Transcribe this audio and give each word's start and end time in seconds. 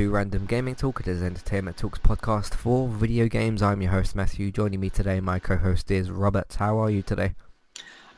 To 0.00 0.08
Random 0.08 0.46
Gaming 0.46 0.76
Talk. 0.76 1.00
It 1.00 1.08
is 1.08 1.22
Entertainment 1.22 1.76
Talks 1.76 1.98
podcast 1.98 2.54
for 2.54 2.88
video 2.88 3.28
games. 3.28 3.60
I'm 3.60 3.82
your 3.82 3.90
host 3.90 4.16
Matthew. 4.16 4.50
Joining 4.50 4.80
me 4.80 4.88
today, 4.88 5.20
my 5.20 5.38
co-host 5.38 5.90
is 5.90 6.10
Robert. 6.10 6.56
How 6.58 6.78
are 6.78 6.88
you 6.88 7.02
today? 7.02 7.34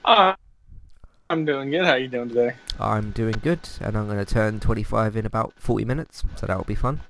Uh, 0.05 0.35
I'm 1.29 1.45
doing 1.45 1.73
good. 1.73 1.85
How 1.85 1.95
are 1.95 1.99
you 1.99 2.07
doing 2.07 2.29
today? 2.29 2.55
I'm 2.79 3.11
doing 3.11 3.35
good, 3.43 3.69
and 3.81 3.99
I'm 3.99 4.07
going 4.07 4.25
to 4.25 4.25
turn 4.25 4.61
25 4.61 5.17
in 5.17 5.27
about 5.27 5.55
40 5.57 5.85
minutes, 5.85 6.23
so 6.37 6.47
that'll 6.47 6.63
be 6.63 6.77
fun. 6.77 7.01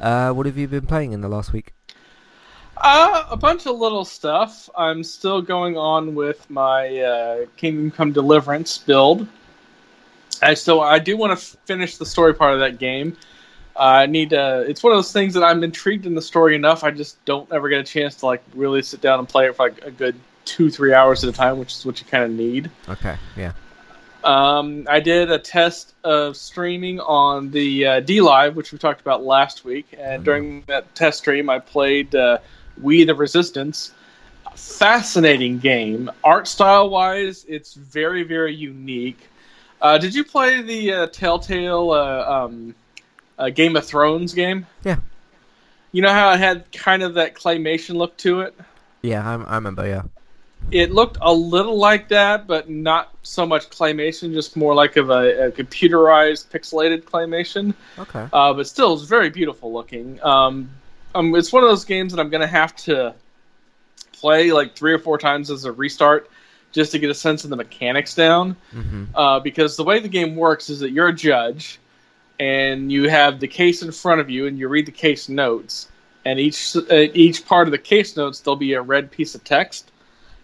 Uh, 0.00 0.32
what 0.32 0.44
have 0.46 0.58
you 0.58 0.66
been 0.66 0.86
playing 0.86 1.12
in 1.12 1.20
the 1.20 1.28
last 1.28 1.52
week? 1.52 1.72
Uh, 2.78 3.26
a 3.30 3.36
bunch 3.36 3.68
of 3.68 3.78
little 3.78 4.04
stuff. 4.04 4.68
I'm 4.76 5.04
still 5.04 5.40
going 5.40 5.78
on 5.78 6.16
with 6.16 6.50
my 6.50 6.98
uh, 6.98 7.46
Kingdom 7.56 7.92
Come 7.92 8.10
Deliverance 8.10 8.76
build. 8.76 9.28
I 10.42 10.54
still 10.54 10.80
I 10.80 10.98
do 10.98 11.16
want 11.16 11.38
to 11.38 11.56
finish 11.58 11.96
the 11.96 12.06
story 12.06 12.34
part 12.34 12.54
of 12.54 12.58
that 12.58 12.80
game. 12.80 13.16
I 13.80 14.04
need 14.04 14.30
to. 14.30 14.60
It's 14.68 14.82
one 14.82 14.92
of 14.92 14.98
those 14.98 15.10
things 15.12 15.32
that 15.34 15.42
I'm 15.42 15.64
intrigued 15.64 16.04
in 16.04 16.14
the 16.14 16.20
story 16.20 16.54
enough. 16.54 16.84
I 16.84 16.90
just 16.90 17.24
don't 17.24 17.50
ever 17.50 17.68
get 17.70 17.80
a 17.80 17.82
chance 17.82 18.14
to 18.16 18.26
like 18.26 18.42
really 18.54 18.82
sit 18.82 19.00
down 19.00 19.18
and 19.18 19.28
play 19.28 19.46
it 19.46 19.56
for 19.56 19.70
like 19.70 19.82
a 19.82 19.90
good 19.90 20.14
two 20.44 20.70
three 20.70 20.92
hours 20.92 21.24
at 21.24 21.30
a 21.30 21.32
time, 21.32 21.58
which 21.58 21.72
is 21.72 21.86
what 21.86 21.98
you 21.98 22.06
kind 22.06 22.24
of 22.24 22.30
need. 22.30 22.70
Okay, 22.90 23.16
yeah. 23.36 23.52
Um, 24.22 24.86
I 24.86 25.00
did 25.00 25.30
a 25.30 25.38
test 25.38 25.94
of 26.04 26.36
streaming 26.36 27.00
on 27.00 27.50
the 27.50 27.86
uh, 27.86 28.00
DLive, 28.02 28.54
which 28.54 28.70
we 28.70 28.76
talked 28.76 29.00
about 29.00 29.24
last 29.24 29.64
week, 29.64 29.86
and 29.98 30.20
Mhm. 30.20 30.24
during 30.24 30.64
that 30.66 30.94
test 30.94 31.20
stream, 31.20 31.48
I 31.48 31.58
played 31.58 32.14
uh, 32.14 32.36
We 32.82 33.04
the 33.04 33.14
Resistance. 33.14 33.92
Fascinating 34.56 35.58
game, 35.58 36.10
art 36.22 36.46
style 36.48 36.90
wise, 36.90 37.46
it's 37.48 37.72
very 37.74 38.24
very 38.24 38.54
unique. 38.54 39.20
Uh, 39.80 39.96
did 39.96 40.14
you 40.14 40.22
play 40.22 40.60
the 40.60 40.92
uh, 40.92 41.06
Telltale 41.06 41.90
uh, 41.92 42.24
um, 42.44 42.74
uh, 43.40 43.50
Game 43.50 43.74
of 43.76 43.84
Thrones 43.84 44.34
game? 44.34 44.66
Yeah. 44.84 44.98
You 45.92 46.02
know 46.02 46.12
how 46.12 46.32
it 46.32 46.38
had 46.38 46.70
kind 46.72 47.02
of 47.02 47.14
that 47.14 47.34
claymation 47.34 47.96
look 47.96 48.16
to 48.18 48.40
it. 48.42 48.54
Yeah, 49.02 49.28
I, 49.28 49.42
I 49.42 49.54
remember. 49.56 49.86
Yeah. 49.86 50.02
It 50.70 50.92
looked 50.92 51.16
a 51.20 51.32
little 51.32 51.78
like 51.78 52.08
that, 52.08 52.46
but 52.46 52.68
not 52.68 53.12
so 53.22 53.46
much 53.46 53.70
claymation, 53.70 54.32
just 54.32 54.56
more 54.56 54.74
like 54.74 54.96
of 54.96 55.10
a, 55.10 55.46
a 55.46 55.50
computerized, 55.50 56.48
pixelated 56.50 57.04
claymation. 57.04 57.74
Okay. 57.98 58.28
Uh, 58.32 58.52
but 58.52 58.68
still, 58.68 58.92
it's 58.92 59.04
very 59.04 59.30
beautiful 59.30 59.72
looking. 59.72 60.22
Um, 60.22 60.70
um, 61.14 61.34
it's 61.34 61.52
one 61.52 61.64
of 61.64 61.70
those 61.70 61.84
games 61.84 62.12
that 62.12 62.20
I'm 62.20 62.28
going 62.28 62.42
to 62.42 62.46
have 62.46 62.76
to 62.76 63.14
play 64.12 64.52
like 64.52 64.76
three 64.76 64.92
or 64.92 64.98
four 64.98 65.18
times 65.18 65.50
as 65.50 65.64
a 65.64 65.72
restart 65.72 66.30
just 66.72 66.92
to 66.92 67.00
get 67.00 67.10
a 67.10 67.14
sense 67.14 67.42
of 67.42 67.50
the 67.50 67.56
mechanics 67.56 68.14
down. 68.14 68.54
hmm 68.70 69.04
Uh, 69.14 69.40
because 69.40 69.76
the 69.76 69.82
way 69.82 69.98
the 69.98 70.08
game 70.08 70.36
works 70.36 70.70
is 70.70 70.78
that 70.80 70.92
you're 70.92 71.08
a 71.08 71.12
judge, 71.12 71.79
and 72.40 72.90
you 72.90 73.08
have 73.10 73.38
the 73.38 73.46
case 73.46 73.82
in 73.82 73.92
front 73.92 74.20
of 74.20 74.30
you, 74.30 74.46
and 74.46 74.58
you 74.58 74.66
read 74.66 74.86
the 74.86 74.92
case 74.92 75.28
notes. 75.28 75.88
And 76.24 76.40
each 76.40 76.74
uh, 76.74 76.82
each 77.14 77.46
part 77.46 77.68
of 77.68 77.72
the 77.72 77.78
case 77.78 78.16
notes, 78.16 78.40
there'll 78.40 78.56
be 78.56 78.72
a 78.72 78.82
red 78.82 79.10
piece 79.10 79.34
of 79.34 79.44
text, 79.44 79.92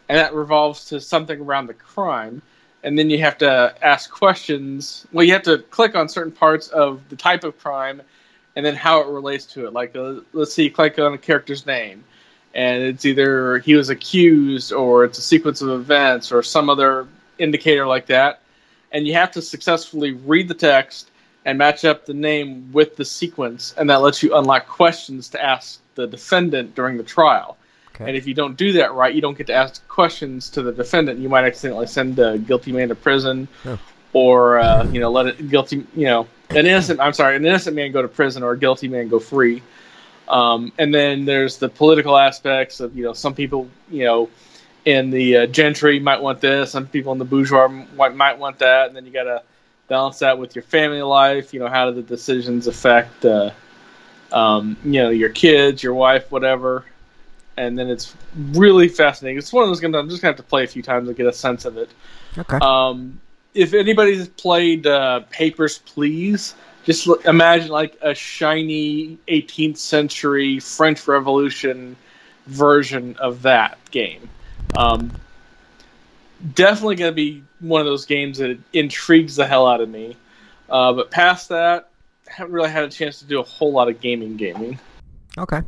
and 0.08 0.16
that 0.18 0.34
revolves 0.34 0.84
to 0.86 1.00
something 1.00 1.40
around 1.40 1.66
the 1.66 1.74
crime. 1.74 2.42
And 2.84 2.98
then 2.98 3.10
you 3.10 3.18
have 3.18 3.38
to 3.38 3.74
ask 3.82 4.10
questions. 4.10 5.06
Well, 5.12 5.24
you 5.24 5.32
have 5.32 5.42
to 5.44 5.58
click 5.58 5.96
on 5.96 6.08
certain 6.08 6.32
parts 6.32 6.68
of 6.68 7.00
the 7.08 7.16
type 7.16 7.44
of 7.44 7.58
crime, 7.58 8.02
and 8.54 8.64
then 8.64 8.76
how 8.76 9.00
it 9.00 9.08
relates 9.08 9.46
to 9.46 9.66
it. 9.66 9.72
Like, 9.72 9.96
uh, 9.96 10.20
let's 10.34 10.52
see, 10.52 10.70
click 10.70 10.98
on 10.98 11.14
a 11.14 11.18
character's 11.18 11.66
name, 11.66 12.04
and 12.54 12.82
it's 12.82 13.06
either 13.06 13.58
he 13.58 13.74
was 13.74 13.88
accused, 13.88 14.72
or 14.72 15.04
it's 15.04 15.18
a 15.18 15.22
sequence 15.22 15.62
of 15.62 15.70
events, 15.70 16.30
or 16.30 16.42
some 16.42 16.68
other 16.68 17.08
indicator 17.38 17.86
like 17.86 18.06
that 18.06 18.40
and 18.92 19.06
you 19.06 19.12
have 19.12 19.30
to 19.30 19.42
successfully 19.42 20.12
read 20.12 20.48
the 20.48 20.54
text 20.54 21.10
and 21.46 21.56
match 21.56 21.84
up 21.86 22.04
the 22.04 22.12
name 22.12 22.70
with 22.72 22.96
the 22.96 23.04
sequence, 23.04 23.72
and 23.78 23.88
that 23.88 24.02
lets 24.02 24.22
you 24.22 24.36
unlock 24.36 24.66
questions 24.66 25.28
to 25.30 25.42
ask 25.42 25.80
the 25.94 26.06
defendant 26.06 26.74
during 26.74 26.98
the 26.98 27.02
trial. 27.04 27.56
Okay. 27.94 28.04
And 28.08 28.16
if 28.16 28.26
you 28.26 28.34
don't 28.34 28.56
do 28.58 28.72
that 28.72 28.92
right, 28.92 29.14
you 29.14 29.22
don't 29.22 29.38
get 29.38 29.46
to 29.46 29.54
ask 29.54 29.86
questions 29.88 30.50
to 30.50 30.60
the 30.60 30.72
defendant. 30.72 31.18
You 31.20 31.30
might 31.30 31.44
accidentally 31.44 31.86
send 31.86 32.18
a 32.18 32.36
guilty 32.36 32.72
man 32.72 32.88
to 32.88 32.94
prison, 32.94 33.48
Oh. 33.64 33.78
or 34.12 34.58
uh, 34.58 34.84
you 34.88 35.00
know, 35.00 35.10
let 35.10 35.26
a 35.28 35.42
guilty, 35.42 35.86
you 35.94 36.04
know, 36.06 36.26
an 36.50 36.66
innocent. 36.66 37.00
I'm 37.00 37.14
sorry, 37.14 37.36
an 37.36 37.46
innocent 37.46 37.74
man 37.76 37.92
go 37.92 38.02
to 38.02 38.08
prison, 38.08 38.42
or 38.42 38.52
a 38.52 38.58
guilty 38.58 38.88
man 38.88 39.08
go 39.08 39.18
free. 39.18 39.62
Um, 40.28 40.72
and 40.78 40.92
then 40.92 41.24
there's 41.24 41.58
the 41.58 41.68
political 41.68 42.18
aspects 42.18 42.80
of 42.80 42.96
you 42.96 43.04
know 43.04 43.12
some 43.12 43.34
people 43.34 43.68
you 43.88 44.04
know 44.04 44.28
in 44.84 45.10
the 45.10 45.36
uh, 45.36 45.46
gentry 45.46 46.00
might 46.00 46.20
want 46.20 46.40
this, 46.40 46.72
some 46.72 46.86
people 46.88 47.12
in 47.12 47.18
the 47.18 47.24
bourgeois 47.24 47.68
might, 47.68 48.14
might 48.16 48.38
want 48.38 48.58
that, 48.58 48.88
and 48.88 48.96
then 48.96 49.06
you 49.06 49.12
got 49.12 49.24
to 49.24 49.42
balance 49.88 50.18
that 50.20 50.38
with 50.38 50.54
your 50.54 50.62
family 50.62 51.02
life. 51.02 51.54
You 51.54 51.60
know, 51.60 51.68
how 51.68 51.90
do 51.90 51.96
the 51.96 52.02
decisions 52.02 52.66
affect, 52.66 53.24
uh, 53.24 53.50
um, 54.32 54.76
you 54.84 55.02
know, 55.02 55.10
your 55.10 55.30
kids, 55.30 55.82
your 55.82 55.94
wife, 55.94 56.30
whatever. 56.30 56.84
And 57.56 57.78
then 57.78 57.88
it's 57.88 58.14
really 58.52 58.88
fascinating. 58.88 59.38
It's 59.38 59.52
one 59.52 59.64
of 59.64 59.70
those 59.70 59.80
games 59.80 59.94
I'm 59.94 60.08
just 60.08 60.20
gonna 60.20 60.30
have 60.30 60.36
to 60.36 60.42
play 60.42 60.64
a 60.64 60.66
few 60.66 60.82
times 60.82 61.08
to 61.08 61.14
get 61.14 61.26
a 61.26 61.32
sense 61.32 61.64
of 61.64 61.78
it. 61.78 61.90
Okay. 62.36 62.58
Um, 62.60 63.20
if 63.54 63.72
anybody's 63.72 64.28
played 64.28 64.86
uh, 64.86 65.20
Papers, 65.30 65.78
Please, 65.78 66.54
just 66.84 67.06
look, 67.06 67.24
imagine 67.24 67.68
like 67.68 67.96
a 68.02 68.14
shiny 68.14 69.18
18th 69.28 69.78
century 69.78 70.60
French 70.60 71.08
Revolution 71.08 71.96
version 72.46 73.16
of 73.18 73.42
that 73.42 73.78
game. 73.90 74.28
Um, 74.76 75.10
definitely 76.54 76.96
going 76.96 77.10
to 77.10 77.14
be 77.14 77.42
one 77.60 77.80
of 77.80 77.86
those 77.86 78.04
games 78.04 78.38
that 78.38 78.58
intrigues 78.72 79.36
the 79.36 79.46
hell 79.46 79.66
out 79.66 79.80
of 79.80 79.88
me. 79.88 80.16
Uh, 80.68 80.92
but 80.92 81.10
past 81.10 81.48
that, 81.48 81.90
haven't 82.26 82.52
really 82.52 82.70
had 82.70 82.84
a 82.84 82.88
chance 82.88 83.18
to 83.20 83.24
do 83.24 83.40
a 83.40 83.42
whole 83.42 83.72
lot 83.72 83.88
of 83.88 84.00
gaming. 84.00 84.36
Gaming. 84.36 84.78
Okay. 85.38 85.62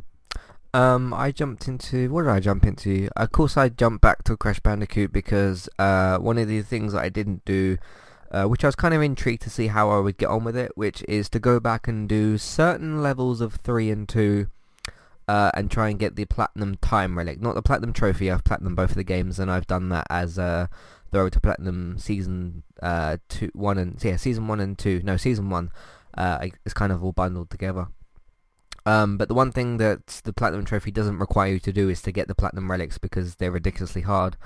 Um, 0.74 1.14
I 1.14 1.30
jumped 1.32 1.66
into 1.66 2.10
what 2.10 2.22
did 2.22 2.30
I 2.30 2.40
jump 2.40 2.66
into? 2.66 3.08
Of 3.16 3.32
course, 3.32 3.56
I 3.56 3.68
jumped 3.68 4.02
back 4.02 4.22
to 4.24 4.36
Crash 4.36 4.60
Bandicoot 4.60 5.12
because 5.12 5.68
uh, 5.78 6.18
one 6.18 6.38
of 6.38 6.48
the 6.48 6.62
things 6.62 6.92
that 6.92 7.02
I 7.02 7.08
didn't 7.08 7.44
do, 7.44 7.78
uh, 8.30 8.44
which 8.44 8.64
I 8.64 8.68
was 8.68 8.76
kind 8.76 8.92
of 8.92 9.00
intrigued 9.00 9.42
to 9.42 9.50
see 9.50 9.68
how 9.68 9.90
I 9.90 9.98
would 9.98 10.18
get 10.18 10.28
on 10.28 10.44
with 10.44 10.56
it, 10.56 10.72
which 10.74 11.02
is 11.08 11.30
to 11.30 11.38
go 11.38 11.58
back 11.58 11.88
and 11.88 12.08
do 12.08 12.36
certain 12.36 13.02
levels 13.02 13.40
of 13.40 13.54
three 13.54 13.90
and 13.90 14.08
two, 14.08 14.48
uh, 15.28 15.50
and 15.54 15.70
try 15.70 15.90
and 15.90 15.98
get 15.98 16.16
the 16.16 16.24
platinum 16.24 16.76
time 16.78 17.16
relic, 17.16 17.40
not 17.40 17.54
the 17.54 17.62
platinum 17.62 17.92
trophy. 17.92 18.30
I've 18.30 18.44
platinum 18.44 18.74
both 18.74 18.90
of 18.90 18.96
the 18.96 19.04
games, 19.04 19.38
and 19.38 19.50
I've 19.50 19.66
done 19.66 19.90
that 19.90 20.06
as 20.10 20.38
uh, 20.38 20.66
the 21.10 21.18
road 21.18 21.32
to 21.34 21.40
platinum 21.40 21.98
season 21.98 22.62
uh, 22.82 23.18
two, 23.28 23.50
one 23.52 23.78
and 23.78 24.02
yeah, 24.02 24.16
season 24.16 24.48
one 24.48 24.58
and 24.58 24.78
two. 24.78 25.02
No, 25.04 25.16
season 25.16 25.50
one. 25.50 25.70
Uh, 26.16 26.48
it's 26.64 26.74
kind 26.74 26.90
of 26.90 27.04
all 27.04 27.12
bundled 27.12 27.50
together. 27.50 27.88
Um, 28.86 29.18
but 29.18 29.28
the 29.28 29.34
one 29.34 29.52
thing 29.52 29.76
that 29.76 30.06
the 30.24 30.32
Platinum 30.32 30.64
Trophy 30.64 30.90
doesn't 30.90 31.18
require 31.18 31.52
you 31.52 31.60
to 31.60 31.72
do 31.72 31.90
is 31.90 32.00
to 32.02 32.10
get 32.10 32.26
the 32.26 32.34
Platinum 32.34 32.70
Relics 32.70 32.96
because 32.96 33.34
they're 33.34 33.50
ridiculously 33.50 34.00
hard. 34.00 34.38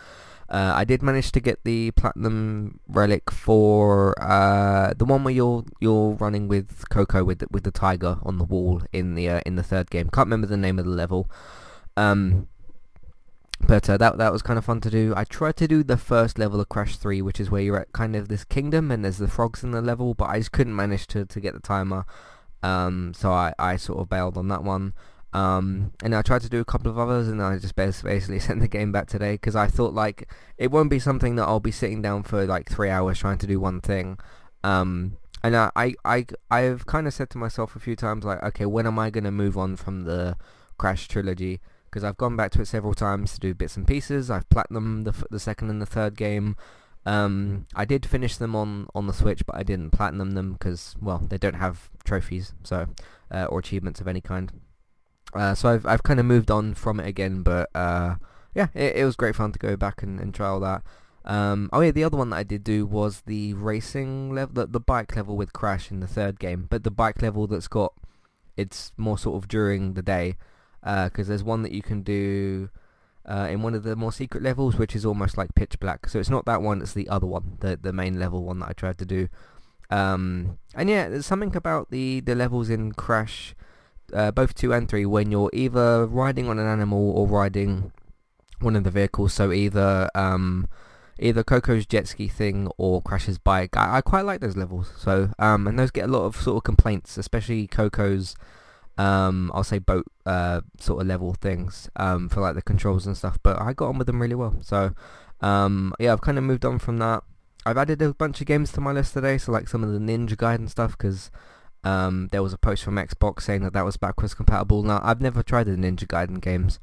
Uh, 0.52 0.74
I 0.76 0.84
did 0.84 1.02
manage 1.02 1.32
to 1.32 1.40
get 1.40 1.64
the 1.64 1.92
Platinum 1.92 2.78
Relic 2.86 3.30
for 3.30 4.14
uh, 4.22 4.92
the 4.94 5.06
one 5.06 5.24
where 5.24 5.32
you're 5.32 5.64
you're 5.80 6.12
running 6.12 6.46
with 6.46 6.84
Coco 6.90 7.24
with 7.24 7.38
the, 7.38 7.46
with 7.50 7.64
the 7.64 7.70
tiger 7.70 8.18
on 8.22 8.36
the 8.36 8.44
wall 8.44 8.82
in 8.92 9.14
the 9.14 9.30
uh, 9.30 9.40
in 9.46 9.56
the 9.56 9.62
third 9.62 9.90
game. 9.90 10.10
Can't 10.10 10.26
remember 10.26 10.46
the 10.46 10.58
name 10.58 10.78
of 10.78 10.84
the 10.84 10.90
level. 10.90 11.30
Um, 11.96 12.48
but 13.66 13.88
uh, 13.88 13.96
that 13.96 14.18
that 14.18 14.30
was 14.30 14.42
kind 14.42 14.58
of 14.58 14.64
fun 14.66 14.82
to 14.82 14.90
do. 14.90 15.14
I 15.16 15.24
tried 15.24 15.56
to 15.56 15.66
do 15.66 15.82
the 15.82 15.96
first 15.96 16.38
level 16.38 16.60
of 16.60 16.68
Crash 16.68 16.96
3, 16.96 17.22
which 17.22 17.40
is 17.40 17.50
where 17.50 17.62
you're 17.62 17.80
at 17.80 17.92
kind 17.92 18.14
of 18.14 18.28
this 18.28 18.44
kingdom 18.44 18.90
and 18.90 19.04
there's 19.04 19.18
the 19.18 19.28
frogs 19.28 19.64
in 19.64 19.70
the 19.70 19.80
level, 19.80 20.12
but 20.12 20.28
I 20.28 20.38
just 20.38 20.52
couldn't 20.52 20.76
manage 20.76 21.06
to, 21.08 21.24
to 21.24 21.40
get 21.40 21.54
the 21.54 21.60
timer. 21.60 22.04
Um, 22.62 23.14
so 23.14 23.32
I, 23.32 23.54
I 23.58 23.76
sort 23.76 24.00
of 24.00 24.08
bailed 24.10 24.36
on 24.36 24.48
that 24.48 24.64
one. 24.64 24.92
Um, 25.32 25.92
and 26.02 26.14
I 26.14 26.20
tried 26.22 26.42
to 26.42 26.50
do 26.50 26.60
a 26.60 26.64
couple 26.64 26.90
of 26.90 26.98
others, 26.98 27.28
and 27.28 27.42
I 27.42 27.58
just 27.58 27.74
basically 27.74 28.38
sent 28.40 28.60
the 28.60 28.68
game 28.68 28.92
back 28.92 29.06
today 29.08 29.32
because 29.32 29.56
I 29.56 29.66
thought 29.66 29.94
like 29.94 30.28
it 30.58 30.70
won't 30.70 30.90
be 30.90 30.98
something 30.98 31.36
that 31.36 31.44
I'll 31.44 31.60
be 31.60 31.70
sitting 31.70 32.02
down 32.02 32.22
for 32.22 32.44
like 32.46 32.70
three 32.70 32.90
hours 32.90 33.18
trying 33.18 33.38
to 33.38 33.46
do 33.46 33.58
one 33.58 33.80
thing. 33.80 34.18
Um, 34.62 35.16
and 35.42 35.56
I, 35.56 35.70
I, 35.74 35.94
I 36.04 36.26
I've 36.50 36.86
kind 36.86 37.06
of 37.06 37.14
said 37.14 37.30
to 37.30 37.38
myself 37.38 37.74
a 37.74 37.80
few 37.80 37.96
times 37.96 38.24
like, 38.24 38.42
okay, 38.42 38.66
when 38.66 38.86
am 38.86 38.98
I 38.98 39.10
gonna 39.10 39.32
move 39.32 39.56
on 39.56 39.76
from 39.76 40.04
the 40.04 40.36
Crash 40.78 41.08
trilogy? 41.08 41.60
Because 41.86 42.04
I've 42.04 42.16
gone 42.16 42.36
back 42.36 42.52
to 42.52 42.62
it 42.62 42.66
several 42.66 42.94
times 42.94 43.34
to 43.34 43.40
do 43.40 43.54
bits 43.54 43.76
and 43.76 43.86
pieces. 43.86 44.30
I've 44.30 44.48
platinum 44.50 45.04
the 45.04 45.14
the 45.30 45.40
second 45.40 45.70
and 45.70 45.80
the 45.80 45.86
third 45.86 46.16
game. 46.16 46.56
Um, 47.04 47.66
I 47.74 47.84
did 47.84 48.06
finish 48.06 48.36
them 48.36 48.54
on, 48.54 48.86
on 48.94 49.08
the 49.08 49.12
Switch, 49.12 49.44
but 49.44 49.56
I 49.56 49.64
didn't 49.64 49.90
platinum 49.90 50.32
them 50.32 50.52
because, 50.52 50.94
well, 51.00 51.18
they 51.28 51.36
don't 51.36 51.54
have 51.54 51.90
trophies, 52.04 52.54
so 52.62 52.86
uh, 53.28 53.46
or 53.46 53.58
achievements 53.58 54.00
of 54.00 54.06
any 54.06 54.20
kind. 54.20 54.52
Uh, 55.34 55.54
so 55.54 55.68
I've 55.68 55.86
I've 55.86 56.02
kind 56.02 56.20
of 56.20 56.26
moved 56.26 56.50
on 56.50 56.74
from 56.74 57.00
it 57.00 57.06
again, 57.06 57.42
but 57.42 57.70
uh, 57.74 58.16
yeah, 58.54 58.68
it, 58.74 58.96
it 58.96 59.04
was 59.04 59.16
great 59.16 59.36
fun 59.36 59.52
to 59.52 59.58
go 59.58 59.76
back 59.76 60.02
and, 60.02 60.20
and 60.20 60.34
try 60.34 60.48
all 60.48 60.60
that. 60.60 60.82
Um, 61.24 61.70
oh 61.72 61.80
yeah, 61.80 61.92
the 61.92 62.04
other 62.04 62.16
one 62.16 62.30
that 62.30 62.36
I 62.36 62.42
did 62.42 62.64
do 62.64 62.84
was 62.84 63.22
the 63.22 63.54
racing 63.54 64.34
level, 64.34 64.54
the, 64.54 64.66
the 64.66 64.80
bike 64.80 65.14
level 65.14 65.36
with 65.36 65.52
Crash 65.52 65.90
in 65.90 66.00
the 66.00 66.06
third 66.06 66.38
game, 66.38 66.66
but 66.68 66.84
the 66.84 66.90
bike 66.90 67.22
level 67.22 67.46
that's 67.46 67.68
got 67.68 67.94
it's 68.56 68.92
more 68.96 69.16
sort 69.16 69.42
of 69.42 69.48
during 69.48 69.94
the 69.94 70.02
day 70.02 70.36
because 70.82 71.28
there's 71.28 71.44
one 71.44 71.62
that 71.62 71.72
you 71.72 71.80
can 71.80 72.02
do 72.02 72.68
uh, 73.24 73.46
in 73.50 73.62
one 73.62 73.74
of 73.74 73.84
the 73.84 73.96
more 73.96 74.12
secret 74.12 74.42
levels, 74.42 74.76
which 74.76 74.96
is 74.96 75.06
almost 75.06 75.38
like 75.38 75.54
pitch 75.54 75.78
black. 75.78 76.08
So 76.08 76.18
it's 76.18 76.30
not 76.30 76.44
that 76.46 76.60
one; 76.60 76.82
it's 76.82 76.92
the 76.92 77.08
other 77.08 77.26
one, 77.26 77.56
the 77.60 77.78
the 77.80 77.92
main 77.92 78.18
level 78.18 78.42
one 78.44 78.58
that 78.60 78.70
I 78.70 78.72
tried 78.72 78.98
to 78.98 79.06
do. 79.06 79.28
Um, 79.90 80.58
and 80.74 80.88
yeah, 80.88 81.08
there's 81.10 81.26
something 81.26 81.54
about 81.54 81.90
the, 81.90 82.20
the 82.20 82.34
levels 82.34 82.70
in 82.70 82.92
Crash, 82.92 83.54
uh, 84.12 84.30
both 84.30 84.54
2 84.54 84.72
and 84.72 84.88
3, 84.88 85.06
when 85.06 85.30
you're 85.30 85.50
either 85.52 86.06
riding 86.06 86.48
on 86.48 86.58
an 86.58 86.66
animal 86.66 87.10
or 87.10 87.26
riding 87.26 87.92
one 88.60 88.76
of 88.76 88.84
the 88.84 88.90
vehicles, 88.90 89.32
so 89.32 89.52
either 89.52 90.10
um, 90.14 90.68
either 91.18 91.42
Coco's 91.42 91.86
jet 91.86 92.08
ski 92.08 92.28
thing 92.28 92.68
or 92.78 93.02
Crash's 93.02 93.38
bike. 93.38 93.76
I, 93.76 93.98
I 93.98 94.00
quite 94.00 94.24
like 94.24 94.40
those 94.40 94.56
levels, 94.56 94.92
so 94.96 95.30
um, 95.38 95.66
and 95.66 95.78
those 95.78 95.90
get 95.90 96.04
a 96.04 96.12
lot 96.12 96.24
of 96.24 96.36
sort 96.36 96.56
of 96.56 96.64
complaints, 96.64 97.16
especially 97.16 97.66
Coco's 97.66 98.34
um, 98.98 99.50
I'll 99.54 99.64
say 99.64 99.78
boat 99.78 100.06
uh, 100.26 100.60
sort 100.78 101.00
of 101.00 101.06
level 101.06 101.34
things 101.34 101.88
um, 101.96 102.28
for 102.28 102.40
like 102.40 102.54
the 102.54 102.62
controls 102.62 103.06
and 103.06 103.16
stuff. 103.16 103.38
But 103.42 103.60
I 103.60 103.72
got 103.72 103.88
on 103.88 103.98
with 103.98 104.06
them 104.06 104.20
really 104.20 104.34
well. 104.34 104.56
So 104.60 104.94
um, 105.40 105.94
yeah, 105.98 106.12
I've 106.12 106.20
kind 106.20 106.38
of 106.38 106.44
moved 106.44 106.64
on 106.64 106.78
from 106.78 106.98
that. 106.98 107.24
I've 107.64 107.78
added 107.78 108.02
a 108.02 108.12
bunch 108.12 108.40
of 108.40 108.46
games 108.46 108.72
to 108.72 108.80
my 108.80 108.92
list 108.92 109.14
today, 109.14 109.38
so 109.38 109.52
like 109.52 109.68
some 109.68 109.84
of 109.84 109.92
the 109.92 109.98
Ninja 109.98 110.36
Gaiden 110.36 110.68
stuff, 110.68 110.92
because 110.92 111.30
um, 111.84 112.28
there 112.32 112.42
was 112.42 112.52
a 112.52 112.58
post 112.58 112.84
from 112.84 112.96
Xbox 112.96 113.42
saying 113.42 113.62
that 113.62 113.72
that 113.72 113.84
was 113.84 113.96
backwards 113.96 114.34
compatible. 114.34 114.82
Now 114.82 115.00
I've 115.02 115.20
never 115.20 115.42
tried 115.42 115.64
the 115.64 115.72
Ninja 115.72 116.06
Gaiden 116.06 116.40
games. 116.40 116.78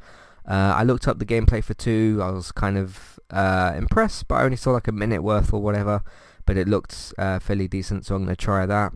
Uh, 0.48 0.74
I 0.76 0.84
looked 0.84 1.08
up 1.08 1.20
the 1.20 1.26
gameplay 1.26 1.64
for 1.64 1.74
two. 1.74 2.20
I 2.22 2.32
was 2.32 2.52
kind 2.52 2.78
of 2.78 3.20
uh, 3.30 3.74
impressed, 3.78 4.28
but 4.28 4.36
I 4.36 4.44
only 4.44 4.58
saw 4.58 4.72
like 4.72 4.88
a 4.88 4.92
minute 4.92 5.22
worth 5.22 5.54
or 5.54 5.62
whatever. 5.62 6.02
But 6.46 6.58
it 6.58 6.68
looked 6.68 7.14
uh, 7.20 7.38
fairly 7.38 7.68
decent, 7.68 8.06
so 8.06 8.16
I'm 8.16 8.24
going 8.24 8.36
to 8.36 8.46
try 8.46 8.66
that. 8.66 8.92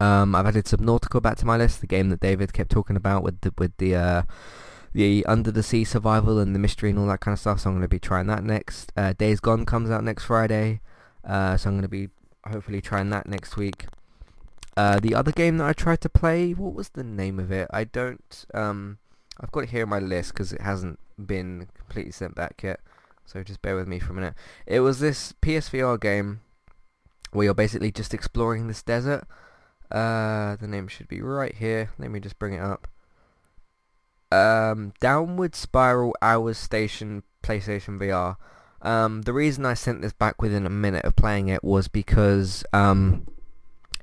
Um, 0.00 0.34
I've 0.34 0.46
added 0.46 0.64
Subnautica 0.64 1.20
back 1.20 1.36
to 1.38 1.46
my 1.46 1.58
list, 1.58 1.82
the 1.82 1.86
game 1.86 2.08
that 2.08 2.20
David 2.20 2.54
kept 2.54 2.70
talking 2.70 2.96
about 2.96 3.22
with 3.22 3.42
the 3.42 3.52
with 3.58 3.76
the 3.76 3.94
uh, 3.94 4.22
the 4.94 5.26
under 5.26 5.50
the 5.50 5.62
sea 5.62 5.84
survival 5.84 6.38
and 6.38 6.54
the 6.54 6.58
mystery 6.58 6.88
and 6.88 6.98
all 6.98 7.06
that 7.08 7.20
kind 7.20 7.34
of 7.34 7.38
stuff. 7.38 7.60
So 7.60 7.68
I'm 7.68 7.74
going 7.74 7.82
to 7.82 7.88
be 7.88 7.98
trying 7.98 8.28
that 8.28 8.42
next. 8.42 8.92
Uh, 8.96 9.12
Days 9.12 9.40
Gone 9.40 9.66
comes 9.66 9.90
out 9.90 10.02
next 10.02 10.24
Friday, 10.24 10.80
uh, 11.22 11.58
so 11.58 11.68
I'm 11.68 11.74
going 11.74 11.82
to 11.82 11.88
be 11.88 12.08
hopefully 12.46 12.80
trying 12.80 13.10
that 13.10 13.26
next 13.26 13.58
week. 13.58 13.86
Uh, 14.76 14.98
the 14.98 15.14
other 15.14 15.32
game 15.32 15.58
that 15.58 15.68
I 15.68 15.72
tried 15.72 16.00
to 16.00 16.08
play, 16.08 16.52
what 16.52 16.74
was 16.74 16.90
the 16.90 17.04
name 17.04 17.38
of 17.38 17.52
it? 17.52 17.68
I 17.72 17.84
don't. 17.84 18.44
Um, 18.52 18.98
I've 19.40 19.52
got 19.52 19.64
it 19.64 19.70
here 19.70 19.84
on 19.84 19.88
my 19.88 19.98
list 20.00 20.32
because 20.32 20.52
it 20.52 20.60
hasn't 20.60 20.98
been 21.24 21.68
completely 21.76 22.12
sent 22.12 22.34
back 22.34 22.60
yet. 22.62 22.80
So 23.24 23.42
just 23.42 23.62
bear 23.62 23.76
with 23.76 23.88
me 23.88 23.98
for 23.98 24.12
a 24.12 24.14
minute. 24.14 24.34
It 24.66 24.80
was 24.80 25.00
this 25.00 25.32
PSVR 25.40 26.00
game 26.00 26.40
where 27.32 27.44
you're 27.44 27.54
basically 27.54 27.90
just 27.90 28.14
exploring 28.14 28.68
this 28.68 28.82
desert. 28.82 29.24
Uh, 29.90 30.56
the 30.56 30.66
name 30.66 30.88
should 30.88 31.08
be 31.08 31.20
right 31.20 31.54
here. 31.54 31.90
Let 31.98 32.10
me 32.10 32.20
just 32.20 32.38
bring 32.38 32.54
it 32.54 32.60
up. 32.60 32.88
Um, 34.32 34.92
Downward 35.00 35.54
Spiral 35.54 36.14
Horus 36.20 36.58
Station 36.58 37.22
PlayStation 37.42 37.98
VR. 37.98 38.36
Um, 38.82 39.22
the 39.22 39.32
reason 39.32 39.64
I 39.64 39.74
sent 39.74 40.02
this 40.02 40.12
back 40.12 40.42
within 40.42 40.66
a 40.66 40.70
minute 40.70 41.04
of 41.04 41.16
playing 41.16 41.48
it 41.48 41.64
was 41.64 41.88
because 41.88 42.64
um, 42.72 43.26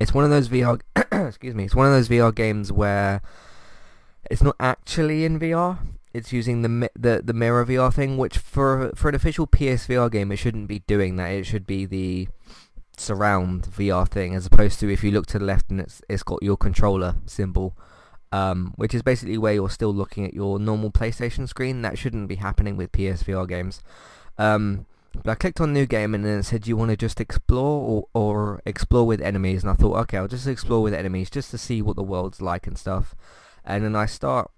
it's 0.02 0.14
one 0.14 0.24
of 0.24 0.32
those 0.32 0.50
VR. 0.50 0.82
excuse 1.28 1.54
me. 1.54 1.66
It's 1.66 1.76
one 1.76 1.86
of 1.86 1.94
those 1.94 2.10
VR 2.10 2.34
games 2.34 2.72
where 2.72 3.22
it's 4.30 4.42
not 4.42 4.56
actually 4.60 5.26
in 5.26 5.40
VR. 5.40 5.78
It's 6.14 6.34
using 6.34 6.64
the 6.64 6.90
the 6.96 7.22
the 7.24 7.34
mirror 7.34 7.66
VR 7.66 7.94
thing, 7.94 8.18
which 8.18 8.38
for 8.38 8.92
for 8.96 9.10
an 9.10 9.16
official 9.16 9.46
PSVR 9.48 10.12
game, 10.12 10.32
it 10.32 10.38
shouldn't 10.38 10.68
be 10.68 10.80
doing 10.80 11.18
that. 11.18 11.32
It 11.32 11.46
should 11.46 11.68
be 11.68 11.86
the 11.86 12.28
surround 12.98 13.64
VR 13.64 14.08
thing, 14.08 14.34
as 14.36 14.46
opposed 14.46 14.80
to 14.80 14.92
if 14.92 15.04
you 15.04 15.12
look 15.12 15.28
to 15.28 15.40
the 15.40 15.46
left 15.46 15.70
and 15.70 15.80
it's 15.80 16.02
it's 16.10 16.24
got 16.24 16.42
your 16.42 16.58
controller 16.58 17.16
symbol, 17.28 17.78
um, 18.32 18.74
which 18.78 18.96
is 18.96 19.04
basically 19.04 19.38
where 19.38 19.54
you're 19.54 19.70
still 19.70 19.94
looking 19.94 20.26
at 20.26 20.34
your 20.34 20.60
normal 20.60 20.92
PlayStation 20.92 21.48
screen. 21.48 21.84
That 21.84 21.98
shouldn't 21.98 22.28
be 22.28 22.36
happening 22.36 22.76
with 22.76 22.92
PSVR 22.92 23.48
games. 23.48 23.82
Um, 24.38 24.88
but 25.14 25.32
I 25.32 25.36
clicked 25.36 25.62
on 25.62 25.74
new 25.74 25.86
game 25.86 26.16
and 26.16 26.26
then 26.26 26.40
it 26.40 26.44
said 26.44 26.68
you 26.68 26.78
want 26.78 26.92
to 26.92 26.98
just 26.98 27.20
explore 27.20 28.08
or, 28.14 28.22
or 28.22 28.62
explore 28.66 29.06
with 29.06 29.22
enemies, 29.22 29.64
and 29.64 29.72
I 29.72 29.76
thought, 29.76 29.98
okay, 30.02 30.18
I'll 30.18 30.28
just 30.28 30.48
explore 30.48 30.82
with 30.82 30.94
enemies 30.94 31.30
just 31.30 31.52
to 31.52 31.58
see 31.58 31.82
what 31.82 31.96
the 31.96 32.04
world's 32.04 32.42
like 32.42 32.68
and 32.68 32.78
stuff. 32.78 33.16
And 33.66 33.84
then 33.84 33.96
I 33.96 34.06
start 34.06 34.52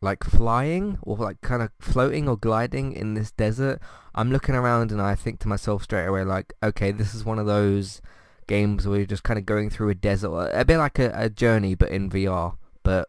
like 0.00 0.24
flying 0.24 0.98
or 1.02 1.16
like 1.16 1.40
kind 1.40 1.62
of 1.62 1.70
floating 1.78 2.28
or 2.28 2.36
gliding 2.36 2.92
in 2.92 3.14
this 3.14 3.30
desert, 3.30 3.80
I'm 4.14 4.30
looking 4.30 4.54
around 4.54 4.90
and 4.92 5.00
I 5.00 5.14
think 5.14 5.40
to 5.40 5.48
myself 5.48 5.84
straight 5.84 6.06
away 6.06 6.24
like, 6.24 6.54
okay, 6.62 6.90
this 6.92 7.14
is 7.14 7.24
one 7.24 7.38
of 7.38 7.46
those 7.46 8.00
games 8.46 8.86
where 8.86 8.98
you're 8.98 9.06
just 9.06 9.22
kind 9.22 9.38
of 9.38 9.46
going 9.46 9.70
through 9.70 9.90
a 9.90 9.94
desert, 9.94 10.50
a 10.52 10.64
bit 10.64 10.78
like 10.78 10.98
a, 10.98 11.12
a 11.14 11.28
journey 11.28 11.74
but 11.74 11.90
in 11.90 12.10
VR, 12.10 12.56
but 12.82 13.08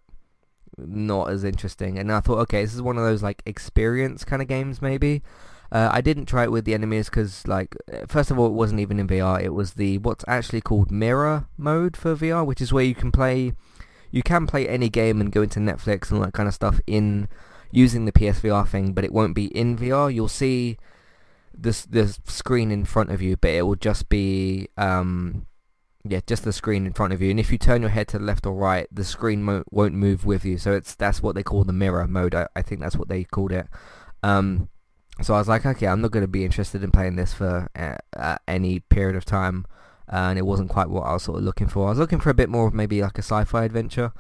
not 0.78 1.30
as 1.30 1.44
interesting. 1.44 1.98
And 1.98 2.12
I 2.12 2.20
thought, 2.20 2.40
okay, 2.40 2.64
this 2.64 2.74
is 2.74 2.82
one 2.82 2.98
of 2.98 3.04
those 3.04 3.24
like 3.24 3.42
experience 3.46 4.24
kind 4.24 4.42
of 4.42 4.48
games 4.48 4.82
maybe. 4.82 5.22
Uh, 5.72 5.90
I 5.92 6.02
didn't 6.02 6.26
try 6.26 6.44
it 6.44 6.52
with 6.52 6.66
the 6.66 6.74
enemies 6.74 7.10
because, 7.10 7.48
like, 7.48 7.78
first 8.08 8.30
of 8.30 8.38
all, 8.38 8.48
it 8.48 8.54
wasn't 8.54 8.82
even 8.82 9.00
in 9.00 9.08
VR. 9.08 9.42
It 9.42 9.54
was 9.54 9.74
the 9.74 10.00
what's 10.00 10.26
actually 10.28 10.62
called 10.62 10.92
mirror 10.92 11.48
mode 11.58 11.96
for 11.96 12.16
VR, 12.16 12.46
which 12.46 12.62
is 12.62 12.74
where 12.74 12.84
you 12.84 12.96
can 12.96 13.12
play 13.12 13.54
you 14.12 14.22
can 14.22 14.46
play 14.46 14.68
any 14.68 14.90
game 14.90 15.22
and 15.22 15.32
go 15.32 15.42
into 15.42 15.60
Netflix 15.60 16.10
and 16.10 16.20
all 16.20 16.26
that 16.26 16.34
kind 16.34 16.48
of 16.48 16.54
stuff 16.54 16.82
in 16.86 17.30
using 17.72 18.06
the 18.06 18.12
PSVR 18.12 18.68
thing, 18.68 18.94
but 18.94 19.06
it 19.06 19.14
won't 19.14 19.34
be 19.34 19.46
in 19.46 19.78
VR. 19.78 20.14
You'll 20.14 20.28
see 20.28 20.78
this 21.54 21.86
the 21.86 22.16
screen 22.26 22.72
in 22.72 22.86
front 22.86 23.12
of 23.12 23.22
you, 23.22 23.38
but 23.38 23.52
it 23.52 23.62
will 23.62 23.76
just 23.76 24.10
be 24.10 24.68
um, 24.78 25.48
yeah, 26.04 26.20
just 26.28 26.44
the 26.44 26.54
screen 26.54 26.86
in 26.86 26.94
front 26.94 27.14
of 27.14 27.22
you. 27.22 27.30
And 27.32 27.40
if 27.40 27.52
you 27.52 27.58
turn 27.58 27.82
your 27.82 27.92
head 27.92 28.08
to 28.10 28.20
the 28.20 28.26
left 28.26 28.46
or 28.46 28.54
right, 28.54 28.88
the 28.92 29.04
screen 29.04 29.44
mo- 29.44 29.64
won't 29.72 29.94
move 29.94 30.26
with 30.26 30.44
you. 30.44 30.58
So 30.58 30.74
it's 30.74 30.96
that's 30.96 31.24
what 31.24 31.36
they 31.36 31.44
call 31.44 31.64
the 31.64 31.74
mirror 31.74 32.08
mode. 32.08 32.36
I, 32.36 32.48
I 32.56 32.62
think 32.62 32.82
that's 32.82 32.98
what 32.98 33.08
they 33.08 33.24
called 33.24 33.52
it. 33.52 33.68
Um, 34.24 34.70
so 35.22 35.34
I 35.34 35.40
was 35.40 35.48
like, 35.48 35.66
okay, 35.66 35.88
I'm 35.88 36.02
not 36.02 36.12
going 36.12 36.24
to 36.24 36.28
be 36.28 36.46
interested 36.46 36.84
in 36.84 36.92
playing 36.92 37.16
this 37.16 37.34
for 37.34 37.70
uh, 37.76 37.98
uh, 38.16 38.38
any 38.48 38.80
period 38.80 39.16
of 39.16 39.26
time 39.26 39.66
and 40.12 40.38
it 40.38 40.46
wasn't 40.46 40.70
quite 40.70 40.90
what 40.90 41.04
I 41.04 41.14
was 41.14 41.24
sort 41.24 41.40
of 41.40 41.44
looking 41.44 41.68
for. 41.68 41.88
I 41.88 41.90
was 41.90 42.00
looking 42.00 42.20
for 42.20 42.30
a 42.30 42.34
bit 42.34 42.50
more 42.50 42.68
of 42.68 42.74
maybe 42.74 43.02
like 43.02 43.18
a 43.18 43.24
sci-fi 43.24 43.64
adventure 43.64 44.12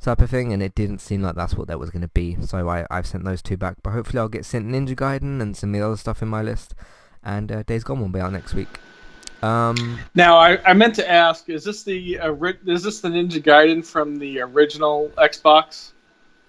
type 0.00 0.20
of 0.20 0.30
thing, 0.30 0.52
and 0.52 0.62
it 0.62 0.74
didn't 0.74 1.00
seem 1.00 1.22
like 1.22 1.34
that's 1.34 1.54
what 1.54 1.68
that 1.68 1.80
was 1.80 1.90
going 1.90 2.02
to 2.02 2.08
be. 2.08 2.36
So 2.42 2.68
I, 2.68 2.86
I've 2.90 3.06
sent 3.06 3.24
those 3.24 3.42
two 3.42 3.56
back, 3.56 3.76
but 3.82 3.90
hopefully 3.90 4.20
I'll 4.20 4.28
get 4.28 4.44
sent 4.44 4.66
Ninja 4.66 4.94
Gaiden 4.94 5.40
and 5.40 5.56
some 5.56 5.74
of 5.74 5.80
the 5.80 5.86
other 5.86 5.96
stuff 5.96 6.22
in 6.22 6.28
my 6.28 6.42
list, 6.42 6.74
and 7.24 7.50
uh, 7.50 7.62
Days 7.62 7.82
Gone 7.82 8.00
will 8.00 8.08
be 8.08 8.20
out 8.20 8.32
next 8.32 8.54
week. 8.54 8.68
Um, 9.42 10.00
now 10.14 10.36
I, 10.36 10.58
I 10.68 10.74
meant 10.74 10.96
to 10.96 11.10
ask: 11.10 11.48
Is 11.48 11.64
this 11.64 11.82
the 11.82 12.18
uh, 12.18 12.34
is 12.66 12.82
this 12.82 13.00
the 13.00 13.08
Ninja 13.08 13.42
Gaiden 13.42 13.84
from 13.86 14.16
the 14.16 14.40
original 14.40 15.10
Xbox? 15.16 15.92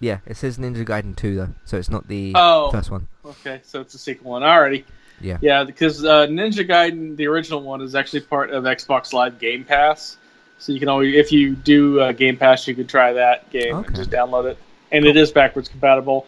Yeah, 0.00 0.20
it 0.26 0.38
says 0.38 0.56
Ninja 0.56 0.84
Gaiden 0.84 1.14
2 1.14 1.36
though, 1.36 1.54
so 1.66 1.76
it's 1.76 1.90
not 1.90 2.08
the 2.08 2.32
oh, 2.34 2.70
first 2.70 2.90
one. 2.90 3.06
Okay, 3.24 3.60
so 3.62 3.82
it's 3.82 3.94
a 3.94 3.98
sequel 3.98 4.32
one. 4.32 4.42
Alrighty. 4.42 4.84
Yeah. 5.20 5.36
Yeah, 5.42 5.64
because 5.64 6.04
uh, 6.04 6.26
Ninja 6.26 6.66
Gaiden, 6.66 7.16
the 7.16 7.26
original 7.26 7.60
one, 7.62 7.82
is 7.82 7.94
actually 7.94 8.20
part 8.20 8.50
of 8.50 8.64
Xbox 8.64 9.12
Live 9.12 9.38
Game 9.38 9.64
Pass. 9.64 10.16
So 10.58 10.72
you 10.72 10.78
can 10.78 10.88
always, 10.88 11.14
if 11.14 11.30
you 11.32 11.54
do 11.54 12.00
uh, 12.00 12.12
Game 12.12 12.38
Pass, 12.38 12.66
you 12.66 12.74
could 12.74 12.88
try 12.88 13.12
that 13.12 13.50
game 13.50 13.76
okay. 13.76 13.86
and 13.88 13.96
just 13.96 14.10
download 14.10 14.50
it. 14.50 14.58
And 14.90 15.04
cool. 15.04 15.10
it 15.10 15.16
is 15.18 15.30
backwards 15.30 15.68
compatible. 15.68 16.26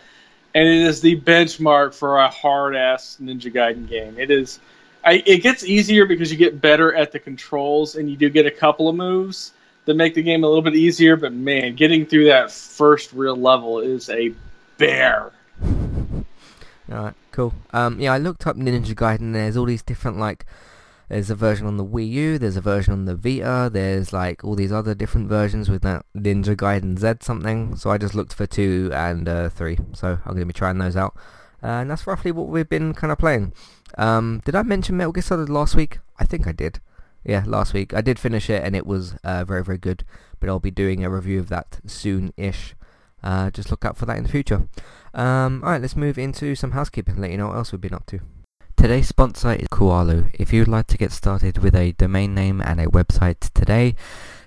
And 0.55 0.69
it 0.69 0.83
is 0.83 1.01
the 1.01 1.19
benchmark 1.19 1.95
for 1.95 2.19
a 2.19 2.29
hard 2.29 2.77
ass 2.77 3.17
Ninja 3.23 3.53
Gaiden 3.53 3.89
game. 3.89 4.19
It 4.19 4.31
is. 4.31 4.61
I, 5.05 5.23
it 5.27 5.43
gets 5.43 5.65
easier 5.65 6.05
because 6.05 6.31
you 6.31 6.37
get 6.37 6.61
better 6.61 6.95
at 6.95 7.11
the 7.11 7.19
controls, 7.19 7.97
and 7.97 8.09
you 8.09 8.17
do 8.17 8.29
get 8.29 8.45
a 8.47 8.51
couple 8.51 8.89
of 8.89 8.95
moves 8.95 9.53
that 9.85 9.95
make 9.95 10.15
the 10.15 10.23
game 10.23 10.45
a 10.45 10.47
little 10.47 10.63
bit 10.63 10.77
easier. 10.77 11.17
But 11.17 11.33
man, 11.33 11.75
getting 11.75 12.07
through 12.07 12.27
that 12.27 12.51
first 12.51 13.13
real 13.13 13.37
level 13.37 13.81
is 13.81 14.09
a 14.11 14.33
bear. 14.79 15.33
Alright, 16.91 17.15
cool. 17.31 17.55
Um, 17.73 18.01
yeah, 18.01 18.13
I 18.13 18.19
looked 18.19 18.47
up 18.47 18.57
Ninja 18.57 18.95
Gaiden. 18.95 19.33
There's 19.33 19.57
all 19.57 19.65
these 19.65 19.83
different 19.83 20.19
like. 20.19 20.45
There's 21.09 21.31
a 21.31 21.35
version 21.35 21.67
on 21.67 21.77
the 21.77 21.85
Wii 21.85 22.09
U. 22.11 22.39
There's 22.39 22.57
a 22.57 22.63
version 22.63 22.95
on 22.95 23.05
the 23.05 23.15
Vita. 23.15 23.69
There's 23.71 24.15
like 24.15 24.45
all 24.45 24.55
these 24.55 24.73
other 24.73 24.95
different 24.95 25.29
versions 25.29 25.69
with 25.69 25.83
that 25.83 26.07
Ninja 26.17 26.57
Gaiden 26.57 26.99
Z 26.99 27.19
something. 27.21 27.77
So 27.77 27.91
I 27.91 27.99
just 27.99 28.15
looked 28.15 28.33
for 28.33 28.47
two 28.47 28.91
and 28.95 29.29
uh, 29.29 29.51
three. 29.51 29.79
So 29.93 30.19
I'm 30.25 30.33
gonna 30.33 30.47
be 30.47 30.55
trying 30.55 30.79
those 30.79 30.97
out. 30.97 31.15
Uh, 31.63 31.83
and 31.83 31.91
that's 31.91 32.07
roughly 32.07 32.33
what 32.33 32.49
we've 32.49 32.69
been 32.69 32.95
kind 32.95 33.13
of 33.13 33.19
playing. 33.19 33.53
Um, 33.99 34.41
did 34.45 34.55
I 34.55 34.63
mention 34.63 34.97
Metal 34.97 35.13
Gear 35.13 35.23
Solid 35.23 35.49
last 35.49 35.77
week? 35.77 35.99
I 36.19 36.25
think 36.25 36.47
I 36.47 36.53
did. 36.53 36.81
Yeah, 37.25 37.45
last 37.47 37.73
week. 37.73 37.95
I 37.95 38.01
did 38.01 38.19
finish 38.19 38.51
it 38.51 38.65
and 38.65 38.75
it 38.75 38.87
was 38.87 39.15
uh, 39.23 39.45
very, 39.45 39.65
very 39.65 39.79
good. 39.79 40.05
But 40.41 40.49
I'll 40.49 40.61
be 40.61 40.71
doing 40.71 41.05
a 41.05 41.11
review 41.11 41.39
of 41.39 41.49
that 41.51 41.81
soon-ish. 41.87 42.75
Uh, 43.23 43.51
just 43.51 43.71
look 43.71 43.85
out 43.85 43.97
for 43.97 44.07
that 44.07 44.17
in 44.17 44.25
the 44.25 44.29
future. 44.29 44.67
Um, 45.15 45.63
Alright, 45.63 45.81
let's 45.81 45.97
move 45.97 46.19
into 46.19 46.55
some 46.55 46.73
housekeeping 46.73 47.15
and 47.15 47.23
let 47.23 47.31
you 47.31 47.37
know 47.37 47.49
what 47.49 47.57
else 47.57 47.73
we've 47.73 47.81
been 47.81 47.95
up 47.95 48.07
to. 48.07 48.21
Today's 48.77 49.07
sponsor 49.07 49.53
is 49.53 49.69
Kualo. 49.69 50.29
If 50.35 50.53
you'd 50.53 50.67
like 50.67 50.89
to 50.89 50.99
get 50.99 51.13
started 51.13 51.59
with 51.59 51.77
a 51.77 51.93
domain 51.93 52.35
name 52.35 52.61
and 52.61 52.81
a 52.81 52.87
website 52.87 53.53
today, 53.55 53.95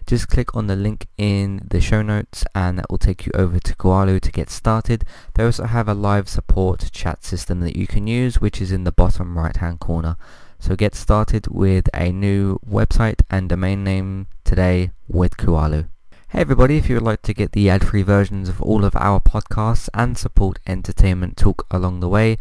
just 0.05 0.27
click 0.27 0.53
on 0.55 0.67
the 0.67 0.75
link 0.75 1.07
in 1.17 1.61
the 1.69 1.79
show 1.79 2.01
notes 2.01 2.43
and 2.53 2.77
that 2.77 2.89
will 2.89 2.97
take 2.97 3.25
you 3.25 3.31
over 3.33 3.59
to 3.59 3.75
Kualo 3.75 4.19
to 4.19 4.31
get 4.31 4.49
started. 4.49 5.05
They 5.35 5.45
also 5.45 5.63
have 5.65 5.87
a 5.87 5.93
live 5.93 6.27
support 6.27 6.91
chat 6.91 7.23
system 7.23 7.61
that 7.61 7.77
you 7.77 7.87
can 7.87 8.07
use 8.07 8.41
which 8.41 8.59
is 8.61 8.71
in 8.71 8.83
the 8.83 8.91
bottom 8.91 9.37
right 9.37 9.55
hand 9.55 9.79
corner. 9.79 10.17
So 10.59 10.75
get 10.75 10.95
started 10.95 11.47
with 11.47 11.89
a 11.93 12.11
new 12.11 12.59
website 12.67 13.21
and 13.29 13.49
domain 13.49 13.83
name 13.83 14.27
today 14.43 14.91
with 15.07 15.37
Kualo. 15.37 15.87
Hey 16.29 16.41
everybody, 16.41 16.77
if 16.77 16.89
you 16.89 16.95
would 16.95 17.03
like 17.03 17.21
to 17.23 17.33
get 17.33 17.51
the 17.51 17.69
ad-free 17.69 18.01
versions 18.01 18.49
of 18.49 18.61
all 18.61 18.83
of 18.83 18.95
our 18.95 19.19
podcasts 19.19 19.89
and 19.93 20.17
support 20.17 20.59
Entertainment 20.65 21.37
Talk 21.37 21.65
along 21.69 21.99
the 21.99 22.09
way, 22.09 22.37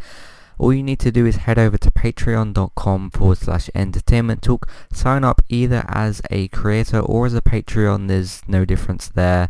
all 0.57 0.73
you 0.73 0.83
need 0.83 0.99
to 0.99 1.11
do 1.11 1.25
is 1.25 1.37
head 1.37 1.59
over 1.59 1.77
to 1.77 1.91
patreon.com 1.91 3.11
forward 3.11 3.37
slash 3.37 3.69
entertainment 3.75 4.41
talk. 4.41 4.69
Sign 4.91 5.23
up 5.23 5.41
either 5.49 5.83
as 5.87 6.21
a 6.31 6.47
creator 6.47 6.99
or 6.99 7.25
as 7.25 7.33
a 7.33 7.41
Patreon. 7.41 8.07
There's 8.07 8.41
no 8.47 8.63
difference 8.63 9.09
there. 9.09 9.49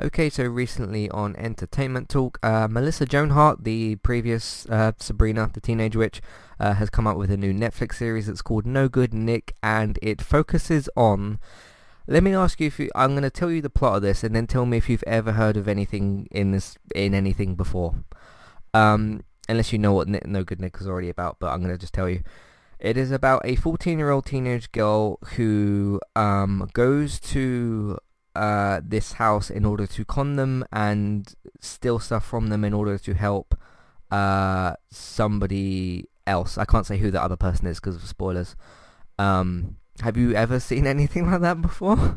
Okay, 0.00 0.30
so 0.30 0.44
recently 0.44 1.10
on 1.10 1.34
Entertainment 1.34 2.08
Talk, 2.08 2.38
uh, 2.44 2.68
Melissa 2.70 3.04
Joan 3.04 3.30
Hart, 3.30 3.64
the 3.64 3.96
previous 3.96 4.64
uh, 4.66 4.92
Sabrina, 5.00 5.50
the 5.52 5.60
Teenage 5.60 5.96
Witch, 5.96 6.22
uh, 6.60 6.74
has 6.74 6.88
come 6.88 7.08
out 7.08 7.18
with 7.18 7.32
a 7.32 7.36
new 7.36 7.52
Netflix 7.52 7.96
series 7.96 8.28
that's 8.28 8.40
called 8.40 8.64
No 8.64 8.88
Good 8.88 9.12
Nick, 9.12 9.56
and 9.60 9.98
it 10.00 10.22
focuses 10.22 10.88
on. 10.96 11.40
Let 12.06 12.22
me 12.22 12.32
ask 12.32 12.60
you 12.60 12.68
if 12.68 12.78
you, 12.78 12.92
I'm 12.94 13.10
going 13.10 13.24
to 13.24 13.30
tell 13.30 13.50
you 13.50 13.60
the 13.60 13.70
plot 13.70 13.96
of 13.96 14.02
this, 14.02 14.22
and 14.22 14.36
then 14.36 14.46
tell 14.46 14.66
me 14.66 14.76
if 14.76 14.88
you've 14.88 15.02
ever 15.04 15.32
heard 15.32 15.56
of 15.56 15.66
anything 15.66 16.28
in 16.30 16.52
this 16.52 16.78
in 16.94 17.12
anything 17.12 17.56
before. 17.56 17.96
Um, 18.72 19.24
unless 19.48 19.72
you 19.72 19.80
know 19.80 19.94
what 19.94 20.06
No 20.06 20.44
Good 20.44 20.60
Nick 20.60 20.76
is 20.80 20.86
already 20.86 21.08
about, 21.08 21.38
but 21.40 21.48
I'm 21.48 21.58
going 21.60 21.74
to 21.74 21.78
just 21.78 21.92
tell 21.92 22.08
you. 22.08 22.22
It 22.78 22.96
is 22.96 23.10
about 23.10 23.42
a 23.44 23.56
14-year-old 23.56 24.26
teenage 24.26 24.70
girl 24.70 25.18
who 25.34 26.00
um, 26.14 26.70
goes 26.72 27.18
to 27.18 27.98
uh, 28.34 28.80
this 28.84 29.12
house 29.12 29.50
in 29.50 29.64
order 29.64 29.86
to 29.86 30.04
con 30.04 30.36
them 30.36 30.64
and 30.72 31.34
steal 31.60 31.98
stuff 31.98 32.24
from 32.24 32.48
them 32.48 32.64
in 32.64 32.72
order 32.72 32.98
to 32.98 33.14
help 33.14 33.58
uh, 34.10 34.74
somebody 34.90 36.06
else. 36.26 36.58
I 36.58 36.64
can't 36.64 36.86
say 36.86 36.98
who 36.98 37.10
the 37.10 37.22
other 37.22 37.36
person 37.36 37.66
is 37.66 37.80
because 37.80 37.96
of 37.96 38.04
spoilers. 38.04 38.56
Um, 39.18 39.76
have 40.00 40.16
you 40.16 40.34
ever 40.34 40.60
seen 40.60 40.86
anything 40.96 41.30
like 41.30 41.40
that 41.40 41.60
before? 41.60 42.16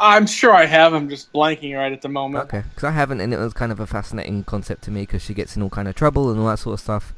I'm 0.00 0.26
sure 0.26 0.54
I 0.54 0.66
have. 0.66 0.94
I'm 0.94 1.08
just 1.08 1.32
blanking 1.32 1.76
right 1.76 1.92
at 1.92 2.02
the 2.02 2.08
moment. 2.08 2.44
Okay, 2.44 2.62
because 2.68 2.84
I 2.84 2.92
haven't, 2.92 3.20
and 3.20 3.34
it 3.34 3.38
was 3.38 3.52
kind 3.52 3.72
of 3.72 3.80
a 3.80 3.86
fascinating 3.86 4.44
concept 4.44 4.82
to 4.84 4.92
me 4.92 5.02
because 5.02 5.22
she 5.22 5.34
gets 5.34 5.56
in 5.56 5.62
all 5.62 5.70
kind 5.70 5.88
of 5.88 5.96
trouble 5.96 6.30
and 6.30 6.38
all 6.38 6.46
that 6.46 6.60
sort 6.60 6.74
of 6.74 6.80
stuff. 6.80 7.14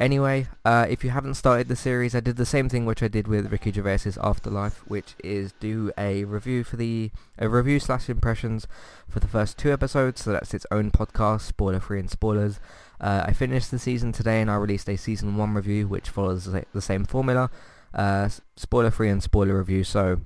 Anyway, 0.00 0.46
uh, 0.64 0.86
if 0.88 1.02
you 1.02 1.10
haven't 1.10 1.34
started 1.34 1.66
the 1.66 1.74
series, 1.74 2.14
I 2.14 2.20
did 2.20 2.36
the 2.36 2.46
same 2.46 2.68
thing 2.68 2.86
which 2.86 3.02
I 3.02 3.08
did 3.08 3.26
with 3.26 3.50
Ricky 3.50 3.72
Gervais's 3.72 4.16
Afterlife, 4.18 4.84
which 4.86 5.16
is 5.24 5.52
do 5.58 5.90
a 5.98 6.22
review 6.24 6.62
for 6.62 6.76
the 6.76 7.10
a 7.36 7.48
review 7.48 7.80
slash 7.80 8.08
impressions 8.08 8.68
for 9.08 9.18
the 9.18 9.26
first 9.26 9.58
two 9.58 9.72
episodes. 9.72 10.22
So 10.22 10.30
that's 10.30 10.54
its 10.54 10.66
own 10.70 10.92
podcast, 10.92 11.40
spoiler 11.40 11.80
free 11.80 11.98
and 11.98 12.08
spoilers. 12.08 12.60
Uh, 13.00 13.24
I 13.26 13.32
finished 13.32 13.72
the 13.72 13.78
season 13.78 14.12
today, 14.12 14.40
and 14.40 14.48
I 14.48 14.54
released 14.54 14.88
a 14.88 14.96
season 14.96 15.36
one 15.36 15.54
review, 15.54 15.88
which 15.88 16.10
follows 16.10 16.44
the 16.44 16.82
same 16.82 17.04
formula, 17.04 17.50
uh, 17.92 18.28
spoiler 18.56 18.92
free 18.92 19.08
and 19.08 19.22
spoiler 19.22 19.58
review. 19.58 19.82
So 19.82 20.20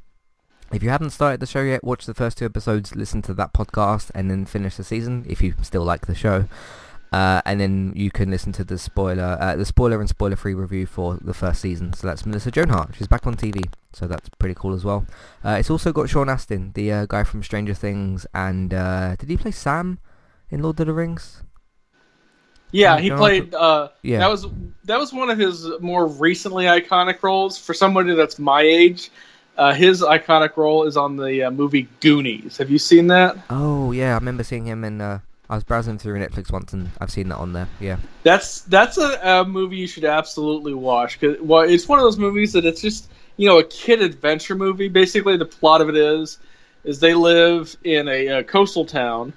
if 0.70 0.82
you 0.82 0.90
haven't 0.90 1.10
started 1.10 1.40
the 1.40 1.46
show 1.46 1.62
yet, 1.62 1.82
watch 1.82 2.04
the 2.04 2.14
first 2.14 2.36
two 2.36 2.44
episodes, 2.44 2.94
listen 2.94 3.22
to 3.22 3.34
that 3.34 3.54
podcast, 3.54 4.10
and 4.14 4.30
then 4.30 4.44
finish 4.44 4.76
the 4.76 4.84
season 4.84 5.24
if 5.26 5.40
you 5.40 5.54
still 5.62 5.84
like 5.84 6.06
the 6.06 6.14
show. 6.14 6.46
Uh, 7.12 7.42
and 7.44 7.60
then 7.60 7.92
you 7.94 8.10
can 8.10 8.30
listen 8.30 8.52
to 8.52 8.64
the 8.64 8.78
spoiler, 8.78 9.36
uh, 9.38 9.54
the 9.54 9.66
spoiler 9.66 10.00
and 10.00 10.08
spoiler-free 10.08 10.54
review 10.54 10.86
for 10.86 11.18
the 11.20 11.34
first 11.34 11.60
season. 11.60 11.92
So 11.92 12.06
that's 12.06 12.24
Melissa 12.24 12.50
Joan 12.50 12.70
Hart. 12.70 12.94
She's 12.96 13.06
back 13.06 13.26
on 13.26 13.36
TV, 13.36 13.64
so 13.92 14.06
that's 14.06 14.30
pretty 14.38 14.54
cool 14.54 14.72
as 14.72 14.84
well. 14.84 15.06
Uh, 15.44 15.56
it's 15.60 15.68
also 15.68 15.92
got 15.92 16.08
Sean 16.08 16.30
Astin, 16.30 16.72
the 16.74 16.90
uh, 16.90 17.06
guy 17.06 17.22
from 17.24 17.42
Stranger 17.42 17.74
Things, 17.74 18.26
and 18.32 18.72
uh, 18.72 19.16
did 19.16 19.28
he 19.28 19.36
play 19.36 19.50
Sam 19.50 19.98
in 20.50 20.62
Lord 20.62 20.80
of 20.80 20.86
the 20.86 20.94
Rings? 20.94 21.42
Yeah, 22.70 22.98
he 22.98 23.10
played. 23.10 23.54
Uh, 23.54 23.90
yeah, 24.00 24.18
that 24.18 24.30
was 24.30 24.46
that 24.84 24.98
was 24.98 25.12
one 25.12 25.28
of 25.28 25.36
his 25.36 25.68
more 25.80 26.06
recently 26.06 26.64
iconic 26.64 27.22
roles 27.22 27.58
for 27.58 27.74
somebody 27.74 28.14
that's 28.14 28.38
my 28.38 28.62
age. 28.62 29.10
his 29.74 30.00
iconic 30.00 30.56
role 30.56 30.84
is 30.84 30.96
on 30.96 31.16
the 31.16 31.50
movie 31.50 31.86
Goonies. 32.00 32.56
Have 32.56 32.70
you 32.70 32.78
seen 32.78 33.08
that? 33.08 33.36
Oh 33.50 33.92
yeah, 33.92 34.12
I 34.12 34.14
remember 34.14 34.42
seeing 34.42 34.64
him 34.64 34.84
in 34.84 35.20
I 35.52 35.56
was 35.56 35.64
browsing 35.64 35.98
through 35.98 36.18
Netflix 36.18 36.50
once 36.50 36.72
and 36.72 36.90
I've 36.98 37.10
seen 37.10 37.28
that 37.28 37.36
on 37.36 37.52
there. 37.52 37.68
Yeah, 37.78 37.98
that's 38.22 38.62
that's 38.62 38.96
a, 38.96 39.20
a 39.22 39.44
movie 39.44 39.76
you 39.76 39.86
should 39.86 40.06
absolutely 40.06 40.72
watch. 40.72 41.20
Cause 41.20 41.36
well, 41.42 41.60
it's 41.60 41.86
one 41.86 41.98
of 41.98 42.04
those 42.04 42.16
movies 42.16 42.54
that 42.54 42.64
it's 42.64 42.80
just 42.80 43.10
you 43.36 43.46
know 43.46 43.58
a 43.58 43.64
kid 43.64 44.00
adventure 44.00 44.54
movie. 44.54 44.88
Basically, 44.88 45.36
the 45.36 45.44
plot 45.44 45.82
of 45.82 45.90
it 45.90 45.96
is 45.96 46.38
is 46.84 47.00
they 47.00 47.12
live 47.12 47.76
in 47.84 48.08
a, 48.08 48.28
a 48.28 48.44
coastal 48.44 48.86
town, 48.86 49.34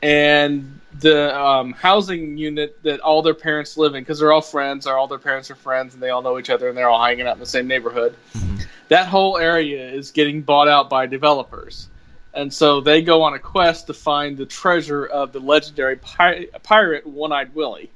and 0.00 0.78
the 1.00 1.36
um, 1.36 1.72
housing 1.72 2.38
unit 2.38 2.80
that 2.84 3.00
all 3.00 3.22
their 3.22 3.34
parents 3.34 3.76
live 3.76 3.96
in 3.96 4.02
because 4.02 4.20
they're 4.20 4.32
all 4.32 4.40
friends, 4.40 4.86
or 4.86 4.96
all 4.96 5.08
their 5.08 5.18
parents 5.18 5.50
are 5.50 5.56
friends, 5.56 5.92
and 5.92 6.00
they 6.00 6.10
all 6.10 6.22
know 6.22 6.38
each 6.38 6.50
other, 6.50 6.68
and 6.68 6.78
they're 6.78 6.88
all 6.88 7.04
hanging 7.04 7.26
out 7.26 7.34
in 7.34 7.40
the 7.40 7.46
same 7.46 7.66
neighborhood. 7.66 8.14
Mm-hmm. 8.32 8.58
That 8.90 9.08
whole 9.08 9.36
area 9.36 9.90
is 9.90 10.12
getting 10.12 10.42
bought 10.42 10.68
out 10.68 10.88
by 10.88 11.06
developers 11.06 11.88
and 12.34 12.52
so 12.52 12.80
they 12.80 13.02
go 13.02 13.22
on 13.22 13.34
a 13.34 13.38
quest 13.38 13.86
to 13.86 13.94
find 13.94 14.36
the 14.36 14.46
treasure 14.46 15.06
of 15.06 15.32
the 15.32 15.40
legendary 15.40 15.96
pi- 15.96 16.46
pirate 16.62 17.06
One 17.06 17.32
Eyed 17.32 17.54
Willie 17.54 17.90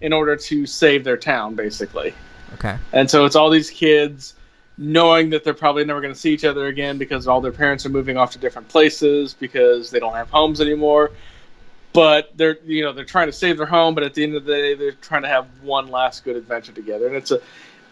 in 0.00 0.12
order 0.12 0.36
to 0.36 0.66
save 0.66 1.04
their 1.04 1.16
town, 1.16 1.54
basically. 1.54 2.14
Okay. 2.54 2.76
And 2.92 3.10
so 3.10 3.24
it's 3.24 3.36
all 3.36 3.50
these 3.50 3.70
kids 3.70 4.34
knowing 4.76 5.30
that 5.30 5.44
they're 5.44 5.54
probably 5.54 5.84
never 5.84 6.00
going 6.00 6.12
to 6.12 6.18
see 6.18 6.32
each 6.32 6.44
other 6.44 6.66
again 6.66 6.98
because 6.98 7.28
all 7.28 7.40
their 7.40 7.52
parents 7.52 7.86
are 7.86 7.90
moving 7.90 8.16
off 8.16 8.32
to 8.32 8.38
different 8.38 8.68
places 8.68 9.34
because 9.34 9.90
they 9.90 10.00
don't 10.00 10.14
have 10.14 10.28
homes 10.30 10.60
anymore. 10.60 11.12
But 11.92 12.36
they're 12.36 12.58
you 12.64 12.82
know 12.82 12.92
they're 12.92 13.04
trying 13.04 13.28
to 13.28 13.32
save 13.32 13.56
their 13.56 13.66
home, 13.66 13.94
but 13.94 14.02
at 14.02 14.14
the 14.14 14.24
end 14.24 14.34
of 14.34 14.44
the 14.44 14.52
day, 14.52 14.74
they're 14.74 14.92
trying 14.92 15.22
to 15.22 15.28
have 15.28 15.46
one 15.62 15.88
last 15.88 16.24
good 16.24 16.34
adventure 16.34 16.72
together. 16.72 17.06
And 17.06 17.14
it's 17.14 17.30
a 17.30 17.40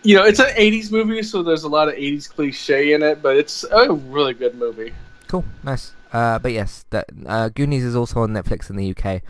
you 0.03 0.17
know 0.17 0.25
it's 0.25 0.41
an 0.41 0.47
'80s 0.57 0.91
movie, 0.91 1.23
so 1.23 1.45
there's 1.45 1.63
a 1.63 1.69
lot 1.69 1.89
of 1.89 1.95
'80s 1.95 2.29
cliche 2.29 2.95
in 2.95 3.03
it, 3.05 3.23
but 3.23 3.37
it's 3.37 3.65
a 3.71 3.93
really 3.93 4.35
good 4.35 4.57
movie. 4.57 4.93
Cool, 5.33 5.47
nice. 5.65 5.95
Uh, 6.13 6.39
but 6.39 6.53
yes, 6.53 6.85
that 6.91 7.07
uh, 7.25 7.49
Goonies 7.49 7.85
is 7.85 7.97
also 7.97 8.21
on 8.21 8.35
Netflix 8.35 8.69
in 8.69 8.77
the 8.77 8.95
UK. 8.95 9.23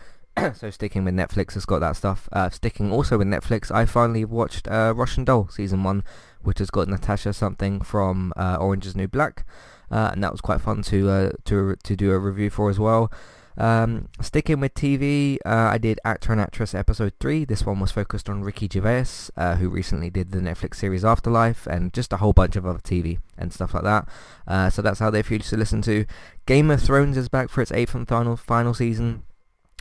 so 0.57 0.69
sticking 0.69 1.05
with 1.05 1.15
Netflix 1.15 1.55
has 1.55 1.65
got 1.65 1.79
that 1.79 1.95
stuff. 1.95 2.29
Uh, 2.33 2.51
sticking 2.51 2.91
also 2.91 3.19
with 3.19 3.29
Netflix, 3.29 3.71
I 3.71 3.87
finally 3.87 4.25
watched 4.25 4.67
uh, 4.67 4.93
Russian 4.97 5.23
Doll 5.23 5.47
season 5.49 5.85
one, 5.85 6.03
which 6.43 6.59
has 6.59 6.71
got 6.71 6.89
Natasha 6.89 7.33
something 7.33 7.83
from 7.83 8.33
uh, 8.37 8.57
Orange 8.57 8.85
Is 8.85 8.97
New 8.97 9.07
Black, 9.07 9.47
uh, 9.93 10.11
and 10.13 10.25
that 10.25 10.33
was 10.33 10.41
quite 10.41 10.61
fun 10.61 10.83
to 10.83 11.09
uh, 11.09 11.31
to 11.45 11.77
to 11.77 11.95
do 11.95 12.11
a 12.11 12.19
review 12.19 12.51
for 12.51 12.69
as 12.69 12.81
well. 12.81 13.09
Um, 13.57 14.09
sticking 14.21 14.61
with 14.61 14.75
TV, 14.75 15.39
uh, 15.45 15.71
I 15.73 15.79
did 15.79 16.01
Actor 16.05 16.33
and 16.33 16.41
Actress 16.41 16.75
episode 16.75 17.13
3. 17.21 17.45
This 17.45 17.65
one 17.65 17.81
was 17.81 17.93
focused 17.93 18.29
on 18.29 18.43
Ricky 18.43 18.69
Gervais, 18.73 19.31
uh, 19.37 19.57
who 19.57 19.69
recently 19.69 20.11
did 20.11 20.33
the 20.33 20.41
Netflix 20.41 20.77
series 20.77 21.05
Afterlife, 21.05 21.67
and 21.67 21.93
just 21.93 22.13
a 22.13 22.19
whole 22.19 22.33
bunch 22.33 22.57
of 22.57 22.67
other 22.67 22.79
TV 22.79 23.19
and 23.37 23.53
stuff 23.53 23.75
like 23.75 23.85
that. 23.85 24.09
Uh, 24.47 24.71
so 24.71 24.83
that's 24.83 25.01
how 25.01 25.11
they 25.11 25.23
for 25.23 25.35
you 25.35 25.39
to 25.41 25.57
listen 25.57 25.83
to. 25.83 26.07
Game 26.47 26.71
of 26.71 26.83
Thrones 26.83 27.17
is 27.17 27.29
back 27.29 27.49
for 27.51 27.61
its 27.63 27.73
8th 27.73 27.95
and 27.95 28.09
final, 28.09 28.37
final 28.37 28.75
season. 28.75 29.23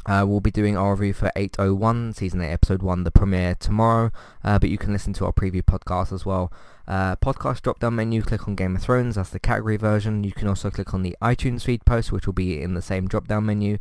Uh, 0.05 0.25
we'll 0.27 0.39
be 0.39 0.51
doing 0.51 0.75
our 0.75 0.95
review 0.95 1.13
for 1.13 1.31
801, 1.35 2.13
Season 2.13 2.41
8, 2.41 2.51
Episode 2.51 2.81
1, 2.81 3.03
the 3.03 3.11
premiere 3.11 3.55
tomorrow, 3.55 4.11
uh, 4.43 4.57
but 4.57 4.69
you 4.69 4.77
can 4.77 4.91
listen 4.91 5.13
to 5.13 5.25
our 5.25 5.31
preview 5.31 5.61
podcast 5.61 6.11
as 6.11 6.25
well. 6.25 6.51
Uh, 6.87 7.15
podcast 7.17 7.61
drop-down 7.61 7.95
menu, 7.95 8.23
click 8.23 8.47
on 8.47 8.55
Game 8.55 8.75
of 8.75 8.81
Thrones, 8.81 9.15
that's 9.15 9.29
the 9.29 9.39
category 9.39 9.77
version. 9.77 10.23
You 10.23 10.31
can 10.31 10.47
also 10.47 10.71
click 10.71 10.93
on 10.93 11.03
the 11.03 11.15
iTunes 11.21 11.63
feed 11.63 11.85
post, 11.85 12.11
which 12.11 12.25
will 12.25 12.33
be 12.33 12.61
in 12.61 12.73
the 12.73 12.81
same 12.81 13.07
drop-down 13.07 13.45
menu. 13.45 13.77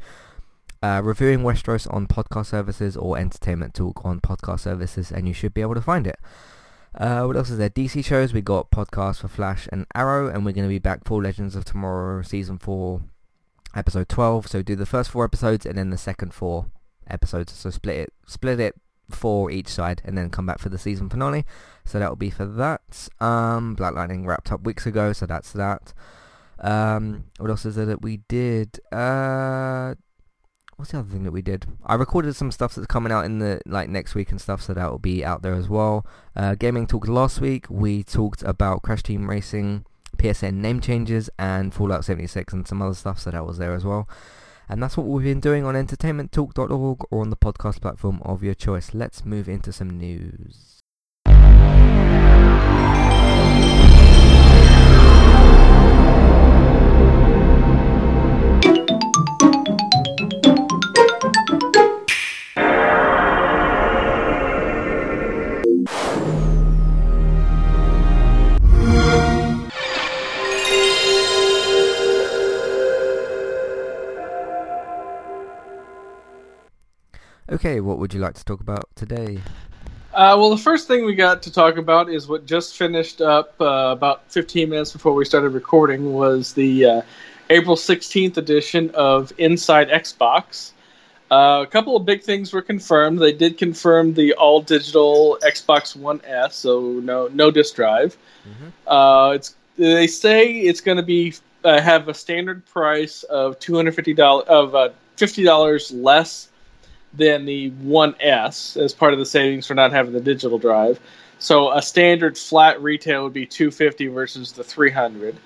Uh, 0.83 1.01
reviewing 1.03 1.41
Westeros 1.41 1.93
on 1.93 2.07
podcast 2.07 2.47
services 2.47 2.97
or 2.97 3.19
Entertainment 3.19 3.75
Talk 3.75 4.05
on 4.05 4.21
podcast 4.21 4.61
services, 4.61 5.11
and 5.11 5.27
you 5.27 5.35
should 5.35 5.55
be 5.55 5.61
able 5.63 5.75
to 5.75 5.83
find 5.83 6.07
it. 6.07 6.19
Uh, 6.95 7.23
what 7.25 7.37
else 7.37 7.51
is 7.51 7.59
there? 7.59 7.71
DC 7.71 8.05
shows, 8.05 8.35
we 8.35 8.43
got 8.43 8.71
podcasts 8.71 9.21
for 9.21 9.29
Flash 9.29 9.69
and 9.73 9.87
Arrow, 9.95 10.29
and 10.29 10.45
we're 10.45 10.53
going 10.53 10.67
to 10.67 10.69
be 10.69 10.79
back 10.79 11.05
for 11.05 11.23
Legends 11.23 11.57
of 11.57 11.65
Tomorrow 11.65 12.23
Season 12.23 12.59
4 12.59 13.01
episode 13.75 14.09
12. 14.09 14.49
So 14.49 14.63
do 14.63 14.77
the 14.77 14.87
first 14.87 15.11
four 15.11 15.25
episodes 15.25 15.67
and 15.67 15.77
then 15.77 15.91
the 15.91 15.99
second 15.99 16.35
four 16.35 16.67
episodes. 17.07 17.53
So 17.53 17.71
split 17.71 17.97
it, 17.97 18.13
split 18.27 18.61
it 18.61 18.75
for 19.11 19.51
each 19.51 19.69
side 19.69 20.03
and 20.05 20.17
then 20.17 20.31
come 20.31 20.47
back 20.47 20.59
for 20.59 20.69
the 20.69 20.79
season 20.79 21.09
finale. 21.09 21.45
So 21.85 21.99
that 21.99 22.09
will 22.09 22.17
be 22.17 22.31
for 22.31 22.47
that. 22.47 23.09
Um, 23.21 23.75
Black 23.75 23.95
Lightning 23.95 24.27
wrapped 24.27 24.53
up 24.53 24.63
weeks 24.63 24.87
ago, 24.87 25.13
so 25.13 25.27
that's 25.27 25.53
that. 25.53 25.93
Um, 26.61 27.25
what 27.39 27.51
else 27.51 27.65
is 27.65 27.77
there 27.77 27.87
that 27.87 28.03
we 28.03 28.19
did? 28.29 28.81
Uh, 28.93 29.95
what's 30.77 30.93
the 30.93 30.99
other 30.99 31.09
thing 31.09 31.25
that 31.25 31.33
we 31.33 31.43
did? 31.43 31.67
I 31.85 31.95
recorded 31.95 32.37
some 32.37 32.53
stuff 32.53 32.75
that's 32.75 32.87
coming 32.87 33.13
out 33.13 33.25
in 33.25 33.39
the 33.39 33.61
like 33.67 33.89
next 33.89 34.15
week 34.15 34.31
and 34.31 34.41
stuff, 34.41 34.63
so 34.63 34.75
that 34.75 34.91
will 34.91 34.99
be 34.99 35.25
out 35.25 35.43
there 35.43 35.55
as 35.55 35.69
well. 35.69 36.07
Uh, 36.37 36.55
gaming 36.55 36.87
talk 36.87 37.09
last 37.09 37.41
week. 37.41 37.67
We 37.71 38.03
talked 38.05 38.43
about 38.43 38.83
Crash 38.83 39.03
Team 39.03 39.29
Racing 39.29 39.85
PSN 40.21 40.55
name 40.57 40.81
changes 40.81 41.31
and 41.39 41.73
Fallout 41.73 42.05
76 42.05 42.53
and 42.53 42.69
some 42.69 42.83
other 42.83 42.95
stuff, 42.95 43.19
so 43.19 43.31
that 43.31 43.47
was 43.47 43.57
there 43.57 43.73
as 43.73 43.85
well. 43.85 44.07
And 44.69 44.83
that's 44.83 44.97
what 44.97 45.07
we've 45.07 45.25
been 45.25 45.41
doing 45.41 45.65
on 45.65 45.75
entertainmenttalk.org 45.75 47.01
or 47.11 47.23
on 47.23 47.31
the 47.31 47.37
podcast 47.37 47.81
platform 47.81 48.21
of 48.23 48.43
your 48.43 48.55
choice. 48.55 48.93
Let's 48.93 49.25
move 49.25 49.49
into 49.49 49.73
some 49.73 49.89
news. 49.91 50.81
Okay, 77.51 77.81
what 77.81 77.99
would 77.99 78.15
you 78.15 78.21
like 78.21 78.35
to 78.35 78.45
talk 78.45 78.61
about 78.61 78.89
today? 78.95 79.41
Uh, 80.15 80.37
well, 80.39 80.51
the 80.51 80.59
first 80.59 80.87
thing 80.87 81.05
we 81.05 81.17
got 81.17 81.43
to 81.43 81.53
talk 81.53 81.77
about 81.77 82.09
is 82.09 82.29
what 82.29 82.47
just 82.47 82.77
finished 82.77 83.21
up 83.21 83.55
uh, 83.61 83.91
about 83.91 84.23
15 84.31 84.69
minutes 84.69 84.93
before 84.93 85.15
we 85.15 85.25
started 85.25 85.49
recording 85.49 86.13
was 86.13 86.53
the 86.53 86.85
uh, 86.85 87.03
April 87.49 87.75
16th 87.75 88.37
edition 88.37 88.91
of 88.91 89.33
Inside 89.39 89.89
Xbox. 89.89 90.71
Uh, 91.33 91.65
a 91.65 91.67
couple 91.67 91.97
of 91.97 92.05
big 92.05 92.23
things 92.23 92.53
were 92.53 92.63
confirmed. 92.63 93.19
They 93.19 93.33
did 93.33 93.59
confirm 93.59 94.15
the 94.15 94.33
all 94.35 94.61
digital 94.63 95.37
Xbox 95.43 95.97
One 95.97 96.21
S, 96.25 96.57
so 96.57 96.81
no 96.81 97.29
no 97.33 97.51
disk 97.51 97.75
drive. 97.75 98.17
Mm-hmm. 98.49 99.35
it's 99.35 99.55
they 99.77 100.07
say 100.07 100.53
it's 100.53 100.81
going 100.81 100.97
to 100.99 101.05
be 101.05 101.35
uh, 101.65 101.81
have 101.81 102.09
a 102.09 102.15
standard 102.15 102.65
price 102.67 103.23
of 103.25 103.59
250 103.59 104.15
dollars 104.15 104.45
of 104.49 104.75
uh, 104.75 104.91
fifty 105.17 105.45
dollars 105.45 105.93
less 105.93 106.50
than 107.15 107.45
the 107.45 107.71
1S 107.71 108.81
as 108.81 108.93
part 108.95 109.13
of 109.13 109.19
the 109.19 109.27
savings 109.27 109.67
for 109.67 109.75
not 109.75 109.93
having 109.93 110.13
the 110.13 110.21
digital 110.21 110.59
drive. 110.59 111.01
So 111.39 111.73
a 111.73 111.83
standard 111.83 112.37
flat 112.37 112.81
retail 112.83 113.25
would 113.25 113.33
be 113.33 113.47
250 113.47 114.09
versus 114.09 114.53
the 114.53 114.63
300. 114.63 115.37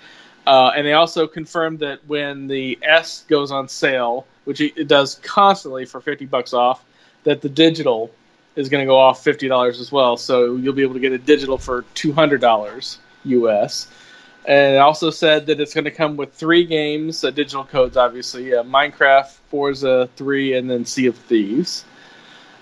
Uh, 0.47 0.73
and 0.77 0.87
they 0.87 0.93
also 0.93 1.27
confirmed 1.27 1.79
that 1.79 2.01
when 2.07 2.49
the 2.49 2.79
S 2.83 3.25
goes 3.29 3.51
on 3.51 3.69
sale, 3.69 4.27
which 4.45 4.61
it 4.61 4.89
does 4.89 5.15
constantly 5.23 5.87
for 5.87 6.01
50 6.01 6.27
bucks 6.27 6.53
off, 6.53 6.85
that 7.23 7.41
the 7.41 7.49
digital 7.49 8.11
is 8.57 8.69
going 8.69 8.83
to 8.83 8.87
go 8.87 8.99
off 8.99 9.25
$50 9.25 9.81
as 9.81 9.91
well. 9.91 10.17
So 10.17 10.57
you'll 10.57 10.75
be 10.75 10.83
able 10.83 10.95
to 10.95 11.01
get 11.01 11.13
a 11.13 11.19
digital 11.19 11.59
for 11.59 11.83
$200 11.95 12.99
US. 13.25 13.89
And 14.47 14.75
it 14.75 14.79
also 14.79 15.11
said 15.11 15.47
that 15.47 15.61
it's 15.61 15.73
going 15.73 15.85
to 15.85 15.91
come 15.91 16.17
with 16.17 16.35
three 16.35 16.65
games, 16.67 17.25
uh, 17.25 17.31
digital 17.31 17.65
codes, 17.65 17.97
obviously 17.97 18.55
uh, 18.55 18.63
Minecraft, 18.63 19.31
Forza 19.49 20.09
3, 20.17 20.55
and 20.55 20.71
then 20.71 20.85
Sea 20.85 21.07
of 21.07 21.17
Thieves. 21.17 21.85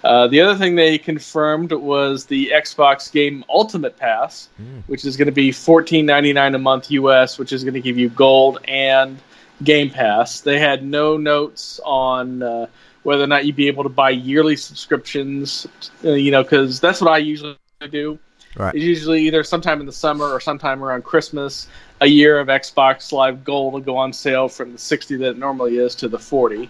Uh, 0.04 0.26
the 0.28 0.40
other 0.40 0.56
thing 0.56 0.74
they 0.74 0.98
confirmed 0.98 1.72
was 1.72 2.26
the 2.26 2.50
Xbox 2.52 3.10
Game 3.10 3.44
Ultimate 3.48 3.96
Pass, 3.96 4.48
mm. 4.60 4.82
which 4.86 5.04
is 5.04 5.16
going 5.16 5.26
to 5.26 5.32
be 5.32 5.50
$14.99 5.50 6.54
a 6.54 6.58
month 6.58 6.90
US, 6.90 7.38
which 7.38 7.52
is 7.52 7.62
going 7.62 7.74
to 7.74 7.80
give 7.80 7.98
you 7.98 8.08
gold 8.08 8.58
and 8.66 9.18
Game 9.62 9.90
Pass. 9.90 10.40
They 10.40 10.58
had 10.58 10.84
no 10.84 11.16
notes 11.16 11.80
on 11.84 12.42
uh, 12.42 12.66
whether 13.04 13.22
or 13.22 13.28
not 13.28 13.44
you'd 13.44 13.56
be 13.56 13.68
able 13.68 13.84
to 13.84 13.88
buy 13.88 14.10
yearly 14.10 14.56
subscriptions, 14.56 15.66
you 16.02 16.30
know, 16.30 16.42
because 16.42 16.80
that's 16.80 17.00
what 17.00 17.10
I 17.10 17.18
usually 17.18 17.56
do. 17.90 18.18
Right. 18.56 18.74
It's 18.74 18.84
usually 18.84 19.22
either 19.22 19.44
sometime 19.44 19.80
in 19.80 19.86
the 19.86 19.92
summer 19.92 20.26
or 20.26 20.40
sometime 20.40 20.84
around 20.84 21.04
Christmas. 21.04 21.68
A 22.00 22.06
year 22.06 22.38
of 22.38 22.48
Xbox 22.48 23.12
Live 23.12 23.44
Gold 23.44 23.72
will 23.72 23.80
go 23.80 23.96
on 23.96 24.12
sale 24.12 24.48
from 24.48 24.72
the 24.72 24.78
60 24.78 25.16
that 25.16 25.30
it 25.30 25.38
normally 25.38 25.78
is 25.78 25.94
to 25.96 26.08
the 26.08 26.18
40. 26.18 26.68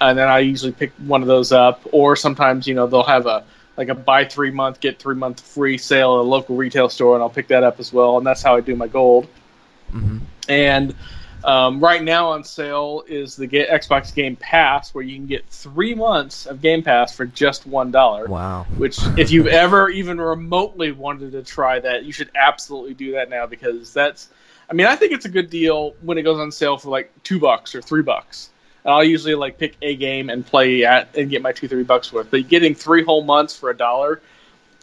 And 0.00 0.18
then 0.18 0.28
I 0.28 0.40
usually 0.40 0.72
pick 0.72 0.92
one 0.98 1.22
of 1.22 1.28
those 1.28 1.50
up. 1.52 1.80
Or 1.90 2.14
sometimes, 2.14 2.66
you 2.66 2.74
know, 2.74 2.86
they'll 2.86 3.02
have 3.02 3.26
a 3.26 3.44
like 3.76 3.88
a 3.88 3.94
buy 3.94 4.24
three 4.24 4.50
month, 4.50 4.80
get 4.80 4.98
three 4.98 5.16
month 5.16 5.40
free 5.40 5.78
sale 5.78 6.14
at 6.14 6.20
a 6.20 6.22
local 6.22 6.56
retail 6.56 6.88
store, 6.88 7.14
and 7.14 7.22
I'll 7.22 7.30
pick 7.30 7.48
that 7.48 7.62
up 7.62 7.80
as 7.80 7.92
well. 7.92 8.18
And 8.18 8.26
that's 8.26 8.42
how 8.42 8.56
I 8.56 8.60
do 8.60 8.76
my 8.76 8.86
gold. 8.86 9.26
Mm-hmm. 9.92 10.18
And 10.48 10.94
um, 11.44 11.80
right 11.80 12.02
now 12.02 12.28
on 12.30 12.44
sale 12.44 13.04
is 13.06 13.36
the 13.36 13.46
Xbox 13.46 14.14
Game 14.14 14.36
Pass, 14.36 14.94
where 14.94 15.04
you 15.04 15.16
can 15.16 15.26
get 15.26 15.46
three 15.48 15.94
months 15.94 16.46
of 16.46 16.60
Game 16.60 16.82
Pass 16.82 17.14
for 17.14 17.26
just 17.26 17.66
one 17.66 17.90
dollar. 17.90 18.26
Wow! 18.26 18.66
Which, 18.76 18.98
if 19.16 19.30
you've 19.30 19.46
ever 19.46 19.88
even 19.88 20.20
remotely 20.20 20.92
wanted 20.92 21.32
to 21.32 21.42
try 21.42 21.78
that, 21.80 22.04
you 22.04 22.12
should 22.12 22.30
absolutely 22.34 22.94
do 22.94 23.12
that 23.12 23.30
now 23.30 23.46
because 23.46 23.92
that's. 23.92 24.28
I 24.68 24.72
mean, 24.72 24.86
I 24.86 24.96
think 24.96 25.12
it's 25.12 25.26
a 25.26 25.28
good 25.28 25.48
deal 25.48 25.94
when 26.02 26.18
it 26.18 26.22
goes 26.22 26.40
on 26.40 26.50
sale 26.50 26.76
for 26.76 26.88
like 26.88 27.12
two 27.22 27.38
bucks 27.38 27.74
or 27.74 27.80
three 27.80 28.02
bucks. 28.02 28.50
And 28.84 28.92
I'll 28.92 29.04
usually 29.04 29.36
like 29.36 29.58
pick 29.58 29.76
a 29.82 29.94
game 29.94 30.28
and 30.28 30.44
play 30.44 30.84
at 30.84 31.16
and 31.16 31.30
get 31.30 31.42
my 31.42 31.52
two 31.52 31.68
three 31.68 31.84
bucks 31.84 32.12
worth. 32.12 32.30
But 32.30 32.48
getting 32.48 32.74
three 32.74 33.04
whole 33.04 33.22
months 33.22 33.56
for 33.56 33.70
a 33.70 33.76
dollar, 33.76 34.20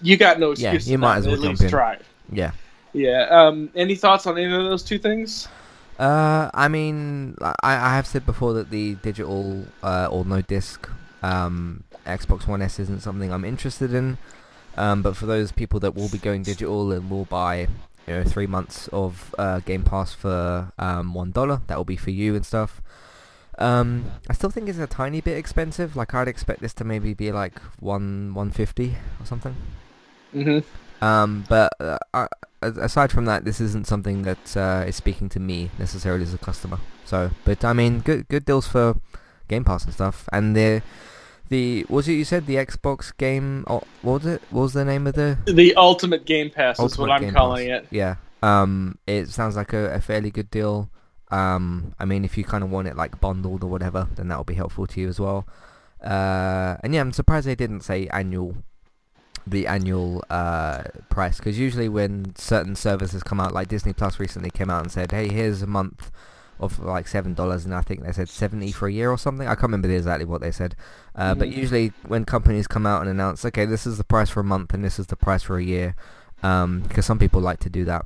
you 0.02 0.16
got 0.16 0.40
no 0.40 0.52
excuse. 0.52 0.88
Yeah, 0.88 0.92
you 0.92 0.98
might 0.98 1.18
as 1.18 1.26
well 1.26 1.36
at 1.36 1.42
least 1.42 1.64
in. 1.64 1.70
try. 1.70 1.98
Yeah. 2.32 2.52
Yeah. 2.94 3.28
Um, 3.30 3.70
any 3.76 3.96
thoughts 3.96 4.28
on 4.28 4.38
any 4.38 4.54
of 4.54 4.64
those 4.64 4.84
two 4.84 5.00
things? 5.00 5.48
Uh, 6.04 6.52
I 6.54 6.68
mean, 6.68 7.38
I, 7.42 7.54
I 7.64 7.96
have 7.96 8.06
said 8.06 8.26
before 8.26 8.52
that 8.56 8.70
the 8.70 8.96
digital 8.96 9.66
uh, 9.82 10.08
or 10.12 10.26
no 10.26 10.42
disc 10.42 10.90
um, 11.22 11.86
Xbox 12.06 12.46
One 12.46 12.62
S 12.62 12.78
isn't 12.80 13.02
something 13.02 13.32
I'm 13.32 13.46
interested 13.46 13.94
in. 13.94 14.18
Um, 14.76 15.02
but 15.02 15.16
for 15.16 15.28
those 15.28 15.54
people 15.54 15.80
that 15.80 15.96
will 15.96 16.10
be 16.10 16.18
going 16.18 16.44
digital 16.44 16.92
and 16.92 17.10
will 17.10 17.24
buy, 17.26 17.68
you 18.08 18.14
know, 18.16 18.24
three 18.24 18.48
months 18.48 18.90
of 18.92 19.34
uh, 19.38 19.60
Game 19.60 19.84
Pass 19.84 20.14
for 20.14 20.74
um, 20.78 21.14
one 21.14 21.32
dollar, 21.32 21.62
that 21.68 21.78
will 21.78 21.86
be 21.86 21.96
for 21.96 22.12
you 22.12 22.36
and 22.36 22.46
stuff. 22.46 22.82
Um, 23.58 24.12
I 24.30 24.34
still 24.34 24.50
think 24.50 24.68
it's 24.68 24.80
a 24.80 24.88
tiny 24.88 25.22
bit 25.22 25.38
expensive. 25.38 25.96
Like 25.96 26.14
I'd 26.14 26.28
expect 26.28 26.62
this 26.62 26.74
to 26.76 26.84
maybe 26.84 27.14
be 27.14 27.32
like 27.32 27.60
one 27.80 28.34
one 28.34 28.52
fifty 28.52 28.98
or 29.22 29.26
something. 29.26 29.56
Mhm. 30.34 30.64
Um, 31.04 31.44
but 31.50 31.74
uh, 31.82 32.28
aside 32.62 33.12
from 33.12 33.26
that, 33.26 33.44
this 33.44 33.60
isn't 33.60 33.88
something 33.88 34.22
that 34.24 34.56
uh, 34.56 34.86
is 34.88 34.96
speaking 34.96 35.28
to 35.30 35.40
me 35.40 35.70
necessarily 35.78 36.24
as 36.24 36.34
a 36.34 36.38
customer. 36.38 36.80
So, 37.04 37.32
but 37.44 37.66
I 37.66 37.74
mean, 37.74 38.00
good 38.00 38.28
good 38.30 38.46
deals 38.46 38.68
for 38.68 38.96
Game 39.50 39.66
Pass 39.66 39.84
and 39.84 39.94
stuff. 39.94 40.30
And 40.32 40.56
the 40.56 40.82
the 41.50 41.86
was 41.90 42.08
it 42.08 42.14
you 42.14 42.24
said 42.24 42.46
the 42.46 42.56
Xbox 42.56 43.16
game? 43.18 43.66
Oh, 43.68 43.84
what 44.02 44.24
was 44.24 44.26
it? 44.34 44.42
What 44.50 44.62
was 44.62 44.74
the 44.74 44.86
name 44.86 45.06
of 45.06 45.16
the 45.16 45.38
the 45.46 45.76
Ultimate 45.76 46.26
Game 46.26 46.50
Pass 46.50 46.80
Ultimate 46.80 46.94
is 46.94 46.98
what 46.98 47.12
I'm 47.12 47.22
game 47.22 47.34
calling 47.34 47.68
Pass. 47.68 47.82
it. 47.82 47.88
Yeah. 47.92 48.16
Um, 48.42 48.98
it 49.08 49.30
sounds 49.30 49.56
like 49.56 49.74
a, 49.74 49.96
a 49.96 50.02
fairly 50.02 50.32
good 50.32 50.50
deal. 50.50 50.90
Um, 51.32 51.96
I 52.00 52.06
mean, 52.06 52.24
if 52.24 52.38
you 52.38 52.44
kind 52.44 52.64
of 52.64 52.72
want 52.72 52.88
it 52.88 52.96
like 52.96 53.20
bundled 53.20 53.64
or 53.64 53.70
whatever, 53.70 54.08
then 54.16 54.28
that 54.30 54.38
will 54.38 54.44
be 54.44 54.54
helpful 54.54 54.86
to 54.88 55.02
you 55.02 55.08
as 55.10 55.20
well. 55.20 55.48
Uh, 56.02 56.76
and 56.84 56.94
yeah, 56.94 57.02
I'm 57.02 57.14
surprised 57.14 57.48
they 57.48 57.56
didn't 57.56 57.82
say 57.82 58.08
annual 58.08 58.58
the 59.46 59.68
annual 59.68 60.24
uh, 60.30 60.84
price 61.10 61.38
because 61.38 61.60
usually 61.60 61.90
when 61.90 62.36
certain 62.36 62.76
services 62.76 63.24
come 63.24 63.40
out, 63.40 63.54
like 63.54 63.68
Disney 63.68 63.94
Plus 63.94 64.20
recently 64.20 64.50
came 64.50 64.70
out 64.70 64.84
and 64.84 64.92
said, 64.92 65.12
"Hey, 65.12 65.28
here's 65.28 65.62
a 65.62 65.68
month 65.68 66.12
of 66.60 66.80
like 66.80 67.08
seven 67.08 67.34
dollars," 67.34 67.66
and 67.66 67.74
I 67.74 67.82
think 67.82 68.04
they 68.04 68.12
said 68.12 68.30
seventy 68.30 68.72
for 68.72 68.88
a 68.88 68.92
year 68.92 69.12
or 69.12 69.18
something. 69.18 69.48
I 69.48 69.56
can't 69.56 69.64
remember 69.64 69.90
exactly 69.90 70.26
what 70.26 70.42
they 70.42 70.52
said, 70.52 70.76
uh, 71.16 71.32
mm-hmm. 71.32 71.40
but 71.40 71.50
usually 71.50 71.92
when 72.08 72.26
companies 72.26 72.68
come 72.68 72.86
out 72.86 73.02
and 73.02 73.10
announce, 73.10 73.44
"Okay, 73.46 73.66
this 73.66 73.86
is 73.86 73.98
the 73.98 74.04
price 74.04 74.30
for 74.30 74.40
a 74.40 74.46
month 74.46 74.74
and 74.74 74.84
this 74.84 75.00
is 75.00 75.08
the 75.08 75.16
price 75.16 75.44
for 75.44 75.58
a 75.58 75.64
year," 75.64 75.96
because 76.38 76.64
um, 76.64 77.02
some 77.02 77.20
people 77.20 77.42
like 77.42 77.60
to 77.60 77.70
do 77.70 77.86
that 77.86 78.06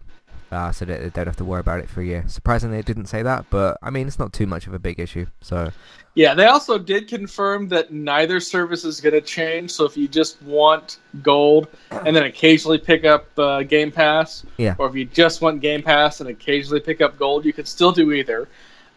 uh, 0.52 0.72
so 0.72 0.86
that 0.86 1.02
they 1.02 1.10
don't 1.10 1.28
have 1.28 1.36
to 1.38 1.46
worry 1.46 1.60
about 1.60 1.80
it 1.80 1.90
for 1.90 2.02
a 2.02 2.06
year. 2.06 2.24
Surprisingly, 2.28 2.78
it 2.78 2.86
didn't 2.86 3.08
say 3.08 3.22
that, 3.24 3.46
but 3.50 3.78
I 3.82 3.90
mean, 3.90 4.08
it's 4.08 4.20
not 4.20 4.34
too 4.34 4.48
much 4.48 4.68
of 4.68 4.74
a 4.74 4.80
big 4.80 5.00
issue. 5.00 5.26
So, 5.42 5.72
yeah, 6.16 6.34
they 6.34 6.46
also 6.46 6.78
did 6.78 7.08
confirm 7.08 7.68
that 7.70 7.92
neither 7.92 8.40
service 8.40 8.86
is 8.86 9.02
going 9.02 9.14
to 9.14 9.22
change. 9.22 9.72
So 9.72 9.86
if 9.86 9.98
you 9.98 10.08
just 10.08 10.42
want 10.42 11.00
Gold 11.22 11.68
and 11.92 12.16
then 12.16 12.24
occasionally 12.24 12.78
pick 12.78 13.06
up 13.06 13.28
uh, 13.38 13.64
Game 13.64 13.92
Pass, 13.92 14.46
yeah. 14.58 14.76
or 14.78 14.88
if 14.88 14.96
you 14.96 15.06
just 15.06 15.42
want 15.42 15.62
Game 15.62 15.84
Pass 15.84 16.22
and 16.22 16.30
occasionally 16.30 16.80
pick 16.80 17.02
up 17.02 17.18
Gold, 17.18 17.46
you 17.46 17.54
can 17.54 17.66
still 17.66 17.92
do 17.92 18.12
either. 18.12 18.48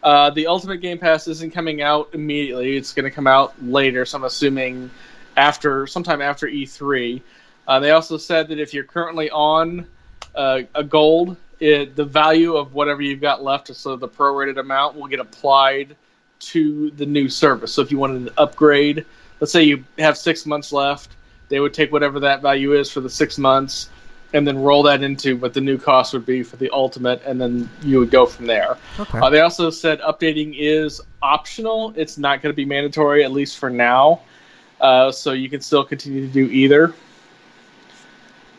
Uh, 0.03 0.31
the 0.31 0.47
Ultimate 0.47 0.77
Game 0.77 0.97
Pass 0.97 1.27
isn't 1.27 1.53
coming 1.53 1.81
out 1.81 2.09
immediately; 2.13 2.75
it's 2.75 2.91
going 2.91 3.03
to 3.03 3.11
come 3.11 3.27
out 3.27 3.53
later. 3.63 4.03
So 4.05 4.17
I'm 4.17 4.23
assuming 4.23 4.89
after 5.37 5.85
sometime 5.87 6.21
after 6.21 6.47
E3. 6.47 7.21
Uh, 7.67 7.79
they 7.79 7.91
also 7.91 8.17
said 8.17 8.47
that 8.47 8.59
if 8.59 8.73
you're 8.73 8.83
currently 8.83 9.29
on 9.29 9.87
uh, 10.35 10.61
a 10.75 10.83
gold, 10.83 11.37
it, 11.59 11.95
the 11.95 12.05
value 12.05 12.55
of 12.55 12.73
whatever 12.73 13.01
you've 13.01 13.21
got 13.21 13.43
left, 13.43 13.73
so 13.75 13.95
the 13.95 14.07
prorated 14.07 14.59
amount 14.59 14.95
will 14.95 15.07
get 15.07 15.19
applied 15.19 15.95
to 16.39 16.91
the 16.91 17.05
new 17.05 17.29
service. 17.29 17.73
So 17.73 17.81
if 17.81 17.91
you 17.91 17.99
wanted 17.99 18.27
to 18.27 18.41
upgrade, 18.41 19.05
let's 19.39 19.51
say 19.51 19.63
you 19.63 19.83
have 19.99 20.17
six 20.17 20.45
months 20.45 20.71
left, 20.71 21.11
they 21.49 21.59
would 21.59 21.73
take 21.73 21.91
whatever 21.91 22.19
that 22.21 22.41
value 22.41 22.73
is 22.73 22.89
for 22.89 23.01
the 23.01 23.09
six 23.09 23.37
months 23.37 23.89
and 24.33 24.47
then 24.47 24.57
roll 24.57 24.83
that 24.83 25.03
into 25.03 25.35
what 25.37 25.53
the 25.53 25.61
new 25.61 25.77
cost 25.77 26.13
would 26.13 26.25
be 26.25 26.41
for 26.43 26.55
the 26.55 26.69
ultimate, 26.71 27.21
and 27.25 27.39
then 27.39 27.69
you 27.83 27.99
would 27.99 28.11
go 28.11 28.25
from 28.25 28.45
there. 28.45 28.77
Okay. 28.99 29.19
Uh, 29.19 29.29
they 29.29 29.41
also 29.41 29.69
said 29.69 29.99
updating 29.99 30.55
is 30.57 31.01
optional; 31.21 31.93
it's 31.95 32.17
not 32.17 32.41
going 32.41 32.53
to 32.53 32.55
be 32.55 32.65
mandatory, 32.65 33.23
at 33.23 33.31
least 33.31 33.57
for 33.57 33.69
now. 33.69 34.21
Uh, 34.79 35.11
so 35.11 35.33
you 35.33 35.49
can 35.49 35.61
still 35.61 35.83
continue 35.83 36.25
to 36.25 36.31
do 36.31 36.45
either. 36.51 36.93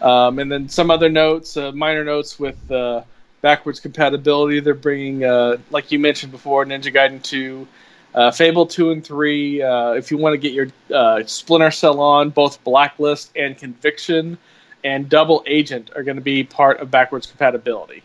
Um, 0.02 0.38
and 0.40 0.50
then 0.50 0.68
some 0.68 0.90
other 0.90 1.08
notes, 1.08 1.56
uh, 1.56 1.72
minor 1.72 2.04
notes 2.04 2.38
with 2.38 2.70
uh, 2.70 3.02
backwards 3.40 3.80
compatibility. 3.80 4.60
They're 4.60 4.74
bringing, 4.74 5.24
uh, 5.24 5.58
like 5.70 5.92
you 5.92 5.98
mentioned 5.98 6.32
before, 6.32 6.64
Ninja 6.66 6.92
Gaiden 6.92 7.22
2 7.22 7.66
Uh, 8.14 8.30
Fable 8.30 8.66
2 8.66 8.90
and 8.90 9.02
3, 9.02 9.62
uh, 9.62 9.92
if 9.92 10.10
you 10.10 10.18
want 10.18 10.34
to 10.34 10.38
get 10.38 10.52
your 10.52 10.68
uh, 10.94 11.22
Splinter 11.24 11.70
Cell 11.70 11.98
on, 11.98 12.28
both 12.28 12.62
Blacklist 12.62 13.30
and 13.34 13.56
Conviction 13.56 14.36
and 14.84 15.08
Double 15.08 15.42
Agent 15.46 15.90
are 15.96 16.02
going 16.02 16.16
to 16.18 16.22
be 16.22 16.44
part 16.44 16.80
of 16.80 16.90
backwards 16.90 17.26
compatibility 17.26 18.02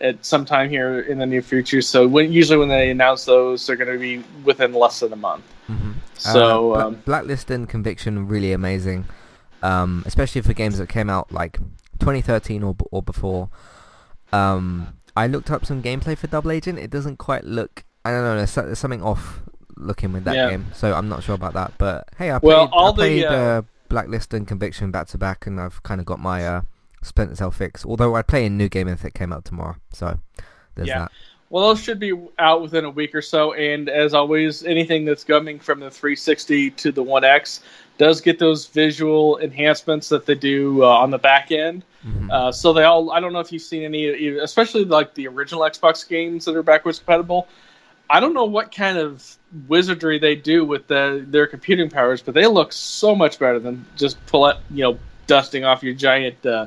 at 0.00 0.24
some 0.24 0.44
time 0.44 0.68
here 0.68 1.00
in 1.00 1.18
the 1.18 1.26
near 1.26 1.42
future. 1.42 1.80
So 1.80 2.08
when 2.08 2.32
usually 2.32 2.58
when 2.58 2.68
they 2.68 2.90
announce 2.90 3.24
those, 3.24 3.64
they're 3.66 3.76
going 3.76 3.92
to 3.92 3.98
be 3.98 4.24
within 4.44 4.72
less 4.74 4.98
than 5.00 5.12
a 5.12 5.16
month. 5.16 5.44
Mhm. 5.68 5.94
So 6.18 6.74
um, 6.74 7.02
Blacklist 7.04 7.50
and 7.50 7.68
Conviction 7.68 8.26
really 8.26 8.52
amazing, 8.52 9.04
um, 9.62 10.02
especially 10.06 10.42
for 10.42 10.52
games 10.52 10.78
that 10.78 10.88
came 10.88 11.08
out 11.10 11.32
like 11.32 11.58
2013 12.00 12.62
or 12.62 12.76
or 12.90 13.02
before. 13.02 13.48
Um, 14.32 14.94
I 15.16 15.26
looked 15.26 15.50
up 15.50 15.64
some 15.64 15.82
gameplay 15.82 16.16
for 16.16 16.26
Double 16.26 16.50
Agent. 16.50 16.78
It 16.78 16.90
doesn't 16.90 17.16
quite 17.16 17.44
look. 17.44 17.84
I 18.04 18.10
don't 18.10 18.22
know. 18.22 18.36
There's, 18.36 18.54
there's 18.54 18.78
something 18.78 19.02
off 19.02 19.40
looking 19.76 20.12
with 20.12 20.24
that 20.24 20.34
Yeah. 20.36 20.50
game, 20.50 20.66
so 20.74 20.92
I'm 20.94 21.08
not 21.08 21.22
sure 21.22 21.34
about 21.34 21.54
that. 21.54 21.72
But 21.78 22.08
hey, 22.18 22.30
I 22.30 22.38
played, 22.38 22.48
Well, 22.48 22.70
I 22.74 22.92
the, 22.92 23.26
uh, 23.26 23.34
uh, 23.34 23.62
Blacklist 23.88 24.34
and 24.34 24.46
Conviction 24.46 24.90
back 24.90 25.06
to 25.08 25.18
back, 25.18 25.46
and 25.46 25.60
I've 25.60 25.82
kind 25.82 26.00
of 26.00 26.06
got 26.06 26.18
my 26.18 26.46
uh, 26.46 26.60
Splinter 27.02 27.36
Cell 27.36 27.50
fix. 27.50 27.84
Although 27.84 28.14
I'd 28.16 28.26
play 28.26 28.44
a 28.46 28.50
new 28.50 28.68
game 28.68 28.88
if 28.88 29.04
it 29.04 29.14
came 29.14 29.32
out 29.32 29.44
tomorrow, 29.44 29.76
so 29.92 30.18
there's 30.74 30.88
Yeah. 30.88 30.98
that. 31.00 31.12
Well, 31.48 31.68
those 31.68 31.80
should 31.80 32.00
be 32.00 32.12
out 32.38 32.62
within 32.62 32.84
a 32.84 32.90
week 32.90 33.14
or 33.14 33.22
so. 33.22 33.52
And 33.52 33.88
as 33.88 34.14
always, 34.14 34.64
anything 34.64 35.04
that's 35.04 35.24
coming 35.24 35.60
from 35.60 35.80
the 35.80 35.90
360 35.90 36.70
to 36.72 36.92
the 36.92 37.02
One 37.02 37.24
X 37.24 37.60
does 37.98 38.20
get 38.20 38.38
those 38.38 38.66
visual 38.66 39.38
enhancements 39.38 40.08
that 40.08 40.26
they 40.26 40.34
do 40.34 40.82
uh, 40.82 40.88
on 40.88 41.10
the 41.10 41.18
back 41.18 41.50
end. 41.52 41.84
Mhm. 42.06 42.30
Uh, 42.30 42.52
so 42.52 42.72
they 42.72 42.84
all, 42.84 43.10
I 43.12 43.20
don't 43.20 43.32
know 43.32 43.40
if 43.40 43.52
you've 43.52 43.62
seen 43.62 43.84
any, 43.84 44.36
especially 44.38 44.84
like 44.84 45.14
the 45.14 45.28
original 45.28 45.62
Xbox 45.62 46.06
games 46.06 46.44
that 46.44 46.56
are 46.56 46.62
backwards 46.62 46.98
compatible. 46.98 47.48
I 48.10 48.20
don't 48.20 48.34
know 48.34 48.44
what 48.44 48.74
kind 48.74 48.98
of 48.98 49.36
wizardry 49.66 50.18
they 50.18 50.36
do 50.36 50.64
with 50.64 50.86
the, 50.86 51.24
their 51.28 51.46
computing 51.46 51.90
powers, 51.90 52.22
but 52.22 52.34
they 52.34 52.46
look 52.46 52.72
so 52.72 53.14
much 53.14 53.38
better 53.38 53.58
than 53.58 53.84
just 53.96 54.24
pull 54.26 54.46
it, 54.46 54.56
you 54.70 54.82
know, 54.82 54.98
dusting 55.26 55.64
off 55.64 55.82
your 55.82 55.94
giant, 55.94 56.44
uh, 56.44 56.66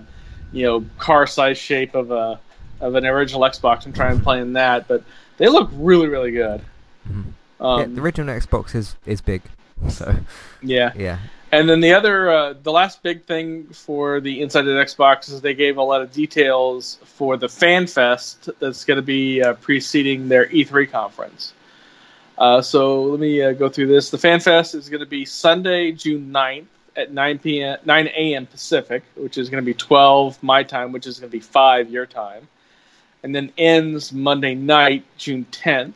you 0.52 0.66
know, 0.66 0.86
car-sized 0.98 1.62
shape 1.62 1.96
of 1.96 2.12
a 2.12 2.40
of 2.82 2.96
an 2.96 3.06
original 3.06 3.42
Xbox 3.42 3.86
and 3.86 3.96
try 3.96 4.12
and 4.12 4.22
play 4.24 4.40
in 4.40 4.54
that. 4.54 4.88
But 4.88 5.04
they 5.38 5.48
look 5.48 5.70
really, 5.74 6.08
really 6.08 6.32
good. 6.32 6.62
Mhm. 7.08 7.34
Um, 7.60 7.80
yeah, 7.80 7.86
the 7.88 8.02
original 8.02 8.36
Xbox 8.36 8.76
is 8.76 8.96
is 9.06 9.22
big, 9.22 9.42
so 9.90 10.16
yeah. 10.62 10.92
yeah. 10.96 11.20
And 11.52 11.68
then 11.68 11.80
the 11.80 11.94
other, 11.94 12.30
uh, 12.30 12.54
the 12.62 12.72
last 12.72 13.02
big 13.02 13.24
thing 13.26 13.66
for 13.68 14.22
the 14.22 14.42
Inside 14.42 14.68
of 14.68 14.76
the 14.76 14.86
Xbox 14.86 15.32
is 15.32 15.42
they 15.42 15.56
gave 15.56 15.78
a 15.78 15.82
lot 15.82 16.02
of 16.02 16.12
details 16.12 17.00
for 17.04 17.38
the 17.38 17.50
Fan 17.50 17.88
Fest 17.88 18.50
that's 18.60 18.86
going 18.86 18.98
to 18.98 19.02
be 19.02 19.42
uh, 19.42 19.54
preceding 19.54 20.28
their 20.30 20.46
E3 20.46 20.92
conference. 20.92 21.54
Uh, 22.38 22.62
so 22.62 23.02
let 23.04 23.20
me 23.20 23.42
uh, 23.42 23.54
go 23.54 23.68
through 23.68 23.88
this. 23.88 24.12
The 24.12 24.18
Fan 24.20 24.40
Fest 24.40 24.76
is 24.76 24.90
going 24.90 25.00
to 25.00 25.08
be 25.08 25.26
Sunday, 25.26 25.92
June 25.92 26.32
9th 26.32 26.68
at 26.96 27.12
9 27.12 27.40
p.m. 27.40 27.78
9 27.84 28.08
a.m. 28.08 28.46
Pacific, 28.46 29.04
which 29.16 29.38
is 29.38 29.50
going 29.50 29.62
to 29.62 29.66
be 29.66 29.74
12 29.74 30.42
my 30.44 30.62
time, 30.62 30.92
which 30.92 31.08
is 31.08 31.20
going 31.20 31.32
to 31.32 31.36
be 31.36 31.42
5 31.42 31.90
your 31.90 32.06
time, 32.06 32.48
and 33.24 33.36
then 33.36 33.52
ends 33.58 34.14
Monday 34.14 34.56
night, 34.56 35.04
June 35.18 35.46
10th 35.52 35.94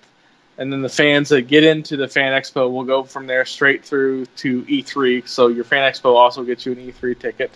and 0.58 0.72
then 0.72 0.82
the 0.82 0.90
fans 0.90 1.30
that 1.30 1.44
get 1.44 1.64
into 1.64 1.98
the 1.98 2.08
Fan 2.08 2.40
Expo 2.40 2.72
will 2.72 2.84
go 2.84 3.04
from 3.04 3.26
there 3.26 3.46
straight 3.46 3.84
through 3.84 4.26
to 4.38 4.62
E3. 4.64 5.28
So 5.28 5.48
your 5.48 5.64
Fan 5.64 5.92
Expo 5.92 6.16
also 6.16 6.44
gets 6.44 6.66
you 6.66 6.74
an 6.74 6.78
E3 6.78 7.18
ticket. 7.18 7.52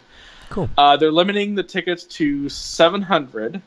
Cool. 0.50 0.70
Uh, 0.78 0.98
they're 0.98 1.12
limiting 1.12 1.54
the 1.56 1.64
tickets 1.64 2.04
to 2.06 2.50
700. 2.50 3.62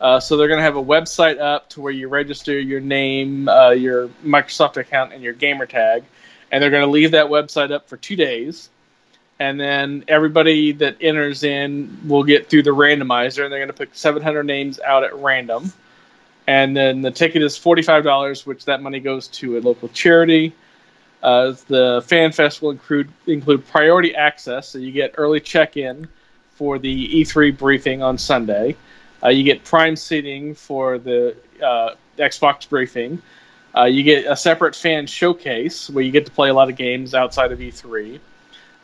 Uh, 0.00 0.18
so 0.18 0.36
they're 0.36 0.48
going 0.48 0.58
to 0.58 0.64
have 0.64 0.76
a 0.76 0.82
website 0.82 1.38
up 1.38 1.68
to 1.70 1.80
where 1.80 1.92
you 1.92 2.08
register 2.08 2.58
your 2.58 2.80
name, 2.80 3.48
uh, 3.48 3.70
your 3.70 4.08
Microsoft 4.24 4.76
account, 4.76 5.12
and 5.12 5.22
your 5.22 5.32
gamer 5.32 5.64
tag, 5.64 6.02
and 6.50 6.60
they're 6.60 6.70
going 6.70 6.84
to 6.84 6.90
leave 6.90 7.12
that 7.12 7.26
website 7.26 7.70
up 7.70 7.88
for 7.88 7.96
two 7.96 8.16
days. 8.16 8.70
And 9.42 9.58
then 9.58 10.04
everybody 10.08 10.72
that 10.72 10.96
enters 11.00 11.42
in 11.42 11.98
will 12.06 12.24
get 12.24 12.48
through 12.48 12.62
the 12.62 12.70
randomizer, 12.70 13.42
and 13.42 13.52
they're 13.52 13.58
going 13.58 13.68
to 13.68 13.72
pick 13.74 13.90
700 13.92 14.44
names 14.44 14.78
out 14.80 15.04
at 15.04 15.14
random 15.16 15.72
and 16.46 16.76
then 16.76 17.02
the 17.02 17.10
ticket 17.10 17.42
is 17.42 17.56
forty-five 17.56 18.04
dollars, 18.04 18.46
which 18.46 18.64
that 18.64 18.82
money 18.82 19.00
goes 19.00 19.28
to 19.28 19.58
a 19.58 19.60
local 19.60 19.88
charity. 19.88 20.52
Uh, 21.22 21.54
the 21.68 22.02
fan 22.06 22.32
fest 22.32 22.62
will 22.62 22.70
include 22.70 23.08
include 23.26 23.66
priority 23.66 24.14
access, 24.14 24.68
so 24.68 24.78
you 24.78 24.90
get 24.90 25.14
early 25.16 25.40
check-in 25.40 26.08
for 26.54 26.78
the 26.78 27.22
E3 27.22 27.56
briefing 27.56 28.02
on 28.02 28.18
Sunday. 28.18 28.76
Uh, 29.22 29.28
you 29.28 29.44
get 29.44 29.62
prime 29.64 29.94
seating 29.94 30.54
for 30.54 30.98
the 30.98 31.36
uh, 31.64 31.90
Xbox 32.18 32.68
briefing. 32.68 33.22
Uh, 33.76 33.84
you 33.84 34.02
get 34.02 34.26
a 34.26 34.36
separate 34.36 34.74
fan 34.74 35.06
showcase 35.06 35.88
where 35.88 36.04
you 36.04 36.10
get 36.10 36.26
to 36.26 36.32
play 36.32 36.48
a 36.48 36.54
lot 36.54 36.68
of 36.68 36.76
games 36.76 37.14
outside 37.14 37.52
of 37.52 37.60
E3. 37.60 38.18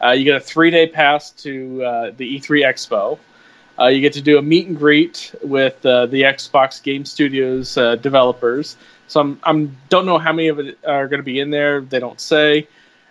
Uh, 0.02 0.10
you 0.10 0.24
get 0.24 0.36
a 0.36 0.40
three-day 0.40 0.88
pass 0.88 1.30
to 1.30 1.82
uh, 1.82 2.10
the 2.16 2.38
E3 2.38 2.64
Expo. 2.64 3.18
Uh, 3.78 3.86
you 3.86 4.00
get 4.00 4.12
to 4.14 4.22
do 4.22 4.38
a 4.38 4.42
meet 4.42 4.66
and 4.66 4.76
greet 4.76 5.34
with 5.42 5.84
uh, 5.86 6.06
the 6.06 6.22
Xbox 6.22 6.82
Game 6.82 7.04
Studios 7.04 7.76
uh, 7.76 7.96
developers. 7.96 8.76
So 9.06 9.20
I'm, 9.20 9.40
I'm 9.42 9.76
don't 9.88 10.04
know 10.04 10.18
how 10.18 10.32
many 10.32 10.48
of 10.48 10.58
it 10.58 10.78
are 10.86 11.08
going 11.08 11.20
to 11.20 11.24
be 11.24 11.40
in 11.40 11.50
there. 11.50 11.80
They 11.80 12.00
don't 12.00 12.20
say. 12.20 12.68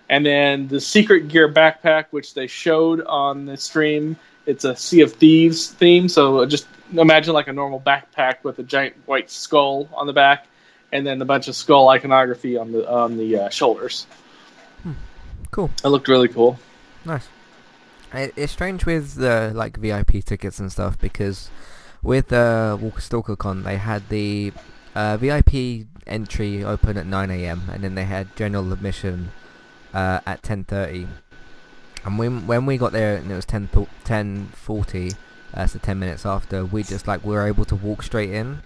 And 0.09 0.25
then 0.25 0.67
the 0.67 0.79
Secret 0.79 1.27
Gear 1.27 1.51
backpack, 1.51 2.05
which 2.11 2.33
they 2.33 2.47
showed 2.47 3.01
on 3.01 3.45
the 3.45 3.57
stream, 3.57 4.15
it's 4.45 4.63
a 4.63 4.75
Sea 4.75 5.01
of 5.01 5.13
Thieves 5.13 5.67
theme. 5.67 6.07
So 6.07 6.45
just 6.45 6.67
imagine 6.93 7.33
like 7.33 7.47
a 7.47 7.53
normal 7.53 7.81
backpack 7.81 8.43
with 8.43 8.59
a 8.59 8.63
giant 8.63 8.95
white 9.05 9.29
skull 9.29 9.89
on 9.93 10.07
the 10.07 10.13
back, 10.13 10.47
and 10.91 11.05
then 11.05 11.21
a 11.21 11.25
bunch 11.25 11.47
of 11.47 11.55
skull 11.55 11.89
iconography 11.89 12.57
on 12.57 12.71
the 12.71 12.89
on 12.89 13.17
the 13.17 13.39
uh, 13.39 13.49
shoulders. 13.49 14.07
Cool. 15.51 15.69
It 15.83 15.87
looked 15.87 16.07
really 16.07 16.27
cool. 16.27 16.59
Nice. 17.05 17.27
It, 18.13 18.33
it's 18.35 18.53
strange 18.53 18.85
with 18.85 19.15
the 19.15 19.51
like 19.53 19.77
VIP 19.77 20.23
tickets 20.23 20.59
and 20.59 20.71
stuff 20.71 20.97
because 20.99 21.49
with 22.01 22.31
uh, 22.31 22.77
Walker 22.79 23.01
Stalker 23.01 23.35
Con 23.35 23.63
they 23.63 23.77
had 23.77 24.07
the 24.09 24.53
uh, 24.95 25.17
VIP 25.17 25.87
entry 26.05 26.63
open 26.63 26.97
at 26.97 27.05
9 27.05 27.31
a.m. 27.31 27.63
and 27.71 27.83
then 27.83 27.95
they 27.95 28.05
had 28.05 28.35
general 28.35 28.71
admission 28.71 29.31
uh, 29.93 30.19
at 30.25 30.41
10:30. 30.41 31.07
And 32.05 32.17
when 32.17 32.47
when 32.47 32.65
we 32.65 32.77
got 32.77 32.93
there 32.93 33.17
and 33.17 33.29
it 33.31 33.35
was 33.35 33.45
10 33.45 33.67
10:40, 34.05 35.15
uh, 35.53 35.67
so 35.67 35.79
10 35.79 35.99
minutes 35.99 36.25
after, 36.25 36.65
we 36.65 36.83
just 36.83 37.07
like 37.07 37.23
we 37.25 37.33
were 37.33 37.47
able 37.47 37.65
to 37.65 37.75
walk 37.75 38.03
straight 38.03 38.31
in. 38.31 38.61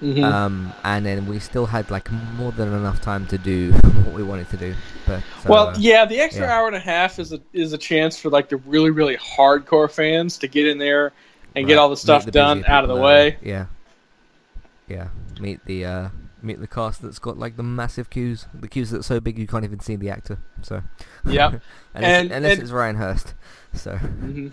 Mhm. 0.00 0.22
Um, 0.22 0.72
and 0.84 1.04
then 1.04 1.26
we 1.26 1.40
still 1.40 1.66
had 1.66 1.90
like 1.90 2.10
more 2.36 2.52
than 2.52 2.72
enough 2.72 3.00
time 3.00 3.26
to 3.26 3.38
do 3.38 3.72
what 4.04 4.14
we 4.14 4.22
wanted 4.22 4.48
to 4.50 4.56
do. 4.56 4.74
But 5.06 5.22
so, 5.42 5.50
well, 5.50 5.66
uh, 5.68 5.76
yeah, 5.78 6.04
the 6.04 6.20
extra 6.20 6.46
yeah. 6.46 6.54
hour 6.56 6.66
and 6.68 6.76
a 6.76 6.80
half 6.80 7.18
is 7.18 7.32
a 7.32 7.40
is 7.52 7.72
a 7.72 7.78
chance 7.78 8.18
for 8.18 8.30
like 8.30 8.48
the 8.48 8.58
really 8.58 8.90
really 8.90 9.16
hardcore 9.16 9.90
fans 9.90 10.38
to 10.38 10.46
get 10.48 10.66
in 10.68 10.78
there 10.78 11.12
and 11.56 11.66
get 11.66 11.78
all 11.78 11.88
the 11.88 11.96
stuff 11.96 12.24
the 12.24 12.30
done 12.30 12.64
out 12.66 12.84
of 12.84 12.88
the 12.88 12.96
way. 12.96 13.38
there. 13.42 13.68
Yeah. 14.88 14.96
Yeah. 14.96 15.08
Meet 15.40 15.64
the 15.66 15.84
uh 15.84 16.08
meet 16.42 16.60
the 16.60 16.68
cast 16.68 17.02
that's 17.02 17.18
got 17.18 17.36
like 17.36 17.56
the 17.56 17.64
massive 17.64 18.08
queues. 18.10 18.46
The 18.54 18.68
queues 18.68 18.90
that's 18.90 19.06
so 19.08 19.18
big 19.18 19.36
you 19.36 19.48
can't 19.48 19.64
even 19.64 19.80
see 19.80 19.96
the 19.96 20.10
actor. 20.10 20.38
So 20.62 20.82
yeah, 21.26 21.58
unless, 21.94 22.20
And- 22.22 22.30
unless 22.30 22.52
and- 22.52 22.62
it's 22.62 22.70
Ryan 22.70 22.96
Hurst. 22.96 23.34
So 23.74 23.96
hmm 23.96 24.48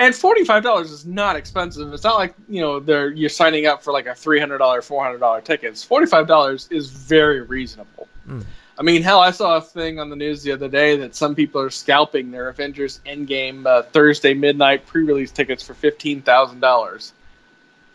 And 0.00 0.14
forty 0.14 0.44
five 0.44 0.62
dollars 0.62 0.90
is 0.90 1.04
not 1.04 1.36
expensive. 1.36 1.92
It's 1.92 2.04
not 2.04 2.16
like 2.16 2.34
you 2.48 2.62
know 2.62 2.80
they're 2.80 3.10
you're 3.10 3.28
signing 3.28 3.66
up 3.66 3.82
for 3.82 3.92
like 3.92 4.06
a 4.06 4.14
three 4.14 4.40
hundred 4.40 4.56
dollar, 4.58 4.80
four 4.80 5.04
hundred 5.04 5.18
dollar 5.18 5.42
tickets. 5.42 5.84
Forty 5.84 6.06
five 6.06 6.26
dollars 6.26 6.68
is 6.70 6.90
very 6.90 7.42
reasonable. 7.42 8.08
Mm. 8.26 8.46
I 8.78 8.82
mean, 8.82 9.02
hell, 9.02 9.20
I 9.20 9.30
saw 9.30 9.58
a 9.58 9.60
thing 9.60 9.98
on 9.98 10.08
the 10.08 10.16
news 10.16 10.42
the 10.42 10.52
other 10.52 10.68
day 10.68 10.96
that 10.96 11.14
some 11.14 11.34
people 11.34 11.60
are 11.60 11.68
scalping 11.68 12.30
their 12.30 12.48
Avengers 12.48 13.00
Endgame 13.04 13.66
uh, 13.66 13.82
Thursday 13.82 14.32
midnight 14.32 14.86
pre 14.86 15.04
release 15.04 15.30
tickets 15.30 15.62
for 15.62 15.74
fifteen 15.74 16.22
thousand 16.22 16.60
dollars. 16.60 17.12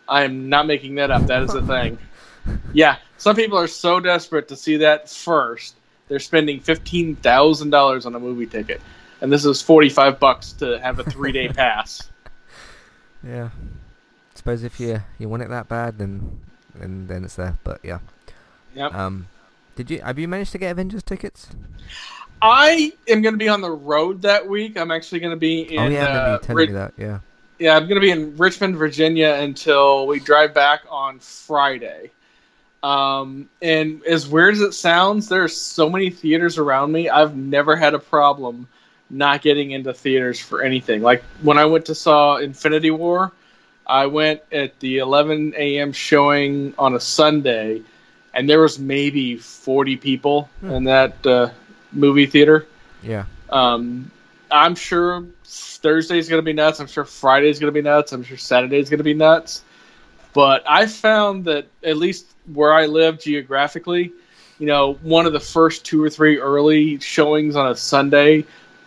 I 0.08 0.22
am 0.22 0.48
not 0.48 0.68
making 0.68 0.94
that 0.94 1.10
up. 1.10 1.26
That 1.26 1.42
is 1.42 1.54
a 1.54 1.62
thing. 1.62 1.98
Yeah, 2.72 2.98
some 3.18 3.34
people 3.34 3.58
are 3.58 3.66
so 3.66 3.98
desperate 3.98 4.46
to 4.48 4.56
see 4.56 4.76
that 4.76 5.10
first, 5.10 5.74
they're 6.06 6.20
spending 6.20 6.60
fifteen 6.60 7.16
thousand 7.16 7.70
dollars 7.70 8.06
on 8.06 8.14
a 8.14 8.20
movie 8.20 8.46
ticket, 8.46 8.80
and 9.20 9.32
this 9.32 9.44
is 9.44 9.62
forty 9.62 9.88
five 9.88 10.18
bucks 10.18 10.52
to 10.54 10.78
have 10.80 10.98
a 10.98 11.04
three 11.04 11.32
day 11.32 11.48
pass. 11.62 12.10
yeah. 13.26 13.50
I 13.54 14.36
Suppose 14.38 14.62
if 14.64 14.78
you 14.78 15.02
you 15.18 15.28
want 15.28 15.42
it 15.42 15.48
that 15.48 15.68
bad 15.68 15.98
then 15.98 16.40
then 16.74 17.06
then 17.06 17.24
it's 17.24 17.36
there. 17.36 17.58
But 17.64 17.80
yeah. 17.82 17.98
Yep. 18.74 18.94
Um 18.94 19.28
did 19.76 19.90
you 19.90 20.00
have 20.00 20.18
you 20.18 20.28
managed 20.28 20.52
to 20.52 20.58
get 20.58 20.70
Avengers 20.72 21.02
tickets? 21.02 21.48
I 22.42 22.92
am 23.08 23.22
going 23.22 23.34
to 23.34 23.38
be 23.38 23.48
on 23.48 23.60
the 23.60 23.70
road 23.70 24.22
that 24.22 24.46
week. 24.46 24.78
I'm 24.78 24.90
actually 24.90 25.20
going 25.20 25.30
to 25.32 25.38
be 25.38 25.62
in. 25.74 25.78
oh 25.78 25.88
yeah, 25.88 26.04
uh, 26.04 26.32
you 26.32 26.38
telling 26.40 26.56
Ri- 26.56 26.66
me 26.66 26.72
that, 26.74 26.92
yeah. 26.98 27.18
yeah, 27.58 27.76
I'm 27.76 27.84
going 27.84 27.94
to 27.94 28.00
be 28.00 28.10
in 28.10 28.36
Richmond, 28.36 28.76
Virginia 28.76 29.36
until 29.40 30.06
we 30.06 30.20
drive 30.20 30.52
back 30.52 30.82
on 30.90 31.18
Friday. 31.18 32.10
Um, 32.82 33.48
and 33.62 34.04
as 34.04 34.28
weird 34.28 34.54
as 34.54 34.60
it 34.60 34.72
sounds, 34.72 35.28
there 35.28 35.42
are 35.42 35.48
so 35.48 35.88
many 35.88 36.10
theaters 36.10 36.58
around 36.58 36.92
me. 36.92 37.08
I've 37.08 37.34
never 37.36 37.74
had 37.74 37.94
a 37.94 37.98
problem 37.98 38.68
not 39.10 39.42
getting 39.42 39.70
into 39.70 39.92
theaters 39.92 40.38
for 40.40 40.62
anything. 40.62 41.02
Like 41.02 41.22
when 41.42 41.58
I 41.58 41.66
went 41.66 41.86
to 41.86 41.94
saw 41.94 42.36
Infinity 42.36 42.90
War, 42.90 43.32
I 43.86 44.06
went 44.06 44.42
at 44.50 44.78
the 44.80 44.98
11 44.98 45.54
a.m. 45.56 45.92
showing 45.92 46.74
on 46.78 46.94
a 46.94 47.00
Sunday, 47.00 47.82
and 48.34 48.48
there 48.50 48.60
was 48.60 48.78
maybe 48.78 49.36
40 49.36 49.96
people 49.96 50.48
Hmm. 50.60 50.70
in 50.70 50.84
that 50.84 51.24
uh, 51.26 51.50
movie 51.92 52.26
theater. 52.26 52.66
Yeah. 53.02 53.24
Um, 53.48 54.10
I'm 54.50 54.74
sure 54.74 55.24
Thursday's 55.44 56.28
going 56.28 56.40
to 56.40 56.44
be 56.44 56.52
nuts. 56.52 56.80
I'm 56.80 56.86
sure 56.88 57.04
Friday's 57.04 57.58
going 57.60 57.72
to 57.72 57.80
be 57.80 57.82
nuts. 57.82 58.12
I'm 58.12 58.24
sure 58.24 58.36
Saturday's 58.36 58.90
going 58.90 58.98
to 58.98 59.04
be 59.04 59.14
nuts. 59.14 59.62
But 60.32 60.64
I 60.68 60.86
found 60.86 61.44
that 61.46 61.66
at 61.82 61.96
least 61.96 62.26
where 62.52 62.72
I 62.72 62.86
live 62.86 63.20
geographically, 63.20 64.12
you 64.58 64.66
know, 64.66 64.94
one 65.02 65.26
of 65.26 65.32
the 65.32 65.40
first 65.40 65.84
two 65.84 66.02
or 66.02 66.10
three 66.10 66.38
early 66.38 66.98
showings 66.98 67.56
on 67.56 67.70
a 67.70 67.76
Sunday 67.76 68.44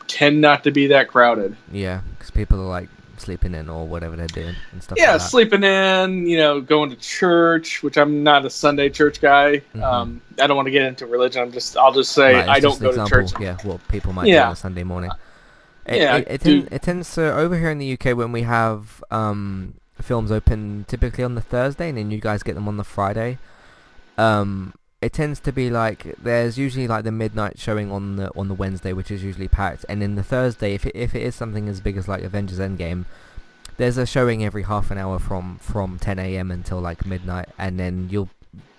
tend 0.10 0.42
not 0.42 0.64
to 0.66 0.72
be 0.72 0.88
that 0.88 1.08
crowded. 1.08 1.56
Yeah, 1.72 2.02
because 2.12 2.30
people 2.32 2.60
are 2.60 2.66
like 2.68 2.90
sleeping 3.18 3.54
in 3.54 3.70
or 3.70 3.86
whatever 3.88 4.16
they're 4.16 4.28
doing 4.28 4.56
and 4.72 4.82
stuff. 4.84 4.98
Yeah, 4.98 5.12
like 5.14 5.22
that. 5.22 5.28
sleeping 5.30 5.64
in, 5.64 6.26
you 6.26 6.38
know, 6.38 6.60
going 6.62 6.90
to 6.90 6.96
church, 6.96 7.84
which 7.84 7.98
I'm 7.98 8.24
not 8.24 8.46
a 8.46 8.50
Sunday 8.50 8.90
church 8.90 9.22
guy. 9.22 9.62
Mhm. 9.76 9.84
Um, 9.84 10.22
I 10.42 10.48
don't 10.48 10.56
want 10.56 10.68
to 10.68 10.72
get 10.72 10.84
into 10.84 11.06
religion. 11.06 11.42
I'm 11.42 11.52
just, 11.52 11.76
I'll 11.78 11.92
just 11.94 12.12
say 12.14 12.34
Right, 12.36 12.48
I 12.50 12.60
don't 12.60 12.80
go 12.80 12.92
to 12.92 13.06
church. 13.10 13.32
Yeah, 13.40 13.58
what 13.64 13.86
people 13.90 14.14
might 14.14 14.26
do 14.26 14.38
on 14.38 14.52
a 14.54 14.56
Sunday 14.56 14.84
morning. 14.84 15.12
It, 15.86 15.98
Yeah, 15.98 16.16
it, 16.18 16.28
it, 16.30 16.44
do- 16.44 16.62
ten- 16.64 16.74
it 16.74 16.82
tends 16.82 17.14
to 17.16 17.34
over 17.34 17.58
here 17.58 17.70
in 17.72 17.78
the 17.78 17.94
UK 17.94 18.16
when 18.18 18.32
we 18.32 18.44
have 18.44 19.04
um, 19.12 19.74
films 20.02 20.32
open 20.32 20.86
typically 20.88 21.24
on 21.24 21.36
the 21.36 21.42
Thursday 21.42 21.90
and 21.90 21.98
then 21.98 22.12
you 22.12 22.20
guys 22.22 22.42
get 22.44 22.56
them 22.56 22.68
on 22.68 22.78
the 22.78 22.84
Friday. 22.84 23.38
Um, 24.18 24.74
it 25.02 25.14
tends 25.14 25.40
to 25.40 25.52
be 25.54 25.70
like 25.70 26.16
there's 26.22 26.58
usually 26.58 26.88
like 26.88 27.04
the 27.06 27.12
midnight 27.12 27.58
showing 27.58 27.92
on 27.92 28.18
the 28.18 28.30
on 28.38 28.48
the 28.48 28.54
Wednesday, 28.54 28.94
which 28.94 29.12
is 29.12 29.24
usually 29.24 29.48
packed, 29.48 29.86
and 29.90 30.02
then 30.02 30.16
the 30.16 30.24
Thursday, 30.24 30.74
if 30.74 30.86
it, 30.86 30.96
if 30.96 31.16
it 31.16 31.22
is 31.22 31.36
something 31.36 31.70
as 31.70 31.80
big 31.80 31.98
as 31.98 32.08
like 32.08 32.22
Avengers 32.24 32.60
Endgame, 32.60 33.06
there's 33.78 33.98
a 33.98 34.06
showing 34.06 34.44
every 34.44 34.64
half 34.64 34.92
an 34.92 34.98
hour 34.98 35.18
from 35.20 35.58
from 35.60 35.98
10 36.00 36.20
a.m. 36.20 36.52
until 36.52 36.80
like 36.82 37.06
midnight, 37.06 37.48
and 37.58 37.80
then 37.80 38.10
you'll 38.12 38.30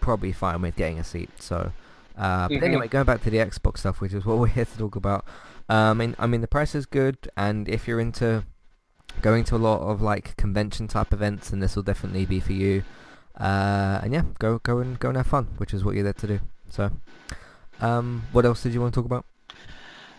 probably 0.00 0.32
fine 0.32 0.60
with 0.62 0.76
getting 0.76 0.98
a 0.98 1.04
seat. 1.04 1.30
So, 1.40 1.72
uh, 2.18 2.48
but 2.48 2.58
Mhm. 2.58 2.62
anyway, 2.62 2.88
going 2.88 3.04
back 3.06 3.22
to 3.22 3.30
the 3.30 3.38
Xbox 3.38 3.78
stuff, 3.78 4.00
which 4.00 4.12
is 4.12 4.24
what 4.26 4.38
we're 4.40 4.46
here 4.48 4.64
to 4.66 4.78
talk 4.78 4.96
about. 4.96 5.24
Um, 5.68 6.00
and, 6.00 6.16
I 6.18 6.26
mean, 6.26 6.40
the 6.40 6.48
price 6.48 6.74
is 6.74 6.84
good, 6.84 7.16
and 7.36 7.68
if 7.68 7.86
you're 7.86 8.00
into 8.00 8.44
going 9.22 9.44
to 9.44 9.56
a 9.56 9.58
lot 9.58 9.80
of 9.80 10.02
like 10.02 10.36
convention 10.36 10.88
type 10.88 11.12
events, 11.12 11.50
then 11.50 11.60
this 11.60 11.76
will 11.76 11.82
definitely 11.82 12.26
be 12.26 12.40
for 12.40 12.52
you. 12.52 12.82
Uh, 13.40 14.00
and 14.02 14.12
yeah, 14.12 14.22
go 14.38 14.58
go 14.58 14.78
and 14.78 14.98
go 14.98 15.08
and 15.08 15.16
have 15.16 15.26
fun, 15.26 15.48
which 15.56 15.72
is 15.72 15.82
what 15.84 15.94
you're 15.94 16.04
there 16.04 16.12
to 16.12 16.26
do. 16.26 16.40
So, 16.70 16.90
um, 17.80 18.24
what 18.32 18.44
else 18.44 18.62
did 18.62 18.74
you 18.74 18.80
want 18.80 18.92
to 18.94 19.00
talk 19.00 19.06
about? 19.06 19.24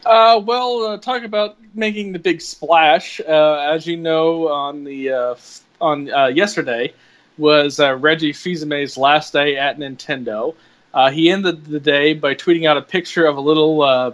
Uh, 0.05 0.41
well, 0.43 0.83
uh, 0.87 0.97
talk 0.97 1.23
about 1.23 1.57
making 1.75 2.11
the 2.13 2.19
big 2.19 2.41
splash. 2.41 3.21
Uh, 3.21 3.59
as 3.59 3.85
you 3.85 3.95
know, 3.97 4.47
on 4.47 4.83
the 4.83 5.11
uh, 5.11 5.31
f- 5.33 5.61
on 5.79 6.11
uh, 6.11 6.25
yesterday 6.27 6.93
was 7.37 7.79
uh, 7.79 7.95
Reggie 7.95 8.33
Fils-Aimé's 8.33 8.97
last 8.97 9.33
day 9.33 9.57
at 9.57 9.77
Nintendo. 9.77 10.55
Uh, 10.93 11.09
he 11.11 11.29
ended 11.29 11.65
the 11.65 11.79
day 11.79 12.13
by 12.13 12.33
tweeting 12.35 12.67
out 12.67 12.77
a 12.77 12.81
picture 12.81 13.25
of 13.25 13.37
a 13.37 13.41
little 13.41 13.81
uh, 13.83 14.11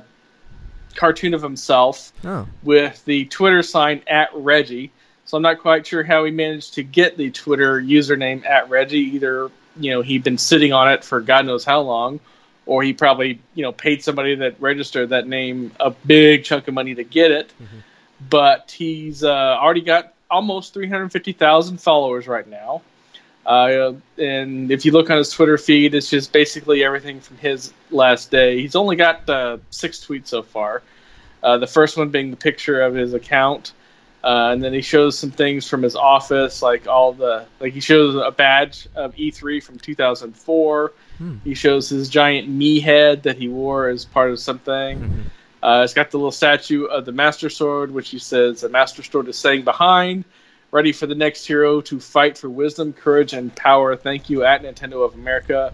cartoon 0.95 1.33
of 1.33 1.41
himself 1.41 2.11
Oh, 2.25 2.45
with 2.63 3.03
the 3.05 3.25
Twitter 3.25 3.63
sign 3.63 4.01
at 4.07 4.29
Reggie. 4.35 4.91
So 5.27 5.35
I'm 5.35 5.43
not 5.43 5.59
quite 5.59 5.85
sure 5.85 6.03
how 6.03 6.23
he 6.23 6.31
managed 6.31 6.73
to 6.75 6.83
get 6.83 7.17
the 7.17 7.29
Twitter 7.31 7.81
username 7.81 8.45
at 8.45 8.69
Reggie. 8.69 9.15
Either 9.15 9.51
you 9.79 9.91
know 9.91 10.01
he'd 10.01 10.23
been 10.23 10.37
sitting 10.37 10.73
on 10.73 10.89
it 10.91 11.03
for 11.03 11.21
God 11.21 11.45
knows 11.45 11.63
how 11.65 11.81
long, 11.81 12.19
or 12.65 12.81
he 12.81 12.93
probably 12.93 13.39
you 13.53 13.61
know 13.61 13.73
paid 13.73 14.03
somebody 14.03 14.35
that 14.35 14.59
registered 14.59 15.09
that 15.09 15.27
name 15.27 15.71
a 15.79 15.91
big 15.91 16.45
chunk 16.45 16.67
of 16.67 16.73
money 16.73 16.95
to 16.95 17.03
get 17.03 17.31
it. 17.31 17.51
Mhm. 17.61 17.83
But 18.29 18.71
he's 18.71 19.23
uh, 19.23 19.29
already 19.29 19.81
got 19.81 20.13
almost 20.31 20.73
350,000 20.73 21.77
followers 21.77 22.27
right 22.27 22.47
now. 22.47 22.81
Uh, 23.45 23.93
and 24.17 24.71
if 24.71 24.85
you 24.85 24.91
look 24.91 25.09
on 25.09 25.17
his 25.17 25.29
Twitter 25.29 25.57
feed, 25.57 25.93
it's 25.93 26.09
just 26.09 26.33
basically 26.33 26.83
everything 26.83 27.21
from 27.21 27.37
his 27.37 27.71
last 27.91 28.31
day. 28.31 28.59
He's 28.59 28.75
only 28.75 28.95
got 28.95 29.29
uh, 29.29 29.57
six 29.69 30.05
tweets 30.05 30.27
so 30.27 30.41
far. 30.41 30.81
Uh, 31.43 31.57
the 31.57 31.67
first 31.67 31.95
one 31.95 32.09
being 32.09 32.31
the 32.31 32.37
picture 32.37 32.81
of 32.81 32.93
his 32.95 33.13
account, 33.13 33.71
uh, 34.27 34.51
and 34.51 34.61
then 34.61 34.73
he 34.73 34.81
shows 34.81 35.17
some 35.17 35.31
things 35.31 35.65
from 35.69 35.81
his 35.81 35.95
office, 35.95 36.61
like 36.61 36.85
all 36.85 37.13
the 37.13 37.45
like 37.61 37.71
he 37.71 37.79
shows 37.79 38.13
a 38.13 38.29
badge 38.29 38.89
of 38.93 39.15
E3 39.15 39.63
from 39.63 39.79
2004. 39.79 40.91
Hmm. 41.17 41.37
He 41.45 41.53
shows 41.53 41.87
his 41.87 42.09
giant 42.09 42.49
me 42.49 42.81
head 42.81 43.23
that 43.23 43.37
he 43.37 43.47
wore 43.47 43.87
as 43.87 44.03
part 44.03 44.29
of 44.29 44.37
something. 44.37 44.99
Mhm. 44.99 45.23
Uh, 45.63 45.81
it's 45.85 45.93
got 45.93 46.11
the 46.11 46.17
little 46.17 46.33
statue 46.33 46.83
of 46.87 47.05
the 47.05 47.13
Master 47.13 47.49
Sword, 47.49 47.89
which 47.89 48.09
he 48.09 48.19
says 48.19 48.59
the 48.59 48.67
Master 48.67 49.01
Sword 49.01 49.29
is 49.29 49.37
saying 49.37 49.63
behind, 49.63 50.25
ready 50.71 50.91
for 50.91 51.07
the 51.07 51.15
next 51.15 51.45
hero 51.45 51.79
to 51.79 51.97
fight 51.97 52.37
for 52.37 52.49
wisdom, 52.49 52.91
courage, 52.91 53.31
and 53.31 53.55
power. 53.55 53.95
Thank 53.95 54.29
you 54.29 54.43
at 54.43 54.61
Nintendo 54.61 55.05
of 55.05 55.13
America. 55.13 55.73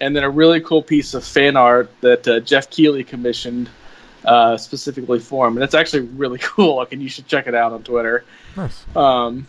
And 0.00 0.14
then 0.14 0.22
a 0.22 0.30
really 0.30 0.60
cool 0.60 0.82
piece 0.82 1.14
of 1.14 1.24
fan 1.24 1.56
art 1.56 1.90
that 2.00 2.28
uh, 2.28 2.38
Geoff 2.38 2.70
Keighley 2.70 3.02
commissioned 3.02 3.68
uh, 4.24 4.56
specifically 4.56 5.18
for 5.18 5.46
him, 5.46 5.56
and 5.56 5.64
it's 5.64 5.74
actually 5.74 6.02
really 6.02 6.38
cool. 6.42 6.76
Like, 6.76 6.92
and 6.92 7.02
you 7.02 7.08
should 7.08 7.26
check 7.26 7.46
it 7.46 7.54
out 7.54 7.72
on 7.72 7.82
Twitter. 7.82 8.24
nice. 8.56 8.84
Um, 8.96 9.46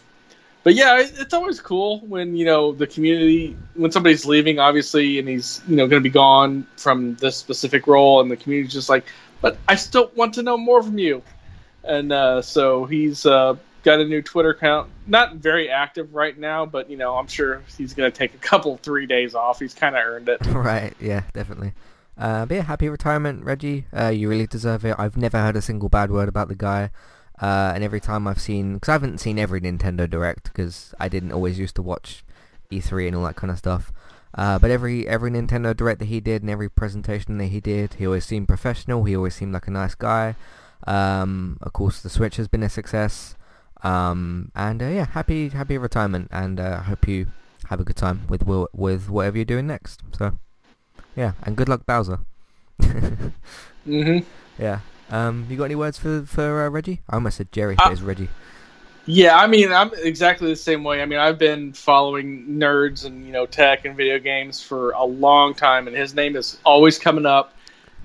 but 0.64 0.76
yeah, 0.76 1.02
it's 1.02 1.34
always 1.34 1.60
cool 1.60 2.00
when 2.02 2.38
you 2.38 2.46
know 2.46 2.72
the 2.72 2.88
community 2.88 3.58
when 3.76 3.92
somebody's 3.92 4.26
leaving, 4.26 4.60
obviously, 4.60 5.20
and 5.20 5.28
he's 5.28 5.62
you 5.68 5.76
know 5.76 5.88
going 5.88 6.02
to 6.02 6.10
be 6.10 6.14
gone 6.14 6.66
from 6.78 7.16
this 7.16 7.36
specific 7.36 7.86
role, 7.86 8.22
and 8.22 8.32
the 8.32 8.38
community's 8.38 8.74
just 8.74 8.88
like, 8.88 9.06
but 9.42 9.58
I 9.68 9.76
still 9.76 10.10
want 10.16 10.36
to 10.36 10.44
know 10.44 10.58
more 10.58 10.82
from 10.82 10.98
you. 10.98 11.22
And 11.84 12.14
uh, 12.14 12.42
so 12.42 12.86
he's 12.86 13.26
uh, 13.26 13.58
got 13.84 14.00
a 14.00 14.06
new 14.06 14.22
Twitter 14.22 14.52
account, 14.52 14.90
not 15.06 15.36
very 15.36 15.70
active 15.70 16.16
right 16.16 16.38
now, 16.38 16.66
but 16.66 16.90
you 16.90 16.96
know 16.96 17.18
I'm 17.18 17.28
sure 17.28 17.62
he's 17.78 17.94
going 17.94 18.10
to 18.10 18.18
take 18.18 18.34
a 18.34 18.38
couple 18.38 18.78
three 18.78 19.06
days 19.06 19.36
off. 19.36 19.60
He's 19.60 19.74
kind 19.74 19.98
of 19.98 20.04
earned 20.04 20.30
it. 20.30 20.46
right, 20.48 20.94
yeah, 21.02 21.24
definitely. 21.34 21.74
Uh, 22.18 22.46
but 22.46 22.56
yeah, 22.56 22.62
happy 22.64 22.90
retirement, 22.90 23.44
Reggie. 23.44 23.86
Uh, 23.98 24.10
you 24.10 24.30
really 24.30 24.48
deserve 24.48 24.86
it. 24.86 24.96
I've 24.98 25.18
never 25.18 25.40
heard 25.40 25.56
a 25.56 25.62
single 25.62 25.90
bad 25.90 26.12
word 26.12 26.30
about 26.30 26.48
the 26.48 26.56
guy. 26.56 26.92
Uh, 27.42 27.72
and 27.74 27.84
every 27.84 28.00
time 28.00 28.28
I've 28.28 28.40
seen, 28.40 28.76
because 28.76 28.90
I 28.90 28.94
haven't 28.94 29.20
seen 29.20 29.40
every 29.40 29.60
Nintendo 29.60 30.10
Direct, 30.10 30.46
because 30.46 30.94
I 31.00 31.10
didn't 31.10 31.32
always 31.32 31.58
used 31.58 31.76
to 31.76 31.82
watch 31.82 32.24
E3 32.72 33.08
and 33.08 33.16
all 33.16 33.24
that 33.24 33.36
kind 33.36 33.52
of 33.52 33.58
stuff. 33.58 33.92
Uh, 34.36 34.58
but 34.58 34.72
every 34.72 35.08
every 35.08 35.30
Nintendo 35.30 35.76
Direct 35.76 36.00
that 36.00 36.06
he 36.06 36.20
did 36.20 36.42
and 36.42 36.50
every 36.50 36.70
presentation 36.70 37.38
that 37.38 37.48
he 37.48 37.60
did, 37.60 37.96
he 37.96 38.06
always 38.06 38.26
seemed 38.26 38.48
professional. 38.48 39.04
He 39.04 39.16
always 39.16 39.36
seemed 39.36 39.54
like 39.54 39.68
a 39.68 39.72
nice 39.72 39.96
guy. 39.96 40.36
Um, 40.88 41.58
of 41.62 41.74
course, 41.74 42.02
the 42.02 42.10
Switch 42.10 42.38
has 42.38 42.48
been 42.48 42.64
a 42.64 42.70
success. 42.70 43.36
Um, 43.84 44.52
and 44.56 44.82
uh, 44.82 44.88
yeah, 44.88 45.06
happy 45.06 45.50
happy 45.50 45.78
retirement, 45.78 46.30
and 46.32 46.60
uh, 46.60 46.78
I 46.80 46.84
hope 46.84 47.08
you 47.08 47.28
have 47.70 47.80
a 47.80 47.84
good 47.84 47.96
time 47.96 48.22
with 48.28 48.44
with 48.74 49.10
whatever 49.10 49.38
you're 49.38 49.46
doing 49.46 49.68
next. 49.68 50.02
So. 50.18 50.38
Yeah, 51.16 51.34
and 51.44 51.56
good 51.56 51.70
luck, 51.70 51.86
Bowser. 51.86 52.20
hmm 53.86 54.20
yeah. 54.60 54.80
Um, 55.12 55.46
you 55.50 55.58
got 55.58 55.66
any 55.66 55.76
words 55.76 55.98
for 56.00 56.24
for 56.26 56.64
uh, 56.66 56.70
Reggie? 56.70 57.02
I 57.10 57.16
almost 57.16 57.38
said 57.38 57.52
Jerry, 57.52 57.76
but 57.76 57.88
Uh, 57.88 57.92
it's 57.92 58.02
Reggie. 58.02 58.30
Yeah, 59.06 59.38
I 59.38 59.48
mean, 59.48 59.72
I'm 59.72 59.92
exactly 59.96 60.48
the 60.48 60.56
same 60.56 60.84
way. 60.86 61.02
I 61.02 61.06
mean, 61.06 61.20
I've 61.20 61.38
been 61.38 61.74
following 61.74 62.48
nerds 62.48 63.06
and 63.06 63.26
you 63.26 63.32
know 63.34 63.46
tech 63.46 63.86
and 63.86 63.98
video 63.98 64.18
games 64.18 64.62
for 64.64 64.92
a 64.92 65.04
long 65.04 65.54
time, 65.54 65.88
and 65.88 65.96
his 65.96 66.14
name 66.16 66.36
is 66.38 66.58
always 66.66 66.98
coming 66.98 67.26
up, 67.26 67.54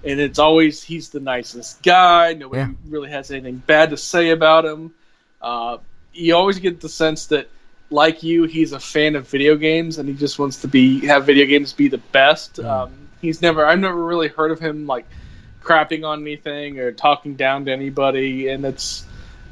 and 0.04 0.18
it's 0.20 0.38
always 0.40 0.82
he's 0.82 1.08
the 1.08 1.20
nicest 1.20 1.82
guy. 1.82 2.34
Nobody 2.34 2.60
Yeah. 2.62 2.68
really 2.88 3.10
has 3.10 3.30
anything 3.30 3.62
bad 3.66 3.90
to 3.90 3.96
say 3.96 4.30
about 4.30 4.64
him. 4.64 4.92
Uh, 5.40 5.78
you 6.12 6.34
always 6.34 6.58
get 6.58 6.80
the 6.80 6.88
sense 6.88 7.26
that, 7.26 7.48
like 7.90 8.24
you, 8.24 8.42
he's 8.44 8.72
a 8.72 8.80
fan 8.80 9.14
of 9.14 9.28
video 9.28 9.54
games, 9.54 9.98
and 9.98 10.08
he 10.08 10.14
just 10.16 10.38
wants 10.40 10.60
to 10.62 10.68
be 10.68 11.06
have 11.06 11.24
video 11.24 11.46
games 11.46 11.72
be 11.72 11.86
the 11.88 11.98
best. 12.12 12.56
Mm. 12.56 12.68
Um, 12.68 12.90
he's 13.20 13.42
never 13.42 13.64
I've 13.64 13.80
never 13.80 14.02
really 14.04 14.28
heard 14.28 14.50
of 14.50 14.58
him 14.60 14.86
like 14.86 15.06
crapping 15.62 16.06
on 16.06 16.22
anything 16.22 16.78
or 16.78 16.92
talking 16.92 17.34
down 17.34 17.66
to 17.66 17.72
anybody, 17.72 18.48
and 18.48 18.64
it's 18.64 19.04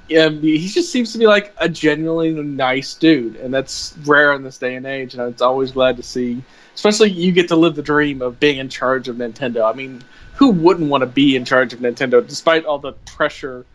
yeah, 0.09 0.29
he 0.29 0.69
just 0.69 0.93
seems 0.93 1.13
to 1.13 1.19
be 1.19 1.27
like 1.27 1.53
a 1.59 1.69
genuinely 1.69 2.31
nice 2.31 2.95
dude, 2.95 3.37
and 3.37 3.53
that's 3.53 3.97
rare 4.05 4.33
in 4.35 4.43
this 4.45 4.57
day 4.59 4.77
and 4.77 4.87
age. 4.87 5.15
And 5.15 5.23
it's 5.23 5.43
always 5.43 5.73
glad 5.73 5.97
to 5.97 6.03
see, 6.03 6.43
especially 6.75 7.11
you 7.11 7.33
get 7.33 7.49
to 7.49 7.57
live 7.57 7.75
the 7.75 7.83
dream 7.83 8.23
of 8.23 8.39
being 8.39 8.59
in 8.59 8.69
charge 8.69 9.09
of 9.09 9.17
Nintendo. 9.17 9.69
I 9.69 9.75
mean, 9.75 10.03
who 10.35 10.51
wouldn't 10.51 10.89
want 10.91 11.03
to 11.03 11.07
be 11.07 11.35
in 11.35 11.45
charge 11.45 11.73
of 11.73 11.81
Nintendo, 11.81 12.27
despite 12.27 12.65
all 12.65 12.79
the 12.79 12.93
pressure 12.93 13.67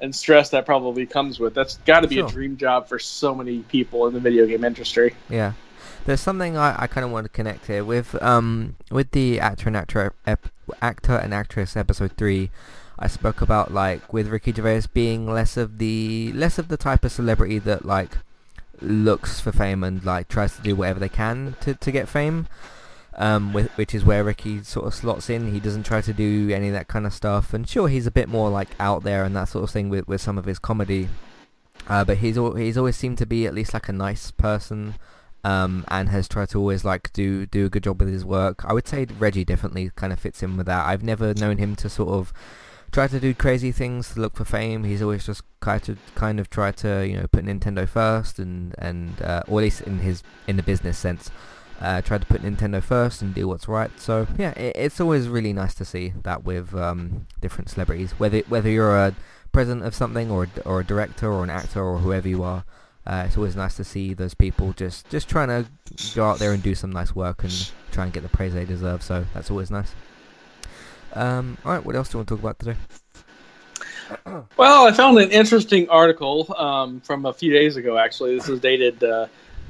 and 0.00 0.14
stress 0.14 0.50
that 0.50 0.66
probably 0.66 1.06
comes 1.06 1.38
with? 1.38 1.54
That's 1.54 1.76
got 1.86 2.00
to 2.00 2.08
be 2.08 2.16
Sure. 2.16 2.26
a 2.26 2.30
dream 2.30 2.56
job 2.56 2.88
for 2.88 2.98
so 2.98 3.34
many 3.34 3.60
people 3.60 4.08
in 4.08 4.14
the 4.14 4.20
video 4.20 4.44
game 4.46 4.64
industry. 4.64 5.14
Yeah. 5.30 5.52
There's 6.06 6.20
something 6.20 6.56
I, 6.56 6.82
I 6.82 6.86
kind 6.86 7.04
of 7.04 7.10
want 7.10 7.24
to 7.24 7.28
connect 7.28 7.66
here 7.66 7.84
with 7.84 8.20
um 8.22 8.76
with 8.92 9.10
the 9.10 9.40
actor 9.40 9.66
and 9.66 9.76
actor 9.76 10.14
ep- 10.24 10.50
actor 10.80 11.16
and 11.16 11.34
actress 11.34 11.76
episode 11.76 12.12
three. 12.16 12.50
I 12.96 13.08
spoke 13.08 13.42
about 13.42 13.74
like 13.74 14.12
with 14.12 14.28
Ricky 14.28 14.52
Gervais 14.52 14.82
being 14.94 15.26
less 15.26 15.56
of 15.56 15.78
the 15.78 16.32
less 16.32 16.58
of 16.58 16.68
the 16.68 16.76
type 16.76 17.04
of 17.04 17.10
celebrity 17.10 17.58
that 17.58 17.84
like 17.84 18.18
looks 18.80 19.40
for 19.40 19.50
fame 19.50 19.82
and 19.82 20.04
like 20.04 20.28
tries 20.28 20.54
to 20.54 20.62
do 20.62 20.76
whatever 20.76 21.00
they 21.00 21.08
can 21.08 21.56
to, 21.62 21.74
to 21.74 21.90
get 21.90 22.08
fame. 22.08 22.46
Um, 23.18 23.54
with, 23.54 23.70
which 23.78 23.94
is 23.94 24.04
where 24.04 24.22
Ricky 24.22 24.62
sort 24.62 24.86
of 24.86 24.94
slots 24.94 25.30
in. 25.30 25.50
He 25.50 25.58
doesn't 25.58 25.84
try 25.84 26.02
to 26.02 26.12
do 26.12 26.50
any 26.50 26.68
of 26.68 26.74
that 26.74 26.86
kind 26.86 27.06
of 27.06 27.14
stuff. 27.14 27.54
And 27.54 27.66
sure, 27.66 27.88
he's 27.88 28.06
a 28.06 28.10
bit 28.10 28.28
more 28.28 28.50
like 28.50 28.68
out 28.78 29.04
there 29.04 29.24
and 29.24 29.34
that 29.34 29.48
sort 29.48 29.64
of 29.64 29.70
thing 29.70 29.88
with, 29.88 30.06
with 30.06 30.20
some 30.20 30.36
of 30.36 30.44
his 30.44 30.58
comedy. 30.58 31.08
Uh, 31.88 32.04
but 32.04 32.18
he's 32.18 32.36
he's 32.36 32.76
always 32.76 32.94
seemed 32.94 33.16
to 33.18 33.26
be 33.26 33.46
at 33.46 33.54
least 33.54 33.72
like 33.72 33.88
a 33.88 33.92
nice 33.92 34.30
person. 34.30 34.96
Um, 35.46 35.84
and 35.86 36.08
has 36.08 36.26
tried 36.26 36.48
to 36.48 36.58
always 36.58 36.84
like 36.84 37.12
do 37.12 37.46
do 37.46 37.66
a 37.66 37.68
good 37.68 37.84
job 37.84 38.00
with 38.00 38.12
his 38.12 38.24
work. 38.24 38.64
I 38.64 38.72
would 38.72 38.88
say 38.88 39.06
Reggie 39.16 39.44
definitely 39.44 39.92
kind 39.94 40.12
of 40.12 40.18
fits 40.18 40.42
in 40.42 40.56
with 40.56 40.66
that. 40.66 40.84
I've 40.84 41.04
never 41.04 41.34
known 41.34 41.58
him 41.58 41.76
to 41.76 41.88
sort 41.88 42.08
of 42.08 42.32
try 42.90 43.06
to 43.06 43.20
do 43.20 43.32
crazy 43.32 43.70
things 43.70 44.12
to 44.14 44.20
look 44.20 44.34
for 44.34 44.44
fame. 44.44 44.82
He's 44.82 45.00
always 45.00 45.24
just 45.24 45.42
kind 45.60 45.88
of 45.88 45.98
kind 46.16 46.40
of 46.40 46.50
try 46.50 46.72
to 46.72 47.06
you 47.06 47.16
know 47.16 47.28
put 47.28 47.44
Nintendo 47.44 47.88
first 47.88 48.40
and 48.40 48.74
and 48.78 49.22
uh, 49.22 49.44
or 49.46 49.60
at 49.60 49.64
least 49.64 49.82
in 49.82 50.00
his 50.00 50.24
in 50.48 50.56
the 50.56 50.64
business 50.64 50.98
sense. 50.98 51.30
Uh, 51.78 52.00
to 52.00 52.18
put 52.20 52.40
Nintendo 52.40 52.82
first 52.82 53.20
and 53.20 53.34
do 53.34 53.46
what's 53.46 53.68
right. 53.68 53.90
So 54.00 54.26
yeah, 54.38 54.52
it, 54.52 54.74
it's 54.76 54.98
always 54.98 55.28
really 55.28 55.52
nice 55.52 55.74
to 55.74 55.84
see 55.84 56.14
that 56.22 56.42
with 56.42 56.74
um, 56.74 57.26
different 57.40 57.68
celebrities. 57.68 58.12
Whether 58.12 58.40
whether 58.48 58.70
you're 58.70 58.96
a 58.96 59.14
president 59.52 59.84
of 59.84 59.94
something 59.94 60.30
or 60.30 60.48
or 60.64 60.80
a 60.80 60.84
director 60.84 61.30
or 61.30 61.44
an 61.44 61.50
actor 61.50 61.84
or 61.84 61.98
whoever 61.98 62.28
you 62.28 62.42
are, 62.42 62.64
uh, 63.06 63.24
it's 63.26 63.36
always 63.36 63.54
nice 63.54 63.76
to 63.76 63.84
see 63.84 64.14
those 64.14 64.34
people 64.34 64.72
just 64.72 65.08
just 65.10 65.28
trying 65.28 65.48
to 65.48 65.66
go 66.14 66.24
out 66.24 66.38
there 66.38 66.52
and 66.52 66.62
do 66.62 66.74
some 66.74 66.90
nice 66.90 67.14
work 67.14 67.44
and 67.44 67.70
try 67.92 68.04
and 68.04 68.12
get 68.12 68.22
the 68.22 68.28
praise 68.28 68.52
they 68.52 68.64
deserve. 68.64 69.02
So 69.02 69.24
that's 69.32 69.50
always 69.50 69.70
nice. 69.70 69.94
Um, 71.14 71.56
all 71.64 71.72
right, 71.72 71.84
what 71.84 71.94
else 71.94 72.08
do 72.08 72.14
you 72.14 72.18
want 72.18 72.28
to 72.28 72.34
talk 72.34 72.40
about 72.40 72.58
today? 72.58 72.76
Well, 74.56 74.86
I 74.86 74.92
found 74.92 75.18
an 75.18 75.32
interesting 75.32 75.88
article 75.88 76.54
um, 76.56 77.00
from 77.00 77.26
a 77.26 77.32
few 77.32 77.52
days 77.52 77.74
ago. 77.74 77.98
Actually, 77.98 78.36
this 78.36 78.48
is 78.48 78.60
dated 78.60 79.02
uh, 79.02 79.26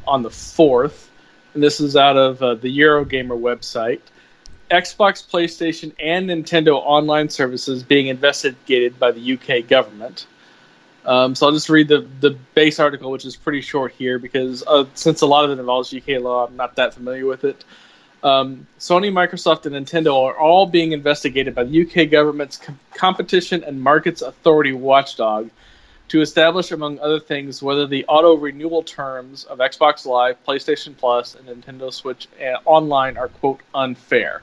on 0.07 0.23
the 0.23 0.31
fourth, 0.31 1.11
and 1.55 1.63
this 1.63 1.81
is 1.81 1.97
out 1.97 2.19
of 2.19 2.43
uh, 2.43 2.55
the 2.55 2.79
Eurogamer 2.79 3.39
website. 3.39 4.01
Xbox, 4.71 5.27
PlayStation, 5.27 5.95
and 5.99 6.29
Nintendo 6.29 6.75
online 6.85 7.31
services 7.31 7.83
being 7.83 8.09
investigated 8.09 8.99
by 8.99 9.11
the 9.11 9.33
UK 9.33 9.67
government. 9.67 10.27
Um, 11.07 11.37
so 11.37 11.47
I'll 11.47 11.53
just 11.53 11.71
read 11.71 11.87
the, 11.87 12.07
the 12.21 12.31
base 12.55 12.81
article, 12.81 13.13
which 13.13 13.25
is 13.25 13.37
pretty 13.37 13.61
short 13.61 13.93
here, 13.93 14.19
because 14.19 14.65
uh, 14.67 14.85
since 14.95 15.21
a 15.21 15.27
lot 15.27 15.45
of 15.45 15.53
it 15.53 15.61
involves 15.61 15.95
UK 15.95 16.21
law, 16.21 16.47
I'm 16.47 16.57
not 16.57 16.75
that 16.77 16.95
familiar 16.95 17.27
with 17.27 17.45
it. 17.45 17.65
Um, 18.25 18.67
Sony, 18.81 19.13
Microsoft, 19.13 19.67
and 19.67 19.77
Nintendo 19.77 20.25
are 20.25 20.37
all 20.37 20.67
being 20.67 20.91
investigated 20.91 21.55
by 21.55 21.63
the 21.63 21.83
UK 21.83 22.11
government's 22.11 22.57
Com- 22.57 22.81
Competition 22.93 23.63
and 23.63 23.81
Markets 23.81 24.21
Authority 24.21 24.73
watchdog 24.73 25.49
to 26.09 26.21
establish, 26.21 26.73
among 26.73 26.99
other 26.99 27.21
things, 27.21 27.63
whether 27.63 27.87
the 27.87 28.05
auto 28.07 28.35
renewal 28.35 28.83
terms 28.83 29.45
of 29.45 29.59
Xbox 29.59 30.07
Live, 30.07 30.37
PlayStation 30.45 30.97
Plus, 30.97 31.37
and 31.37 31.47
Nintendo 31.47 31.93
Switch 31.93 32.27
uh, 32.41 32.57
Online 32.65 33.17
are, 33.17 33.29
quote, 33.29 33.61
unfair. 33.75 34.43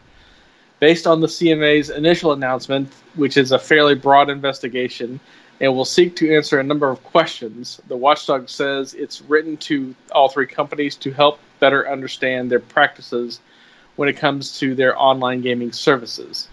Based 0.80 1.08
on 1.08 1.19
the 1.19 1.28
CMA's 1.28 1.89
initial 1.89 2.32
announcement, 2.32 2.91
which 3.15 3.38
is 3.38 3.52
a 3.52 3.60
fairly 3.60 3.95
broad 3.95 4.30
investigation, 4.30 5.19
and 5.60 5.76
will 5.76 5.86
seek 5.86 6.16
to 6.18 6.36
answer 6.36 6.60
a 6.60 6.63
number 6.63 6.89
of 6.89 7.04
questions. 7.04 7.82
The 7.88 7.98
watchdog 7.98 8.50
says 8.50 8.94
it's 8.94 9.22
written 9.22 9.58
to 9.58 9.96
all 10.12 10.30
three 10.30 10.48
companies 10.48 10.96
to 10.98 11.12
help 11.12 11.39
better 11.60 11.89
understand 11.89 12.52
their 12.52 12.60
practices 12.60 13.39
when 13.96 14.10
it 14.10 14.18
comes 14.18 14.60
to 14.60 14.76
their 14.76 15.00
online 15.00 15.42
gaming 15.42 15.72
services. 15.72 16.48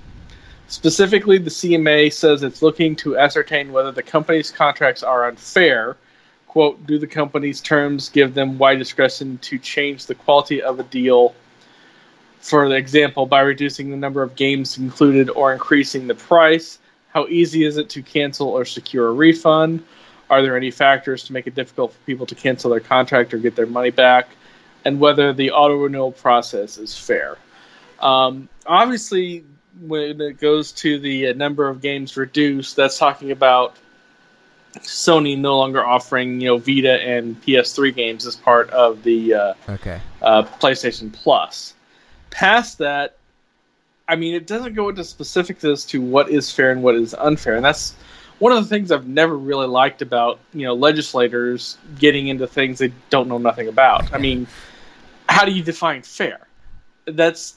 Specifically, 0.69 1.39
the 1.39 1.51
CMA 1.51 2.13
says 2.13 2.43
it's 2.43 2.63
looking 2.63 2.95
to 2.97 3.19
ascertain 3.19 3.73
whether 3.73 3.91
the 3.91 4.03
company's 4.03 4.53
contracts 4.53 5.03
are 5.03 5.27
unfair. 5.27 5.97
Quote, 6.47 6.87
do 6.87 6.99
the 6.99 7.07
company's 7.07 7.61
terms 7.61 8.09
give 8.09 8.35
them 8.35 8.59
wide 8.59 8.79
discretion 8.79 9.39
to 9.39 9.59
change 9.59 10.07
the 10.07 10.15
quality 10.15 10.63
of 10.63 10.79
a 10.79 10.85
deal, 10.85 11.35
for 12.41 12.73
example, 12.75 13.27
by 13.27 13.41
reducing 13.41 13.91
the 13.91 13.97
number 13.97 14.23
of 14.23 14.37
games 14.37 14.79
included 14.79 15.31
or 15.31 15.53
increasing 15.53 16.07
the 16.07 16.15
price? 16.15 16.79
How 17.13 17.27
easy 17.27 17.65
is 17.65 17.77
it 17.77 17.89
to 17.91 18.03
cancel 18.03 18.49
or 18.49 18.65
secure 18.65 19.09
a 19.09 19.13
refund? 19.13 19.83
Are 20.29 20.43
there 20.43 20.57
any 20.57 20.71
factors 20.71 21.25
to 21.25 21.33
make 21.33 21.47
it 21.47 21.55
difficult 21.55 21.93
for 21.93 21.99
people 22.07 22.27
to 22.27 22.35
cancel 22.35 22.71
their 22.71 22.81
contract 22.81 23.35
or 23.35 23.39
get 23.39 23.57
their 23.57 23.67
money 23.67 23.91
back? 23.91 24.29
And 24.85 25.01
whether 25.01 25.33
the 25.33 25.51
auto 25.51 25.75
renewal 25.77 26.13
process 26.13 26.79
is 26.79 26.97
fair. 26.97 27.37
Um, 27.99 28.49
obviously, 28.65 29.45
when 29.81 30.21
it 30.21 30.41
goes 30.41 30.73
to 30.73 30.99
the 30.99 31.35
number 31.35 31.69
of 31.69 31.81
games 31.81 32.17
reduced, 32.17 32.77
that's 32.77 32.97
talking 32.97 33.31
about 33.33 33.77
Sony 34.79 35.37
no 35.37 35.59
longer 35.59 35.85
offering 35.85 36.41
you 36.41 36.49
know 36.49 36.59
Vita 36.59 37.03
and 37.03 37.41
PS3 37.43 37.95
games 37.95 38.25
as 38.27 38.37
part 38.37 38.71
of 38.71 39.03
the 39.03 39.35
uh, 39.35 39.55
Okay. 39.69 40.01
uh, 40.23 40.43
PlayStation 40.45 41.13
Plus. 41.13 41.75
Past 42.31 42.79
that, 42.79 43.17
I 44.11 44.17
mean, 44.17 44.35
it 44.35 44.47
doesn't 44.47 44.75
go 44.75 44.89
into 44.89 45.05
specifics 45.05 45.65
as 45.65 45.85
to 45.87 46.01
what 46.03 46.29
is 46.29 46.51
fair 46.53 46.73
and 46.73 46.83
what 46.83 46.97
is 46.97 47.15
unfair, 47.15 47.55
and 47.57 47.65
that's 47.65 47.95
one 48.41 48.53
of 48.53 48.63
the 48.63 48.69
things 48.69 48.91
I've 48.91 49.07
never 49.07 49.37
really 49.37 49.69
liked 49.69 50.03
about 50.03 50.41
you 50.53 50.67
know 50.67 50.75
legislators 50.75 51.79
getting 51.99 52.29
into 52.29 52.47
things 52.47 52.79
they 52.79 52.93
don't 53.09 53.29
know 53.29 53.39
nothing 53.39 53.69
about. 53.69 54.13
I 54.13 54.19
mean, 54.19 54.47
how 55.29 55.45
do 55.45 55.53
you 55.53 55.63
define 55.63 56.03
fair? 56.03 56.47
That's 57.07 57.57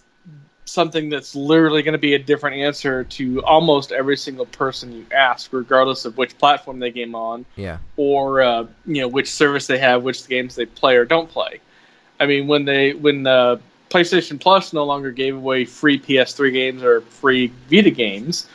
something 0.66 1.10
that's 1.10 1.36
literally 1.36 1.82
going 1.84 1.94
to 1.94 1.98
be 2.00 2.14
a 2.14 2.20
different 2.20 2.56
answer 2.58 3.04
to 3.04 3.44
almost 3.44 3.92
every 3.92 4.16
single 4.16 4.46
person 4.46 4.94
you 4.94 5.06
ask, 5.14 5.52
regardless 5.52 6.06
of 6.06 6.18
which 6.18 6.38
platform 6.38 6.80
they 6.80 6.90
game 6.92 7.16
on 7.16 7.46
Yeah. 7.58 7.80
or 7.98 8.42
uh, 8.42 8.68
you 8.86 9.02
know 9.02 9.08
which 9.08 9.30
service 9.32 9.68
they 9.68 9.78
have, 9.80 10.04
which 10.04 10.28
games 10.28 10.56
they 10.56 10.66
play 10.66 10.96
or 10.96 11.06
don't 11.06 11.30
play. 11.30 11.60
I 12.20 12.26
mean, 12.28 12.48
when 12.48 12.66
they 12.66 12.94
when 12.94 13.26
uh, 13.28 13.58
PlayStation 13.94 14.40
Plus 14.40 14.74
no 14.74 14.84
longer 14.84 15.12
gave 15.12 15.36
away 15.36 15.66
free 15.66 16.00
PS3 16.00 16.52
games 16.52 16.84
or 16.84 17.02
free 17.02 17.54
Vita 17.70 17.92
games, 17.92 18.48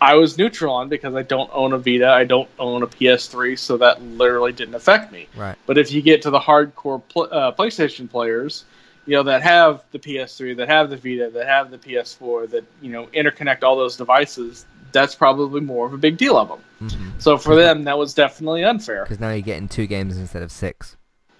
I 0.00 0.14
was 0.14 0.38
neutral 0.38 0.74
on 0.74 0.88
because 0.88 1.14
I 1.14 1.22
don't 1.22 1.50
own 1.52 1.72
a 1.72 1.78
Vita, 1.78 2.08
I 2.08 2.24
don't 2.24 2.48
own 2.58 2.82
a 2.82 2.86
PS3, 2.86 3.58
so 3.58 3.76
that 3.78 4.00
literally 4.02 4.52
didn't 4.52 4.74
affect 4.74 5.10
me. 5.10 5.26
Right. 5.34 5.56
But 5.66 5.78
if 5.78 5.90
you 5.90 6.02
get 6.02 6.22
to 6.22 6.30
the 6.30 6.38
hardcore 6.38 7.02
pl- 7.08 7.28
uh, 7.32 7.52
PlayStation 7.52 8.08
players, 8.08 8.64
you 9.06 9.16
know 9.16 9.22
that 9.24 9.42
have 9.42 9.84
the 9.92 9.98
PS3, 9.98 10.56
that 10.58 10.68
have 10.68 10.90
the 10.90 10.96
Vita, 10.96 11.30
that 11.32 11.46
have 11.46 11.70
the 11.70 11.78
PS4, 11.78 12.50
that 12.50 12.64
you 12.80 12.92
know 12.92 13.06
interconnect 13.06 13.62
all 13.62 13.76
those 13.76 13.96
devices, 13.96 14.66
that's 14.92 15.14
probably 15.14 15.60
more 15.60 15.86
of 15.86 15.94
a 15.94 15.98
big 15.98 16.16
deal 16.16 16.36
of 16.36 16.48
them. 16.48 16.60
Mm-hmm. 16.82 17.10
So 17.18 17.38
for 17.38 17.54
them, 17.54 17.84
that 17.84 17.96
was 17.98 18.14
definitely 18.14 18.64
unfair. 18.64 19.04
Because 19.04 19.20
now 19.20 19.30
you're 19.30 19.40
getting 19.40 19.68
two 19.68 19.86
games 19.86 20.16
instead 20.16 20.42
of 20.42 20.52
six. 20.52 20.96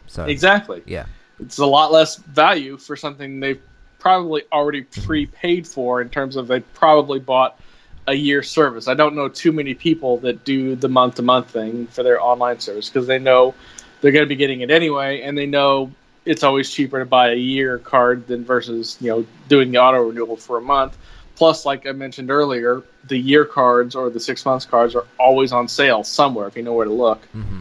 So 0.07 0.25
Exactly. 0.25 0.83
yeah. 0.87 1.07
It's 1.41 1.59
a 1.59 1.67
lot 1.67 1.93
less 1.93 2.17
value 2.17 2.77
for 2.77 2.97
something 2.97 3.41
they've 3.41 3.61
probably 3.99 4.43
already 4.53 4.83
prepaid 4.83 5.67
for 5.67 6.01
in 6.01 6.09
terms 6.09 6.37
of 6.37 6.47
they 6.47 6.61
probably 6.61 7.19
bought 7.19 7.59
a 8.07 8.15
year 8.15 8.43
service. 8.43 8.89
I 8.89 8.95
don't 8.95 9.15
know 9.15 9.29
too 9.29 9.53
many 9.53 9.75
people 9.75 10.19
that 10.19 10.45
do 10.45 10.77
the 10.77 10.89
month 10.89 11.17
to 11.17 11.23
month 11.23 11.51
thing 11.51 11.87
for 11.89 12.03
their 12.03 12.21
online 12.21 12.61
service 12.61 12.89
because 12.89 13.07
they 13.07 13.19
know 13.19 13.55
they're 14.01 14.13
going 14.13 14.25
to 14.25 14.29
be 14.29 14.37
getting 14.37 14.61
it 14.61 14.71
anyway, 14.71 15.23
and 15.23 15.37
they 15.37 15.47
know 15.47 15.91
it's 16.25 16.43
always 16.43 16.71
cheaper 16.71 16.99
to 16.99 17.05
buy 17.05 17.31
a 17.31 17.37
year 17.37 17.79
card 17.79 18.27
than 18.27 18.45
versus 18.45 18.97
you 19.01 19.11
know 19.11 19.27
doing 19.49 19.73
the 19.73 19.79
auto 19.79 20.03
renewal 20.03 20.37
for 20.37 20.59
a 20.59 20.63
month. 20.63 20.97
Plus, 21.35 21.67
like 21.67 21.87
I 21.87 21.93
mentioned 21.93 22.31
earlier, 22.31 22.83
the 23.05 23.19
year 23.19 23.45
cards 23.45 23.95
or 23.95 24.09
the 24.09 24.21
six 24.21 24.45
months 24.45 24.65
cards 24.65 24.95
are 24.95 25.05
always 25.19 25.53
on 25.53 25.69
sale 25.69 26.03
somewhere 26.03 26.49
if 26.49 26.57
you 26.57 26.63
know 26.63 26.73
where 26.73 26.87
to 26.87 26.93
look. 26.93 27.23
Mm-hmm. 27.35 27.61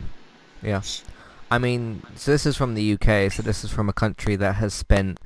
Yeah. 0.64 0.82
I 1.52 1.58
mean, 1.58 2.02
so 2.16 2.32
this 2.32 2.46
is 2.46 2.58
from 2.58 2.74
the 2.76 2.94
UK. 2.94 3.32
So 3.32 3.42
this 3.44 3.64
is 3.64 3.72
from 3.72 3.88
a 3.90 3.94
country 3.94 4.36
that 4.38 4.56
has 4.56 4.74
spent. 4.74 5.20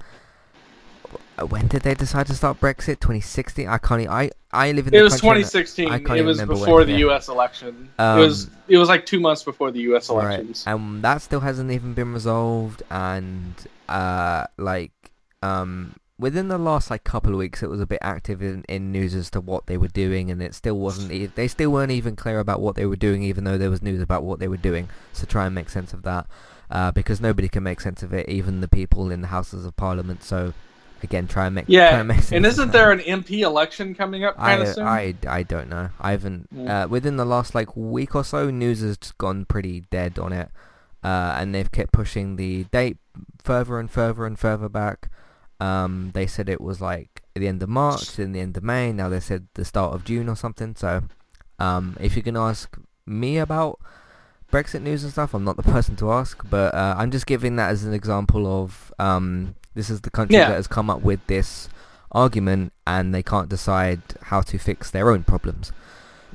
uh, 1.39 1.45
When 1.45 1.67
did 1.67 1.83
they 1.83 1.93
decide 1.95 2.27
to 2.27 2.35
start 2.35 2.59
Brexit? 2.59 2.99
2016. 2.99 3.67
I 3.67 3.77
can't. 3.77 4.07
I 4.09 4.29
I 4.51 4.71
live 4.73 4.87
in. 4.87 4.93
It 4.93 5.01
was 5.01 5.13
2016. 5.15 5.87
I 5.89 5.99
can't 5.99 6.19
It 6.19 6.23
was 6.23 6.41
before 6.41 6.77
when, 6.79 6.87
the 6.87 6.93
yeah. 6.93 6.99
U.S. 6.99 7.27
election. 7.29 7.89
Um, 7.97 8.19
it 8.19 8.21
was 8.21 8.49
it 8.67 8.77
was 8.77 8.89
like 8.89 9.05
two 9.05 9.19
months 9.19 9.43
before 9.43 9.71
the 9.71 9.79
U.S. 9.81 10.09
Right, 10.09 10.25
elections. 10.25 10.63
and 10.67 11.01
that 11.03 11.21
still 11.21 11.39
hasn't 11.39 11.71
even 11.71 11.93
been 11.93 12.13
resolved. 12.13 12.83
And 12.91 13.53
uh, 13.87 14.45
like 14.57 14.91
um, 15.41 15.95
within 16.19 16.49
the 16.49 16.57
last 16.57 16.91
like 16.91 17.03
couple 17.03 17.31
of 17.31 17.39
weeks, 17.39 17.63
it 17.63 17.69
was 17.69 17.79
a 17.79 17.87
bit 17.87 17.99
active 18.01 18.41
in, 18.43 18.63
in 18.67 18.91
news 18.91 19.15
as 19.15 19.29
to 19.31 19.39
what 19.41 19.65
they 19.67 19.77
were 19.77 19.87
doing, 19.87 20.29
and 20.29 20.41
it 20.43 20.53
still 20.53 20.77
wasn't. 20.77 21.11
e- 21.11 21.25
They 21.27 21.47
still 21.47 21.71
weren't 21.71 21.91
even 21.91 22.15
clear 22.15 22.39
about 22.39 22.59
what 22.61 22.75
they 22.75 22.85
were 22.85 22.95
doing, 22.97 23.23
even 23.23 23.45
though 23.45 23.57
there 23.57 23.69
was 23.71 23.81
news 23.81 24.01
about 24.01 24.23
what 24.23 24.39
they 24.39 24.47
were 24.49 24.57
doing. 24.57 24.89
So 25.13 25.25
try 25.25 25.45
and 25.45 25.55
make 25.55 25.69
sense 25.69 25.93
of 25.93 26.03
that, 26.03 26.27
uh, 26.69 26.91
because 26.91 27.21
nobody 27.21 27.47
can 27.47 27.63
make 27.63 27.79
sense 27.81 28.03
of 28.03 28.13
it, 28.13 28.27
even 28.29 28.59
the 28.61 28.67
people 28.67 29.09
in 29.11 29.21
the 29.21 29.27
Houses 29.29 29.65
of 29.65 29.75
Parliament. 29.77 30.21
So 30.23 30.53
again, 31.01 31.25
try 31.27 31.45
and 31.45 31.55
make 31.55 31.65
try 31.67 31.75
Yeah, 31.75 31.99
and 31.99 32.07
make 32.09 32.17
sense. 32.17 32.31
and 32.33 32.45
isn't 32.45 32.71
there 32.73 32.91
an 32.91 32.99
MP 32.99 33.39
election 33.39 33.95
coming 33.95 34.25
up 34.25 34.35
kind 34.35 34.61
I, 34.61 34.65
of 34.65 34.75
soon? 34.75 34.85
I, 34.85 35.15
I 35.27 35.43
don't 35.43 35.69
know. 35.69 35.89
I 36.01 36.11
haven't. 36.11 36.49
Yeah. 36.51 36.83
Uh, 36.83 36.87
within 36.89 37.15
the 37.15 37.25
last 37.25 37.55
like 37.55 37.75
week 37.77 38.13
or 38.15 38.25
so, 38.25 38.49
news 38.49 38.81
has 38.81 38.97
gone 39.17 39.45
pretty 39.45 39.85
dead 39.89 40.19
on 40.19 40.33
it, 40.33 40.49
uh, 41.01 41.35
and 41.39 41.55
they've 41.55 41.71
kept 41.71 41.93
pushing 41.93 42.35
the 42.35 42.65
date 42.65 42.97
further 43.41 43.79
and 43.79 43.89
further 43.89 44.25
and 44.25 44.37
further 44.37 44.67
back. 44.67 45.09
Um, 45.59 46.11
they 46.13 46.25
said 46.27 46.47
it 46.49 46.61
was 46.61 46.79
like 46.81 47.21
at 47.35 47.39
the 47.41 47.47
end 47.47 47.61
of 47.63 47.69
March, 47.69 48.15
then 48.15 48.31
the 48.31 48.39
end 48.39 48.55
of 48.57 48.63
May. 48.63 48.91
Now 48.93 49.09
they 49.09 49.19
said 49.19 49.47
the 49.55 49.65
start 49.65 49.93
of 49.93 50.03
June 50.05 50.29
or 50.29 50.35
something. 50.35 50.75
So, 50.75 51.03
um, 51.59 51.97
if 51.99 52.15
you 52.15 52.23
can 52.23 52.37
ask 52.37 52.77
me 53.05 53.37
about 53.37 53.79
Brexit 54.51 54.81
news 54.81 55.03
and 55.03 55.11
stuff, 55.11 55.33
I'm 55.33 55.43
not 55.43 55.57
the 55.57 55.63
person 55.75 55.95
to 55.97 56.11
ask, 56.11 56.41
but 56.49 56.73
uh, 56.73 56.95
I'm 56.97 57.11
just 57.11 57.25
giving 57.27 57.55
that 57.57 57.69
as 57.71 57.83
an 57.83 57.93
example 57.93 58.47
of 58.63 58.93
um, 58.99 59.55
this 59.75 59.89
is 59.89 60.01
the 60.01 60.09
country 60.09 60.37
Yeah. 60.37 60.49
that 60.49 60.55
has 60.55 60.67
come 60.67 60.89
up 60.89 61.01
with 61.01 61.25
this 61.27 61.69
argument 62.11 62.73
and 62.87 63.13
they 63.13 63.21
can't 63.21 63.49
decide 63.49 64.01
how 64.23 64.41
to 64.41 64.57
fix 64.57 64.89
their 64.89 65.11
own 65.11 65.23
problems 65.23 65.71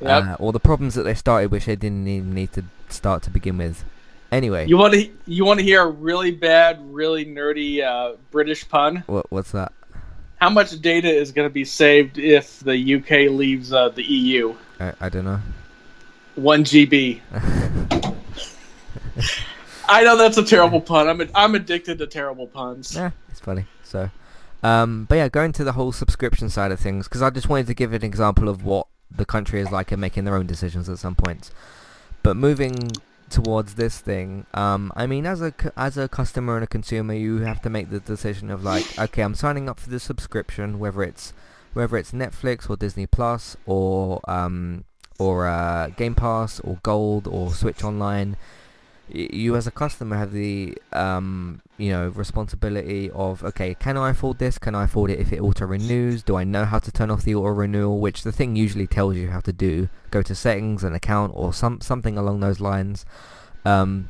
Yep. 0.00 0.24
uh, 0.24 0.36
or 0.38 0.52
the 0.52 0.60
problems 0.60 0.94
that 0.94 1.02
they 1.02 1.14
started 1.14 1.50
which 1.50 1.64
they 1.66 1.74
didn't 1.76 2.06
even 2.06 2.32
need 2.32 2.52
to 2.52 2.64
start 2.88 3.22
to 3.24 3.30
begin 3.30 3.58
with 3.58 3.84
Anyway, 4.32 4.66
You 4.66 4.76
want 4.76 4.94
to 4.94 5.08
you 5.26 5.44
want 5.44 5.60
to 5.60 5.64
hear 5.64 5.82
a 5.82 5.88
really 5.88 6.30
bad, 6.32 6.78
really 6.92 7.24
nerdy 7.24 7.82
uh, 7.82 8.16
British 8.30 8.68
pun? 8.68 9.04
what, 9.06 9.30
what's 9.30 9.52
that? 9.52 9.72
How 10.40 10.50
much 10.50 10.78
data 10.80 11.08
is 11.08 11.30
going 11.32 11.48
to 11.48 11.52
be 11.52 11.64
saved 11.64 12.18
if 12.18 12.60
the 12.60 12.96
UK 12.96 13.30
leaves 13.30 13.72
uh, 13.72 13.88
the 13.90 14.02
EU? 14.02 14.54
I, 14.80 14.92
I 15.00 15.08
don't 15.08 15.24
know. 15.24 15.40
One 16.34 16.64
GB. 16.64 17.20
I 19.88 20.02
know 20.02 20.16
that's 20.16 20.36
a 20.38 20.44
terrible 20.44 20.80
pun. 20.80 21.08
I'm 21.08 21.30
I'm 21.34 21.54
addicted 21.54 21.98
to 21.98 22.06
terrible 22.06 22.46
puns. 22.46 22.94
Yeah, 22.96 23.10
it's 23.30 23.40
funny. 23.40 23.66
So, 23.84 24.10
um, 24.62 25.04
but 25.08 25.16
yeah, 25.16 25.28
going 25.28 25.52
to 25.52 25.64
the 25.64 25.72
whole 25.72 25.92
subscription 25.92 26.48
side 26.48 26.72
of 26.72 26.80
things, 26.80 27.06
because 27.06 27.22
I 27.22 27.30
just 27.30 27.48
wanted 27.48 27.66
to 27.68 27.74
give 27.74 27.92
an 27.92 28.02
example 28.04 28.48
of 28.48 28.64
what 28.64 28.86
the 29.10 29.24
country 29.24 29.60
is 29.60 29.70
like 29.70 29.92
and 29.92 30.00
making 30.00 30.24
their 30.24 30.34
own 30.34 30.46
decisions 30.46 30.88
at 30.88 30.98
some 30.98 31.14
points. 31.14 31.52
But 32.22 32.36
moving 32.36 32.90
towards 33.30 33.74
this 33.74 33.98
thing, 33.98 34.46
um, 34.54 34.92
I 34.96 35.06
mean, 35.06 35.26
as 35.26 35.42
a 35.42 35.52
as 35.76 35.96
a 35.96 36.08
customer 36.08 36.56
and 36.56 36.64
a 36.64 36.66
consumer, 36.66 37.14
you 37.14 37.38
have 37.38 37.60
to 37.62 37.70
make 37.70 37.90
the 37.90 38.00
decision 38.00 38.50
of 38.50 38.64
like, 38.64 38.98
okay, 38.98 39.22
I'm 39.22 39.34
signing 39.34 39.68
up 39.68 39.80
for 39.80 39.90
the 39.90 40.00
subscription, 40.00 40.78
whether 40.78 41.02
it's 41.02 41.32
whether 41.72 41.96
it's 41.96 42.12
Netflix 42.12 42.70
or 42.70 42.76
Disney 42.76 43.06
Plus 43.06 43.56
or 43.66 44.20
um, 44.28 44.84
or 45.18 45.46
uh, 45.46 45.88
Game 45.88 46.14
Pass 46.14 46.60
or 46.60 46.78
Gold 46.82 47.26
or 47.26 47.52
Switch 47.52 47.84
Online 47.84 48.36
you 49.14 49.56
as 49.56 49.66
a 49.66 49.70
customer 49.70 50.16
have 50.16 50.32
the 50.32 50.76
um, 50.92 51.62
you 51.78 51.90
know 51.90 52.08
responsibility 52.08 53.10
of 53.10 53.44
okay 53.44 53.74
can 53.74 53.96
I 53.96 54.10
afford 54.10 54.38
this? 54.38 54.58
Can 54.58 54.74
I 54.74 54.84
afford 54.84 55.10
it 55.10 55.20
if 55.20 55.32
it 55.32 55.40
auto 55.40 55.66
renews? 55.66 56.22
Do 56.22 56.36
I 56.36 56.44
know 56.44 56.64
how 56.64 56.78
to 56.80 56.90
turn 56.90 57.10
off 57.10 57.22
the 57.22 57.34
auto 57.34 57.50
renewal? 57.50 58.00
Which 58.00 58.22
the 58.22 58.32
thing 58.32 58.56
usually 58.56 58.86
tells 58.86 59.16
you 59.16 59.30
how 59.30 59.40
to 59.40 59.52
do. 59.52 59.88
Go 60.10 60.22
to 60.22 60.34
settings 60.34 60.82
and 60.84 60.94
account 60.94 61.32
or 61.34 61.52
some 61.52 61.80
something 61.80 62.18
along 62.18 62.40
those 62.40 62.60
lines. 62.60 63.04
Um, 63.64 64.08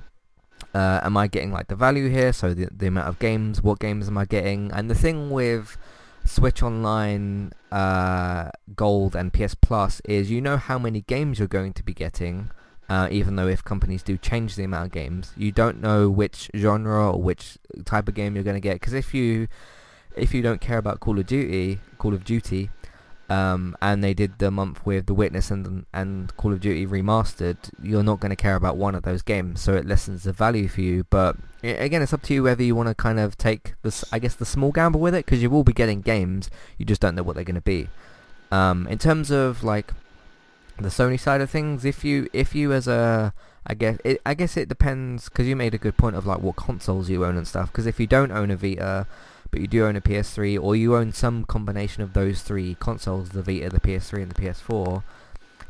uh, 0.74 1.00
am 1.02 1.16
I 1.16 1.28
getting 1.28 1.52
like 1.52 1.68
the 1.68 1.76
value 1.76 2.08
here? 2.08 2.32
So 2.32 2.54
the, 2.54 2.68
the 2.74 2.86
amount 2.86 3.08
of 3.08 3.18
games 3.18 3.62
what 3.62 3.78
games 3.78 4.08
am 4.08 4.18
I 4.18 4.24
getting? 4.24 4.72
And 4.72 4.90
the 4.90 4.94
thing 4.94 5.30
with 5.30 5.76
Switch 6.24 6.62
Online 6.62 7.52
uh, 7.70 8.50
Gold 8.74 9.14
and 9.14 9.32
PS 9.32 9.54
Plus 9.54 10.00
is 10.04 10.30
you 10.30 10.40
know 10.40 10.56
how 10.56 10.78
many 10.78 11.02
games 11.02 11.38
you're 11.38 11.48
going 11.48 11.74
to 11.74 11.82
be 11.82 11.92
getting 11.92 12.50
uh, 12.88 13.08
even 13.10 13.36
though 13.36 13.48
if 13.48 13.64
companies 13.64 14.02
do 14.02 14.16
change 14.18 14.56
the 14.56 14.64
amount 14.64 14.86
of 14.86 14.92
games, 14.92 15.32
you 15.36 15.52
don't 15.52 15.80
know 15.80 16.10
which 16.10 16.50
genre 16.54 17.12
or 17.12 17.22
which 17.22 17.58
type 17.84 18.08
of 18.08 18.14
game 18.14 18.34
you're 18.34 18.44
going 18.44 18.54
to 18.56 18.60
get. 18.60 18.74
Because 18.74 18.92
if 18.92 19.14
you 19.14 19.48
if 20.16 20.32
you 20.32 20.42
don't 20.42 20.60
care 20.60 20.78
about 20.78 21.00
Call 21.00 21.18
of 21.18 21.26
Duty, 21.26 21.80
Call 21.98 22.14
of 22.14 22.24
Duty, 22.24 22.70
um, 23.30 23.74
and 23.80 24.04
they 24.04 24.12
did 24.12 24.38
the 24.38 24.50
month 24.50 24.84
with 24.84 25.06
The 25.06 25.14
Witness 25.14 25.50
and 25.50 25.86
and 25.92 26.36
Call 26.36 26.52
of 26.52 26.60
Duty 26.60 26.86
remastered, 26.86 27.56
you're 27.82 28.02
not 28.02 28.20
going 28.20 28.30
to 28.30 28.36
care 28.36 28.54
about 28.54 28.76
one 28.76 28.94
of 28.94 29.02
those 29.02 29.22
games, 29.22 29.60
so 29.62 29.74
it 29.74 29.86
lessens 29.86 30.24
the 30.24 30.32
value 30.32 30.68
for 30.68 30.82
you. 30.82 31.04
But 31.04 31.36
again, 31.62 32.02
it's 32.02 32.12
up 32.12 32.22
to 32.24 32.34
you 32.34 32.42
whether 32.42 32.62
you 32.62 32.76
want 32.76 32.90
to 32.90 32.94
kind 32.94 33.18
of 33.18 33.38
take 33.38 33.74
this, 33.82 34.04
I 34.12 34.18
guess, 34.18 34.34
the 34.34 34.44
small 34.44 34.72
gamble 34.72 35.00
with 35.00 35.14
it, 35.14 35.24
because 35.24 35.42
you 35.42 35.48
will 35.48 35.64
be 35.64 35.72
getting 35.72 36.02
games, 36.02 36.50
you 36.76 36.84
just 36.84 37.00
don't 37.00 37.14
know 37.14 37.22
what 37.22 37.34
they're 37.34 37.44
going 37.44 37.54
to 37.54 37.60
be. 37.62 37.88
Um, 38.52 38.86
in 38.88 38.98
terms 38.98 39.30
of 39.30 39.64
like 39.64 39.92
the 40.78 40.88
Sony 40.88 41.18
side 41.18 41.40
of 41.40 41.50
things, 41.50 41.84
if 41.84 42.04
you 42.04 42.28
if 42.32 42.54
you 42.54 42.72
as 42.72 42.88
a 42.88 43.32
I 43.66 43.74
guess 43.74 43.98
it 44.04 44.20
I 44.26 44.34
guess 44.34 44.56
it 44.56 44.68
depends 44.68 45.28
because 45.28 45.46
you 45.46 45.56
made 45.56 45.74
a 45.74 45.78
good 45.78 45.96
point 45.96 46.16
of 46.16 46.26
like 46.26 46.40
what 46.40 46.56
consoles 46.56 47.08
you 47.08 47.24
own 47.24 47.36
and 47.36 47.46
stuff. 47.46 47.70
Because 47.70 47.86
if 47.86 47.98
you 47.98 48.06
don't 48.06 48.32
own 48.32 48.50
a 48.50 48.56
Vita, 48.56 49.06
but 49.50 49.60
you 49.60 49.66
do 49.66 49.86
own 49.86 49.96
a 49.96 50.00
PS3 50.00 50.60
or 50.60 50.76
you 50.76 50.96
own 50.96 51.12
some 51.12 51.44
combination 51.44 52.02
of 52.02 52.12
those 52.12 52.42
three 52.42 52.76
consoles, 52.80 53.30
the 53.30 53.42
Vita, 53.42 53.70
the 53.70 53.80
PS3, 53.80 54.22
and 54.22 54.32
the 54.32 54.42
PS4, 54.42 55.02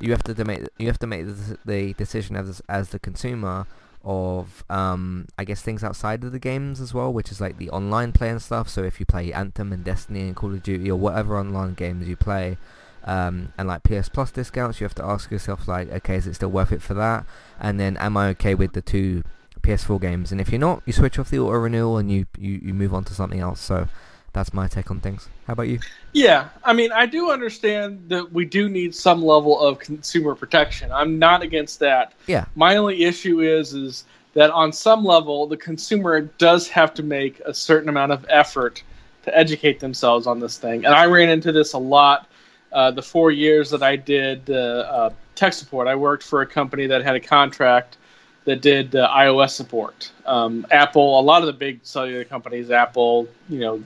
you 0.01 0.11
have 0.11 0.23
to 0.25 0.45
make 0.45 0.63
you 0.79 0.87
have 0.87 0.99
to 0.99 1.07
make 1.07 1.27
the, 1.27 1.59
the 1.65 1.93
decision 1.95 2.35
as 2.37 2.63
as 2.69 2.89
the 2.89 2.99
consumer 2.99 3.67
of 4.05 4.65
um 4.69 5.27
I 5.39 5.45
guess 5.45 5.63
things 5.63 5.83
outside 5.83 6.25
of 6.25 6.33
the 6.33 6.39
games 6.39 6.81
as 6.81 6.93
well, 6.93 7.13
which 7.13 7.31
is 7.31 7.41
like 7.41 7.59
the 7.59 7.71
online 7.71 8.13
play 8.13 8.31
and 8.31 8.43
stuff. 8.43 8.69
So 8.69 8.83
if 8.83 8.99
you 8.99 9.07
play 9.07 9.33
Anthem 9.33 9.73
and 9.73 9.85
Destiny 9.85 10.23
and 10.23 10.35
Call 10.35 10.53
of 10.53 10.63
Duty 10.63 10.91
or 10.91 10.99
whatever 10.99 11.39
online 11.39 11.75
games 11.75 12.09
you 12.09 12.17
play, 12.17 12.57
um, 13.05 13.53
and 13.59 13.69
like 13.69 13.83
PS 13.83 14.09
Plus 14.09 14.31
discounts, 14.31 14.81
you 14.81 14.85
have 14.85 14.95
to 14.97 15.05
ask 15.05 15.31
yourself 15.31 15.69
like, 15.69 15.91
okay, 15.91 16.17
is 16.17 16.27
it 16.27 16.35
still 16.35 16.49
worth 16.49 16.73
it 16.73 16.83
for 16.83 16.95
that? 16.95 17.27
And 17.61 17.79
then, 17.79 17.97
am 17.99 18.17
I 18.17 18.29
okay 18.31 18.55
with 18.55 18.73
the 18.73 18.83
two 18.83 19.23
PS4 19.63 20.01
games? 20.01 20.33
And 20.33 20.41
if 20.41 20.51
you're 20.51 20.59
not, 20.59 20.83
you 20.87 20.93
switch 20.93 21.19
off 21.19 21.31
the 21.31 21.39
auto 21.39 21.59
renewal 21.59 21.99
and 21.99 22.11
you, 22.11 22.27
you, 22.39 22.61
you 22.63 22.75
move 22.75 22.95
on 22.95 23.05
to 23.05 23.15
something 23.15 23.41
else. 23.41 23.61
So 23.61 23.89
that's 24.33 24.53
my 24.53 24.69
take 24.69 24.91
on 24.91 25.01
things. 25.01 25.29
How 25.47 25.53
about 25.53 25.69
you? 25.69 25.81
Yeah, 26.13 26.49
I 26.65 26.73
mean, 26.73 26.93
I 26.93 27.07
do 27.07 27.31
understand 27.31 28.09
that 28.09 28.33
we 28.33 28.45
do 28.45 28.69
need 28.69 28.95
some 28.95 29.23
level 29.23 29.59
of 29.61 29.79
consumer 29.79 30.35
protection. 30.35 30.91
I'm 30.91 31.19
not 31.19 31.43
against 31.43 31.79
that. 31.81 32.15
Yeah. 32.27 32.47
My 32.55 32.77
only 32.77 33.05
issue 33.05 33.41
is 33.41 33.75
is 33.75 34.05
that 34.35 34.51
on 34.51 34.73
some 34.73 35.05
level, 35.05 35.47
the 35.47 35.57
consumer 35.57 36.23
does 36.23 36.69
have 36.69 36.93
to 36.95 37.03
make 37.03 37.41
a 37.41 37.55
certain 37.55 37.89
amount 37.89 38.13
of 38.13 38.27
effort 38.29 38.83
to 39.23 39.37
educate 39.37 39.81
themselves 39.81 40.27
on 40.27 40.41
this 40.41 40.59
thing. 40.59 40.85
And 40.85 40.95
I 40.95 41.07
ran 41.07 41.29
into 41.29 41.53
this 41.53 41.73
a 41.73 41.79
lot. 41.79 42.29
Uh, 42.75 42.91
the 42.91 43.03
four 43.03 43.31
years 43.31 43.70
that 43.70 43.83
I 43.83 43.97
did 43.97 44.51
uh, 44.51 45.11
tech 45.37 45.53
support, 45.53 45.89
I 45.89 45.95
worked 45.95 46.25
for 46.25 46.43
a 46.43 46.47
company 46.47 46.87
that 46.89 47.03
had 47.03 47.14
a 47.14 47.20
contract 47.20 47.97
that 48.45 48.61
did 48.61 48.91
iOS 48.93 49.51
support. 49.51 50.11
Um, 50.27 50.66
Apple, 50.70 51.18
a 51.18 51.22
lot 51.22 51.41
of 51.41 51.47
the 51.47 51.53
big 51.53 51.81
cellular 51.85 52.25
companies, 52.25 52.70
Apple, 52.70 53.29
you 53.49 53.61
know, 53.61 53.83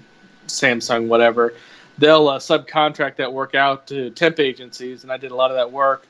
Samsung, 0.46 1.06
whatever, 1.06 1.54
they'll 1.98 2.28
uh, 2.28 2.38
subcontract 2.38 3.16
that 3.16 3.32
work 3.32 3.54
out 3.54 3.86
to 3.88 4.10
temp 4.10 4.40
agencies, 4.40 5.02
and 5.02 5.12
I 5.12 5.16
did 5.16 5.30
a 5.30 5.34
lot 5.36 5.50
of 5.50 5.56
that 5.56 5.70
work. 5.70 6.06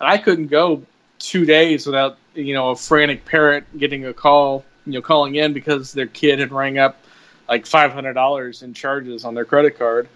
And 0.00 0.08
I 0.08 0.18
couldn't 0.18 0.48
go 0.48 0.82
two 1.18 1.44
days 1.44 1.86
without 1.86 2.18
you 2.34 2.54
know 2.54 2.70
a 2.70 2.76
frantic 2.76 3.24
parent 3.24 3.66
getting 3.78 4.06
a 4.06 4.12
call, 4.12 4.64
you 4.86 4.92
know, 4.92 5.02
calling 5.02 5.36
in 5.36 5.52
because 5.52 5.92
their 5.92 6.06
kid 6.06 6.38
had 6.38 6.52
rang 6.52 6.78
up 6.78 7.02
like 7.48 7.66
five 7.66 7.92
hundred 7.92 8.12
dollars 8.14 8.62
in 8.62 8.74
charges 8.74 9.24
on 9.24 9.34
their 9.34 9.44
credit 9.44 9.78
card 9.78 10.08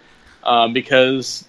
um, 0.44 0.72
because 0.72 1.44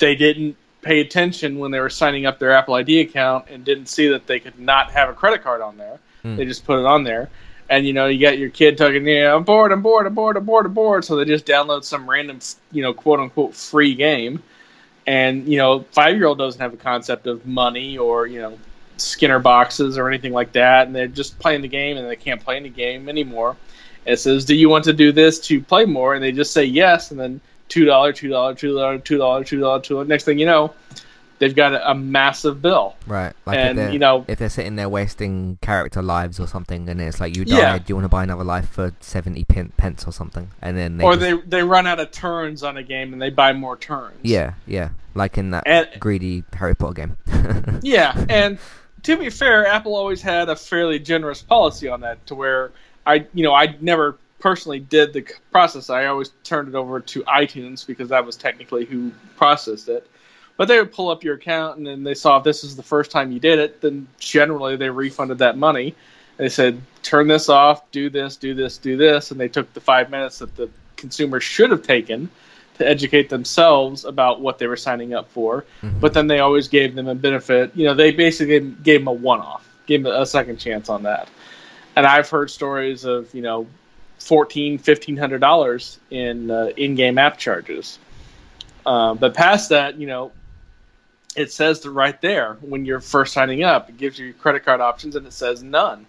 they 0.00 0.16
didn't 0.16 0.56
pay 0.82 1.00
attention 1.00 1.58
when 1.58 1.70
they 1.70 1.80
were 1.80 1.90
signing 1.90 2.26
up 2.26 2.38
their 2.38 2.52
Apple 2.52 2.74
ID 2.74 3.00
account 3.00 3.46
and 3.50 3.64
didn't 3.64 3.86
see 3.86 4.08
that 4.08 4.26
they 4.26 4.40
could 4.40 4.58
not 4.58 4.90
have 4.90 5.08
a 5.08 5.12
credit 5.12 5.42
card 5.42 5.60
on 5.60 5.76
there. 5.76 5.98
Hmm. 6.22 6.36
They 6.36 6.44
just 6.44 6.64
put 6.64 6.78
it 6.78 6.86
on 6.86 7.04
there. 7.04 7.30
And 7.68 7.86
you 7.86 7.92
know, 7.92 8.06
you 8.06 8.20
got 8.20 8.38
your 8.38 8.50
kid 8.50 8.76
talking, 8.76 9.06
yeah, 9.06 9.34
I'm 9.34 9.44
bored, 9.44 9.70
I'm 9.70 9.82
bored, 9.82 10.06
I'm 10.06 10.14
bored, 10.14 10.36
I'm 10.36 10.44
bored, 10.44 10.66
I'm 10.66 10.74
bored. 10.74 11.04
So 11.04 11.16
they 11.16 11.24
just 11.24 11.46
download 11.46 11.84
some 11.84 12.08
random, 12.08 12.40
you 12.72 12.82
know, 12.82 12.92
quote 12.92 13.20
unquote 13.20 13.54
free 13.54 13.94
game. 13.94 14.42
And 15.06 15.46
you 15.46 15.58
know, 15.58 15.84
five 15.92 16.16
year 16.16 16.26
old 16.26 16.38
doesn't 16.38 16.60
have 16.60 16.74
a 16.74 16.78
concept 16.78 17.26
of 17.26 17.46
money 17.46 17.96
or 17.96 18.26
you 18.26 18.40
know, 18.40 18.58
Skinner 18.96 19.38
boxes 19.38 19.96
or 19.96 20.08
anything 20.08 20.32
like 20.32 20.52
that, 20.52 20.86
and 20.86 20.96
they're 20.96 21.08
just 21.08 21.38
playing 21.38 21.62
the 21.62 21.68
game 21.68 21.96
and 21.96 22.08
they 22.08 22.16
can't 22.16 22.42
play 22.42 22.56
any 22.56 22.68
game 22.68 23.08
anymore. 23.08 23.56
And 24.04 24.14
it 24.14 24.18
says, 24.18 24.44
"Do 24.44 24.54
you 24.54 24.68
want 24.68 24.84
to 24.84 24.92
do 24.92 25.12
this 25.12 25.38
to 25.46 25.60
play 25.60 25.84
more?" 25.84 26.14
And 26.14 26.22
they 26.22 26.32
just 26.32 26.52
say 26.52 26.64
yes, 26.64 27.10
and 27.10 27.20
then 27.20 27.40
two 27.70 27.86
dollar, 27.86 28.12
two 28.12 28.28
dollar, 28.28 28.54
two 28.54 28.74
dollar, 28.74 28.98
two 28.98 29.16
dollar, 29.16 29.42
two 29.44 29.58
dollar, 29.60 29.80
two 29.80 29.94
dollar. 29.94 30.04
Next 30.06 30.24
thing 30.24 30.38
you 30.38 30.44
know, 30.44 30.74
they've 31.38 31.56
got 31.56 31.72
a, 31.72 31.90
a 31.92 31.94
massive 31.94 32.60
bill. 32.60 32.96
Right. 33.06 33.32
Like 33.46 33.56
And, 33.56 33.92
you 33.94 33.98
know- 33.98 34.26
if 34.28 34.38
they're 34.38 34.50
sitting 34.50 34.76
there 34.76 34.88
wasting 34.90 35.56
character 35.62 36.02
lives 36.02 36.38
or 36.38 36.46
something, 36.46 36.88
and 36.90 37.00
it's 37.00 37.18
like 37.20 37.34
you 37.34 37.46
died, 37.46 37.56
Yeah. 37.58 37.78
do 37.78 37.84
you 37.88 37.94
want 37.94 38.04
to 38.04 38.08
buy 38.10 38.24
another 38.24 38.44
life 38.44 38.68
for 38.68 38.92
seventy 39.00 39.44
pen- 39.44 39.72
pence 39.78 40.06
or 40.06 40.12
something? 40.12 40.50
And 40.60 40.76
then 40.76 40.98
they 40.98 41.04
or 41.04 41.16
just- 41.16 41.20
they 41.46 41.58
they 41.58 41.62
run 41.62 41.86
out 41.86 41.98
of 42.00 42.10
turns 42.10 42.62
on 42.62 42.76
a 42.76 42.82
game 42.82 43.14
and 43.14 43.22
they 43.22 43.30
buy 43.30 43.54
more 43.54 43.76
turns. 43.78 44.18
yeah 44.22 44.52
yeah 44.66 44.90
like 45.14 45.38
in 45.38 45.52
that 45.52 45.64
And- 45.66 45.88
greedy 45.98 46.44
Harry 46.54 46.74
Potter 46.76 46.94
game. 46.94 47.16
Yeah, 47.82 48.26
and 48.28 48.58
to 49.04 49.16
be 49.16 49.30
fair, 49.30 49.66
Apple 49.66 49.96
always 49.96 50.20
had 50.20 50.48
a 50.50 50.56
fairly 50.56 50.98
generous 50.98 51.40
policy 51.40 51.88
on 51.88 52.02
that, 52.02 52.26
to 52.26 52.34
where 52.34 52.70
I, 53.06 53.26
you 53.32 53.42
know, 53.42 53.54
I 53.54 53.74
never 53.80 54.18
personally 54.40 54.80
did 54.80 55.12
the 55.12 55.24
process. 55.52 55.90
I 55.90 56.06
always 56.06 56.30
turned 56.44 56.68
it 56.68 56.74
over 56.74 56.98
to 57.00 57.22
iTunes 57.24 57.86
because 57.86 58.08
that 58.08 58.24
was 58.24 58.36
technically 58.36 58.84
who 58.84 59.12
processed 59.36 59.88
it. 59.88 60.06
But 60.56 60.68
they 60.68 60.78
would 60.78 60.92
pull 60.92 61.10
up 61.10 61.22
your 61.22 61.36
account, 61.36 61.78
and 61.78 61.86
then 61.86 62.02
they 62.02 62.14
saw 62.14 62.38
if 62.38 62.44
this 62.44 62.64
is 62.64 62.76
the 62.76 62.82
first 62.82 63.10
time 63.10 63.32
you 63.32 63.40
did 63.40 63.58
it, 63.58 63.80
then 63.80 64.06
generally 64.18 64.76
they 64.76 64.90
refunded 64.90 65.38
that 65.38 65.56
money. 65.56 65.94
They 66.36 66.48
said, 66.48 66.80
turn 67.02 67.28
this 67.28 67.48
off, 67.48 67.90
do 67.92 68.10
this, 68.10 68.36
do 68.36 68.54
this, 68.54 68.76
do 68.78 68.96
this, 68.96 69.30
and 69.30 69.38
they 69.40 69.48
took 69.48 69.72
the 69.72 69.80
five 69.80 70.10
minutes 70.10 70.38
that 70.40 70.54
the 70.56 70.68
consumer 70.96 71.40
should 71.40 71.70
have 71.70 71.82
taken 71.82 72.28
to 72.78 72.86
educate 72.88 73.28
themselves 73.28 74.04
about 74.06 74.40
what 74.40 74.58
they 74.58 74.66
were 74.66 74.76
signing 74.76 75.12
up 75.12 75.30
for 75.30 75.64
Mhm. 75.82 76.00
but 76.00 76.14
then 76.14 76.26
they 76.26 76.40
always 76.40 76.66
gave 76.66 76.94
them 76.94 77.08
a 77.08 77.14
benefit. 77.14 77.70
You 77.74 77.86
know, 77.86 77.94
they 77.94 78.10
basically 78.10 78.60
gave 78.82 79.00
them 79.00 79.08
a 79.08 79.12
one-off, 79.12 79.66
gave 79.86 80.02
them 80.02 80.12
a 80.12 80.24
second 80.24 80.58
chance 80.58 80.88
on 80.88 81.02
that. 81.02 81.28
And 81.96 82.06
I've 82.06 82.28
heard 82.30 82.50
stories 82.50 83.04
of 83.04 83.34
you 83.34 83.42
know, 83.42 83.66
fourteen, 84.20 84.78
fifteen 84.78 85.16
hundred 85.16 85.40
dollars 85.40 85.98
in 86.10 86.50
uh, 86.50 86.70
in-game 86.76 87.18
app 87.18 87.38
charges. 87.38 87.98
Uh, 88.86 89.14
but 89.14 89.34
past 89.34 89.70
that, 89.70 89.96
you 89.96 90.06
know, 90.06 90.30
it 91.36 91.52
says 91.52 91.84
right 91.86 92.20
there 92.20 92.54
when 92.60 92.84
you're 92.84 93.00
first 93.00 93.32
signing 93.32 93.64
up, 93.64 93.88
it 93.88 93.96
gives 93.96 94.18
you 94.18 94.32
credit 94.34 94.64
card 94.64 94.80
options, 94.80 95.16
and 95.16 95.26
it 95.26 95.32
says 95.32 95.62
none. 95.62 96.06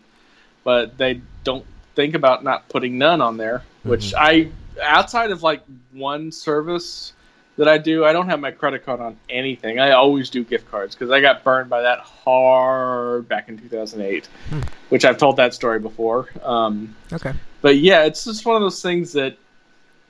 But 0.64 0.98
they 0.98 1.22
don't 1.44 1.66
think 1.96 2.14
about 2.14 2.44
not 2.44 2.70
putting 2.70 2.98
none 2.98 3.20
on 3.22 3.38
there, 3.38 3.64
which 3.84 4.14
I 4.16 4.50
outside 4.82 5.32
of 5.32 5.44
like 5.44 5.64
one 5.92 6.32
service 6.32 7.14
that 7.58 7.68
I 7.68 7.78
do, 7.78 8.06
I 8.06 8.14
don't 8.14 8.28
have 8.30 8.40
my 8.40 8.52
credit 8.52 8.86
card 8.86 9.00
on 9.02 9.18
anything. 9.30 9.80
I 9.80 9.92
always 9.92 10.30
do 10.30 10.44
gift 10.44 10.70
cards 10.72 10.96
because 10.96 11.12
I 11.12 11.20
got 11.22 11.44
burned 11.44 11.70
by 11.70 11.82
that 11.82 12.00
hard 12.00 13.28
back 13.28 13.50
in 13.50 13.58
2008, 13.58 14.28
Hmm. 14.50 14.62
which 14.90 15.06
I've 15.06 15.18
told 15.18 15.38
that 15.38 15.54
story 15.54 15.80
before. 15.80 16.30
Um, 16.44 16.96
Okay. 17.12 17.34
but 17.62 17.78
yeah, 17.78 18.04
it's 18.06 18.24
just 18.26 18.46
one 18.46 18.56
of 18.56 18.62
those 18.62 18.82
things 18.82 19.14
that 19.14 19.38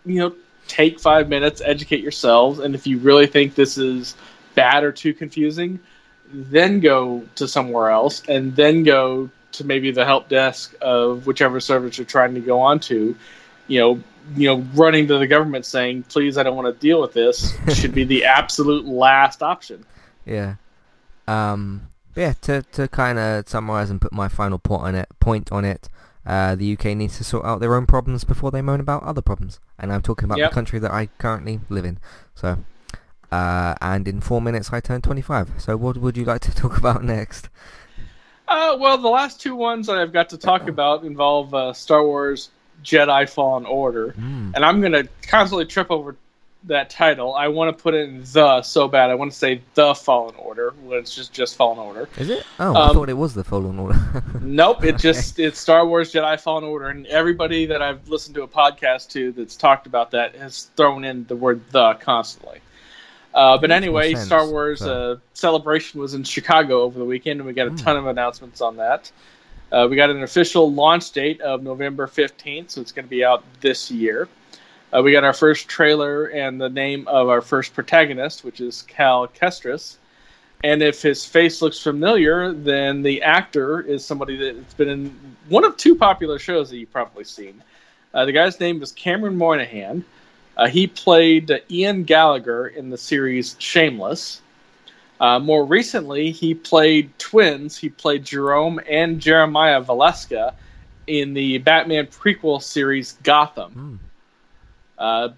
you 0.05 0.19
know 0.19 0.33
take 0.67 0.99
five 0.99 1.29
minutes, 1.29 1.61
educate 1.65 2.01
yourselves, 2.01 2.59
and 2.59 2.75
if 2.75 2.85
you 2.87 2.97
really 2.99 3.27
think 3.27 3.55
this 3.55 3.77
is 3.77 4.15
bad 4.55 4.83
or 4.83 4.91
too 4.91 5.13
confusing, 5.13 5.79
then 6.33 6.79
go 6.79 7.23
to 7.35 7.47
somewhere 7.47 7.89
else, 7.89 8.21
and 8.29 8.55
then 8.55 8.83
go 8.83 9.29
to 9.53 9.65
maybe 9.65 9.91
the 9.91 10.05
help 10.05 10.29
desk 10.29 10.73
of 10.81 11.27
whichever 11.27 11.59
service 11.59 11.97
you're 11.97 12.05
trying 12.05 12.33
to 12.35 12.39
go 12.39 12.59
on 12.61 12.79
to. 12.79 13.15
You 13.67 13.79
know, 13.79 14.03
you 14.35 14.47
know, 14.47 14.65
running 14.73 15.07
to 15.07 15.17
the 15.17 15.27
government 15.27 15.65
saying, 15.65 16.03
"Please, 16.03 16.37
I 16.37 16.43
don't 16.43 16.55
want 16.55 16.73
to 16.73 16.79
deal 16.79 17.01
with 17.01 17.13
this," 17.13 17.55
should 17.73 17.93
be 17.93 18.03
the 18.03 18.25
absolute 18.25 18.85
last 18.85 19.41
option. 19.43 19.85
Yeah. 20.25 20.55
Um. 21.27 21.87
Yeah. 22.15 22.33
To 22.41 22.61
to 22.73 22.87
kind 22.87 23.19
of 23.19 23.47
summarize 23.47 23.89
and 23.89 24.01
put 24.01 24.11
my 24.13 24.27
final 24.27 24.59
point 24.59 24.83
on 24.83 24.95
it. 24.95 25.07
Point 25.19 25.51
on 25.51 25.65
it. 25.65 25.89
Uh, 26.25 26.53
the 26.55 26.73
UK 26.73 26.85
needs 26.95 27.17
to 27.17 27.23
sort 27.23 27.43
out 27.45 27.59
their 27.59 27.73
own 27.73 27.87
problems 27.87 28.23
before 28.23 28.51
they 28.51 28.61
moan 28.61 28.79
about 28.79 29.01
other 29.03 29.21
problems, 29.23 29.59
and 29.79 29.91
I'm 29.91 30.03
talking 30.03 30.25
about 30.25 30.37
Yep. 30.37 30.51
the 30.51 30.53
country 30.53 30.77
that 30.79 30.91
I 30.91 31.07
currently 31.17 31.61
live 31.67 31.83
in. 31.83 31.97
So, 32.35 32.59
uh, 33.31 33.73
and 33.81 34.07
in 34.07 34.21
four 34.21 34.39
minutes 34.39 34.71
I 34.71 34.81
turn 34.81 35.01
25. 35.01 35.53
So, 35.57 35.75
what 35.77 35.97
would 35.97 36.17
you 36.17 36.25
like 36.25 36.41
to 36.41 36.53
talk 36.55 36.77
about 36.77 37.03
next? 37.03 37.49
Uh, 38.47 38.77
well, 38.79 38.99
the 38.99 39.07
last 39.07 39.41
two 39.41 39.55
ones 39.55 39.87
that 39.87 39.97
I've 39.97 40.13
got 40.13 40.29
to 40.29 40.37
talk 40.37 40.67
about 40.67 41.03
involve 41.05 41.55
uh, 41.55 41.73
Star 41.73 42.03
Wars 42.05 42.51
Jedi 42.83 43.29
Fallen 43.29 43.65
Order. 43.65 44.13
Mm. 44.17 44.53
and 44.55 44.65
I'm 44.65 44.81
gonna 44.81 45.03
constantly 45.27 45.65
trip 45.65 45.89
over 45.91 46.15
that 46.65 46.91
title. 46.91 47.33
I 47.33 47.47
want 47.47 47.75
to 47.75 47.81
put 47.81 47.95
in 47.95 48.21
the 48.33 48.61
so 48.61 48.87
bad. 48.87 49.09
I 49.09 49.15
want 49.15 49.31
to 49.31 49.37
say 49.37 49.61
the 49.73 49.95
Fallen 49.95 50.35
Order 50.35 50.75
when 50.83 50.99
it's 50.99 51.15
just 51.15 51.33
just 51.33 51.55
Fallen 51.55 51.79
Order. 51.79 52.07
Is 52.19 52.29
it? 52.29 52.43
Oh, 52.59 52.75
I 52.75 52.89
Um, 52.89 52.95
thought 52.95 53.09
it 53.09 53.17
was 53.17 53.33
the 53.33 53.43
Fallen 53.43 53.79
Order. 53.79 53.99
Nope, 54.41 54.83
it 54.83 54.97
just 54.99 55.39
it's 55.39 55.59
Star 55.59 55.87
Wars 55.87 56.11
Jedi 56.13 56.39
Fallen 56.39 56.63
Order, 56.63 56.89
and 56.89 57.07
everybody 57.07 57.65
that 57.65 57.81
I've 57.81 58.07
listened 58.09 58.35
to 58.35 58.43
a 58.43 58.47
podcast 58.47 59.09
to 59.11 59.31
that's 59.31 59.55
talked 59.55 59.87
about 59.87 60.11
that 60.11 60.35
has 60.35 60.69
thrown 60.75 61.03
in 61.03 61.25
the 61.25 61.35
word 61.35 61.61
the 61.71 61.93
constantly. 61.95 62.59
Uh, 63.33 63.57
but 63.57 63.71
anyway, 63.71 64.13
sense, 64.13 64.25
Star 64.27 64.45
Wars 64.47 64.79
so- 64.81 65.13
uh, 65.13 65.15
Celebration 65.33 65.99
was 66.01 66.13
in 66.13 66.23
Chicago 66.23 66.81
over 66.81 66.99
the 66.99 67.05
weekend, 67.05 67.39
and 67.39 67.47
we 67.47 67.53
got 67.53 67.67
a 67.67 67.71
Mm. 67.71 67.81
ton 67.83 67.97
of 67.97 68.05
announcements 68.05 68.59
on 68.61 68.77
that. 68.77 69.09
Uh, 69.71 69.87
we 69.89 69.95
got 69.95 70.09
an 70.09 70.23
official 70.23 70.71
launch 70.71 71.11
date 71.11 71.39
of 71.41 71.63
November 71.63 72.05
15th, 72.05 72.71
so 72.71 72.81
it's 72.81 72.91
going 72.91 73.05
to 73.05 73.09
be 73.09 73.23
out 73.23 73.43
this 73.61 73.89
year. 73.89 74.27
Uh, 74.93 75.01
we 75.01 75.13
got 75.13 75.23
our 75.23 75.33
first 75.33 75.69
trailer 75.69 76.25
and 76.25 76.59
the 76.59 76.67
name 76.67 77.07
of 77.07 77.29
our 77.29 77.41
first 77.41 77.73
protagonist, 77.73 78.43
which 78.43 78.59
is 78.59 78.81
Cal 78.83 79.27
Kestis. 79.29 79.95
And 80.63 80.83
if 80.83 81.01
his 81.01 81.25
face 81.25 81.61
looks 81.61 81.79
familiar, 81.79 82.51
then 82.51 83.01
the 83.01 83.21
actor 83.21 83.81
is 83.81 84.05
somebody 84.05 84.35
that's 84.35 84.73
been 84.73 84.89
in 84.89 85.35
one 85.47 85.63
of 85.63 85.77
two 85.77 85.95
popular 85.95 86.37
shows 86.37 86.69
that 86.69 86.77
you've 86.77 86.91
probably 86.91 87.23
seen. 87.23 87.63
Uh, 88.13 88.25
the 88.25 88.33
guy's 88.33 88.59
name 88.59 88.83
is 88.83 88.91
Cameron 88.91 89.37
Monaghan. 89.37 90.03
Uh, 90.57 90.67
he 90.67 90.85
played 90.85 91.63
Ian 91.71 92.03
Gallagher 92.03 92.67
in 92.67 92.89
the 92.89 92.97
series 92.97 93.55
Shameless. 93.57 94.41
Uh, 95.21 95.39
more 95.39 95.63
recently, 95.63 96.31
he 96.31 96.53
played 96.53 97.17
twins. 97.19 97.77
He 97.77 97.89
played 97.89 98.25
Jerome 98.25 98.81
and 98.89 99.19
Jeremiah 99.21 99.81
Valeska 99.81 100.55
in 101.05 101.33
the 101.33 101.59
Batman 101.59 102.07
prequel 102.07 102.61
series 102.61 103.13
Gotham. 103.23 103.99
Mm. 104.01 104.07
Uh, 104.97 105.29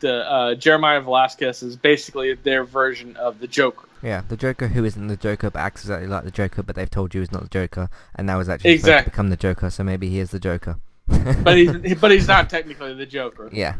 the 0.00 0.30
uh, 0.30 0.54
Jeremiah 0.54 1.00
Velasquez 1.00 1.62
is 1.62 1.76
basically 1.76 2.34
their 2.34 2.64
version 2.64 3.16
of 3.16 3.38
the 3.38 3.46
Joker. 3.46 3.88
Yeah, 4.02 4.22
the 4.28 4.36
Joker 4.36 4.68
who 4.68 4.84
isn't 4.84 5.06
the 5.06 5.16
Joker 5.16 5.50
but 5.50 5.60
acts 5.60 5.82
exactly 5.82 6.08
like 6.08 6.24
the 6.24 6.30
Joker, 6.30 6.62
but 6.62 6.74
they've 6.76 6.90
told 6.90 7.14
you 7.14 7.20
he's 7.20 7.30
not 7.32 7.42
the 7.42 7.48
Joker, 7.48 7.88
and 8.16 8.26
now 8.26 8.40
is 8.40 8.48
actually 8.48 8.78
to 8.78 9.02
become 9.04 9.30
the 9.30 9.36
Joker, 9.36 9.70
so 9.70 9.84
maybe 9.84 10.08
he 10.08 10.18
is 10.18 10.30
the 10.30 10.40
Joker. 10.40 10.78
But 11.42 11.56
he's 11.56 11.94
but 11.96 12.10
he's 12.10 12.26
not 12.28 12.50
technically 12.50 12.94
the 12.94 13.06
Joker. 13.06 13.48
yeah, 13.52 13.74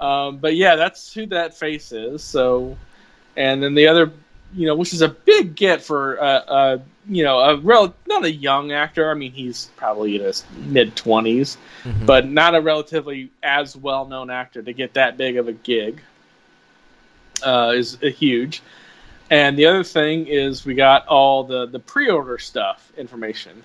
Um, 0.00 0.38
but 0.38 0.56
yeah, 0.56 0.76
that's 0.76 1.12
who 1.12 1.26
that 1.26 1.56
face 1.56 1.92
is. 1.92 2.22
So, 2.22 2.76
and 3.36 3.62
then 3.62 3.74
the 3.74 3.86
other, 3.86 4.12
you 4.54 4.66
know, 4.66 4.74
which 4.74 4.92
is 4.92 5.02
a 5.02 5.08
big 5.08 5.54
get 5.54 5.82
for 5.82 6.20
uh, 6.20 6.24
uh 6.24 6.78
you 7.08 7.22
know 7.24 7.38
a 7.38 7.56
real 7.58 7.94
not 8.06 8.24
a 8.24 8.30
young 8.30 8.72
actor. 8.72 9.10
I 9.10 9.14
mean, 9.14 9.32
he's 9.32 9.70
probably 9.76 10.16
in 10.16 10.22
his 10.22 10.44
mid 10.56 10.96
twenties, 10.96 11.56
Mhm. 11.84 12.06
but 12.06 12.28
not 12.28 12.54
a 12.54 12.60
relatively 12.60 13.30
as 13.42 13.76
well 13.76 14.06
known 14.06 14.30
actor 14.30 14.62
to 14.62 14.72
get 14.72 14.94
that 14.94 15.16
big 15.16 15.36
of 15.36 15.48
a 15.48 15.52
gig. 15.52 16.00
Uh, 17.44 17.72
is 17.76 17.98
uh, 18.02 18.06
huge. 18.06 18.62
And 19.30 19.58
the 19.58 19.66
other 19.66 19.84
thing 19.84 20.26
is 20.26 20.64
we 20.64 20.74
got 20.74 21.06
all 21.08 21.44
the 21.44 21.66
the 21.66 21.78
pre 21.80 22.08
order 22.08 22.38
stuff 22.38 22.90
information. 22.96 23.64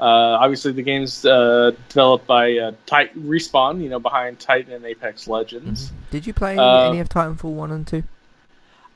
Uh, 0.00 0.04
obviously, 0.40 0.72
the 0.72 0.82
game's 0.82 1.24
uh, 1.24 1.70
developed 1.88 2.26
by 2.26 2.58
uh, 2.58 2.72
Tit- 2.86 3.16
Respawn, 3.16 3.80
you 3.80 3.88
know, 3.88 4.00
behind 4.00 4.40
Titan 4.40 4.72
and 4.72 4.84
Apex 4.84 5.28
Legends. 5.28 5.86
Mhm. 5.88 6.10
Did 6.10 6.26
you 6.26 6.32
play 6.32 6.56
Uh, 6.58 6.90
any 6.90 6.98
of 6.98 7.08
Titanfall 7.08 7.52
one 7.52 7.70
and 7.70 7.86
two? 7.86 8.02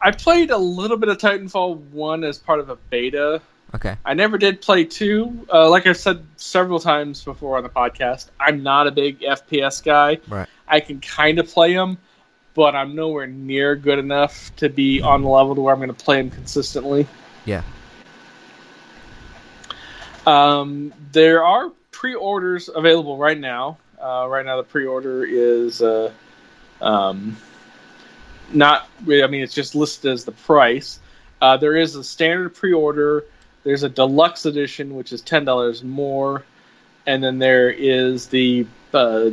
I 0.01 0.11
played 0.11 0.51
a 0.51 0.59
little 0.59 0.97
bit 0.97 1.09
of 1.09 1.19
Titanfall 1.19 1.79
1 1.91 2.25
as 2.25 2.39
part 2.39 2.61
of 2.61 2.69
a 2.69 2.77
beta. 2.77 3.41
Okay. 3.75 3.97
I 4.05 4.15
never 4.15 4.39
did 4.39 4.61
play 4.61 4.85
2. 4.85 5.49
Uh, 5.53 5.69
like 5.69 5.87
I've 5.87 5.97
said 5.97 6.25
several 6.37 6.79
times 6.79 7.25
before 7.25 7.57
on 7.57 7.63
the 7.63 7.69
podcast, 7.69 8.31
I'm 8.39 8.63
not 8.63 8.87
a 8.87 8.91
big 8.91 9.21
FPS 9.21 9.83
guy. 9.83 10.19
Right. 10.29 10.49
I 10.69 10.81
can 10.81 11.01
kind 11.01 11.39
of 11.39 11.49
play 11.49 11.75
them, 11.75 11.99
but 12.55 12.75
I'm 12.75 12.95
nowhere 12.95 13.27
near 13.27 13.77
good 13.77 13.99
enough 13.99 14.55
to 14.57 14.69
be 14.69 15.01
on 15.03 15.23
the 15.23 15.29
level 15.29 15.55
to 15.55 15.61
where 15.61 15.75
I'm 15.75 15.81
going 15.81 15.95
to 15.95 16.05
play 16.05 16.23
them 16.23 16.31
consistently. 16.31 17.07
Yeah. 17.45 17.63
Um, 20.27 20.93
there 21.13 21.45
are 21.45 21.71
pre-orders 21.91 22.69
available 22.75 23.17
right 23.17 23.39
now. 23.39 23.79
Uh, 24.01 24.27
right 24.29 24.45
now, 24.45 24.57
the 24.57 24.63
pre-order 24.63 25.25
is 25.25 25.81
uh, 25.81 26.13
um, 26.81 27.37
not. 28.53 28.89
I 29.03 29.27
mean, 29.27 29.43
it's 29.43 29.55
just 29.55 29.75
listed 29.75 30.13
as 30.13 30.25
the 30.25 30.33
price. 30.33 31.01
Uh, 31.41 31.57
there 31.57 31.77
is 31.77 31.97
a 31.97 32.05
standard 32.05 32.55
pre-order. 32.55 33.25
There's 33.65 33.83
a 33.83 33.89
deluxe 33.89 34.47
edition, 34.47 34.95
which 34.95 35.13
is 35.13 35.21
ten 35.21 35.45
dollars 35.45 35.83
more, 35.83 36.45
and 37.07 37.23
then 37.23 37.39
there 37.39 37.71
is 37.71 38.27
the 38.29 38.67
uh, 38.95 39.31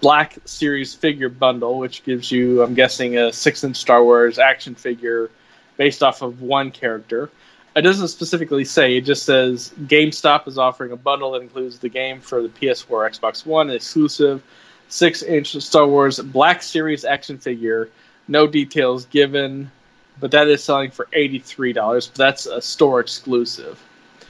Black 0.00 0.38
Series 0.44 0.94
figure 0.94 1.28
bundle, 1.28 1.78
which 1.78 2.04
gives 2.04 2.30
you, 2.30 2.62
I'm 2.62 2.74
guessing, 2.74 3.18
a 3.18 3.32
six-inch 3.32 3.76
Star 3.76 4.02
Wars 4.02 4.38
action 4.38 4.74
figure 4.74 5.30
based 5.76 6.02
off 6.02 6.22
of 6.22 6.42
one 6.42 6.70
character. 6.70 7.30
It 7.76 7.82
doesn't 7.82 8.08
specifically 8.08 8.64
say. 8.64 8.96
It 8.96 9.02
just 9.02 9.24
says 9.24 9.72
GameStop 9.82 10.48
is 10.48 10.58
offering 10.58 10.92
a 10.92 10.96
bundle 10.96 11.32
that 11.32 11.42
includes 11.42 11.78
the 11.78 11.88
game 11.88 12.20
for 12.20 12.42
the 12.42 12.48
PS4, 12.48 13.18
Xbox 13.18 13.46
One, 13.46 13.70
an 13.70 13.76
exclusive 13.76 14.42
six-inch 14.88 15.56
Star 15.62 15.86
Wars 15.86 16.18
Black 16.18 16.62
Series 16.62 17.04
action 17.04 17.38
figure. 17.38 17.88
No 18.30 18.46
details 18.46 19.04
given, 19.06 19.70
but 20.18 20.30
that 20.30 20.48
is 20.48 20.64
selling 20.64 20.90
for 20.90 21.06
eighty-three 21.12 21.74
dollars. 21.74 22.10
That's 22.14 22.46
a 22.46 22.62
store 22.62 23.00
exclusive. 23.00 23.78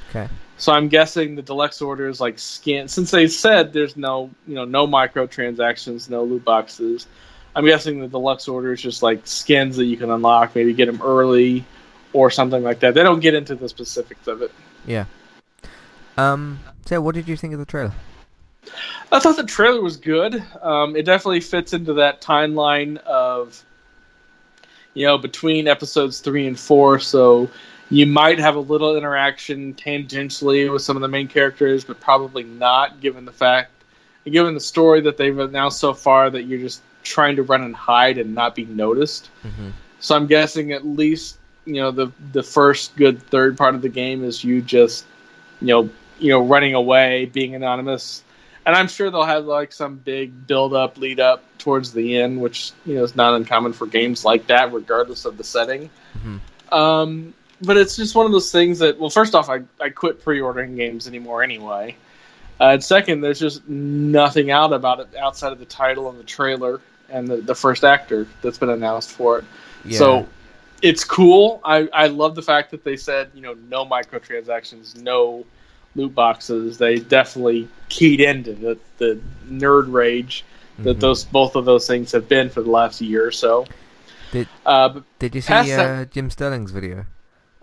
Okay. 0.08 0.26
So 0.56 0.72
I'm 0.72 0.88
guessing 0.88 1.36
the 1.36 1.42
deluxe 1.42 1.80
order 1.80 2.08
is 2.08 2.20
like 2.20 2.38
skin. 2.38 2.88
Since 2.88 3.12
they 3.12 3.28
said 3.28 3.72
there's 3.72 3.96
no, 3.96 4.30
you 4.46 4.54
know, 4.54 4.64
no 4.64 4.86
microtransactions, 4.86 6.10
no 6.10 6.24
loot 6.24 6.44
boxes. 6.44 7.06
I'm 7.54 7.64
guessing 7.64 8.00
the 8.00 8.08
deluxe 8.08 8.48
order 8.48 8.72
is 8.72 8.80
just 8.80 9.02
like 9.02 9.26
skins 9.26 9.76
that 9.76 9.84
you 9.84 9.96
can 9.96 10.10
unlock, 10.10 10.54
maybe 10.54 10.72
get 10.72 10.86
them 10.86 11.00
early 11.02 11.64
or 12.12 12.30
something 12.30 12.62
like 12.62 12.80
that. 12.80 12.94
They 12.94 13.02
don't 13.02 13.20
get 13.20 13.34
into 13.34 13.54
the 13.54 13.68
specifics 13.68 14.26
of 14.26 14.42
it. 14.42 14.50
Yeah. 14.86 15.04
Um. 16.16 16.58
So, 16.86 17.00
what 17.00 17.14
did 17.14 17.28
you 17.28 17.36
think 17.36 17.52
of 17.52 17.58
the 17.58 17.66
trailer? 17.66 17.92
I 19.12 19.18
thought 19.20 19.36
the 19.36 19.44
trailer 19.44 19.80
was 19.80 19.96
good. 19.96 20.42
Um, 20.60 20.96
it 20.96 21.04
definitely 21.04 21.40
fits 21.40 21.72
into 21.72 21.94
that 21.94 22.20
timeline 22.20 22.98
of, 22.98 23.64
you 24.94 25.06
know, 25.06 25.18
between 25.18 25.68
episodes 25.68 26.20
three 26.20 26.46
and 26.46 26.58
four. 26.58 26.98
So 26.98 27.48
you 27.90 28.06
might 28.06 28.38
have 28.38 28.56
a 28.56 28.60
little 28.60 28.96
interaction 28.96 29.74
tangentially 29.74 30.72
with 30.72 30.82
some 30.82 30.96
of 30.96 31.02
the 31.02 31.08
main 31.08 31.28
characters, 31.28 31.84
but 31.84 32.00
probably 32.00 32.44
not, 32.44 33.00
given 33.00 33.24
the 33.24 33.32
fact, 33.32 33.72
given 34.24 34.54
the 34.54 34.60
story 34.60 35.00
that 35.02 35.16
they've 35.16 35.38
announced 35.38 35.78
so 35.78 35.92
far, 35.92 36.30
that 36.30 36.44
you're 36.44 36.60
just 36.60 36.82
trying 37.02 37.36
to 37.36 37.42
run 37.42 37.62
and 37.62 37.74
hide 37.74 38.18
and 38.18 38.34
not 38.34 38.54
be 38.54 38.64
noticed. 38.66 39.30
Mm-hmm. 39.44 39.70
So 40.00 40.16
I'm 40.16 40.26
guessing 40.26 40.72
at 40.72 40.86
least 40.86 41.38
you 41.66 41.74
know 41.74 41.90
the 41.90 42.12
the 42.32 42.42
first 42.42 42.96
good 42.96 43.22
third 43.22 43.56
part 43.56 43.74
of 43.74 43.82
the 43.82 43.88
game 43.88 44.24
is 44.24 44.42
you 44.42 44.62
just 44.62 45.04
you 45.60 45.68
know 45.68 45.90
you 46.18 46.30
know 46.30 46.44
running 46.44 46.74
away, 46.74 47.26
being 47.26 47.54
anonymous, 47.54 48.22
and 48.66 48.76
I'm 48.76 48.88
sure 48.88 49.10
they'll 49.10 49.24
have 49.24 49.46
like 49.46 49.72
some 49.72 49.96
big 49.96 50.46
build 50.46 50.74
up, 50.74 50.98
lead 50.98 51.20
up 51.20 51.44
towards 51.58 51.92
the 51.92 52.18
end, 52.18 52.40
which 52.40 52.72
you 52.86 52.94
know 52.94 53.04
is 53.04 53.16
not 53.16 53.34
uncommon 53.34 53.72
for 53.72 53.86
games 53.86 54.24
like 54.24 54.46
that, 54.48 54.72
regardless 54.72 55.24
of 55.24 55.36
the 55.36 55.44
setting. 55.44 55.90
Mhm. 56.24 56.40
Um, 56.72 57.34
but 57.62 57.76
it's 57.76 57.96
just 57.96 58.14
one 58.14 58.26
of 58.26 58.32
those 58.32 58.52
things 58.52 58.78
that 58.78 58.98
well, 58.98 59.10
first 59.10 59.34
off, 59.34 59.48
I 59.48 59.60
I 59.80 59.90
quit 59.90 60.22
pre-ordering 60.22 60.76
games 60.76 61.06
anymore 61.06 61.42
anyway. 61.42 61.96
Uh, 62.60 62.72
and 62.74 62.84
second, 62.84 63.22
there's 63.22 63.40
just 63.40 63.66
nothing 63.68 64.50
out 64.50 64.72
about 64.72 65.00
it 65.00 65.08
outside 65.18 65.52
of 65.52 65.58
the 65.58 65.64
title 65.64 66.10
and 66.10 66.18
the 66.18 66.24
trailer, 66.24 66.80
and 67.08 67.26
the, 67.26 67.36
the 67.38 67.54
first 67.54 67.84
actor 67.84 68.26
that's 68.42 68.58
been 68.58 68.68
announced 68.70 69.10
for 69.10 69.38
it. 69.38 69.44
Yeah. 69.84 69.98
So 69.98 70.28
it's 70.82 71.04
cool. 71.04 71.60
I, 71.64 71.88
I 71.92 72.08
love 72.08 72.34
the 72.34 72.42
fact 72.42 72.70
that 72.72 72.84
they 72.84 72.96
said, 72.96 73.30
you 73.34 73.40
know, 73.40 73.54
no 73.68 73.86
microtransactions, 73.86 75.00
no 75.00 75.44
loot 75.94 76.14
boxes. 76.14 76.78
They 76.78 76.96
definitely 77.00 77.68
keyed 77.88 78.20
into 78.20 78.52
the, 78.54 78.78
the 78.98 79.20
nerd 79.48 79.92
rage 79.92 80.44
that 80.78 80.96
Mhm. 80.96 81.00
those 81.00 81.24
both 81.24 81.56
of 81.56 81.64
those 81.64 81.86
things 81.86 82.12
have 82.12 82.28
been 82.28 82.48
for 82.48 82.62
the 82.62 82.70
last 82.70 83.00
year 83.00 83.26
or 83.26 83.32
so. 83.32 83.66
Did- 84.32 84.48
uh, 84.64 85.00
Did 85.18 85.34
you 85.34 85.40
see 85.40 85.52
uh, 85.52 85.64
that- 85.64 86.10
Jim 86.12 86.30
Sterling's 86.30 86.70
video? 86.70 87.06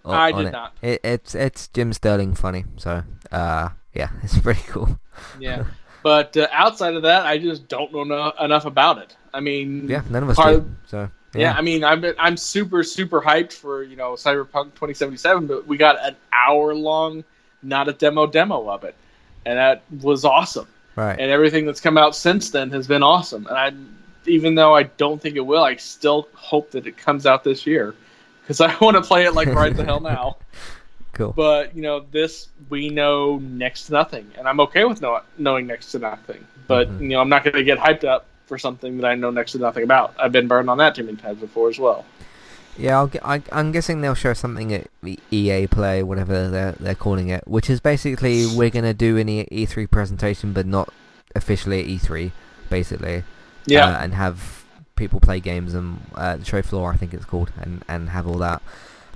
o- 0.05 0.11
I 0.11 0.31
did 0.31 0.47
it? 0.47 0.51
not. 0.51 0.73
It, 0.81 1.01
it's 1.03 1.33
it's 1.35 1.67
Jim 1.69 1.93
Sterling 1.93 2.35
funny. 2.35 2.65
So 2.77 3.03
uh, 3.31 3.69
yeah, 3.93 4.09
it's 4.23 4.37
pretty 4.39 4.61
cool. 4.67 4.99
Yeah, 5.39 5.63
but 6.03 6.35
uh, 6.37 6.47
outside 6.51 6.93
of 6.95 7.03
that, 7.03 7.25
I 7.25 7.37
just 7.37 7.67
don't 7.67 7.91
know 7.93 8.03
no- 8.03 8.33
enough 8.39 8.65
about 8.65 8.97
it. 8.99 9.15
I 9.33 9.39
mean, 9.39 9.87
Yeah, 9.87 10.01
none 10.09 10.23
of 10.23 10.29
us 10.29 10.37
do. 10.37 10.69
So 10.87 11.09
Yeah, 11.33 11.53
I 11.57 11.61
mean, 11.61 11.83
I'm 11.83 12.03
I'm 12.19 12.35
super 12.37 12.83
super 12.83 13.21
hyped 13.21 13.53
for 13.53 13.83
you 13.83 13.95
know 13.95 14.13
Cyberpunk 14.13 14.73
2077, 14.75 15.47
but 15.47 15.65
we 15.67 15.77
got 15.77 15.97
an 16.05 16.15
hour 16.33 16.75
long, 16.75 17.23
not 17.63 17.87
a 17.87 17.93
demo 17.93 18.27
demo 18.27 18.69
of 18.69 18.83
it, 18.83 18.95
and 19.45 19.57
that 19.57 19.83
was 20.01 20.25
awesome. 20.25 20.67
right. 20.95 21.19
And 21.19 21.31
everything 21.31 21.65
that's 21.65 21.81
come 21.81 21.97
out 21.97 22.15
since 22.15 22.49
then 22.51 22.69
has 22.71 22.87
been 22.87 23.03
awesome. 23.03 23.47
And 23.47 23.57
I, 23.57 23.71
even 24.29 24.55
though 24.55 24.75
I 24.75 24.83
don't 24.83 25.21
think 25.21 25.35
it 25.35 25.45
will, 25.45 25.63
I 25.63 25.75
still 25.77 26.27
hope 26.33 26.71
that 26.71 26.85
it 26.87 26.97
comes 26.97 27.25
out 27.25 27.43
this 27.43 27.65
year 27.65 27.95
because 28.41 28.61
I 28.61 28.75
want 28.81 28.95
to 28.97 29.01
play 29.01 29.25
it 29.25 29.33
like 29.33 29.47
right 29.49 29.75
the 29.75 29.83
hell 29.85 29.99
now. 30.01 30.37
Cool. 31.13 31.33
But 31.33 31.75
you 31.75 31.81
know, 31.81 32.01
this 32.11 32.49
we 32.69 32.89
know 32.89 33.37
next 33.39 33.87
to 33.87 33.93
nothing, 33.93 34.29
and 34.37 34.47
I'm 34.47 34.59
okay 34.59 34.83
with 34.85 35.01
know, 35.01 35.19
knowing 35.39 35.65
next 35.65 35.91
to 35.93 35.99
nothing. 35.99 36.45
But 36.67 36.89
Mhm. 36.91 36.99
you 37.01 37.07
know, 37.09 37.21
I'm 37.21 37.29
not 37.29 37.43
going 37.43 37.55
to 37.55 37.63
get 37.63 37.79
hyped 37.79 38.03
up 38.03 38.27
for 38.45 38.59
something 38.59 38.97
that 38.97 39.07
I 39.07 39.15
know 39.15 39.31
next 39.31 39.53
to 39.53 39.57
nothing 39.57 39.83
about. 39.83 40.13
I've 40.19 40.31
been 40.31 40.47
burned 40.47 40.69
on 40.69 40.77
that 40.77 40.93
too 40.93 41.03
many 41.03 41.17
times 41.17 41.39
before 41.39 41.69
as 41.69 41.79
well. 41.79 42.05
Yeah, 42.77 42.99
I'll, 42.99 43.11
I, 43.23 43.41
I'm 43.51 43.71
guessing 43.71 44.01
they'll 44.01 44.13
show 44.13 44.33
something 44.33 44.73
at 44.73 44.87
the 45.01 45.19
EA 45.31 45.67
Play, 45.67 46.03
whatever 46.03 46.47
they're 46.49 46.73
they're 46.73 46.95
calling 46.95 47.29
it, 47.29 47.47
which 47.47 47.69
is 47.69 47.79
basically 47.79 48.45
we're 48.45 48.69
gonna 48.69 48.93
do 48.93 49.17
an 49.17 49.27
E- 49.29 49.47
E3 49.51 49.89
presentation, 49.89 50.53
but 50.53 50.65
not 50.65 50.93
officially 51.35 51.81
at 51.81 51.87
E3, 51.87 52.31
basically. 52.69 53.23
Yeah, 53.65 53.87
uh, 53.87 53.99
and 54.03 54.13
have 54.13 54.63
people 54.95 55.19
play 55.19 55.39
games 55.39 55.73
and 55.73 55.99
uh, 56.15 56.37
the 56.37 56.45
show 56.45 56.61
floor, 56.61 56.91
I 56.93 56.97
think 56.97 57.13
it's 57.13 57.25
called, 57.25 57.51
and 57.59 57.83
and 57.87 58.09
have 58.09 58.27
all 58.27 58.37
that. 58.37 58.61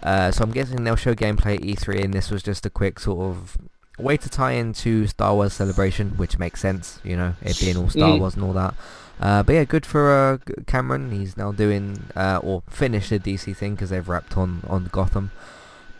Uh, 0.03 0.31
so 0.31 0.43
I'm 0.43 0.51
guessing 0.51 0.83
they'll 0.83 0.95
show 0.95 1.13
gameplay 1.13 1.55
at 1.55 1.61
E3, 1.61 2.03
and 2.03 2.13
this 2.13 2.31
was 2.31 2.41
just 2.41 2.65
a 2.65 2.69
quick 2.71 2.99
sort 2.99 3.19
of 3.21 3.57
way 3.99 4.17
to 4.17 4.27
tie 4.29 4.53
into 4.53 5.05
Star 5.05 5.35
Wars 5.35 5.53
Celebration, 5.53 6.17
which 6.17 6.39
makes 6.39 6.59
sense, 6.59 6.99
you 7.03 7.15
know, 7.15 7.35
it 7.43 7.59
being 7.59 7.77
all 7.77 7.87
Star 7.89 8.09
Mhm. 8.09 8.19
Wars 8.19 8.33
and 8.35 8.43
all 8.43 8.53
that. 8.53 8.73
Uh, 9.21 9.43
but 9.43 9.53
yeah, 9.53 9.63
good 9.63 9.85
for 9.85 10.11
uh, 10.11 10.37
Cameron. 10.65 11.11
He's 11.11 11.37
now 11.37 11.51
doing 11.51 12.03
uh, 12.15 12.39
or 12.41 12.63
finished 12.69 13.11
the 13.11 13.19
DC 13.19 13.55
thing 13.55 13.75
because 13.75 13.91
they've 13.91 14.07
wrapped 14.07 14.35
on 14.37 14.63
on 14.67 14.89
Gotham. 14.91 15.31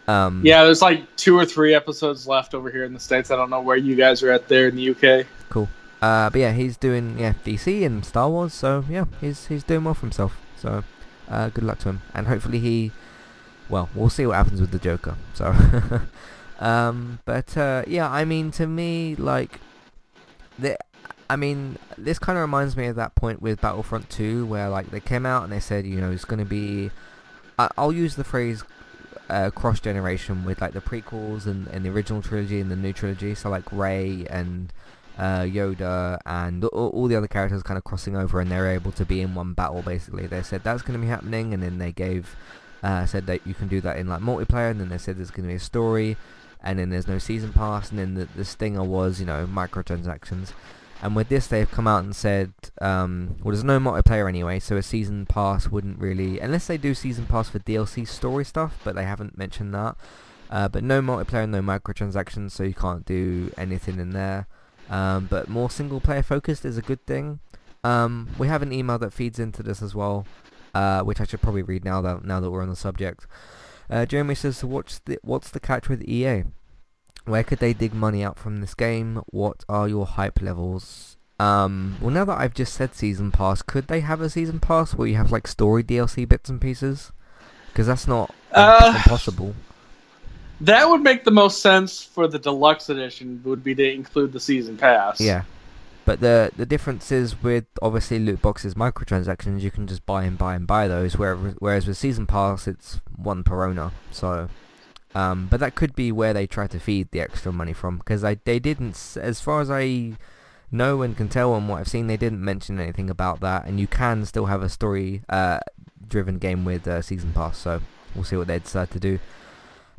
Um, 0.08 0.42
yeah. 0.44 0.64
There's 0.64 0.82
like 0.82 1.16
two 1.16 1.38
or 1.38 1.46
three 1.46 1.76
episodes 1.76 2.28
left 2.28 2.54
over 2.56 2.72
here 2.72 2.84
in 2.84 2.94
the 2.94 3.00
states. 3.00 3.30
I 3.30 3.36
don't 3.36 3.50
know 3.50 3.62
where 3.62 3.78
you 3.78 3.96
guys 3.96 4.24
are 4.24 4.32
at 4.32 4.48
there 4.48 4.68
in 4.68 4.76
the 4.76 4.90
UK. 4.90 5.28
Cool. 5.50 5.70
Uh, 6.02 6.32
but 6.32 6.40
yeah, 6.40 6.52
he's 6.52 6.78
doing 6.78 7.20
yeah 7.20 7.34
DC 7.46 7.86
and 7.86 8.04
Star 8.04 8.28
Wars, 8.28 8.54
so 8.54 8.84
yeah, 8.90 9.06
he's 9.22 9.46
he's 9.48 9.64
doing 9.64 9.84
well 9.84 9.94
for 9.94 10.02
himself. 10.02 10.36
So 10.58 10.84
uh, 11.32 11.50
good 11.50 11.64
luck 11.64 11.80
to 11.80 11.90
him, 11.90 12.02
and 12.14 12.28
hopefully 12.28 12.60
he, 12.60 12.92
well, 13.70 13.90
we'll 13.96 14.10
see 14.10 14.26
what 14.26 14.36
happens 14.36 14.60
with 14.60 14.72
the 14.72 14.80
Joker. 14.80 15.16
So, 15.34 15.56
um, 16.60 17.20
but 17.26 17.58
uh, 17.58 17.84
yeah, 17.88 18.10
I 18.12 18.26
mean, 18.26 18.52
to 18.52 18.68
me, 18.68 19.16
like, 19.16 19.60
the, 20.60 20.78
I 21.32 21.38
mean, 21.38 21.78
this 21.98 22.20
kind 22.20 22.38
of 22.38 22.42
reminds 22.42 22.76
me 22.76 22.88
of 22.88 22.98
that 22.98 23.16
point 23.16 23.42
with 23.42 23.62
Battlefront 23.62 24.10
2, 24.10 24.46
where 24.48 24.68
like 24.68 24.92
they 24.92 25.00
came 25.00 25.26
out 25.26 25.46
and 25.46 25.54
they 25.54 25.62
said, 25.62 25.86
you 25.86 26.02
know, 26.02 26.12
it's 26.12 26.26
going 26.26 26.40
to 26.40 26.46
be, 26.46 26.92
I, 27.58 27.70
I'll 27.78 27.94
use 27.94 28.16
the 28.18 28.26
phrase. 28.26 28.64
Uh, 29.30 29.50
cross 29.50 29.80
generation 29.80 30.44
with 30.44 30.60
like 30.60 30.74
the 30.74 30.82
prequels 30.82 31.46
and, 31.46 31.66
and 31.68 31.86
the 31.86 31.90
original 31.90 32.22
trilogy 32.22 32.60
and 32.60 32.70
the 32.70 32.76
new 32.76 32.92
trilogy 32.92 33.34
so 33.34 33.50
like 33.50 33.64
Rey 33.72 34.26
and 34.30 34.74
uh, 35.18 35.44
Yoda 35.44 36.18
and 36.26 36.66
all, 36.66 36.90
all 36.90 37.08
the 37.08 37.16
other 37.16 37.30
characters 37.30 37.64
kind 37.64 37.78
of 37.78 37.86
crossing 37.86 38.18
over 38.18 38.42
and 38.42 38.52
they're 38.52 38.70
able 38.70 38.92
to 38.92 39.06
be 39.06 39.22
in 39.22 39.34
one 39.34 39.54
battle 39.54 39.84
basically. 39.84 40.28
They 40.28 40.42
said 40.42 40.66
that's 40.66 40.82
going 40.82 41.00
to 41.00 41.02
be 41.02 41.08
happening 41.10 41.54
and 41.54 41.64
then 41.64 41.78
they 41.78 41.94
gave, 41.94 42.36
uh, 42.84 43.06
said 43.06 43.26
that 43.28 43.48
you 43.48 43.54
can 43.54 43.70
do 43.70 43.80
that 43.80 43.96
in 43.96 44.10
like 44.10 44.20
multiplayer 44.20 44.70
and 44.70 44.82
then 44.82 44.90
they 44.90 44.98
said 44.98 45.18
there's 45.18 45.32
going 45.32 45.44
to 45.44 45.54
be 45.54 45.56
a 45.56 45.60
story 45.60 46.18
and 46.62 46.78
then 46.78 46.90
there's 46.90 47.08
no 47.08 47.18
season 47.18 47.54
pass 47.54 47.90
and 47.90 48.00
then 48.00 48.16
the, 48.16 48.28
the 48.36 48.44
stinger 48.44 48.84
was, 48.84 49.22
you 49.22 49.26
know, 49.26 49.48
microtransactions. 49.48 50.52
And 51.02 51.16
with 51.16 51.30
this 51.30 51.48
they've 51.48 51.70
come 51.70 51.88
out 51.88 52.04
and 52.04 52.16
said, 52.16 52.54
um, 52.80 53.36
well 53.44 53.52
there's 53.54 53.64
no 53.64 53.80
multiplayer 53.80 54.28
anyway 54.28 54.60
so 54.60 54.78
a 54.78 54.84
season 54.84 55.26
pass 55.26 55.68
wouldn't 55.68 56.00
really, 56.00 56.40
unless 56.40 56.68
they 56.68 56.78
do 56.78 56.94
season 56.94 57.26
pass 57.26 57.50
for 57.50 57.60
DLC 57.60 58.08
story 58.08 58.46
stuff 58.46 58.80
but 58.84 58.96
they 58.96 59.06
haven't 59.06 59.38
mentioned 59.38 59.74
that. 59.74 59.96
Uh, 60.50 60.68
but 60.68 60.84
no 60.84 61.02
multiplayer, 61.02 61.50
no 61.50 61.62
microtransactions 61.62 62.52
so 62.52 62.64
you 62.64 62.74
can't 62.74 63.06
do 63.06 63.52
anything 63.58 64.00
in 64.00 64.12
there. 64.12 64.48
Um, 64.90 65.28
but 65.30 65.48
more 65.48 65.70
single 65.70 66.02
player 66.02 66.22
focused 66.22 66.66
is 66.66 66.78
a 66.78 66.82
good 66.82 67.06
thing. 67.08 67.40
Um, 67.84 68.30
we 68.38 68.48
have 68.48 68.62
an 68.62 68.74
email 68.74 69.00
that 69.00 69.14
feeds 69.14 69.40
into 69.40 69.64
this 69.64 69.82
as 69.82 69.96
well, 69.96 70.28
uh, 70.76 71.02
which 71.02 71.22
I 71.22 71.24
should 71.24 71.42
probably 71.42 71.64
read 71.64 71.86
now 71.86 72.02
that 72.02 72.24
now 72.26 72.40
that 72.40 72.52
we're 72.52 72.62
on 72.62 72.70
the 72.70 72.76
subject. 72.76 73.26
Uh, 73.90 74.06
Jeremy 74.06 74.36
says, 74.36 74.58
so 74.58 74.68
what's 74.68 75.00
the 75.00 75.18
what's 75.24 75.50
the 75.50 75.60
catch 75.60 75.90
with 75.90 76.04
EA? 76.04 76.44
Where 77.26 77.44
could 77.44 77.60
they 77.60 77.74
dig 77.74 77.94
money 77.94 78.24
out 78.24 78.38
from 78.40 78.62
this 78.62 78.74
game? 78.74 79.22
What 79.28 79.64
are 79.70 79.88
your 79.88 80.06
hype 80.06 80.42
levels? 80.42 81.18
Um, 81.40 81.98
well, 82.02 82.12
now 82.12 82.26
that 82.26 82.40
I've 82.40 82.54
just 82.54 82.74
said 82.74 82.94
season 82.96 83.32
pass, 83.32 83.62
could 83.62 83.88
they 83.88 84.02
have 84.02 84.22
a 84.22 84.30
season 84.30 84.60
pass 84.60 84.94
where 84.94 85.08
you 85.08 85.16
have 85.16 85.32
like 85.32 85.48
story 85.48 85.84
DLC 85.84 86.28
bits 86.28 86.50
and 86.50 86.62
pieces? 86.62 87.12
Because 87.68 87.88
that's 87.88 88.08
not 88.08 88.34
Uh, 88.52 88.94
impossible. 88.96 89.56
That 90.60 90.88
would 90.90 91.02
make 91.02 91.24
the 91.24 91.32
most 91.32 91.62
sense 91.62 92.04
for 92.04 92.28
the 92.28 92.38
deluxe 92.38 92.90
edition. 92.90 93.42
Would 93.46 93.64
be 93.64 93.74
to 93.74 93.92
include 93.92 94.34
the 94.34 94.40
season 94.40 94.78
pass. 94.78 95.20
Yeah. 95.20 95.44
But 96.06 96.20
the 96.20 96.52
the 96.56 96.66
difference 96.66 97.12
is 97.12 97.42
with 97.42 97.66
obviously 97.82 98.20
loot 98.20 98.42
boxes, 98.42 98.74
microtransactions, 98.76 99.62
you 99.62 99.72
can 99.72 99.88
just 99.88 100.06
buy 100.06 100.24
and 100.24 100.38
buy 100.38 100.56
and 100.56 100.68
buy 100.68 100.88
those. 100.88 101.18
Whereas 101.18 101.56
whereas 101.60 101.88
with 101.88 101.98
season 101.98 102.28
pass, 102.28 102.68
it's 102.68 103.00
one 103.16 103.44
per 103.44 103.64
owner. 103.66 103.92
So, 104.12 104.50
um, 105.14 105.48
but 105.50 105.60
that 105.60 105.76
could 105.76 105.96
be 105.96 106.12
where 106.12 106.34
they 106.34 106.48
try 106.48 106.68
to 106.68 106.80
feed 106.80 107.12
the 107.12 107.20
extra 107.20 107.52
money 107.52 107.74
from 107.74 107.98
because 107.98 108.24
I 108.24 108.36
they 108.44 108.60
didn't, 108.60 109.18
as 109.20 109.42
far 109.42 109.62
as 109.62 109.70
I 109.70 110.14
know 110.72 111.02
and 111.02 111.18
can 111.18 111.28
tell 111.28 111.54
and 111.56 111.68
what 111.68 111.80
I've 111.80 111.88
seen, 111.88 112.08
they 112.08 112.18
didn't 112.18 112.44
mention 112.44 112.80
anything 112.80 113.10
about 113.10 113.42
that. 113.42 113.66
And 113.66 113.80
you 113.80 113.88
can 113.88 114.26
still 114.26 114.46
have 114.46 114.62
a 114.62 114.70
story 114.70 115.24
uh, 115.30 115.60
driven 116.08 116.38
game 116.38 116.64
with 116.64 116.88
uh, 116.88 117.02
season 117.02 117.34
pass. 117.34 117.58
So 117.58 117.82
we'll 118.16 118.24
see 118.24 118.38
what 118.38 118.48
they 118.48 118.60
decide 118.60 118.92
to 118.92 119.00
do. 119.00 119.20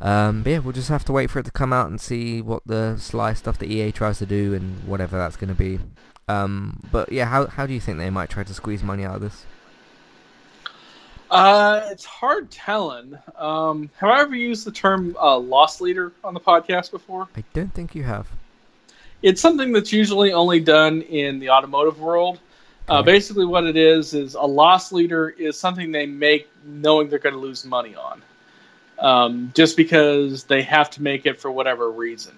Um, 0.00 0.42
but 0.42 0.50
yeah, 0.50 0.58
we'll 0.58 0.72
just 0.72 0.88
have 0.88 1.04
to 1.04 1.12
wait 1.12 1.30
for 1.30 1.38
it 1.38 1.44
to 1.44 1.52
come 1.52 1.72
out 1.72 1.88
and 1.88 2.00
see 2.00 2.42
what 2.42 2.62
the 2.66 2.96
sly 2.98 3.34
stuff 3.34 3.58
that 3.58 3.70
EA 3.70 3.92
tries 3.92 4.18
to 4.18 4.26
do 4.26 4.52
and 4.54 4.82
whatever 4.84 5.16
that's 5.16 5.36
going 5.36 5.48
to 5.48 5.54
be. 5.54 5.78
Um, 6.26 6.80
but 6.90 7.12
yeah, 7.12 7.26
how 7.26 7.46
how 7.46 7.66
do 7.66 7.74
you 7.74 7.80
think 7.80 7.98
they 7.98 8.10
might 8.10 8.30
try 8.30 8.42
to 8.42 8.54
squeeze 8.54 8.82
money 8.82 9.04
out 9.04 9.16
of 9.16 9.20
this? 9.20 9.44
Uh, 11.32 11.88
it's 11.90 12.04
hard 12.04 12.50
telling. 12.50 13.18
Um, 13.38 13.88
have 13.96 14.10
I 14.10 14.20
ever 14.20 14.36
used 14.36 14.66
the 14.66 14.70
term 14.70 15.16
uh, 15.18 15.38
loss 15.38 15.80
leader 15.80 16.12
on 16.22 16.34
the 16.34 16.40
podcast 16.40 16.90
before? 16.90 17.26
I 17.34 17.42
don't 17.54 17.72
think 17.72 17.94
you 17.94 18.02
have. 18.02 18.28
It's 19.22 19.40
something 19.40 19.72
that's 19.72 19.94
usually 19.94 20.34
only 20.34 20.60
done 20.60 21.00
in 21.00 21.38
the 21.38 21.48
automotive 21.48 21.98
world. 21.98 22.38
Uh, 22.86 23.02
basically, 23.02 23.46
what 23.46 23.64
it 23.64 23.78
is 23.78 24.12
is 24.12 24.34
a 24.34 24.42
loss 24.42 24.92
leader 24.92 25.30
is 25.30 25.58
something 25.58 25.90
they 25.90 26.04
make 26.04 26.50
knowing 26.66 27.08
they're 27.08 27.18
going 27.18 27.34
to 27.34 27.40
lose 27.40 27.64
money 27.64 27.94
on, 27.94 28.22
um, 28.98 29.52
just 29.54 29.74
because 29.74 30.44
they 30.44 30.60
have 30.60 30.90
to 30.90 31.02
make 31.02 31.24
it 31.24 31.40
for 31.40 31.50
whatever 31.50 31.90
reason. 31.90 32.34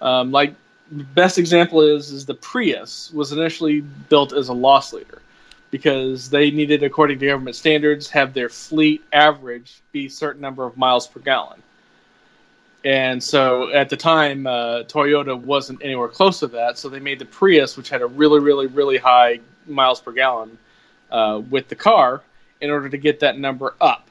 Um, 0.00 0.30
like 0.30 0.54
the 0.92 1.02
best 1.02 1.36
example 1.36 1.80
is 1.80 2.12
is 2.12 2.26
the 2.26 2.34
Prius 2.34 3.10
was 3.12 3.32
initially 3.32 3.80
built 3.80 4.32
as 4.32 4.50
a 4.50 4.54
loss 4.54 4.92
leader 4.92 5.20
because 5.74 6.30
they 6.30 6.52
needed, 6.52 6.84
according 6.84 7.18
to 7.18 7.26
government 7.26 7.56
standards, 7.56 8.08
have 8.08 8.32
their 8.32 8.48
fleet 8.48 9.02
average 9.12 9.80
be 9.90 10.06
a 10.06 10.08
certain 10.08 10.40
number 10.40 10.64
of 10.64 10.76
miles 10.76 11.08
per 11.08 11.18
gallon. 11.18 11.60
And 12.84 13.20
so 13.20 13.72
at 13.72 13.88
the 13.88 13.96
time, 13.96 14.46
uh, 14.46 14.84
Toyota 14.84 15.36
wasn't 15.36 15.82
anywhere 15.82 16.06
close 16.06 16.38
to 16.38 16.46
that, 16.46 16.78
so 16.78 16.88
they 16.88 17.00
made 17.00 17.18
the 17.18 17.24
Prius, 17.24 17.76
which 17.76 17.88
had 17.88 18.02
a 18.02 18.06
really, 18.06 18.38
really, 18.38 18.68
really 18.68 18.98
high 18.98 19.40
miles 19.66 20.00
per 20.00 20.12
gallon 20.12 20.58
uh, 21.10 21.42
with 21.50 21.66
the 21.66 21.74
car, 21.74 22.22
in 22.60 22.70
order 22.70 22.88
to 22.88 22.96
get 22.96 23.18
that 23.18 23.36
number 23.36 23.74
up. 23.80 24.08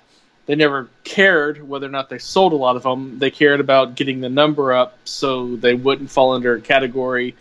They 0.48 0.56
never 0.56 0.90
cared 1.06 1.66
whether 1.66 1.88
or 1.88 1.92
not 1.92 2.10
they 2.10 2.20
sold 2.20 2.52
a 2.52 2.58
lot 2.58 2.76
of 2.76 2.84
them. 2.84 3.20
They 3.20 3.32
cared 3.32 3.62
about 3.62 3.96
getting 3.96 4.20
the 4.20 4.28
number 4.28 4.74
up 4.74 4.98
so 5.06 5.56
they 5.56 5.76
wouldn't 5.76 6.12
fall 6.12 6.34
under 6.34 6.56
a 6.56 6.60
category 6.60 7.38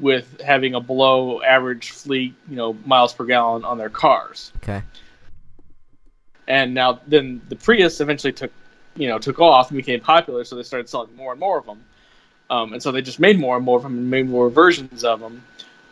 with 0.00 0.40
having 0.40 0.74
a 0.74 0.80
below 0.80 1.40
average 1.42 1.90
fleet, 1.90 2.34
you 2.48 2.56
know, 2.56 2.74
miles 2.84 3.12
per 3.14 3.24
gallon 3.24 3.64
on 3.64 3.78
their 3.78 3.90
cars 3.90 4.52
Okay. 4.62 4.82
and 6.48 6.74
now 6.74 7.00
then 7.06 7.40
the 7.48 7.56
Prius 7.56 8.00
eventually 8.00 8.32
took 8.32 8.52
you 8.96 9.08
know 9.08 9.18
took 9.18 9.38
off 9.40 9.70
and 9.70 9.76
became 9.76 10.00
popular, 10.00 10.44
so 10.44 10.56
they 10.56 10.62
started 10.62 10.88
selling 10.88 11.14
more 11.16 11.32
and 11.32 11.40
more 11.40 11.58
of 11.58 11.66
them, 11.66 11.84
um, 12.50 12.72
and 12.72 12.82
so 12.82 12.92
they 12.92 13.02
just 13.02 13.20
made 13.20 13.38
more 13.38 13.56
and 13.56 13.64
more 13.64 13.76
of 13.78 13.82
them 13.82 13.96
and 13.98 14.10
made 14.10 14.28
more 14.28 14.48
versions 14.50 15.04
of 15.04 15.20
them. 15.20 15.42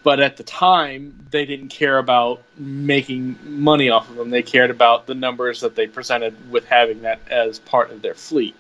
but 0.05 0.21
at 0.21 0.37
the 0.37 0.43
time 0.45 1.27
they 1.31 1.45
didn't 1.47 1.69
care 1.69 1.99
about 1.99 2.43
making 2.59 3.39
money 3.43 3.89
off 3.91 4.09
of 4.11 4.17
them. 4.17 4.29
They 4.31 4.43
cared 4.43 4.71
about 4.71 5.07
the 5.07 5.15
numbers 5.15 5.61
that 5.63 5.75
they 5.77 5.87
presented 5.87 6.35
with 6.51 6.65
having 6.67 7.01
that 7.03 7.21
as 7.31 7.59
part 7.59 7.91
of 7.91 8.03
their 8.03 8.15
fleet. 8.15 8.55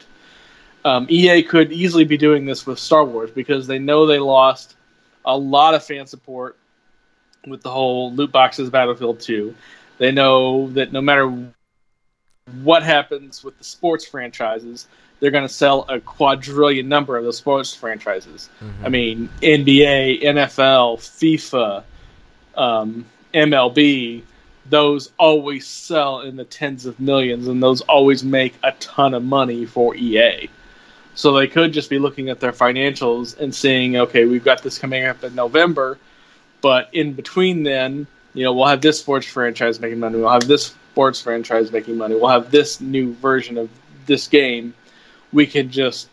Um, 0.86 1.06
EA 1.08 1.42
could 1.42 1.70
easily 1.72 2.04
be 2.04 2.16
doing 2.16 2.44
this 2.46 2.66
with 2.66 2.78
Star 2.78 3.04
Wars 3.04 3.30
because 3.30 3.66
they 3.66 3.78
know 3.78 4.06
they 4.06 4.18
lost 4.18 4.76
a 5.24 5.36
lot 5.36 5.74
of 5.74 5.84
fan 5.84 6.06
support 6.06 6.56
with 7.46 7.62
the 7.62 7.70
whole 7.70 8.12
loot 8.12 8.32
boxes 8.32 8.70
Battlefield 8.70 9.20
2. 9.20 9.54
They 9.98 10.12
know 10.12 10.68
that 10.70 10.92
no 10.92 11.00
matter 11.00 11.52
what 12.62 12.82
happens 12.82 13.42
with 13.42 13.56
the 13.58 13.64
sports 13.64 14.06
franchises, 14.06 14.86
they're 15.20 15.30
going 15.30 15.46
to 15.46 15.52
sell 15.52 15.86
a 15.88 16.00
quadrillion 16.00 16.88
number 16.88 17.16
of 17.16 17.24
the 17.24 17.32
sports 17.32 17.74
franchises. 17.74 18.50
Mm-hmm. 18.60 18.84
I 18.84 18.88
mean, 18.88 19.28
NBA, 19.40 20.22
NFL, 20.22 20.98
FIFA, 20.98 21.84
um, 22.56 23.06
MLB, 23.32 24.22
those 24.66 25.12
always 25.18 25.66
sell 25.66 26.20
in 26.20 26.36
the 26.36 26.44
tens 26.44 26.86
of 26.86 26.98
millions, 26.98 27.48
and 27.48 27.62
those 27.62 27.80
always 27.82 28.24
make 28.24 28.54
a 28.62 28.72
ton 28.72 29.14
of 29.14 29.22
money 29.22 29.64
for 29.64 29.94
EA. 29.94 30.48
So 31.14 31.32
they 31.32 31.46
could 31.46 31.72
just 31.72 31.90
be 31.90 31.98
looking 31.98 32.28
at 32.28 32.40
their 32.40 32.52
financials 32.52 33.38
and 33.38 33.54
seeing, 33.54 33.96
okay, 33.96 34.24
we've 34.24 34.44
got 34.44 34.62
this 34.62 34.78
coming 34.78 35.04
up 35.04 35.22
in 35.22 35.34
November, 35.34 35.98
but 36.60 36.88
in 36.92 37.12
between 37.12 37.62
then, 37.62 38.06
you 38.34 38.42
know, 38.42 38.52
we'll 38.52 38.66
have 38.66 38.80
this 38.80 38.98
sports 38.98 39.26
franchise 39.26 39.78
making 39.80 40.00
money, 40.00 40.18
we'll 40.18 40.30
have 40.30 40.48
this 40.48 40.66
sports 40.66 41.20
franchise 41.20 41.70
making 41.70 41.96
money, 41.96 42.16
we'll 42.16 42.28
have 42.28 42.50
this 42.50 42.80
new 42.80 43.14
version 43.14 43.56
of 43.58 43.70
this 44.06 44.26
game. 44.26 44.74
We 45.32 45.46
could 45.46 45.70
just 45.70 46.08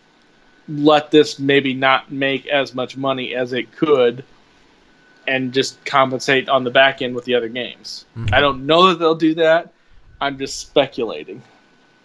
let 0.68 1.10
this 1.10 1.39
maybe 1.39 1.74
not 1.74 2.12
make 2.12 2.45
as 2.45 2.76
much 2.76 2.95
money 2.95 3.34
as 3.34 3.54
it 3.54 3.72
could 3.72 4.24
and 5.28 5.54
just 5.54 5.84
compensate 5.86 6.49
on 6.49 6.64
the 6.64 6.72
back 6.72 7.02
end 7.02 7.16
with 7.16 7.26
the 7.26 7.36
other 7.36 7.49
games. 7.49 8.06
Mm-hmm. 8.16 8.34
I 8.34 8.39
don't 8.39 8.66
know 8.66 8.88
that 8.89 8.99
they'll 8.99 9.16
do 9.16 9.36
that. 9.36 9.74
I'm 10.20 10.38
just 10.38 10.60
speculating. 10.60 11.41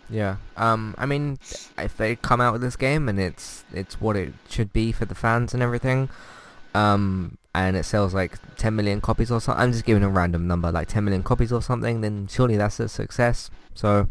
Yeah. 0.08 0.36
Um. 0.56 0.94
I 0.98 1.06
mean, 1.06 1.38
if 1.78 1.96
they 1.96 2.16
come 2.16 2.40
out 2.40 2.52
with 2.52 2.62
this 2.62 2.76
game 2.76 3.08
and 3.08 3.18
it's 3.18 3.64
it's 3.72 4.00
what 4.00 4.16
it 4.16 4.32
should 4.48 4.72
be 4.72 4.92
for 4.92 5.04
the 5.04 5.14
fans 5.14 5.52
and 5.54 5.62
everything, 5.62 6.08
um, 6.74 7.38
and 7.54 7.76
it 7.76 7.84
sells 7.84 8.14
like 8.14 8.38
10 8.56 8.76
million 8.76 9.00
copies 9.00 9.30
or 9.30 9.40
something. 9.40 9.62
I'm 9.62 9.72
just 9.72 9.84
giving 9.84 10.02
a 10.02 10.10
random 10.10 10.46
number, 10.46 10.70
like 10.70 10.88
10 10.88 11.04
million 11.04 11.22
copies 11.22 11.52
or 11.52 11.62
something. 11.62 12.02
Then 12.02 12.28
surely 12.28 12.56
that's 12.56 12.78
a 12.78 12.88
success. 12.88 13.50
So, 13.74 14.08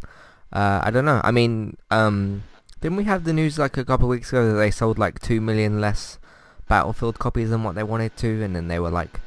uh, 0.51 0.81
I 0.83 0.91
don't 0.91 1.05
know. 1.05 1.21
I 1.23 1.31
mean, 1.31 1.77
um, 1.91 2.43
didn't 2.81 2.97
we 2.97 3.03
have 3.05 3.23
the 3.23 3.33
news 3.33 3.57
like 3.57 3.77
a 3.77 3.85
couple 3.85 4.07
of 4.07 4.09
weeks 4.09 4.29
ago 4.29 4.51
that 4.51 4.57
they 4.57 4.71
sold 4.71 4.97
like 4.97 5.19
two 5.19 5.41
million 5.41 5.79
less 5.79 6.19
Battlefield 6.67 7.19
copies 7.19 7.51
than 7.51 7.63
what 7.63 7.75
they 7.75 7.83
wanted 7.83 8.17
to, 8.17 8.43
and 8.43 8.55
then 8.55 8.67
they 8.67 8.79
were 8.79 8.89
like 8.89 9.19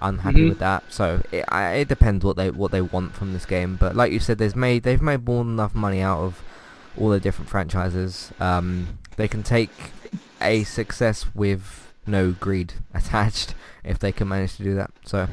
unhappy 0.00 0.38
mm-hmm. 0.38 0.48
with 0.50 0.58
that. 0.58 0.84
So 0.88 1.22
it, 1.32 1.44
I, 1.48 1.74
it 1.74 1.88
depends 1.88 2.24
what 2.24 2.36
they 2.36 2.50
what 2.50 2.70
they 2.70 2.80
want 2.80 3.14
from 3.14 3.32
this 3.32 3.46
game. 3.46 3.76
But 3.76 3.96
like 3.96 4.12
you 4.12 4.20
said, 4.20 4.38
there's 4.38 4.56
made 4.56 4.82
they've 4.82 5.02
made 5.02 5.24
more 5.24 5.44
than 5.44 5.54
enough 5.54 5.74
money 5.74 6.00
out 6.00 6.20
of 6.20 6.42
all 6.98 7.10
the 7.10 7.20
different 7.20 7.48
franchises. 7.48 8.32
Um, 8.40 8.98
they 9.16 9.28
can 9.28 9.42
take 9.42 9.70
a 10.40 10.64
success 10.64 11.26
with 11.34 11.92
no 12.06 12.32
greed 12.32 12.74
attached 12.94 13.54
if 13.84 13.98
they 13.98 14.12
can 14.12 14.28
manage 14.28 14.56
to 14.56 14.62
do 14.62 14.74
that. 14.74 14.90
So 15.04 15.28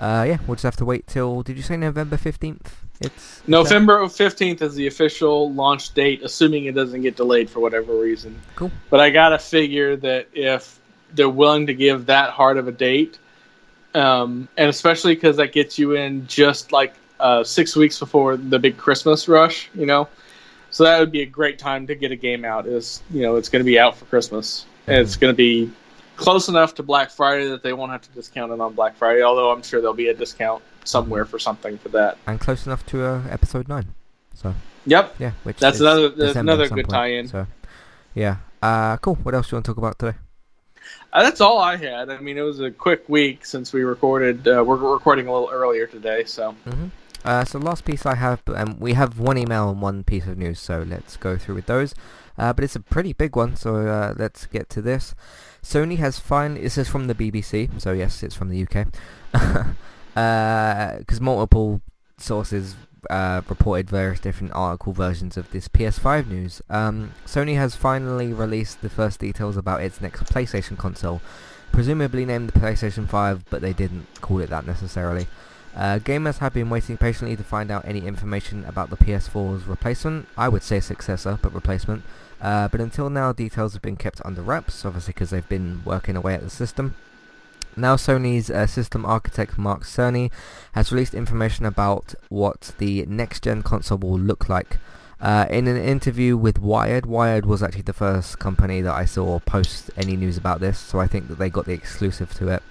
uh, 0.00 0.24
yeah, 0.26 0.38
we'll 0.46 0.56
just 0.56 0.64
have 0.64 0.76
to 0.76 0.84
wait 0.84 1.06
till. 1.06 1.42
Did 1.42 1.56
you 1.56 1.62
say 1.62 1.76
November 1.76 2.16
fifteenth? 2.16 2.76
It's 3.00 3.42
November 3.46 4.06
fifteenth 4.08 4.62
is 4.62 4.74
the 4.74 4.86
official 4.86 5.52
launch 5.52 5.94
date, 5.94 6.22
assuming 6.22 6.64
it 6.66 6.74
doesn't 6.74 7.02
get 7.02 7.16
delayed 7.16 7.50
for 7.50 7.60
whatever 7.60 7.94
reason. 7.94 8.40
Cool. 8.56 8.70
But 8.88 9.00
I 9.00 9.10
gotta 9.10 9.38
figure 9.38 9.96
that 9.96 10.28
if 10.32 10.80
they're 11.12 11.28
willing 11.28 11.66
to 11.66 11.74
give 11.74 12.06
that 12.06 12.30
hard 12.30 12.56
of 12.56 12.68
a 12.68 12.72
date, 12.72 13.18
um, 13.94 14.48
and 14.56 14.68
especially 14.68 15.14
because 15.14 15.36
that 15.36 15.52
gets 15.52 15.78
you 15.78 15.92
in 15.92 16.26
just 16.26 16.72
like 16.72 16.94
uh, 17.18 17.44
six 17.44 17.76
weeks 17.76 17.98
before 17.98 18.36
the 18.36 18.58
big 18.58 18.76
Christmas 18.76 19.28
rush, 19.28 19.70
you 19.74 19.86
know. 19.86 20.08
So 20.70 20.84
that 20.84 21.00
would 21.00 21.10
be 21.10 21.22
a 21.22 21.26
great 21.26 21.58
time 21.58 21.86
to 21.88 21.94
get 21.94 22.12
a 22.12 22.16
game 22.16 22.44
out. 22.44 22.66
Is 22.66 23.02
you 23.10 23.22
know 23.22 23.36
it's 23.36 23.48
going 23.48 23.60
to 23.60 23.66
be 23.66 23.78
out 23.78 23.96
for 23.96 24.04
Christmas, 24.06 24.66
and 24.86 24.98
it's 24.98 25.16
going 25.16 25.32
to 25.32 25.36
be 25.36 25.70
close 26.16 26.48
enough 26.48 26.74
to 26.76 26.82
Black 26.82 27.10
Friday 27.10 27.48
that 27.48 27.62
they 27.62 27.72
won't 27.72 27.90
have 27.90 28.02
to 28.02 28.10
discount 28.10 28.52
it 28.52 28.60
on 28.60 28.74
Black 28.74 28.96
Friday. 28.96 29.22
Although 29.22 29.50
I'm 29.50 29.62
sure 29.62 29.80
there'll 29.80 29.94
be 29.94 30.08
a 30.08 30.14
discount 30.14 30.62
somewhere 30.84 31.24
for 31.24 31.38
something 31.38 31.78
for 31.78 31.88
that. 31.90 32.18
And 32.26 32.38
close 32.38 32.66
enough 32.66 32.86
to 32.86 33.04
uh, 33.04 33.22
episode 33.28 33.68
nine. 33.68 33.94
So. 34.34 34.54
Yep. 34.86 35.16
Yeah. 35.18 35.32
Which 35.42 35.58
that's 35.58 35.80
another 35.80 36.08
that's 36.08 36.36
another 36.36 36.68
good 36.68 36.86
point, 36.86 36.88
tie-in. 36.88 37.28
So, 37.28 37.46
yeah. 38.14 38.36
Uh, 38.62 38.96
cool. 38.98 39.16
What 39.16 39.34
else 39.34 39.48
do 39.48 39.54
you 39.54 39.56
want 39.56 39.66
to 39.66 39.70
talk 39.70 39.78
about 39.78 39.98
today? 39.98 40.16
Uh, 41.12 41.22
that's 41.22 41.40
all 41.40 41.58
I 41.58 41.76
had. 41.76 42.08
I 42.08 42.18
mean, 42.20 42.38
it 42.38 42.42
was 42.42 42.60
a 42.60 42.70
quick 42.70 43.08
week 43.08 43.44
since 43.44 43.72
we 43.72 43.82
recorded. 43.82 44.46
Uh, 44.46 44.62
we're 44.64 44.76
recording 44.76 45.26
a 45.26 45.32
little 45.32 45.50
earlier 45.50 45.86
today, 45.86 46.24
so. 46.24 46.54
Mm-hmm. 46.66 46.86
Uh, 47.24 47.44
so 47.44 47.58
last 47.58 47.84
piece 47.84 48.06
I 48.06 48.14
have, 48.14 48.40
um, 48.54 48.78
we 48.78 48.94
have 48.94 49.18
one 49.18 49.36
email 49.36 49.70
and 49.70 49.82
one 49.82 50.04
piece 50.04 50.26
of 50.26 50.38
news, 50.38 50.60
so 50.60 50.84
let's 50.86 51.16
go 51.16 51.36
through 51.36 51.56
with 51.56 51.66
those. 51.66 51.94
Uh, 52.38 52.52
but 52.52 52.64
it's 52.64 52.76
a 52.76 52.80
pretty 52.80 53.12
big 53.12 53.36
one, 53.36 53.56
so 53.56 53.76
uh, 53.76 54.14
let's 54.16 54.46
get 54.46 54.70
to 54.70 54.80
this. 54.80 55.14
Sony 55.62 55.98
has 55.98 56.18
finally, 56.18 56.62
this 56.62 56.78
is 56.78 56.88
from 56.88 57.08
the 57.08 57.14
BBC, 57.14 57.80
so 57.80 57.92
yes, 57.92 58.22
it's 58.22 58.34
from 58.34 58.48
the 58.48 58.62
UK. 58.62 58.86
Because 59.32 59.74
uh, 61.20 61.22
multiple 61.22 61.82
sources 62.16 62.76
uh, 63.08 63.42
reported 63.48 63.88
various 63.88 64.20
different 64.20 64.52
article 64.54 64.92
versions 64.92 65.36
of 65.36 65.50
this 65.50 65.68
PS5 65.68 66.28
news. 66.28 66.62
Um, 66.68 67.12
Sony 67.26 67.56
has 67.56 67.74
finally 67.76 68.32
released 68.32 68.82
the 68.82 68.90
first 68.90 69.20
details 69.20 69.56
about 69.56 69.82
its 69.82 70.00
next 70.00 70.24
PlayStation 70.24 70.76
console, 70.76 71.20
presumably 71.72 72.24
named 72.24 72.50
the 72.50 72.58
PlayStation 72.58 73.08
5, 73.08 73.44
but 73.50 73.62
they 73.62 73.72
didn't 73.72 74.06
call 74.20 74.40
it 74.40 74.50
that 74.50 74.66
necessarily. 74.66 75.26
Uh, 75.74 75.98
gamers 76.00 76.38
have 76.38 76.52
been 76.52 76.68
waiting 76.68 76.96
patiently 76.96 77.36
to 77.36 77.44
find 77.44 77.70
out 77.70 77.84
any 77.84 78.06
information 78.06 78.64
about 78.64 78.90
the 78.90 78.96
PS4's 78.96 79.66
replacement. 79.66 80.26
I 80.36 80.48
would 80.48 80.62
say 80.62 80.80
successor, 80.80 81.38
but 81.40 81.54
replacement. 81.54 82.02
Uh, 82.40 82.68
but 82.68 82.80
until 82.80 83.08
now, 83.10 83.32
details 83.32 83.74
have 83.74 83.82
been 83.82 83.96
kept 83.96 84.20
under 84.24 84.42
wraps, 84.42 84.84
obviously 84.84 85.12
because 85.12 85.30
they've 85.30 85.48
been 85.48 85.82
working 85.84 86.16
away 86.16 86.34
at 86.34 86.42
the 86.42 86.50
system. 86.50 86.96
Now 87.76 87.96
Sony's 87.96 88.50
uh, 88.50 88.66
system 88.66 89.06
architect 89.06 89.56
Mark 89.58 89.84
Cerny 89.84 90.30
has 90.72 90.92
released 90.92 91.14
information 91.14 91.64
about 91.64 92.14
what 92.28 92.72
the 92.78 93.06
next-gen 93.06 93.62
console 93.62 93.98
will 93.98 94.18
look 94.18 94.48
like. 94.48 94.78
Uh, 95.20 95.46
in 95.50 95.68
an 95.68 95.76
interview 95.76 96.36
with 96.36 96.58
Wired, 96.58 97.04
Wired 97.04 97.44
was 97.44 97.62
actually 97.62 97.82
the 97.82 97.92
first 97.92 98.38
company 98.38 98.80
that 98.80 98.94
I 98.94 99.04
saw 99.04 99.38
post 99.40 99.90
any 99.96 100.16
news 100.16 100.38
about 100.38 100.60
this, 100.60 100.78
so 100.78 100.98
I 100.98 101.06
think 101.06 101.28
that 101.28 101.38
they 101.38 101.50
got 101.50 101.66
the 101.66 101.72
exclusive 101.72 102.32
to 102.34 102.48
it. 102.48 102.62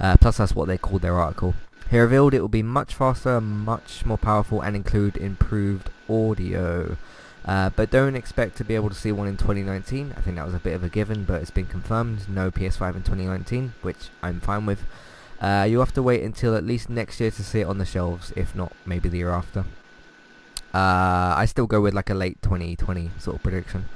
Uh, 0.00 0.16
plus 0.16 0.38
that's 0.38 0.54
what 0.54 0.66
they 0.66 0.78
called 0.78 1.02
their 1.02 1.18
article. 1.18 1.54
He 1.90 1.98
revealed 1.98 2.34
it 2.34 2.40
will 2.40 2.48
be 2.48 2.62
much 2.62 2.94
faster, 2.94 3.40
much 3.40 4.04
more 4.04 4.18
powerful, 4.18 4.60
and 4.60 4.74
include 4.74 5.16
improved 5.16 5.90
audio. 6.08 6.96
Uh, 7.44 7.70
but 7.70 7.90
don't 7.90 8.14
expect 8.14 8.56
to 8.56 8.64
be 8.64 8.74
able 8.74 8.88
to 8.88 8.94
see 8.94 9.10
one 9.10 9.26
in 9.26 9.36
2019. 9.36 10.14
I 10.16 10.20
think 10.20 10.36
that 10.36 10.46
was 10.46 10.54
a 10.54 10.58
bit 10.60 10.74
of 10.74 10.84
a 10.84 10.88
given, 10.88 11.24
but 11.24 11.42
it's 11.42 11.50
been 11.50 11.66
confirmed. 11.66 12.28
No 12.28 12.50
PS5 12.50 12.96
in 12.96 13.02
2019, 13.02 13.74
which 13.82 14.10
I'm 14.22 14.40
fine 14.40 14.64
with. 14.66 14.84
Uh, 15.40 15.66
you'll 15.68 15.84
have 15.84 15.94
to 15.94 16.02
wait 16.02 16.22
until 16.22 16.54
at 16.54 16.64
least 16.64 16.88
next 16.88 17.18
year 17.18 17.32
to 17.32 17.42
see 17.42 17.60
it 17.60 17.66
on 17.66 17.78
the 17.78 17.84
shelves, 17.84 18.32
if 18.36 18.54
not 18.54 18.72
maybe 18.86 19.08
the 19.08 19.18
year 19.18 19.30
after. 19.30 19.64
Uh, 20.72 21.34
I 21.36 21.46
still 21.46 21.66
go 21.66 21.80
with 21.80 21.94
like 21.94 22.10
a 22.10 22.14
late 22.14 22.40
2020 22.42 23.10
sort 23.18 23.36
of 23.36 23.42
prediction. 23.42 23.86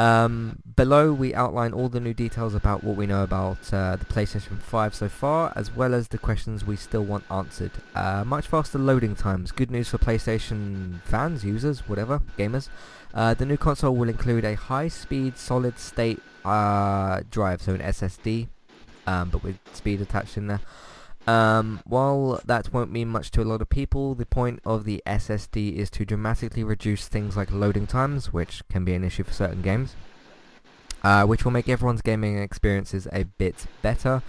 Um, 0.00 0.62
below 0.76 1.12
we 1.12 1.34
outline 1.34 1.74
all 1.74 1.90
the 1.90 2.00
new 2.00 2.14
details 2.14 2.54
about 2.54 2.82
what 2.82 2.96
we 2.96 3.06
know 3.06 3.22
about 3.22 3.58
uh, 3.70 3.96
the 3.96 4.06
PlayStation 4.06 4.58
5 4.58 4.94
so 4.94 5.10
far, 5.10 5.52
as 5.54 5.76
well 5.76 5.92
as 5.92 6.08
the 6.08 6.16
questions 6.16 6.64
we 6.64 6.76
still 6.76 7.04
want 7.04 7.24
answered. 7.30 7.72
Uh, 7.94 8.24
much 8.24 8.46
faster 8.46 8.78
loading 8.78 9.14
times, 9.14 9.52
good 9.52 9.70
news 9.70 9.90
for 9.90 9.98
PlayStation 9.98 11.02
fans, 11.02 11.44
users, 11.44 11.86
whatever, 11.86 12.22
gamers. 12.38 12.70
Uh, 13.12 13.34
the 13.34 13.44
new 13.44 13.58
console 13.58 13.94
will 13.94 14.08
include 14.08 14.42
a 14.42 14.54
high-speed 14.54 15.36
solid-state 15.36 16.18
uh, 16.46 17.20
drive, 17.30 17.60
so 17.60 17.74
an 17.74 17.80
SSD, 17.82 18.48
um, 19.06 19.28
but 19.28 19.42
with 19.42 19.58
speed 19.74 20.00
attached 20.00 20.38
in 20.38 20.46
there. 20.46 20.60
Um, 21.30 21.80
while 21.84 22.40
that 22.44 22.72
won't 22.72 22.90
mean 22.90 23.06
much 23.06 23.30
to 23.32 23.42
a 23.42 23.44
lot 23.44 23.62
of 23.62 23.68
people, 23.68 24.16
the 24.16 24.26
point 24.26 24.58
of 24.64 24.82
the 24.82 25.00
SSD 25.06 25.76
is 25.76 25.88
to 25.90 26.04
dramatically 26.04 26.64
reduce 26.64 27.06
things 27.06 27.36
like 27.36 27.52
loading 27.52 27.86
times, 27.86 28.32
which 28.32 28.62
can 28.68 28.84
be 28.84 28.94
an 28.94 29.04
issue 29.04 29.22
for 29.22 29.32
certain 29.32 29.62
games, 29.62 29.94
uh, 31.04 31.24
which 31.24 31.44
will 31.44 31.52
make 31.52 31.68
everyone's 31.68 32.02
gaming 32.02 32.38
experiences 32.38 33.06
a 33.12 33.22
bit 33.22 33.66
better. 33.80 34.24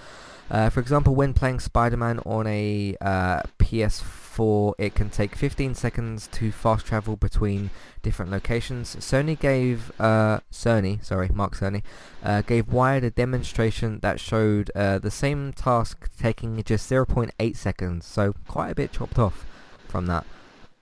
Uh, 0.52 0.70
for 0.70 0.82
example, 0.82 1.16
when 1.16 1.34
playing 1.34 1.62
Spider-Man 1.62 2.20
on 2.26 2.46
a 2.46 2.94
uh, 3.00 3.42
PS4, 3.58 4.74
it 4.78 4.94
can 4.94 5.10
take 5.10 5.34
15 5.34 5.76
seconds 5.76 6.28
to 6.34 6.52
fast 6.52 6.86
travel 6.86 7.16
between 7.16 7.70
different 8.02 8.32
locations. 8.32 8.98
Sony 8.98 9.40
gave 9.40 9.98
uh, 9.98 10.42
sorry, 10.50 11.30
Mark 11.34 11.56
Cerny, 11.56 11.84
uh, 12.22 12.42
gave 12.42 12.68
Wired 12.68 13.06
a 13.06 13.12
demonstration 13.12 14.00
that 14.02 14.20
showed 14.20 14.70
uh, 14.76 15.00
the 15.00 15.10
same 15.10 15.54
task 15.54 16.10
taking 16.20 16.62
just 16.64 16.90
0.8 16.90 17.56
seconds, 17.56 18.06
so 18.06 18.34
quite 18.50 18.72
a 18.72 18.76
bit 18.76 18.92
chopped 18.92 19.18
off 19.18 19.46
from 19.88 20.08
that. 20.08 20.26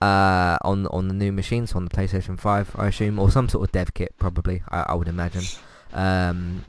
Uh, 0.02 0.56
on 0.62 0.86
on 0.86 1.08
the 1.08 1.14
new 1.14 1.30
machines 1.30 1.74
on 1.74 1.84
the 1.84 1.90
PlayStation 1.90 2.40
5, 2.40 2.74
I 2.76 2.88
assume, 2.88 3.18
or 3.18 3.30
some 3.30 3.48
sort 3.48 3.68
of 3.68 3.72
dev 3.72 3.94
kit, 3.94 4.14
probably. 4.18 4.62
I, 4.68 4.86
I 4.88 4.94
would 4.94 5.08
imagine. 5.08 5.44
Um, 5.92 6.64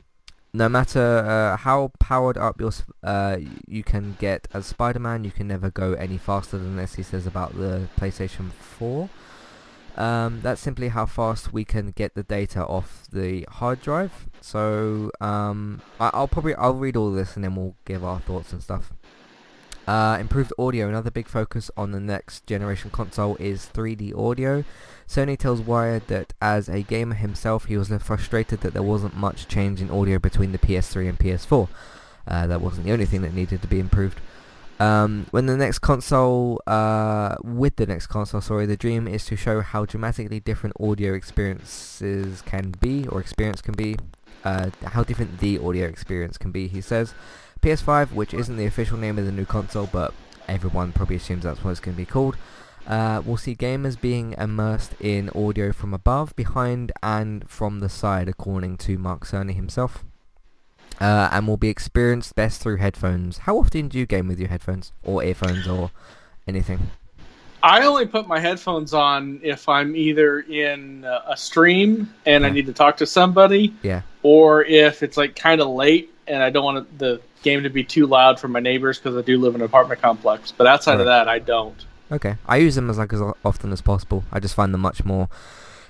no 0.54 0.68
matter 0.68 1.18
uh, 1.18 1.56
how 1.56 1.92
powered 1.98 2.36
up 2.36 2.60
your 2.60 2.72
uh, 3.02 3.38
you 3.66 3.82
can 3.82 4.16
get 4.18 4.48
as 4.52 4.66
Spider-Man, 4.66 5.24
you 5.24 5.30
can 5.30 5.48
never 5.48 5.70
go 5.70 5.94
any 5.94 6.18
faster 6.18 6.58
than 6.58 6.76
this. 6.76 6.94
He 6.94 7.02
says 7.02 7.26
about 7.26 7.56
the 7.56 7.88
PlayStation 7.98 8.50
4. 8.52 9.08
Um, 9.96 10.40
that's 10.42 10.60
simply 10.60 10.88
how 10.88 11.06
fast 11.06 11.52
we 11.52 11.64
can 11.64 11.90
get 11.90 12.14
the 12.14 12.22
data 12.22 12.64
off 12.66 13.06
the 13.10 13.46
hard 13.50 13.80
drive. 13.82 14.26
So 14.40 15.10
um, 15.20 15.82
I, 16.00 16.10
I'll 16.14 16.28
probably 16.28 16.54
I'll 16.54 16.74
read 16.74 16.96
all 16.96 17.10
this 17.12 17.34
and 17.34 17.44
then 17.44 17.54
we'll 17.54 17.76
give 17.84 18.04
our 18.04 18.20
thoughts 18.20 18.52
and 18.52 18.62
stuff. 18.62 18.92
Uh, 19.86 20.16
improved 20.20 20.52
audio. 20.58 20.88
Another 20.88 21.10
big 21.10 21.28
focus 21.28 21.70
on 21.76 21.90
the 21.92 22.00
next 22.00 22.46
generation 22.46 22.90
console 22.90 23.36
is 23.36 23.68
3D 23.72 24.16
audio. 24.16 24.64
Sony 25.08 25.38
tells 25.38 25.60
Wired 25.60 26.06
that 26.08 26.32
as 26.40 26.68
a 26.68 26.82
gamer 26.82 27.14
himself, 27.14 27.66
he 27.66 27.76
was 27.76 27.88
frustrated 28.00 28.60
that 28.60 28.72
there 28.72 28.82
wasn't 28.82 29.16
much 29.16 29.48
change 29.48 29.80
in 29.80 29.90
audio 29.90 30.18
between 30.18 30.52
the 30.52 30.58
PS3 30.58 31.08
and 31.08 31.18
PS4. 31.18 31.68
Uh, 32.26 32.46
that 32.46 32.60
wasn't 32.60 32.86
the 32.86 32.92
only 32.92 33.06
thing 33.06 33.22
that 33.22 33.34
needed 33.34 33.60
to 33.62 33.68
be 33.68 33.80
improved. 33.80 34.20
Um, 34.78 35.26
when 35.30 35.46
the 35.46 35.56
next 35.56 35.80
console, 35.80 36.60
uh, 36.66 37.36
with 37.42 37.76
the 37.76 37.86
next 37.86 38.08
console, 38.08 38.40
sorry, 38.40 38.66
the 38.66 38.76
dream 38.76 39.06
is 39.06 39.24
to 39.26 39.36
show 39.36 39.60
how 39.60 39.84
dramatically 39.84 40.40
different 40.40 40.74
audio 40.80 41.14
experiences 41.14 42.42
can 42.42 42.74
be, 42.80 43.06
or 43.06 43.20
experience 43.20 43.60
can 43.60 43.74
be, 43.74 43.96
uh, 44.44 44.70
how 44.86 45.04
different 45.04 45.38
the 45.38 45.58
audio 45.58 45.86
experience 45.86 46.38
can 46.38 46.50
be, 46.50 46.66
he 46.66 46.80
says. 46.80 47.14
PS5, 47.60 48.12
which 48.12 48.34
isn't 48.34 48.56
the 48.56 48.66
official 48.66 48.98
name 48.98 49.18
of 49.18 49.26
the 49.26 49.30
new 49.30 49.44
console, 49.44 49.88
but 49.92 50.14
everyone 50.48 50.90
probably 50.92 51.16
assumes 51.16 51.44
that's 51.44 51.62
what 51.62 51.70
it's 51.70 51.80
going 51.80 51.94
to 51.94 52.02
be 52.02 52.06
called, 52.06 52.36
uh, 52.86 53.22
we'll 53.24 53.36
see 53.36 53.54
gamers 53.54 54.00
being 54.00 54.34
immersed 54.38 54.92
in 55.00 55.30
audio 55.30 55.72
from 55.72 55.94
above, 55.94 56.34
behind, 56.36 56.92
and 57.02 57.48
from 57.48 57.80
the 57.80 57.88
side, 57.88 58.28
according 58.28 58.76
to 58.78 58.98
Mark 58.98 59.24
Cerny 59.24 59.54
himself. 59.54 60.04
Uh, 61.00 61.28
and 61.32 61.48
will 61.48 61.56
be 61.56 61.68
experienced 61.68 62.34
best 62.36 62.60
through 62.60 62.76
headphones. 62.76 63.38
How 63.38 63.56
often 63.58 63.88
do 63.88 63.98
you 63.98 64.06
game 64.06 64.28
with 64.28 64.38
your 64.38 64.48
headphones, 64.50 64.92
or 65.02 65.24
earphones, 65.24 65.66
or 65.66 65.90
anything? 66.46 66.90
I 67.62 67.84
only 67.86 68.06
put 68.06 68.26
my 68.26 68.40
headphones 68.40 68.92
on 68.92 69.40
if 69.42 69.68
I'm 69.68 69.94
either 69.96 70.40
in 70.40 71.04
a 71.04 71.36
stream 71.36 72.12
and 72.26 72.44
I 72.44 72.50
need 72.50 72.66
to 72.66 72.72
talk 72.72 72.96
to 72.98 73.06
somebody, 73.06 73.72
Yeah. 73.82 74.02
or 74.24 74.64
if 74.64 75.02
it's 75.02 75.16
like 75.16 75.36
kind 75.36 75.60
of 75.60 75.68
late 75.68 76.12
and 76.26 76.42
I 76.42 76.50
don't 76.50 76.64
want 76.64 76.98
the 76.98 77.20
game 77.42 77.62
to 77.62 77.70
be 77.70 77.84
too 77.84 78.06
loud 78.06 78.40
for 78.40 78.48
my 78.48 78.58
neighbors 78.60 78.98
because 78.98 79.16
I 79.16 79.22
do 79.22 79.38
live 79.38 79.54
in 79.54 79.60
an 79.60 79.64
apartment 79.64 80.02
complex. 80.02 80.52
But 80.52 80.66
outside 80.66 80.98
of 81.00 81.06
that, 81.06 81.28
I 81.28 81.38
don't. 81.38 81.84
Okay. 82.12 82.36
I 82.46 82.58
use 82.58 82.74
them 82.74 82.90
as 82.90 82.98
like 82.98 83.12
as 83.12 83.20
often 83.44 83.72
as 83.72 83.80
possible. 83.80 84.24
I 84.30 84.38
just 84.38 84.54
find 84.54 84.72
them 84.74 84.82
much 84.82 85.04
more 85.04 85.28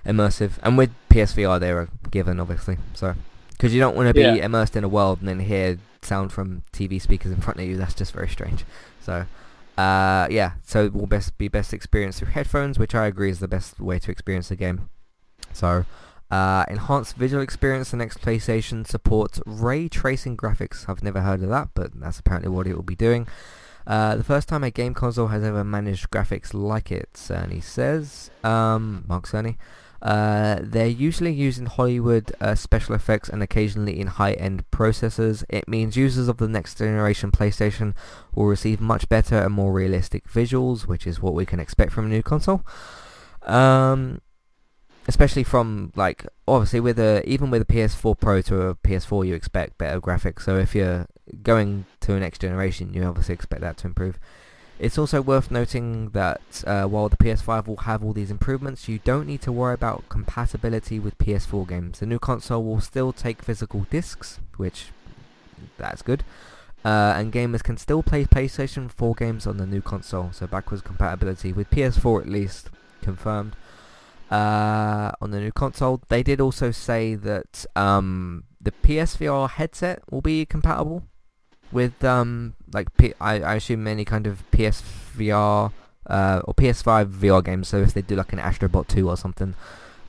immersive. 0.07 0.53
And 0.63 0.79
with 0.79 0.91
PSVR, 1.11 1.59
they're 1.61 1.81
a 1.83 1.89
given, 2.11 2.39
obviously. 2.41 2.79
So, 2.95 3.15
because 3.51 3.75
you 3.75 3.81
don't 3.81 3.97
want 3.97 4.09
to 4.09 4.15
be 4.15 4.21
Yeah. 4.21 4.35
immersed 4.47 4.77
in 4.77 4.85
a 4.85 4.89
world 4.89 5.19
and 5.21 5.29
then 5.29 5.41
hear 5.41 5.79
sound 6.03 6.33
from 6.33 6.63
TV 6.73 7.01
speakers 7.01 7.33
in 7.33 7.41
front 7.41 7.59
of 7.61 7.67
you. 7.67 7.77
That's 7.77 7.95
just 7.95 8.13
very 8.13 8.29
strange. 8.29 8.65
So, 9.01 9.27
uh, 9.77 10.27
yeah. 10.31 10.53
So 10.65 10.85
it 10.85 10.95
will 10.95 11.07
best 11.07 11.37
be 11.39 11.49
best 11.49 11.75
experienced 11.75 12.21
through 12.21 12.29
headphones, 12.33 12.79
which 12.79 12.95
I 12.95 13.07
agree 13.07 13.31
is 13.31 13.41
the 13.41 13.49
best 13.49 13.81
way 13.81 13.99
to 13.99 14.11
experience 14.11 14.49
the 14.49 14.57
game. 14.57 14.89
So, 15.53 15.85
uh, 16.31 16.65
enhanced 16.69 17.17
visual 17.17 17.43
experience. 17.43 17.91
The 17.91 17.97
next 17.99 18.21
PlayStation 18.21 18.87
supports 18.87 19.41
ray 19.45 19.89
tracing 19.89 20.37
graphics. 20.37 20.89
I've 20.89 21.03
never 21.03 21.21
heard 21.21 21.43
of 21.43 21.49
that, 21.51 21.69
but 21.75 21.91
that's 22.01 22.19
apparently 22.21 22.49
what 22.51 22.67
it 22.67 22.75
will 22.75 22.83
be 22.83 22.95
doing. 22.97 23.27
Uh, 23.87 24.17
the 24.17 24.25
first 24.25 24.49
time 24.49 24.65
a 24.65 24.71
game 24.71 24.95
console 24.95 25.29
has 25.29 25.43
ever 25.43 25.65
managed 25.65 26.11
graphics 26.11 26.55
like 26.55 26.93
it, 26.93 27.11
Cerny 27.15 27.63
says. 27.63 28.31
Um, 28.45 29.05
Mark 29.09 29.27
Cerny. 29.27 29.57
Uh, 30.03 30.59
they're 30.61 30.89
usually 30.89 31.33
used 31.33 31.61
in 31.61 31.67
Hollywood 31.67 32.33
uh, 32.41 32.57
special 32.57 32.97
effects 32.97 33.29
and 33.29 33.41
occasionally 33.41 34.01
in 34.01 34.09
high-end 34.09 34.69
processors. 34.73 35.45
It 35.49 35.69
means 35.69 35.97
users 35.97 36.27
of 36.27 36.39
the 36.39 36.49
next 36.49 36.79
generation 36.79 37.31
PlayStation 37.31 37.95
will 38.35 38.47
receive 38.47 38.81
much 38.81 39.09
better 39.09 39.39
and 39.39 39.55
more 39.55 39.73
realistic 39.73 40.29
visuals, 40.29 40.89
which 40.89 41.07
is 41.07 41.23
what 41.23 41.35
we 41.35 41.47
can 41.47 41.61
expect 41.61 41.93
from 41.93 42.07
a 42.07 42.09
new 42.09 42.23
console. 42.23 42.67
Um, 43.43 44.21
especially 45.09 45.45
from 45.45 45.93
like 45.97 46.27
obviously 46.47 46.81
with 46.81 46.99
a 46.99 47.23
even 47.29 47.51
with 47.51 47.63
a 47.63 47.65
PS4 47.65 48.19
Pro 48.19 48.41
to 48.43 48.63
a 48.63 48.75
PS4, 48.75 49.27
you 49.27 49.35
expect 49.35 49.79
better 49.79 50.01
graphics. 50.01 50.43
So 50.43 50.57
if 50.57 50.75
you're 50.75 51.07
going 51.43 51.87
to 52.01 52.15
a 52.15 52.21
next 52.21 52.41
generation, 52.41 52.93
you 52.95 53.05
obviously 53.05 53.35
expect 53.35 53.63
that 53.63 53.77
to 53.79 53.87
improve. 53.87 54.19
It's 54.79 54.99
also 54.99 55.23
worth 55.23 55.51
noting 55.51 56.11
that 56.11 56.65
uh, 56.67 56.85
while 56.85 57.09
the 57.09 57.17
PS5 57.17 57.69
will 57.69 57.77
have 57.79 58.03
all 58.03 58.13
these 58.13 58.31
improvements, 58.31 58.89
you 58.89 58.99
don't 58.99 59.27
need 59.27 59.43
to 59.43 59.53
worry 59.53 59.75
about 59.75 60.09
compatibility 60.09 60.99
with 60.99 61.19
PS4 61.19 61.69
games. 61.69 62.01
The 62.01 62.07
new 62.07 62.19
console 62.19 62.65
will 62.65 62.81
still 62.81 63.13
take 63.13 63.43
physical 63.43 63.87
discs, 63.91 64.41
which 64.57 64.87
that's 65.79 66.03
good. 66.03 66.25
Uh, 66.85 67.15
and 67.17 67.33
gamers 67.33 67.63
can 67.63 67.77
still 67.77 68.03
play 68.03 68.25
PlayStation 68.25 68.91
4 68.91 69.15
games 69.15 69.47
on 69.47 69.57
the 69.57 69.67
new 69.67 69.83
console, 69.83 70.31
so 70.33 70.49
backwards 70.49 70.83
compatibility 70.83 71.53
with 71.53 71.71
PS4 71.71 72.23
at 72.23 72.29
least 72.29 72.71
confirmed. 73.03 73.55
Uh, 74.33 75.13
on 75.21 75.31
the 75.31 75.39
new 75.39 75.53
console, 75.53 76.01
they 76.09 76.25
did 76.25 76.41
also 76.41 76.73
say 76.73 77.15
that 77.15 77.67
um, 77.77 78.45
the 78.61 78.73
PSVR 78.73 79.49
headset 79.49 80.03
will 80.11 80.23
be 80.23 80.45
compatible 80.45 81.05
with 81.73 82.05
um, 82.05 82.55
like 82.73 82.95
P- 82.97 83.15
I, 83.21 83.41
I 83.41 83.55
assume 83.55 83.87
any 83.87 84.05
kind 84.05 84.27
of 84.27 84.43
PSVR 84.53 85.73
uh, 86.07 86.43
or 86.45 86.55
PS5 86.55 87.13
VR 87.13 87.45
games. 87.45 87.69
So 87.69 87.79
if 87.79 87.95
they 87.95 88.03
do 88.03 88.17
like 88.17 88.33
an 88.33 88.39
Astrobot 88.39 88.89
2 88.89 89.09
or 89.09 89.17
something 89.17 89.55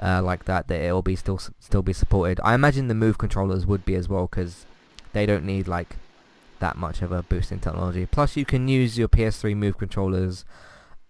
uh, 0.01 0.22
like 0.22 0.45
that, 0.45 0.68
that 0.68 0.82
it'll 0.82 1.01
be 1.01 1.16
still 1.16 1.39
still 1.59 1.82
be 1.82 1.93
supported. 1.93 2.39
I 2.43 2.53
imagine 2.53 2.88
the 2.88 2.95
Move 2.95 3.18
controllers 3.18 3.66
would 3.66 3.86
be 3.86 3.95
as 3.95 4.09
well 4.09 4.28
because 4.28 4.66
they 5.14 5.26
don't 5.26 5.45
need 5.45 5.68
like 5.68 5.95
that 6.59 6.78
much 6.78 7.01
of 7.01 7.11
a 7.11 7.24
boost 7.24 7.51
in 7.51 7.59
technology. 7.59 8.05
Plus, 8.05 8.36
you 8.36 8.45
can 8.45 8.68
use 8.68 8.97
your 8.97 9.07
PS3 9.07 9.55
Move 9.55 9.78
controllers 9.78 10.45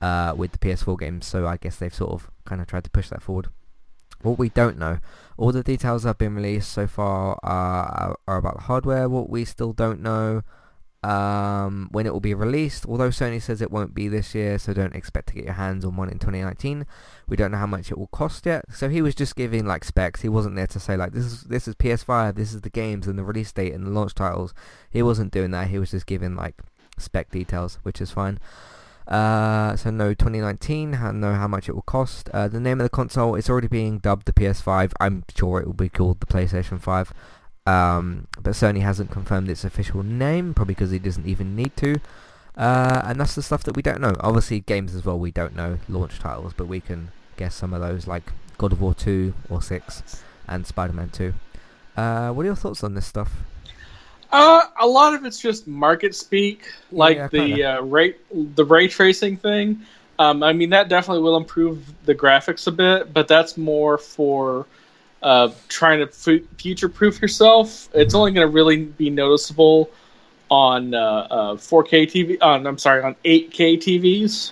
uh, 0.01 0.33
with 0.35 0.51
the 0.51 0.57
PS4 0.57 0.99
games. 0.99 1.25
So 1.25 1.47
I 1.47 1.57
guess 1.57 1.77
they've 1.77 1.93
sort 1.93 2.11
of 2.11 2.29
kind 2.45 2.61
of 2.61 2.67
tried 2.67 2.83
to 2.83 2.89
push 2.89 3.09
that 3.09 3.21
forward. 3.21 3.47
What 4.23 4.39
we 4.39 4.49
don't 4.49 4.77
know, 4.77 4.99
all 5.37 5.51
the 5.51 5.63
details 5.63 6.03
have 6.03 6.17
been 6.17 6.35
released 6.35 6.71
so 6.71 6.87
far 6.87 7.37
are, 7.43 8.17
are 8.27 8.37
about 8.37 8.55
the 8.55 8.63
hardware. 8.63 9.07
What 9.07 9.29
we 9.29 9.45
still 9.45 9.73
don't 9.73 10.01
know 10.01 10.41
um, 11.03 11.89
when 11.91 12.05
it 12.05 12.13
will 12.13 12.21
be 12.21 12.33
released. 12.33 12.85
Although 12.87 13.09
Sony 13.09 13.41
says 13.41 13.61
it 13.61 13.71
won't 13.71 13.93
be 13.93 14.07
this 14.07 14.33
year, 14.33 14.57
so 14.57 14.73
don't 14.73 14.95
expect 14.95 15.27
to 15.27 15.33
get 15.33 15.45
your 15.45 15.53
hands 15.53 15.83
on 15.83 15.97
one 15.97 16.09
in 16.09 16.19
2019. 16.19 16.85
We 17.27 17.35
don't 17.35 17.51
know 17.51 17.57
how 17.57 17.67
much 17.67 17.91
it 17.91 17.97
will 17.97 18.07
cost 18.07 18.45
yet. 18.45 18.65
So 18.73 18.89
he 18.89 19.01
was 19.01 19.13
just 19.13 19.35
giving 19.35 19.65
like 19.65 19.83
specs. 19.83 20.21
He 20.21 20.29
wasn't 20.29 20.55
there 20.55 20.67
to 20.67 20.79
say 20.79 20.95
like 20.95 21.11
this 21.11 21.25
is 21.25 21.41
this 21.43 21.67
is 21.67 21.75
PS5, 21.75 22.35
this 22.35 22.53
is 22.53 22.61
the 22.61 22.69
games 22.69 23.07
and 23.07 23.19
the 23.19 23.23
release 23.23 23.51
date 23.51 23.73
and 23.73 23.85
the 23.85 23.91
launch 23.91 24.15
titles. 24.15 24.53
He 24.89 25.03
wasn't 25.03 25.33
doing 25.33 25.51
that. 25.51 25.67
He 25.67 25.79
was 25.79 25.91
just 25.91 26.05
giving 26.05 26.35
like 26.35 26.61
spec 26.97 27.29
details, 27.31 27.79
which 27.83 27.99
is 27.99 28.11
fine. 28.11 28.39
Uh, 29.07 29.75
so 29.75 29.89
no 29.89 30.13
2019, 30.13 30.93
ha- 30.93 31.11
know 31.11 31.33
how 31.33 31.47
much 31.47 31.67
it 31.67 31.73
will 31.73 31.81
cost. 31.83 32.29
Uh, 32.29 32.47
the 32.47 32.59
name 32.59 32.79
of 32.79 32.85
the 32.85 32.89
console 32.89 33.35
is 33.35 33.49
already 33.49 33.67
being 33.67 33.99
dubbed 33.99 34.25
the 34.25 34.33
PS5. 34.33 34.93
I'm 34.99 35.23
sure 35.35 35.59
it 35.59 35.65
will 35.65 35.73
be 35.73 35.89
called 35.89 36.19
the 36.19 36.25
PlayStation 36.25 36.79
5. 36.81 37.13
Um, 37.65 38.27
but 38.41 38.51
Sony 38.51 38.81
hasn't 38.81 39.11
confirmed 39.11 39.49
its 39.49 39.63
official 39.63 40.03
name, 40.03 40.53
probably 40.53 40.75
because 40.75 40.91
it 40.91 41.03
doesn't 41.03 41.25
even 41.25 41.55
need 41.55 41.75
to. 41.77 41.99
Uh, 42.55 43.01
and 43.05 43.19
that's 43.19 43.35
the 43.35 43.41
stuff 43.41 43.63
that 43.63 43.75
we 43.75 43.81
don't 43.81 43.99
know. 43.99 44.13
Obviously, 44.19 44.59
games 44.59 44.95
as 44.95 45.05
well, 45.05 45.17
we 45.17 45.31
don't 45.31 45.55
know 45.55 45.79
launch 45.89 46.19
titles, 46.19 46.53
but 46.55 46.67
we 46.67 46.79
can 46.79 47.11
guess 47.37 47.55
some 47.55 47.73
of 47.73 47.81
those, 47.81 48.07
like 48.07 48.31
God 48.57 48.71
of 48.71 48.81
War 48.81 48.93
2 48.93 49.33
or 49.49 49.61
6 49.61 50.23
and 50.47 50.67
Spider-Man 50.67 51.09
2. 51.09 51.33
Uh, 51.95 52.31
what 52.31 52.43
are 52.43 52.47
your 52.47 52.55
thoughts 52.55 52.83
on 52.83 52.93
this 52.93 53.05
stuff? 53.05 53.31
Uh, 54.33 54.63
a 54.81 54.87
lot 54.87 55.13
of 55.13 55.25
it's 55.25 55.39
just 55.39 55.67
market 55.67 56.15
speak, 56.15 56.65
like 56.91 57.17
Yeah, 57.17 57.27
the 57.27 57.63
uh, 57.63 57.81
ray 57.83 58.15
the 58.33 58.65
ray 58.65 58.87
tracing 58.87 59.37
thing. 59.37 59.81
Um, 60.19 60.41
I 60.43 60.53
mean, 60.53 60.71
that 60.71 60.89
definitely 60.89 61.21
will 61.23 61.37
improve 61.37 61.85
the 62.05 62.15
graphics 62.15 62.67
a 62.67 62.71
bit, 62.71 63.13
but 63.13 63.27
that's 63.27 63.57
more 63.57 63.97
for 63.97 64.65
uh, 65.21 65.49
trying 65.69 65.99
to 65.99 66.07
fu- 66.07 66.45
future 66.57 66.89
proof 66.89 67.21
yourself. 67.21 67.89
It's 67.93 68.13
only 68.15 68.31
going 68.31 68.47
to 68.47 68.51
really 68.51 68.85
be 68.85 69.09
noticeable 69.09 69.89
on 70.49 70.93
uh, 70.93 70.99
uh, 71.29 71.53
4K 71.55 72.11
TV. 72.11 72.37
On 72.41 72.65
I'm 72.65 72.77
sorry, 72.77 73.03
on 73.03 73.15
8K 73.25 73.77
TVs. 73.77 74.51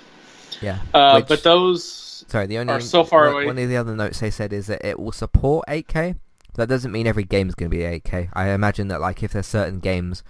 Yeah. 0.61 0.79
Uh, 0.93 1.15
Which- 1.15 1.27
but 1.27 1.43
those 1.43 2.23
Sorry, 2.27 2.45
the 2.47 2.59
only 2.59 2.71
are 2.73 2.79
so 2.79 3.03
far 3.03 3.25
one, 3.25 3.33
away. 3.33 3.45
one 3.47 3.57
of 3.57 3.67
the 3.67 3.77
other 3.77 3.95
notes 3.95 4.19
they 4.19 4.31
said 4.31 4.53
is 4.53 4.67
that 4.67 4.85
it 4.85 4.99
will 4.99 5.11
support 5.11 5.65
8K. 5.67 6.15
That 6.55 6.67
doesn't 6.69 6.91
mean 6.91 7.07
every 7.07 7.23
game 7.23 7.47
is 7.47 7.55
going 7.55 7.71
to 7.71 7.77
be 7.77 7.83
8K. 7.83 8.29
I 8.33 8.49
imagine 8.49 8.89
that 8.89 9.01
like 9.01 9.23
if 9.23 9.33
there's 9.33 9.47
certain 9.47 9.79
games 9.79 10.23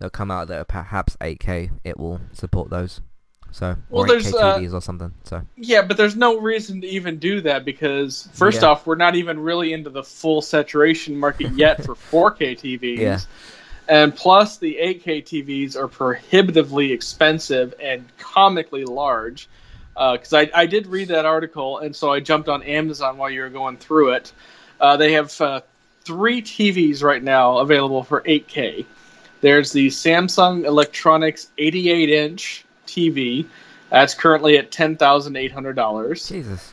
that 0.00 0.12
come 0.12 0.30
out 0.30 0.48
that 0.48 0.60
are 0.60 0.64
perhaps 0.64 1.16
8K, 1.20 1.70
it 1.84 1.98
will 1.98 2.20
support 2.32 2.70
those. 2.70 3.00
So 3.50 3.76
Well, 3.88 4.04
or 4.04 4.06
there's, 4.08 4.26
8K 4.32 4.40
uh, 4.40 4.58
TVs 4.58 4.72
or 4.74 4.82
something. 4.82 5.14
So 5.24 5.42
Yeah, 5.56 5.82
but 5.82 5.96
there's 5.96 6.16
no 6.16 6.38
reason 6.38 6.80
to 6.82 6.86
even 6.86 7.18
do 7.18 7.40
that 7.42 7.64
because 7.64 8.28
first 8.32 8.62
Yeah. 8.62 8.68
off, 8.68 8.86
we're 8.86 8.96
not 8.96 9.14
even 9.14 9.38
really 9.40 9.72
into 9.72 9.90
the 9.90 10.02
full 10.02 10.42
saturation 10.42 11.16
market 11.16 11.52
yet 11.52 11.84
for 11.84 11.94
4K 11.94 12.58
TVs. 12.58 12.98
Yeah. 12.98 13.20
And 13.88 14.14
plus, 14.14 14.58
the 14.58 14.76
8K 14.78 15.24
TVs 15.24 15.74
are 15.74 15.88
prohibitively 15.88 16.92
expensive 16.92 17.72
and 17.82 18.04
comically 18.18 18.84
large. 18.84 19.48
Because 19.94 20.34
I, 20.34 20.50
I 20.54 20.66
did 20.66 20.86
read 20.86 21.08
that 21.08 21.24
article, 21.24 21.78
and 21.78 21.96
so 21.96 22.12
I 22.12 22.20
jumped 22.20 22.48
on 22.48 22.62
Amazon 22.62 23.16
while 23.16 23.30
you 23.30 23.40
were 23.40 23.48
going 23.48 23.78
through 23.78 24.10
it. 24.12 24.32
Uh, 24.80 24.96
they 24.96 25.12
have 25.12 25.38
uh, 25.40 25.60
three 26.04 26.42
TVs 26.42 27.02
right 27.02 27.22
now 27.22 27.58
available 27.58 28.02
for 28.02 28.22
8K. 28.22 28.84
There's 29.40 29.72
the 29.72 29.88
Samsung 29.88 30.64
Electronics 30.64 31.50
88 31.58 32.10
inch 32.10 32.64
TV. 32.86 33.46
That's 33.90 34.14
currently 34.14 34.58
at 34.58 34.70
$10,800. 34.70 36.28
Jesus. 36.28 36.72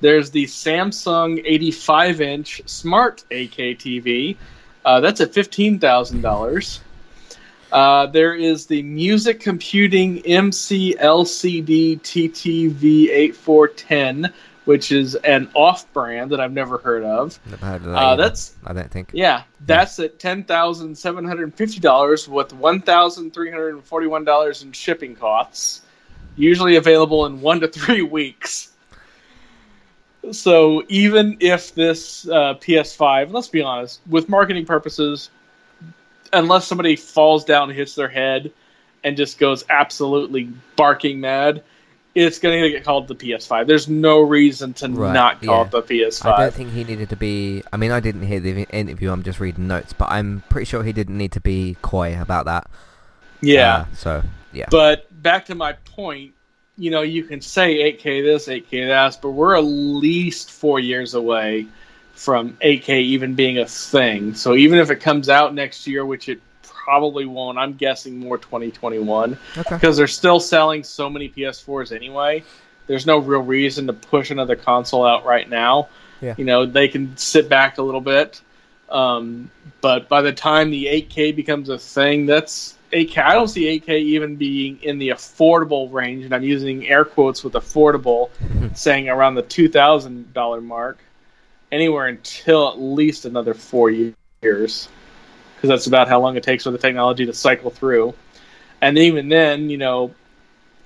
There's 0.00 0.30
the 0.30 0.44
Samsung 0.44 1.42
85 1.44 2.20
inch 2.20 2.62
Smart 2.66 3.24
8K 3.30 3.76
TV. 3.76 4.36
Uh, 4.84 5.00
that's 5.00 5.20
at 5.20 5.32
$15,000. 5.32 6.80
Uh, 7.72 8.06
there 8.06 8.34
is 8.34 8.66
the 8.66 8.82
Music 8.82 9.40
Computing 9.40 10.24
MC 10.24 10.94
LCD 11.00 12.00
TTV8410, 12.02 14.32
which 14.66 14.92
is 14.92 15.14
an 15.16 15.48
off 15.54 15.90
brand 15.94 16.30
that 16.32 16.40
I've 16.40 16.52
never 16.52 16.76
heard 16.78 17.02
of. 17.02 17.40
Never 17.48 17.64
heard 17.66 17.76
of 17.76 17.92
that 17.92 17.96
Uh, 17.96 18.16
that's 18.16 18.54
I 18.66 18.72
don't 18.74 18.90
think. 18.90 19.10
yeah, 19.14 19.42
that's 19.64 19.98
at 19.98 20.18
ten 20.18 20.44
thousand 20.44 20.96
seven 20.96 21.24
hundred 21.24 21.54
fifty 21.54 21.80
dollars 21.80 22.28
with 22.28 22.52
one 22.52 22.82
thousand 22.82 23.32
three 23.32 23.50
hundred 23.50 23.74
and 23.76 23.84
forty-one 23.84 24.24
dollars 24.24 24.62
in 24.62 24.72
shipping 24.72 25.16
costs. 25.16 25.82
Usually 26.36 26.76
available 26.76 27.24
in 27.26 27.40
one 27.40 27.60
to 27.60 27.68
three 27.68 28.02
weeks. 28.18 28.72
So 30.32 30.82
even 30.88 31.36
if 31.40 31.74
this 31.74 32.28
uh, 32.28 32.54
PS5, 32.54 33.32
let's 33.32 33.48
be 33.48 33.62
honest, 33.62 34.00
with 34.08 34.28
marketing 34.28 34.66
purposes, 34.66 35.30
unless 36.32 36.66
somebody 36.66 36.96
falls 36.96 37.44
down 37.44 37.70
and 37.70 37.78
hits 37.78 37.94
their 37.94 38.08
head 38.08 38.50
and 39.04 39.16
just 39.16 39.38
goes 39.38 39.64
absolutely 39.70 40.50
barking 40.74 41.20
mad, 41.20 41.62
it's 42.16 42.38
going 42.38 42.62
to 42.62 42.70
get 42.70 42.82
called 42.82 43.08
the 43.08 43.14
PS5. 43.14 43.66
There's 43.66 43.88
no 43.88 44.20
reason 44.20 44.72
to 44.74 44.88
Right, 44.88 45.12
not 45.12 45.42
call 45.42 45.58
yeah. 45.58 45.66
it 45.66 45.70
the 45.70 45.82
PS5. 45.82 46.32
I 46.32 46.40
don't 46.44 46.54
think 46.54 46.72
he 46.72 46.82
needed 46.82 47.10
to 47.10 47.16
be. 47.16 47.62
I 47.70 47.76
mean, 47.76 47.90
I 47.92 48.00
didn't 48.00 48.22
hear 48.22 48.40
the 48.40 48.62
interview. 48.70 49.12
I'm 49.12 49.22
just 49.22 49.38
reading 49.38 49.66
notes, 49.66 49.92
but 49.92 50.10
I'm 50.10 50.42
pretty 50.48 50.64
sure 50.64 50.82
he 50.82 50.94
didn't 50.94 51.18
need 51.18 51.32
to 51.32 51.40
be 51.40 51.76
coy 51.82 52.18
about 52.18 52.46
that. 52.46 52.70
yeah. 53.42 53.74
Uh, 53.74 53.94
so 53.94 54.22
yeah. 54.54 54.64
But 54.70 55.22
back 55.22 55.44
to 55.46 55.54
my 55.54 55.74
point, 55.74 56.32
you 56.78 56.90
know, 56.90 57.02
you 57.02 57.24
can 57.24 57.42
say 57.42 57.92
8K 57.92 58.22
this, 58.22 58.48
8K 58.48 58.88
that, 58.88 59.18
but 59.20 59.32
we're 59.32 59.56
at 59.56 59.60
least 59.60 60.50
four 60.50 60.80
years 60.80 61.12
away 61.12 61.66
from 62.14 62.54
8K 62.54 63.02
even 63.02 63.34
being 63.34 63.58
a 63.58 63.66
thing. 63.66 64.34
So 64.34 64.54
even 64.54 64.78
if 64.78 64.90
it 64.90 65.00
comes 65.00 65.28
out 65.28 65.52
next 65.52 65.86
year, 65.86 66.06
which 66.06 66.30
it 66.30 66.40
probably 66.86 67.26
won't, 67.26 67.58
I'm 67.58 67.74
guessing 67.74 68.16
more 68.16 68.38
2021, 68.38 69.36
okay. 69.58 69.74
because 69.74 69.96
they're 69.96 70.06
still 70.06 70.38
selling 70.38 70.84
so 70.84 71.10
many 71.10 71.28
PS4s 71.28 71.90
anyway. 71.90 72.44
There's 72.86 73.06
no 73.06 73.18
real 73.18 73.40
reason 73.40 73.88
to 73.88 73.92
push 73.92 74.30
another 74.30 74.54
console 74.54 75.04
out 75.04 75.24
right 75.24 75.50
now. 75.50 75.88
Yeah. 76.20 76.36
You 76.38 76.44
know, 76.44 76.64
they 76.64 76.86
can 76.86 77.16
sit 77.16 77.48
back 77.48 77.78
a 77.78 77.82
little 77.82 78.00
bit. 78.00 78.40
Um, 78.88 79.50
but 79.80 80.08
by 80.08 80.22
the 80.22 80.32
time 80.32 80.70
the 80.70 80.86
8K 80.86 81.34
becomes 81.34 81.70
a 81.70 81.76
thing, 81.76 82.24
that's 82.24 82.78
8K. 82.92 83.18
I 83.18 83.34
don't 83.34 83.48
see 83.48 83.80
8K 83.80 83.98
even 84.02 84.36
being 84.36 84.80
in 84.80 84.98
the 84.98 85.08
affordable 85.08 85.92
range, 85.92 86.24
and 86.24 86.32
I'm 86.32 86.44
using 86.44 86.86
air 86.86 87.04
quotes 87.04 87.42
with 87.42 87.54
affordable, 87.54 88.30
saying 88.76 89.08
around 89.08 89.34
the 89.34 89.42
$2,000 89.42 90.62
mark, 90.62 91.00
anywhere 91.72 92.06
until 92.06 92.68
at 92.68 92.78
least 92.78 93.24
another 93.24 93.54
four 93.54 93.90
years, 93.90 94.88
because 95.56 95.68
that's 95.68 95.86
about 95.86 96.08
how 96.08 96.20
long 96.20 96.36
it 96.36 96.42
takes 96.42 96.64
for 96.64 96.70
the 96.70 96.78
technology 96.78 97.26
to 97.26 97.32
cycle 97.32 97.70
through. 97.70 98.14
And 98.80 98.98
even 98.98 99.28
then, 99.28 99.70
you 99.70 99.78
know, 99.78 100.14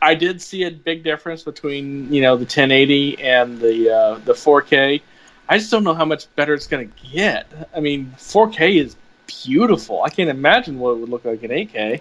I 0.01 0.15
did 0.15 0.41
see 0.41 0.65
a 0.65 0.71
big 0.71 1.03
difference 1.05 1.43
between 1.43 2.13
you 2.13 2.23
know 2.23 2.37
the 2.37 2.45
1080 2.45 3.23
and 3.23 3.61
the 3.61 3.91
uh, 3.91 4.15
the 4.25 4.33
4K. 4.33 5.03
I 5.49 5.59
just 5.59 5.71
don't 5.71 5.85
know 5.85 5.95
how 5.95 6.05
much 6.05 6.35
better 6.37 6.55
it's 6.55 6.67
going 6.67 6.89
to 6.89 7.09
get. 7.13 7.47
I 7.75 7.81
mean, 7.81 8.15
4K 8.17 8.77
is 8.77 8.97
beautiful. 9.27 10.03
I 10.03 10.09
can't 10.09 10.31
imagine 10.31 10.79
what 10.79 10.93
it 10.93 10.99
would 11.01 11.09
look 11.09 11.25
like 11.25 11.43
in 11.43 11.51
8K. 11.51 12.01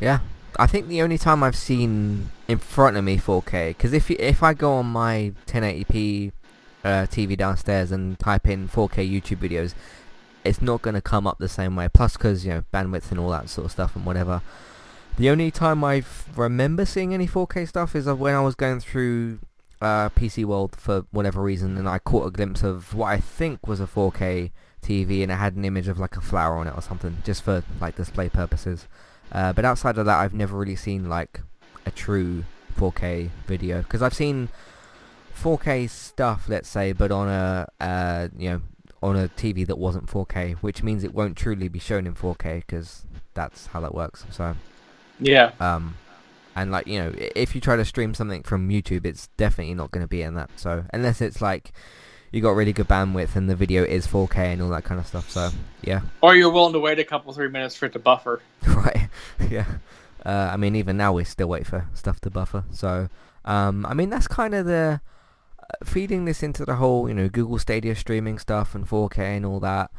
Yeah, 0.00 0.20
I 0.58 0.66
think 0.66 0.88
the 0.88 1.02
only 1.02 1.18
time 1.18 1.42
I've 1.42 1.56
seen 1.56 2.30
in 2.48 2.58
front 2.58 2.96
of 2.96 3.04
me 3.04 3.18
4K, 3.18 3.70
because 3.70 3.92
if 3.92 4.08
you, 4.08 4.16
if 4.18 4.42
I 4.42 4.54
go 4.54 4.74
on 4.74 4.86
my 4.86 5.32
1080p 5.46 6.32
uh, 6.84 6.88
TV 7.06 7.36
downstairs 7.36 7.90
and 7.90 8.18
type 8.18 8.46
in 8.46 8.68
4K 8.68 9.10
YouTube 9.10 9.38
videos, 9.38 9.74
it's 10.46 10.62
not 10.62 10.82
going 10.82 10.94
to 10.94 11.00
come 11.00 11.26
up 11.26 11.38
the 11.38 11.48
same 11.48 11.76
way. 11.76 11.88
Plus, 11.92 12.16
because 12.16 12.44
you 12.44 12.52
know 12.52 12.64
bandwidth 12.72 13.10
and 13.10 13.20
all 13.20 13.30
that 13.30 13.48
sort 13.48 13.66
of 13.66 13.72
stuff 13.72 13.96
and 13.96 14.04
whatever. 14.04 14.42
The 15.16 15.30
only 15.30 15.50
time 15.50 15.82
I 15.82 16.04
remember 16.34 16.84
seeing 16.84 17.14
any 17.14 17.26
4K 17.26 17.68
stuff 17.68 17.96
is 17.96 18.06
when 18.06 18.34
I 18.34 18.42
was 18.42 18.54
going 18.54 18.80
through 18.80 19.38
uh, 19.80 20.10
PC 20.10 20.44
World 20.44 20.76
for 20.76 21.06
whatever 21.10 21.42
reason, 21.42 21.78
and 21.78 21.88
I 21.88 21.98
caught 21.98 22.26
a 22.26 22.30
glimpse 22.30 22.62
of 22.62 22.94
what 22.94 23.06
I 23.06 23.18
think 23.18 23.66
was 23.66 23.80
a 23.80 23.86
4K 23.86 24.50
TV, 24.82 25.22
and 25.22 25.32
it 25.32 25.36
had 25.36 25.56
an 25.56 25.64
image 25.64 25.88
of 25.88 25.98
like 25.98 26.16
a 26.16 26.20
flower 26.20 26.56
on 26.56 26.66
it 26.66 26.74
or 26.76 26.82
something, 26.82 27.18
just 27.24 27.42
for 27.42 27.64
like 27.80 27.96
display 27.96 28.28
purposes. 28.28 28.86
Uh, 29.32 29.52
but 29.52 29.64
outside 29.64 29.98
of 29.98 30.06
that, 30.06 30.18
I've 30.18 30.34
never 30.34 30.56
really 30.56 30.76
seen 30.76 31.08
like 31.08 31.40
a 31.84 31.90
true 31.90 32.44
4K 32.76 33.30
video 33.46 33.82
because 33.82 34.02
I've 34.02 34.14
seen 34.14 34.50
4K 35.34 35.88
stuff, 35.88 36.46
let's 36.48 36.68
say, 36.68 36.92
but 36.92 37.10
on 37.10 37.28
a 37.28 37.68
uh, 37.80 38.28
you 38.36 38.50
know 38.50 38.62
on 39.02 39.16
a 39.16 39.28
TV 39.28 39.66
that 39.66 39.78
wasn't 39.78 40.06
4K, 40.06 40.56
which 40.56 40.82
means 40.82 41.04
it 41.04 41.14
won't 41.14 41.36
truly 41.36 41.68
be 41.68 41.78
shown 41.78 42.06
in 42.06 42.14
4K 42.14 42.60
because 42.66 43.04
that's 43.34 43.66
how 43.66 43.80
that 43.80 43.94
works. 43.94 44.24
So 44.30 44.56
Yeah, 45.20 45.52
um, 45.60 45.96
and 46.54 46.70
like 46.70 46.86
you 46.86 46.98
know, 46.98 47.12
if 47.16 47.54
you 47.54 47.60
try 47.60 47.76
to 47.76 47.84
stream 47.84 48.14
something 48.14 48.42
from 48.42 48.68
YouTube, 48.68 49.04
it's 49.04 49.28
definitely 49.36 49.74
not 49.74 49.90
going 49.90 50.04
to 50.04 50.08
be 50.08 50.22
in 50.22 50.34
that. 50.34 50.50
So 50.56 50.84
unless 50.92 51.20
it's 51.20 51.40
like 51.40 51.72
you 52.32 52.40
got 52.40 52.50
really 52.50 52.72
good 52.72 52.88
bandwidth 52.88 53.36
and 53.36 53.48
the 53.48 53.56
video 53.56 53.84
is 53.84 54.06
4K 54.06 54.36
and 54.36 54.62
all 54.62 54.70
that 54.70 54.84
kind 54.84 54.98
of 55.00 55.06
stuff. 55.06 55.30
So 55.30 55.50
yeah, 55.82 56.00
or 56.22 56.34
you're 56.34 56.50
willing 56.50 56.72
to 56.72 56.80
wait 56.80 56.98
a 56.98 57.04
couple 57.04 57.32
three 57.32 57.48
minutes 57.48 57.76
for 57.76 57.86
it 57.86 57.92
to 57.92 57.98
buffer. 57.98 58.40
right, 58.66 59.08
yeah. 59.50 59.66
Uh, 60.24 60.50
I 60.52 60.56
mean, 60.56 60.74
even 60.74 60.96
now 60.96 61.12
we 61.12 61.22
still 61.22 61.48
wait 61.48 61.66
for 61.66 61.86
stuff 61.94 62.18
to 62.20 62.30
buffer. 62.30 62.64
So 62.72 63.08
um, 63.44 63.86
I 63.86 63.94
mean, 63.94 64.10
that's 64.10 64.26
kind 64.26 64.54
of 64.54 64.66
the 64.66 65.00
feeding 65.84 66.24
this 66.24 66.42
into 66.42 66.64
the 66.64 66.76
whole 66.76 67.08
you 67.08 67.14
know 67.14 67.28
Google 67.28 67.58
Stadia 67.58 67.94
streaming 67.94 68.38
stuff 68.38 68.74
and 68.74 68.88
4K 68.88 69.18
and 69.18 69.46
all 69.46 69.60
that. 69.60 69.90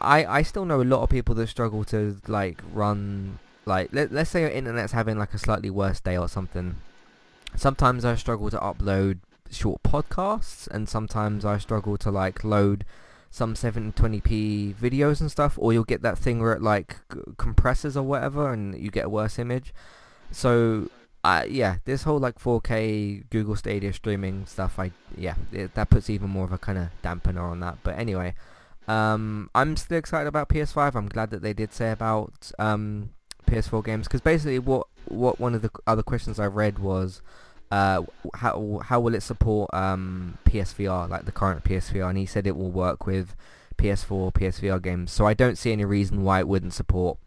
I 0.00 0.24
I 0.24 0.42
still 0.42 0.64
know 0.64 0.82
a 0.82 0.84
lot 0.84 1.02
of 1.02 1.10
people 1.10 1.34
that 1.36 1.48
struggle 1.48 1.84
to 1.84 2.18
like 2.26 2.62
run 2.72 3.38
like 3.66 3.90
let, 3.92 4.12
let's 4.12 4.30
say 4.30 4.42
your 4.42 4.50
internet's 4.50 4.92
having 4.92 5.18
like 5.18 5.34
a 5.34 5.38
slightly 5.38 5.70
worse 5.70 6.00
day 6.00 6.16
or 6.16 6.28
something. 6.28 6.76
Sometimes 7.56 8.04
I 8.04 8.14
struggle 8.14 8.50
to 8.50 8.58
upload 8.58 9.18
short 9.50 9.82
podcasts 9.82 10.68
and 10.68 10.88
sometimes 10.88 11.44
I 11.44 11.58
struggle 11.58 11.96
to 11.98 12.10
like 12.10 12.44
load 12.44 12.84
some 13.30 13.54
720p 13.54 14.74
videos 14.74 15.20
and 15.20 15.30
stuff 15.30 15.54
or 15.56 15.72
you'll 15.72 15.84
get 15.84 16.02
that 16.02 16.18
thing 16.18 16.40
where 16.40 16.52
it 16.52 16.62
like 16.62 16.96
compresses 17.36 17.96
or 17.96 18.02
whatever 18.02 18.52
and 18.52 18.76
you 18.76 18.90
get 18.90 19.06
a 19.06 19.08
worse 19.08 19.38
image. 19.38 19.72
So 20.30 20.88
uh, 21.22 21.44
yeah, 21.48 21.76
this 21.84 22.04
whole 22.04 22.18
like 22.18 22.38
4K 22.38 23.28
Google 23.30 23.56
Stadia 23.56 23.92
streaming 23.92 24.46
stuff, 24.46 24.78
I 24.78 24.92
yeah, 25.16 25.34
it, 25.52 25.74
that 25.74 25.90
puts 25.90 26.08
even 26.08 26.30
more 26.30 26.44
of 26.44 26.52
a 26.52 26.58
kind 26.58 26.78
of 26.78 26.88
dampener 27.02 27.42
on 27.42 27.60
that. 27.60 27.78
But 27.82 27.98
anyway, 27.98 28.34
um, 28.88 29.50
I'm 29.54 29.76
still 29.76 29.98
excited 29.98 30.26
about 30.26 30.48
PS5. 30.48 30.94
I'm 30.94 31.08
glad 31.08 31.30
that 31.30 31.42
they 31.42 31.52
did 31.52 31.74
say 31.74 31.90
about 31.90 32.50
um, 32.58 33.10
PS4 33.46 33.84
games 33.84 34.06
because 34.06 34.22
basically 34.22 34.58
what 34.58 34.86
what 35.06 35.38
one 35.38 35.54
of 35.54 35.62
the 35.62 35.70
other 35.86 36.02
questions 36.02 36.38
I 36.38 36.46
read 36.46 36.78
was 36.78 37.20
uh, 37.70 38.02
how 38.36 38.80
how 38.84 38.98
will 39.00 39.14
it 39.14 39.22
support 39.22 39.72
um, 39.74 40.38
PSVR 40.46 41.08
like 41.08 41.26
the 41.26 41.32
current 41.32 41.64
PSVR, 41.64 42.08
and 42.08 42.18
he 42.18 42.26
said 42.26 42.46
it 42.46 42.56
will 42.56 42.70
work 42.70 43.06
with 43.06 43.36
PS4 43.76 44.32
PSVR 44.32 44.82
games. 44.82 45.12
So 45.12 45.26
I 45.26 45.34
don't 45.34 45.58
see 45.58 45.72
any 45.72 45.84
reason 45.84 46.22
why 46.22 46.40
it 46.40 46.48
wouldn't 46.48 46.72
support 46.72 47.18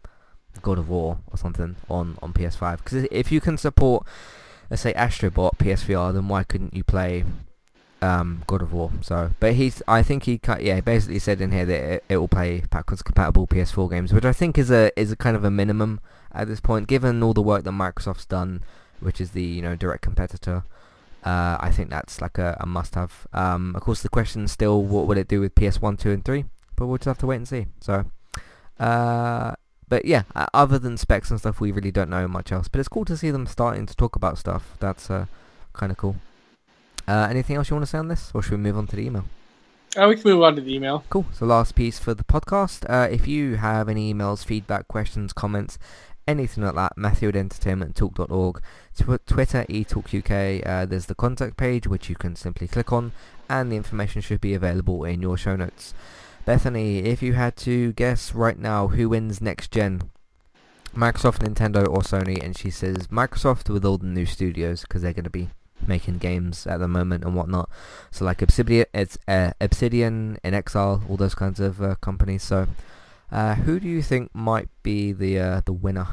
God 0.62 0.78
of 0.78 0.88
War 0.88 1.18
or 1.30 1.36
something 1.36 1.76
on 1.88 2.18
on 2.22 2.32
PS5 2.32 2.78
because 2.78 3.06
if 3.10 3.30
you 3.30 3.40
can 3.40 3.56
support 3.56 4.06
let's 4.70 4.82
say 4.82 4.94
Astrobot 4.94 5.58
PSVR, 5.58 6.12
then 6.14 6.28
why 6.28 6.42
couldn't 6.42 6.74
you 6.74 6.82
play 6.82 7.24
um, 8.04 8.42
God 8.46 8.62
of 8.62 8.72
War. 8.72 8.90
So, 9.00 9.30
but 9.40 9.54
he's, 9.54 9.82
I 9.88 10.02
think 10.02 10.24
he, 10.24 10.38
cut, 10.38 10.62
yeah, 10.62 10.80
basically 10.80 11.18
said 11.18 11.40
in 11.40 11.52
here 11.52 11.64
that 11.64 11.82
it, 11.82 12.04
it 12.08 12.16
will 12.18 12.28
play 12.28 12.62
backwards 12.70 13.02
compatible 13.02 13.46
PS4 13.46 13.90
games, 13.90 14.12
which 14.12 14.24
I 14.24 14.32
think 14.32 14.58
is 14.58 14.70
a 14.70 14.90
is 15.00 15.10
a 15.10 15.16
kind 15.16 15.36
of 15.36 15.44
a 15.44 15.50
minimum 15.50 16.00
at 16.32 16.46
this 16.46 16.60
point, 16.60 16.86
given 16.86 17.22
all 17.22 17.32
the 17.32 17.42
work 17.42 17.64
that 17.64 17.70
Microsoft's 17.70 18.26
done, 18.26 18.62
which 19.00 19.20
is 19.20 19.30
the 19.30 19.42
you 19.42 19.62
know 19.62 19.74
direct 19.74 20.02
competitor. 20.02 20.64
Uh, 21.24 21.56
I 21.58 21.70
think 21.70 21.88
that's 21.88 22.20
like 22.20 22.36
a, 22.36 22.54
a 22.60 22.66
must-have. 22.66 23.26
Um, 23.32 23.74
of 23.74 23.80
course, 23.80 24.02
the 24.02 24.10
question 24.10 24.44
is 24.44 24.52
still, 24.52 24.82
what 24.82 25.06
will 25.06 25.16
it 25.16 25.26
do 25.26 25.40
with 25.40 25.54
PS1, 25.54 25.98
2, 25.98 26.10
and 26.10 26.22
3? 26.22 26.44
But 26.76 26.86
we'll 26.86 26.98
just 26.98 27.06
have 27.06 27.16
to 27.18 27.26
wait 27.26 27.36
and 27.36 27.48
see. 27.48 27.64
So, 27.80 28.04
uh, 28.78 29.54
but 29.94 30.06
yeah, 30.06 30.24
uh, 30.34 30.46
other 30.52 30.76
than 30.76 30.96
specs 30.96 31.30
and 31.30 31.38
stuff, 31.38 31.60
we 31.60 31.70
really 31.70 31.92
don't 31.92 32.10
know 32.10 32.26
much 32.26 32.50
else. 32.50 32.66
But 32.66 32.80
it's 32.80 32.88
cool 32.88 33.04
to 33.04 33.16
see 33.16 33.30
them 33.30 33.46
starting 33.46 33.86
to 33.86 33.94
talk 33.94 34.16
about 34.16 34.38
stuff. 34.38 34.76
That's 34.80 35.08
uh, 35.08 35.26
kind 35.72 35.92
of 35.92 35.98
cool. 35.98 36.16
Uh, 37.06 37.28
anything 37.30 37.54
else 37.54 37.70
you 37.70 37.76
want 37.76 37.84
to 37.86 37.90
say 37.90 37.98
on 37.98 38.08
this, 38.08 38.32
or 38.34 38.42
should 38.42 38.50
we 38.50 38.56
move 38.56 38.76
on 38.76 38.88
to 38.88 38.96
the 38.96 39.06
email? 39.06 39.24
Uh, 39.96 40.08
we 40.08 40.16
can 40.16 40.32
move 40.32 40.42
on 40.42 40.56
to 40.56 40.62
the 40.62 40.74
email. 40.74 41.04
Cool. 41.10 41.26
So 41.32 41.46
last 41.46 41.76
piece 41.76 42.00
for 42.00 42.12
the 42.12 42.24
podcast. 42.24 42.84
Uh, 42.90 43.08
if 43.08 43.28
you 43.28 43.54
have 43.54 43.88
any 43.88 44.12
emails, 44.12 44.44
feedback, 44.44 44.88
questions, 44.88 45.32
comments, 45.32 45.78
anything 46.26 46.64
like 46.64 46.74
that, 46.74 46.94
Matthew 46.96 47.28
at 47.28 47.36
entertainmenttalk.org, 47.36 48.60
Tw- 48.96 49.26
Twitter, 49.28 49.64
eTalkUK, 49.68 50.66
uh, 50.66 50.86
there's 50.86 51.06
the 51.06 51.14
contact 51.14 51.56
page 51.56 51.86
which 51.86 52.08
you 52.08 52.16
can 52.16 52.34
simply 52.34 52.66
click 52.66 52.92
on 52.92 53.12
and 53.48 53.70
the 53.70 53.76
information 53.76 54.20
should 54.20 54.40
be 54.40 54.54
available 54.54 55.04
in 55.04 55.22
your 55.22 55.36
show 55.36 55.54
notes. 55.54 55.94
Bethany, 56.44 56.98
if 56.98 57.22
you 57.22 57.32
had 57.32 57.56
to 57.58 57.92
guess 57.94 58.34
right 58.34 58.58
now 58.58 58.88
who 58.88 59.08
wins 59.08 59.40
next 59.40 59.70
gen, 59.70 60.10
Microsoft, 60.94 61.38
Nintendo, 61.38 61.88
or 61.88 62.00
Sony, 62.00 62.42
and 62.42 62.56
she 62.56 62.70
says 62.70 63.08
Microsoft 63.08 63.68
with 63.68 63.84
all 63.84 63.98
the 63.98 64.06
new 64.06 64.26
studios 64.26 64.82
because 64.82 65.02
they're 65.02 65.12
going 65.12 65.24
to 65.24 65.30
be 65.30 65.48
making 65.86 66.18
games 66.18 66.66
at 66.66 66.78
the 66.78 66.88
moment 66.88 67.24
and 67.24 67.34
whatnot. 67.34 67.68
So 68.10 68.24
like 68.24 68.42
Obsidian, 68.42 68.86
it's 68.94 69.18
uh, 69.26 69.52
Obsidian 69.60 70.38
inXile, 70.44 71.08
all 71.08 71.16
those 71.16 71.34
kinds 71.34 71.60
of 71.60 71.82
uh, 71.82 71.96
companies. 71.96 72.42
So 72.42 72.68
uh, 73.32 73.54
who 73.56 73.80
do 73.80 73.88
you 73.88 74.02
think 74.02 74.34
might 74.34 74.68
be 74.82 75.12
the 75.12 75.38
uh, 75.38 75.60
the 75.64 75.72
winner 75.72 76.06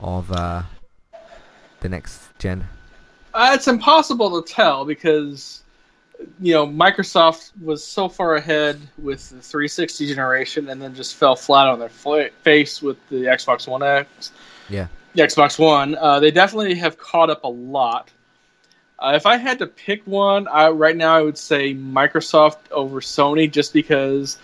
of 0.00 0.30
uh, 0.30 0.62
the 1.80 1.88
next 1.88 2.20
gen? 2.38 2.68
Uh, 3.32 3.52
it's 3.54 3.66
impossible 3.66 4.40
to 4.40 4.52
tell 4.52 4.84
because 4.84 5.63
you 6.40 6.54
know 6.54 6.66
Microsoft 6.66 7.50
was 7.60 7.84
so 7.84 8.08
far 8.08 8.36
ahead 8.36 8.80
with 8.98 9.30
the 9.30 9.40
360 9.40 10.06
generation, 10.08 10.68
and 10.68 10.80
then 10.80 10.94
just 10.94 11.16
fell 11.16 11.36
flat 11.36 11.66
on 11.66 11.78
their 11.78 11.88
fl- 11.88 12.28
face 12.42 12.82
with 12.82 12.96
the 13.08 13.24
Xbox 13.24 13.66
One 13.66 13.82
X. 13.82 14.32
Yeah. 14.68 14.88
The 15.14 15.22
Xbox 15.22 15.58
One. 15.58 15.94
Uh, 15.94 16.20
they 16.20 16.30
definitely 16.30 16.74
have 16.76 16.98
caught 16.98 17.30
up 17.30 17.44
a 17.44 17.48
lot. 17.48 18.10
Uh, 18.98 19.12
if 19.14 19.26
I 19.26 19.36
had 19.36 19.58
to 19.58 19.66
pick 19.66 20.06
one, 20.06 20.48
I, 20.48 20.68
right 20.68 20.96
now 20.96 21.16
I 21.16 21.22
would 21.22 21.38
say 21.38 21.74
Microsoft 21.74 22.70
over 22.70 23.00
Sony, 23.00 23.50
just 23.50 23.72
because 23.72 24.38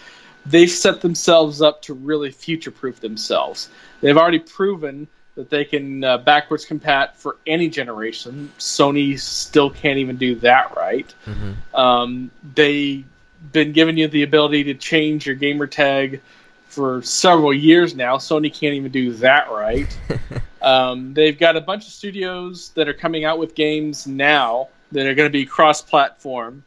they've 0.45 0.71
set 0.71 1.01
themselves 1.01 1.63
up 1.63 1.83
to 1.83 1.95
really 1.95 2.31
future-proof 2.31 3.01
themselves. 3.01 3.69
They've 4.01 4.17
already 4.17 4.41
proven 4.41 5.09
that 5.41 5.49
they 5.51 5.65
can 5.65 6.05
uh, 6.05 6.19
backwards 6.19 6.67
compat 6.67 7.15
for 7.15 7.39
any 7.47 7.71
generation. 7.71 8.53
Sony 8.59 9.19
still 9.19 9.71
can't 9.71 9.99
even 9.99 10.17
do 10.17 10.35
that 10.37 10.77
right. 10.77 11.13
Mm-hmm. 11.25 11.75
Um, 11.75 12.31
they've 12.55 13.05
been 13.53 13.73
giving 13.73 13.97
you 13.97 14.07
the 14.07 14.23
ability 14.23 14.65
to 14.65 14.75
change 14.75 15.27
your 15.27 15.35
gamer 15.35 15.67
tag 15.67 16.21
for 16.69 17.01
several 17.03 17.55
years 17.55 17.95
now. 17.95 18.17
Sony 18.17 18.53
can't 18.53 18.75
even 18.75 18.93
do 18.93 19.15
that 19.15 19.51
right. 19.51 19.99
um, 20.63 21.15
they've 21.15 21.39
got 21.39 21.57
a 21.57 21.61
bunch 21.61 21.87
of 21.87 21.93
studios 21.93 22.69
that 22.71 22.87
are 22.87 22.95
coming 22.95 23.25
out 23.25 23.39
with 23.39 23.55
games 23.55 24.07
now 24.07 24.69
that 24.93 25.07
are 25.07 25.15
going 25.15 25.29
to 25.29 25.33
be 25.33 25.47
cross-platform, 25.47 26.63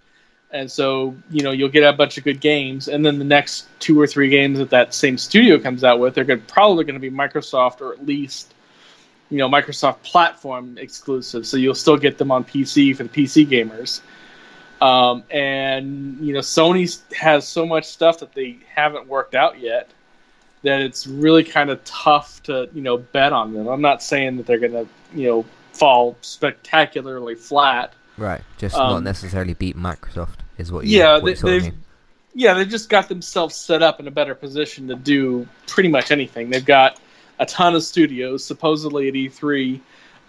and 0.50 0.72
so 0.72 1.16
you 1.30 1.44
know 1.44 1.52
you'll 1.52 1.70
get 1.70 1.84
a 1.84 1.94
bunch 1.94 2.18
of 2.18 2.24
good 2.24 2.40
games, 2.40 2.88
and 2.88 3.06
then 3.06 3.20
the 3.20 3.26
next 3.26 3.68
two 3.80 4.00
or 4.00 4.08
three 4.08 4.30
games 4.30 4.58
that 4.58 4.70
that 4.72 4.94
same 4.94 5.18
studio 5.18 5.60
comes 5.60 5.84
out 5.84 6.00
with, 6.00 6.16
they're 6.16 6.38
probably 6.38 6.84
going 6.86 6.96
to 6.96 7.00
be 7.00 7.12
Microsoft 7.12 7.82
or 7.82 7.94
at 7.94 8.06
least 8.06 8.54
you 9.30 9.38
know 9.38 9.50
Microsoft 9.50 10.04
platform 10.04 10.78
exclusive. 10.78 11.46
So 11.46 11.58
you'll 11.58 11.76
still 11.76 11.98
get 11.98 12.18
them 12.18 12.32
on 12.32 12.44
PC 12.44 12.96
for 12.96 13.04
the 13.04 13.10
PC 13.10 13.48
gamers. 13.48 14.02
Um, 14.82 15.24
and 15.30 16.20
you 16.20 16.34
know 16.34 16.42
Sony 16.42 17.00
has 17.14 17.48
so 17.48 17.66
much 17.66 17.86
stuff 17.86 18.20
that 18.20 18.34
they 18.34 18.58
haven't 18.76 19.08
worked 19.08 19.36
out 19.36 19.60
yet 19.60 19.90
that 20.64 20.82
it's 20.82 21.06
really 21.06 21.44
kind 21.44 21.70
of 21.70 21.84
tough 21.84 22.42
to 22.44 22.70
you 22.74 22.82
know 22.82 22.98
bet 22.98 23.32
on 23.32 23.54
them. 23.54 23.68
I'm 23.68 23.82
not 23.82 24.02
saying 24.02 24.38
that 24.38 24.46
they're 24.46 24.60
gonna 24.60 24.86
you 25.14 25.28
know 25.28 25.46
fall 25.74 26.18
spectacularly 26.22 27.36
flat. 27.36 27.94
Right, 28.18 28.42
just 28.58 28.76
Um, 28.76 28.94
not 28.94 29.04
necessarily 29.04 29.54
beat 29.54 29.78
Microsoft 29.78 30.40
is 30.58 30.72
what 30.72 30.86
you. 30.86 31.00
Yeah, 31.00 31.14
what 31.16 31.26
they, 31.26 31.30
you 31.32 31.36
sort 31.36 31.54
of 31.54 31.64
they've 31.64 31.72
mean. 31.74 31.84
yeah 32.34 32.54
they 32.54 32.66
just 32.66 32.90
got 32.90 33.10
themselves 33.10 33.56
set 33.56 33.82
up 33.82 34.00
in 34.00 34.08
a 34.08 34.12
better 34.12 34.36
position 34.36 34.88
to 34.88 34.96
do 34.96 35.48
pretty 35.68 35.90
much 35.90 36.12
anything. 36.12 36.50
They've 36.50 36.66
got 36.66 37.00
a 37.40 37.46
ton 37.46 37.76
of 37.76 37.84
studios. 37.84 38.44
Supposedly 38.44 39.08
at 39.08 39.14
E3, 39.14 39.80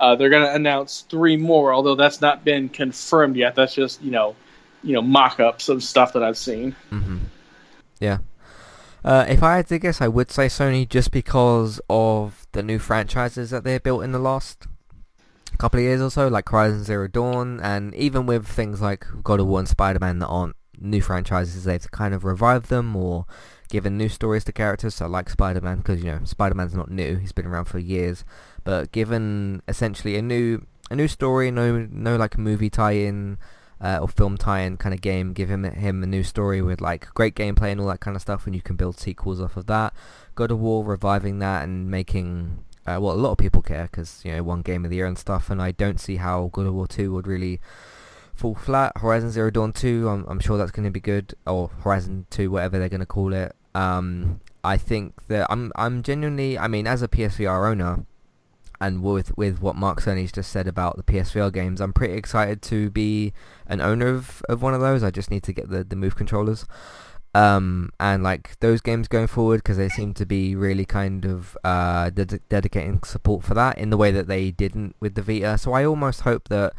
uh, 0.01 0.17
they're 0.17 0.31
going 0.31 0.47
to 0.47 0.55
announce 0.55 1.03
three 1.09 1.37
more, 1.37 1.73
although 1.73 1.95
that's 1.95 2.21
not 2.21 2.45
been 2.45 2.69
confirmed 2.69 3.37
yet. 3.37 3.55
That's 3.55 3.75
just 3.75 4.03
you 4.03 4.11
know 4.11 4.37
you 4.83 4.95
know 4.95 5.03
mock-ups 5.03 5.69
of 5.69 5.83
stuff 5.83 6.13
that 6.13 6.23
I've 6.23 6.39
seen. 6.39 6.75
Mm-hmm. 6.91 7.19
Yeah. 8.01 8.19
Uh, 9.05 9.27
if 9.29 9.43
I 9.43 9.57
had 9.57 9.69
to 9.69 9.79
guess, 9.79 10.01
I 10.01 10.09
would 10.09 10.31
say 10.31 10.47
Sony 10.47 10.89
just 10.89 11.11
because 11.11 11.79
of 11.91 12.47
the 12.53 12.63
new 12.63 12.79
franchises 12.79 13.51
that 13.51 13.63
they 13.63 13.77
built 13.79 14.03
in 14.03 14.13
the 14.13 14.19
last 14.19 14.67
couple 15.59 15.79
of 15.79 15.85
years 15.85 16.01
or 16.01 16.11
so, 16.11 16.29
like 16.29 16.49
Horizon 16.49 16.85
Zero 16.85 17.07
Dawn, 17.07 17.61
and 17.61 17.95
even 17.95 18.25
with 18.25 18.47
things 18.47 18.81
like 18.81 19.07
God 19.23 19.41
of 19.41 19.47
War 19.47 19.59
and 19.59 19.69
Spider-Man 19.69 20.21
that 20.21 20.27
aren't 20.27 20.57
new 20.81 21.03
franchises, 21.03 21.65
they've 21.65 21.91
kind 21.91 22.15
of 22.15 22.25
revived 22.25 22.71
them 22.71 22.97
or 22.97 23.27
given 23.75 23.99
new 23.99 24.09
stories 24.09 24.45
to 24.45 24.53
characters. 24.53 24.95
So 24.95 25.09
like 25.09 25.29
Spider-Man, 25.29 25.79
because 25.79 26.03
you 26.03 26.13
know 26.13 26.21
Spider-Man's 26.23 26.75
not 26.75 26.93
new; 26.93 27.17
he's 27.17 27.33
been 27.33 27.47
around 27.47 27.65
for 27.65 27.81
years, 27.81 28.25
but 28.63 28.93
given 28.93 29.63
essentially 29.67 30.17
a 30.17 30.23
new 30.23 30.65
a 30.91 30.95
new 30.95 31.09
story, 31.09 31.51
no 31.51 31.89
no 31.91 32.17
like 32.17 32.39
movie 32.39 32.71
tie-in 32.71 33.37
uh, 33.81 33.99
or 34.01 34.07
film 34.07 34.39
tie-in 34.39 34.77
kind 34.77 34.95
of 34.95 35.01
game, 35.01 35.33
give 35.33 35.51
him 35.51 35.65
him 35.65 36.05
a 36.05 36.07
new 36.07 36.23
story 36.23 36.63
with 36.63 36.81
like 36.81 37.13
great 37.15 37.35
gameplay 37.35 37.73
and 37.73 37.81
all 37.81 37.89
that 37.89 37.99
kind 37.99 38.15
of 38.15 38.23
stuff, 38.23 38.47
and 38.47 38.55
you 38.55 38.63
can 38.63 38.77
build 38.77 38.97
sequels 38.97 39.41
off 39.41 39.57
of 39.57 39.67
that. 39.67 39.93
God 40.37 40.53
of 40.53 40.61
War 40.61 40.85
reviving 40.85 41.41
that 41.41 41.65
and 41.65 41.91
making 41.91 42.65
uh, 42.87 42.99
well 43.01 43.13
a 43.13 43.23
lot 43.25 43.33
of 43.33 43.39
people 43.39 43.61
care 43.61 43.89
because 43.91 44.23
you 44.25 44.31
know 44.31 44.45
won 44.45 44.63
game 44.63 44.85
of 44.85 44.91
the 44.91 44.97
year 44.99 45.07
and 45.07 45.19
stuff, 45.19 45.51
and 45.51 45.61
I 45.61 45.73
don't 45.73 45.99
see 45.99 46.17
how 46.17 46.49
God 46.53 46.67
of 46.67 46.75
War 46.75 46.87
2 46.87 47.13
would 47.13 47.27
really 47.27 47.61
fall 48.35 48.55
flat. 48.55 48.93
Horizon 48.99 49.31
Zero 49.33 49.51
Dawn 49.51 49.73
2, 49.73 50.09
I'm, 50.09 50.25
I'm 50.29 50.41
sure 50.41 50.59
that's 50.59 50.71
going 50.71 50.85
to 50.85 50.93
be 50.93 51.01
good, 51.01 51.35
or 51.45 51.71
Horizon 51.83 52.27
2, 52.31 52.53
whatever 52.53 52.79
they're 52.79 52.89
going 52.89 53.01
to 53.01 53.07
call 53.07 53.33
it. 53.33 53.55
Um, 53.75 54.41
I 54.63 54.77
think 54.77 55.27
that 55.29 55.47
I'm 55.51 55.73
I'm 55.77 56.03
genuinely, 56.03 56.59
I 56.59 56.69
mean, 56.69 56.87
as 56.87 57.03
a 57.03 57.09
PSVR 57.09 57.71
owner, 57.71 58.07
and 58.81 59.03
with 59.03 59.37
with 59.37 59.61
what 59.61 59.77
Mark 59.77 60.01
Cerny's 60.01 60.33
just 60.33 60.51
said 60.51 60.67
about 60.67 60.97
the 60.97 61.03
PSVR 61.03 61.53
games, 61.53 61.81
I'm 61.81 61.93
pretty 61.93 62.15
excited 62.15 62.63
to 62.63 62.91
be 62.91 63.33
an 63.67 63.81
owner 63.81 64.09
of, 64.09 64.43
of 64.49 64.63
one 64.63 64.75
of 64.75 64.81
those. 64.81 65.03
I 65.03 65.11
just 65.11 65.31
need 65.31 65.43
to 65.45 65.53
get 65.53 65.71
the, 65.71 65.85
the 65.85 65.97
move 65.97 66.17
controllers. 66.17 66.67
Um, 67.35 67.91
and 67.99 68.23
like 68.23 68.61
those 68.61 68.81
games 68.81 69.09
going 69.09 69.27
forward 69.27 69.57
because 69.57 69.77
they 69.77 69.89
seem 69.89 70.15
to 70.15 70.25
be 70.25 70.55
really 70.55 70.85
kind 70.85 71.25
of 71.25 71.59
uh, 71.65 72.11
ded- 72.11 72.41
dedicating 72.49 73.03
support 73.03 73.43
for 73.43 73.55
that 73.55 73.77
in 73.77 73.91
the 73.91 73.97
way 73.97 74.13
that 74.13 74.29
they 74.29 74.53
didn't 74.53 74.95
with 75.01 75.17
the 75.17 75.23
Vita. 75.23 75.59
So 75.59 75.73
I 75.73 75.85
almost 75.85 76.21
hope 76.21 76.49
that 76.49 76.75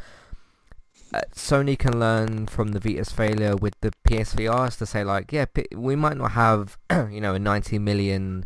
uh, 1.14 1.20
Sony 1.32 1.78
can 1.78 1.98
learn 2.00 2.46
from 2.46 2.68
the 2.68 2.80
Vita's 2.80 3.10
failure 3.10 3.56
with 3.56 3.74
the 3.80 3.92
PSVRs 4.08 4.76
to 4.78 4.86
say 4.86 5.04
like, 5.04 5.32
yeah, 5.32 5.46
we 5.74 5.94
might 5.96 6.16
not 6.16 6.32
have 6.32 6.78
you 7.10 7.20
know 7.20 7.34
a 7.34 7.38
90 7.38 7.78
million 7.78 8.44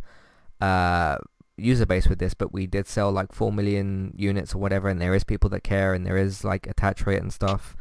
uh, 0.61 1.17
user 1.57 1.87
base 1.87 2.09
with 2.09 2.19
this, 2.19 2.35
but 2.35 2.53
we 2.53 2.67
did 2.67 2.87
sell 2.87 3.11
like 3.11 3.33
4 3.33 3.53
million 3.53 4.15
units 4.17 4.55
or 4.55 4.59
whatever, 4.59 4.89
and 4.89 5.01
there 5.01 5.15
is 5.15 5.25
people 5.25 5.51
that 5.51 5.63
care, 5.63 5.95
and 5.95 6.07
there 6.07 6.17
is 6.17 6.45
like 6.45 6.67
attach 6.67 7.07
rate 7.07 7.23
and 7.23 7.33
stuff. 7.33 7.77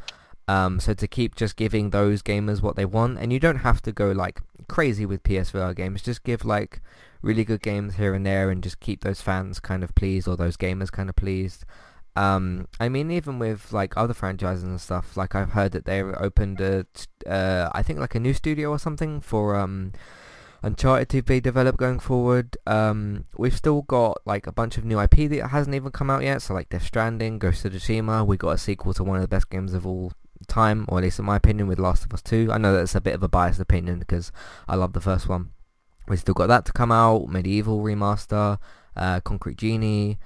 Um, 0.48 0.80
so 0.80 0.94
to 0.94 1.06
keep 1.06 1.36
just 1.36 1.56
giving 1.56 1.90
those 1.90 2.22
gamers 2.22 2.62
what 2.62 2.76
they 2.76 2.84
want, 2.84 3.18
and 3.18 3.32
you 3.32 3.40
don't 3.40 3.58
have 3.58 3.82
to 3.82 3.92
go 3.92 4.12
like 4.12 4.40
crazy 4.68 5.06
with 5.06 5.22
PSVR 5.22 5.76
games. 5.76 6.02
Just 6.02 6.24
give 6.24 6.44
like 6.44 6.80
really 7.22 7.44
good 7.44 7.62
games 7.62 7.96
here 7.96 8.14
and 8.14 8.24
there, 8.24 8.50
and 8.50 8.62
just 8.62 8.80
keep 8.80 9.02
those 9.02 9.20
fans 9.20 9.60
kind 9.60 9.84
of 9.84 9.94
pleased 9.94 10.26
or 10.26 10.36
those 10.36 10.56
gamers 10.56 10.90
kind 10.90 11.08
of 11.08 11.16
pleased. 11.16 11.64
Um, 12.16 12.66
I 12.78 12.88
mean, 12.88 13.10
even 13.10 13.38
with 13.38 13.72
like 13.72 13.96
other 13.96 14.14
franchises 14.14 14.64
and 14.64 14.80
stuff, 14.80 15.16
like 15.16 15.34
I've 15.34 15.52
heard 15.52 15.72
that 15.72 15.84
they 15.84 16.02
opened 16.02 16.60
a, 16.60 16.86
uh, 17.26 17.70
I 17.72 17.82
think 17.82 17.98
like 17.98 18.14
a 18.14 18.20
new 18.20 18.34
studio 18.34 18.70
or 18.70 18.78
something 18.78 19.20
for 19.20 19.56
um, 19.56 19.92
Uncharted 20.62 21.08
to 21.08 21.22
be 21.22 21.40
developed 21.40 21.78
going 21.78 22.00
forward. 22.00 22.58
Um, 22.66 23.24
we've 23.38 23.56
still 23.56 23.82
got 23.82 24.20
like 24.26 24.46
a 24.46 24.52
bunch 24.52 24.76
of 24.76 24.84
new 24.84 25.00
IP 25.00 25.30
that 25.30 25.48
hasn't 25.50 25.74
even 25.74 25.90
come 25.90 26.10
out 26.10 26.22
yet. 26.22 26.42
So 26.42 26.52
like 26.52 26.68
Death 26.68 26.82
Stranding, 26.82 27.38
Ghost 27.38 27.64
of 27.64 27.72
Tsushima. 27.72 28.26
We 28.26 28.36
got 28.36 28.50
a 28.50 28.58
sequel 28.58 28.92
to 28.94 29.04
one 29.04 29.16
of 29.16 29.22
the 29.22 29.28
best 29.28 29.48
games 29.48 29.72
of 29.72 29.86
all 29.86 30.12
time, 30.48 30.84
or 30.88 30.98
at 30.98 31.04
least 31.04 31.18
in 31.18 31.24
my 31.24 31.36
opinion, 31.36 31.66
with 31.66 31.78
Last 31.78 32.04
of 32.04 32.12
Us 32.12 32.20
2. 32.20 32.50
I 32.52 32.58
know 32.58 32.74
that's 32.74 32.94
a 32.94 33.00
bit 33.00 33.14
of 33.14 33.22
a 33.22 33.28
biased 33.28 33.58
opinion 33.60 34.00
because 34.00 34.32
I 34.68 34.76
love 34.76 34.92
the 34.92 35.00
first 35.00 35.28
one. 35.28 35.50
We 36.08 36.18
still 36.18 36.34
got 36.34 36.48
that 36.48 36.66
to 36.66 36.72
come 36.72 36.92
out. 36.92 37.28
MediEvil 37.28 37.80
remaster, 37.82 38.58
uh, 38.96 39.20
Concrete 39.20 39.56
Genie. 39.56 40.18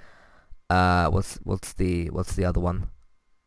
Uh, 0.69 1.09
what's 1.09 1.35
what's 1.43 1.73
the 1.73 2.09
what's 2.09 2.35
the 2.35 2.45
other 2.45 2.59
one? 2.59 2.89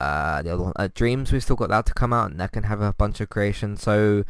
Uh, 0.01 0.43
the 0.43 0.55
other 0.55 0.63
one, 0.65 0.73
uh, 0.77 0.89
Dreams. 0.95 1.33
We've 1.33 1.43
still 1.43 1.57
got 1.57 1.71
that 1.71 1.87
to 1.87 1.95
come 1.95 2.13
out, 2.13 2.31
and 2.31 2.41
that 2.41 2.53
can 2.53 2.65
have 2.65 2.81
a 2.81 2.93
bunch 2.93 3.21
of 3.21 3.29
creation. 3.29 3.77
So. 3.77 4.25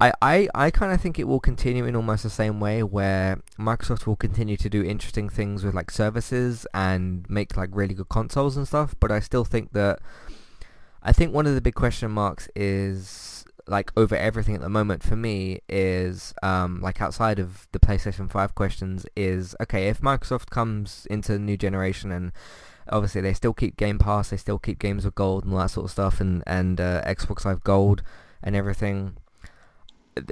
I, 0.00 0.12
I, 0.20 0.48
I 0.52 0.70
kind 0.72 0.92
of 0.92 1.00
think 1.00 1.20
it 1.20 1.28
will 1.28 1.38
continue 1.38 1.84
in 1.84 1.94
almost 1.94 2.24
the 2.24 2.30
same 2.30 2.58
way 2.58 2.82
where 2.82 3.40
Microsoft 3.56 4.04
will 4.04 4.16
continue 4.16 4.56
to 4.56 4.68
do 4.68 4.82
interesting 4.82 5.28
things 5.28 5.62
with 5.62 5.74
like 5.74 5.92
services 5.92 6.66
and 6.74 7.24
make 7.30 7.56
like 7.56 7.70
really 7.72 7.94
good 7.94 8.08
consoles 8.08 8.56
and 8.56 8.66
stuff 8.66 8.96
but 8.98 9.12
I 9.12 9.20
still 9.20 9.44
think 9.44 9.74
that 9.74 10.00
I 11.04 11.12
think 11.12 11.32
one 11.32 11.46
of 11.46 11.54
the 11.54 11.60
big 11.60 11.76
question 11.76 12.10
marks 12.10 12.48
is 12.56 13.31
like 13.72 13.90
over 13.96 14.14
everything 14.14 14.54
at 14.54 14.60
the 14.60 14.68
moment 14.68 15.02
for 15.02 15.16
me 15.16 15.60
is 15.68 16.32
um, 16.42 16.80
like 16.80 17.00
outside 17.00 17.38
of 17.38 17.66
the 17.72 17.80
PlayStation 17.80 18.30
5 18.30 18.54
questions 18.54 19.06
is 19.16 19.56
okay 19.60 19.88
if 19.88 20.00
Microsoft 20.00 20.50
comes 20.50 21.06
into 21.10 21.38
new 21.38 21.56
generation 21.56 22.12
and 22.12 22.30
obviously 22.88 23.20
they 23.20 23.34
still 23.34 23.52
keep 23.52 23.76
Game 23.76 23.98
Pass 23.98 24.30
they 24.30 24.36
still 24.36 24.58
keep 24.58 24.78
games 24.78 25.04
with 25.04 25.14
gold 25.16 25.44
and 25.44 25.52
all 25.52 25.58
that 25.58 25.70
sort 25.70 25.86
of 25.86 25.90
stuff 25.90 26.20
and, 26.20 26.44
and 26.46 26.80
uh, 26.80 27.02
Xbox 27.04 27.44
Live 27.44 27.64
Gold 27.64 28.02
and 28.42 28.54
everything 28.54 29.16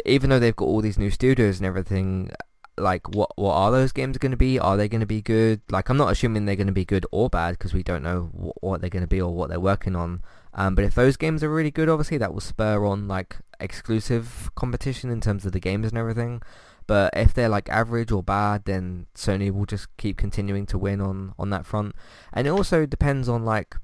even 0.04 0.30
though 0.30 0.38
they've 0.38 0.56
got 0.56 0.66
all 0.66 0.80
these 0.80 0.98
new 0.98 1.10
studios 1.10 1.58
and 1.58 1.66
everything, 1.66 2.30
like 2.76 3.08
what 3.14 3.36
what 3.36 3.54
are 3.54 3.70
those 3.70 3.92
games 3.92 4.18
going 4.18 4.30
to 4.30 4.36
be? 4.36 4.58
Are 4.58 4.76
they 4.76 4.88
going 4.88 5.00
to 5.00 5.06
be 5.06 5.22
good? 5.22 5.60
Like 5.70 5.88
I'm 5.88 5.96
not 5.96 6.12
assuming 6.12 6.44
they're 6.44 6.56
going 6.56 6.66
to 6.66 6.72
be 6.72 6.84
good 6.84 7.06
or 7.10 7.28
bad 7.28 7.52
because 7.52 7.74
we 7.74 7.82
don't 7.82 8.02
know 8.02 8.24
wh- 8.24 8.62
what 8.62 8.80
they're 8.80 8.90
going 8.90 9.02
to 9.02 9.08
be 9.08 9.20
or 9.20 9.32
what 9.34 9.48
they're 9.48 9.60
working 9.60 9.96
on. 9.96 10.22
Um, 10.54 10.74
but 10.74 10.84
if 10.84 10.94
those 10.94 11.16
games 11.16 11.42
are 11.42 11.50
really 11.50 11.70
good, 11.70 11.88
obviously 11.88 12.18
that 12.18 12.32
will 12.32 12.40
spur 12.40 12.84
on 12.84 13.06
like 13.06 13.36
exclusive 13.60 14.50
competition 14.54 15.10
in 15.10 15.20
terms 15.20 15.46
of 15.46 15.52
the 15.52 15.60
games 15.60 15.88
and 15.88 15.98
everything. 15.98 16.42
But 16.86 17.12
if 17.14 17.32
they're 17.32 17.48
like 17.48 17.68
average 17.68 18.10
or 18.10 18.22
bad, 18.22 18.64
then 18.64 19.06
Sony 19.14 19.52
will 19.52 19.66
just 19.66 19.86
keep 19.96 20.16
continuing 20.16 20.66
to 20.66 20.78
win 20.78 21.00
on 21.00 21.34
on 21.38 21.50
that 21.50 21.66
front. 21.66 21.94
And 22.32 22.46
it 22.46 22.50
also 22.50 22.84
depends 22.84 23.28
on 23.28 23.44
like 23.44 23.76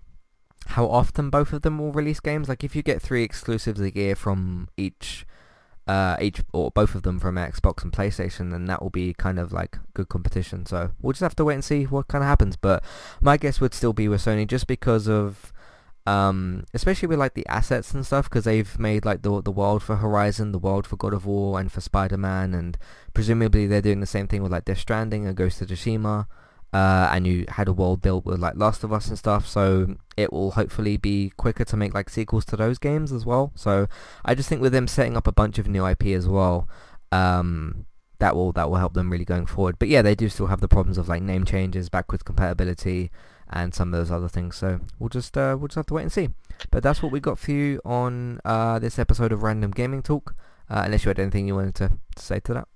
how 0.71 0.87
often 0.87 1.31
both 1.31 1.53
of 1.53 1.63
them 1.63 1.79
will 1.79 1.93
release 1.93 2.19
games. 2.19 2.49
Like 2.49 2.65
if 2.65 2.75
you 2.75 2.83
get 2.83 3.01
three 3.01 3.23
exclusives 3.23 3.81
a 3.81 3.95
year 3.95 4.17
from 4.17 4.69
each 4.77 5.25
uh, 5.87 6.17
each 6.21 6.43
or 6.53 6.73
both 6.73 6.97
of 6.97 7.03
them 7.03 7.21
from 7.21 7.37
Xbox 7.37 7.85
and 7.85 7.93
PlayStation, 7.93 8.51
then 8.51 8.65
that 8.65 8.83
will 8.83 8.91
be 8.91 9.15
kind 9.15 9.39
of 9.39 9.53
like 9.53 9.79
good 9.95 10.09
competition. 10.09 10.67
So 10.67 10.91
we'll 11.01 11.13
just 11.13 11.21
have 11.21 11.37
to 11.37 11.45
wait 11.45 11.55
and 11.55 11.65
see 11.65 11.85
what 11.85 12.09
kind 12.09 12.25
of 12.25 12.29
happens. 12.29 12.57
But 12.57 12.83
my 13.21 13.37
guess 13.37 13.61
would 13.61 13.75
still 13.75 13.93
be 13.93 14.09
with 14.09 14.25
Sony 14.25 14.47
just 14.49 14.67
because 14.67 15.09
of 15.09 15.53
um, 16.07 16.65
especially 16.73 17.09
with 17.09 17.19
like 17.19 17.35
the 17.35 17.47
assets 17.49 17.93
and 17.93 18.07
stuff 18.07 18.31
because 18.31 18.45
they've 18.45 18.79
made 18.79 19.05
like 19.05 19.23
the 19.23 19.43
the 19.43 19.51
world 19.51 19.83
for 19.83 19.97
Horizon, 19.97 20.53
the 20.53 20.59
world 20.59 20.87
for 20.87 20.97
God 20.97 21.13
of 21.13 21.27
War, 21.27 21.59
and 21.59 21.71
for 21.71 21.81
Spider 21.81 22.17
Man, 22.17 22.55
and 22.55 22.79
presumably 23.13 23.67
they're 23.67 23.83
doing 23.83 24.01
the 24.01 24.07
same 24.07 24.29
thing 24.29 24.43
with 24.43 24.53
like 24.53 24.65
Death 24.65 24.79
Stranding 24.79 25.27
and 25.27 25.37
Ghost 25.37 25.61
of 25.61 25.69
Tsushima. 25.69 26.27
Uh, 26.73 27.09
and 27.13 27.27
you 27.27 27.47
had 27.49 27.69
a 27.69 27.73
world 27.73 28.03
built 28.03 28.27
with 28.27 28.39
like 28.39 28.55
Last 28.57 28.85
of 28.85 28.93
Us 28.93 29.09
and 29.09 29.19
stuff, 29.19 29.47
so 29.47 29.97
it 30.17 30.33
will 30.33 30.53
hopefully 30.53 30.97
be 30.97 31.33
quicker 31.37 31.65
to 31.65 31.77
make 31.77 31.95
like 31.95 32.11
sequels 32.11 32.45
to 32.45 32.57
those 32.57 32.79
games 32.79 33.13
as 33.13 33.25
well. 33.25 33.53
So 33.55 33.87
I 34.25 34.35
just 34.35 34.49
think 34.49 34.61
with 34.61 34.73
them 34.73 34.87
setting 34.87 35.17
up 35.17 35.27
a 35.27 35.33
bunch 35.33 35.59
of 35.59 35.69
new 35.69 35.87
IP 35.87 36.07
as 36.07 36.29
well, 36.29 36.69
um, 37.13 37.87
that 38.19 38.35
will 38.35 38.53
that 38.53 38.69
will 38.69 38.77
help 38.77 38.95
them 38.95 39.11
really 39.11 39.25
going 39.25 39.47
forward. 39.47 39.79
But 39.79 39.89
yeah, 39.89 40.03
they 40.03 40.15
do 40.15 40.29
still 40.29 40.47
have 40.47 40.61
the 40.61 40.69
problems 40.69 40.99
of 40.99 41.09
like 41.09 41.23
name 41.23 41.45
changes, 41.45 41.89
backwards 41.89 42.23
compatibility, 42.23 43.11
and 43.51 43.75
some 43.75 43.93
of 43.93 43.99
those 43.99 44.11
other 44.11 44.29
things. 44.29 44.57
So 44.57 44.81
we'll 44.99 45.09
just 45.09 45.37
uh, 45.37 45.57
we'll 45.59 45.69
just 45.69 45.77
have 45.77 45.87
to 45.87 45.95
wait 45.95 46.03
and 46.03 46.13
see. 46.13 46.31
But 46.71 46.83
that's 46.83 47.03
what 47.03 47.13
we 47.13 47.21
got 47.21 47.39
for 47.39 47.53
you 47.53 47.81
on 47.85 48.41
uh, 48.45 48.79
this 48.79 48.99
episode 48.99 49.33
of 49.33 49.43
Random 49.43 49.71
Gaming 49.71 50.03
Talk. 50.03 50.35
Uh, 50.69 50.83
unless 50.85 51.05
you 51.05 51.11
had 51.11 51.21
anything 51.21 51.47
you 51.47 51.55
wanted 51.55 51.77
to, 51.77 51.93
to 52.17 52.23
say 52.23 52.41
to 52.41 52.55
that. 52.55 52.69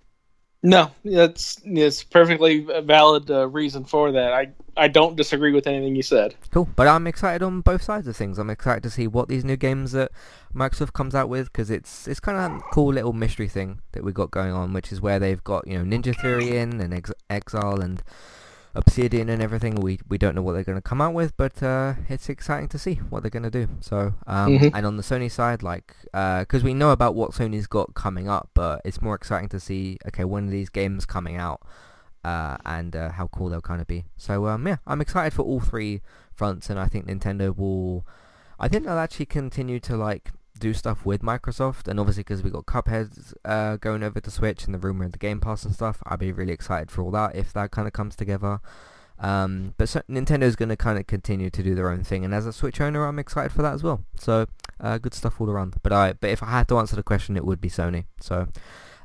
No, 0.62 0.90
that's 1.04 1.60
it's 1.64 2.04
perfectly 2.04 2.66
valid 2.82 3.30
uh, 3.30 3.48
reason 3.48 3.84
for 3.84 4.12
that. 4.12 4.34
I 4.34 4.48
I 4.76 4.88
don't 4.88 5.16
disagree 5.16 5.52
with 5.52 5.66
anything 5.66 5.96
you 5.96 6.02
said. 6.02 6.34
Cool, 6.50 6.68
but 6.76 6.86
I'm 6.86 7.06
excited 7.06 7.42
on 7.42 7.62
both 7.62 7.82
sides 7.82 8.06
of 8.06 8.14
things. 8.14 8.38
I'm 8.38 8.50
excited 8.50 8.82
to 8.82 8.90
see 8.90 9.06
what 9.06 9.28
these 9.28 9.44
new 9.44 9.56
games 9.56 9.92
that 9.92 10.12
Microsoft 10.54 10.92
comes 10.92 11.14
out 11.14 11.30
with 11.30 11.46
because 11.50 11.70
it's 11.70 12.06
it's 12.06 12.20
kind 12.20 12.36
of 12.36 12.58
a 12.58 12.64
cool 12.72 12.92
little 12.92 13.14
mystery 13.14 13.48
thing 13.48 13.80
that 13.92 14.04
we 14.04 14.12
got 14.12 14.30
going 14.30 14.52
on, 14.52 14.74
which 14.74 14.92
is 14.92 15.00
where 15.00 15.18
they've 15.18 15.42
got 15.42 15.66
you 15.66 15.78
know 15.78 15.84
Ninja 15.84 16.14
Theory 16.20 16.58
in 16.58 16.78
and 16.80 16.92
Ex- 16.92 17.12
Exile 17.30 17.80
and 17.80 18.02
Obsidian 18.74 19.28
and 19.28 19.42
everything. 19.42 19.74
We 19.74 19.98
we 20.08 20.18
don't 20.18 20.34
know 20.34 20.42
what 20.42 20.52
they're 20.52 20.64
going 20.64 20.78
to 20.78 20.82
come 20.82 21.00
out 21.00 21.14
with, 21.14 21.36
but 21.36 21.62
uh, 21.62 21.94
it's 22.08 22.28
exciting 22.28 22.68
to 22.68 22.78
see 22.78 22.94
what 22.94 23.22
they're 23.22 23.30
going 23.30 23.42
to 23.42 23.50
do. 23.50 23.68
So, 23.80 24.14
um, 24.26 24.58
mm-hmm. 24.58 24.76
and 24.76 24.86
on 24.86 24.96
the 24.96 25.02
Sony 25.02 25.30
side, 25.30 25.62
like, 25.62 25.94
because 26.04 26.62
uh, 26.62 26.64
we 26.64 26.74
know 26.74 26.90
about 26.90 27.14
what 27.14 27.32
Sony's 27.32 27.66
got 27.66 27.94
coming 27.94 28.28
up, 28.28 28.50
but 28.54 28.80
it's 28.84 29.02
more 29.02 29.14
exciting 29.14 29.48
to 29.50 29.60
see, 29.60 29.98
okay, 30.08 30.24
when 30.24 30.48
are 30.48 30.50
these 30.50 30.70
games 30.70 31.04
coming 31.04 31.36
out, 31.36 31.62
uh, 32.24 32.56
and 32.64 32.94
uh, 32.94 33.10
how 33.10 33.26
cool 33.28 33.48
they'll 33.48 33.60
kind 33.60 33.80
of 33.80 33.86
be. 33.86 34.04
So, 34.16 34.46
um, 34.46 34.66
yeah, 34.66 34.76
I'm 34.86 35.00
excited 35.00 35.32
for 35.32 35.42
all 35.42 35.60
three 35.60 36.00
fronts, 36.32 36.70
and 36.70 36.78
I 36.78 36.86
think 36.86 37.06
Nintendo 37.06 37.56
will. 37.56 38.06
I 38.58 38.68
think 38.68 38.84
they'll 38.84 38.98
actually 38.98 39.26
continue 39.26 39.80
to 39.80 39.96
like 39.96 40.32
do 40.60 40.74
stuff 40.74 41.04
with 41.04 41.22
Microsoft, 41.22 41.88
and 41.88 41.98
obviously 41.98 42.22
because 42.22 42.42
we 42.42 42.50
got 42.50 42.66
Cuphead 42.66 43.34
uh, 43.44 43.76
going 43.76 44.02
over 44.02 44.20
to 44.20 44.30
Switch 44.30 44.64
and 44.64 44.74
the 44.74 44.78
rumor 44.78 45.04
of 45.06 45.12
the 45.12 45.18
Game 45.18 45.40
Pass 45.40 45.64
and 45.64 45.74
stuff, 45.74 46.02
I'd 46.06 46.20
be 46.20 46.30
really 46.30 46.52
excited 46.52 46.90
for 46.90 47.02
all 47.02 47.10
that 47.12 47.34
if 47.34 47.52
that 47.54 47.70
kind 47.70 47.88
of 47.88 47.92
comes 47.92 48.14
together. 48.14 48.60
Um, 49.18 49.74
but 49.76 49.88
so, 49.88 50.00
Nintendo's 50.08 50.56
going 50.56 50.70
to 50.70 50.76
kind 50.76 50.98
of 50.98 51.06
continue 51.06 51.50
to 51.50 51.62
do 51.62 51.74
their 51.74 51.90
own 51.90 52.04
thing, 52.04 52.24
and 52.24 52.34
as 52.34 52.46
a 52.46 52.52
Switch 52.52 52.80
owner, 52.80 53.04
I'm 53.04 53.18
excited 53.18 53.52
for 53.52 53.62
that 53.62 53.74
as 53.74 53.82
well. 53.82 54.04
So 54.18 54.46
uh, 54.78 54.98
good 54.98 55.14
stuff 55.14 55.40
all 55.40 55.50
around. 55.50 55.76
But 55.82 55.92
I, 55.92 56.12
but 56.12 56.30
if 56.30 56.42
I 56.42 56.46
had 56.46 56.68
to 56.68 56.78
answer 56.78 56.96
the 56.96 57.02
question, 57.02 57.36
it 57.36 57.44
would 57.44 57.60
be 57.60 57.68
Sony. 57.68 58.04
So. 58.20 58.48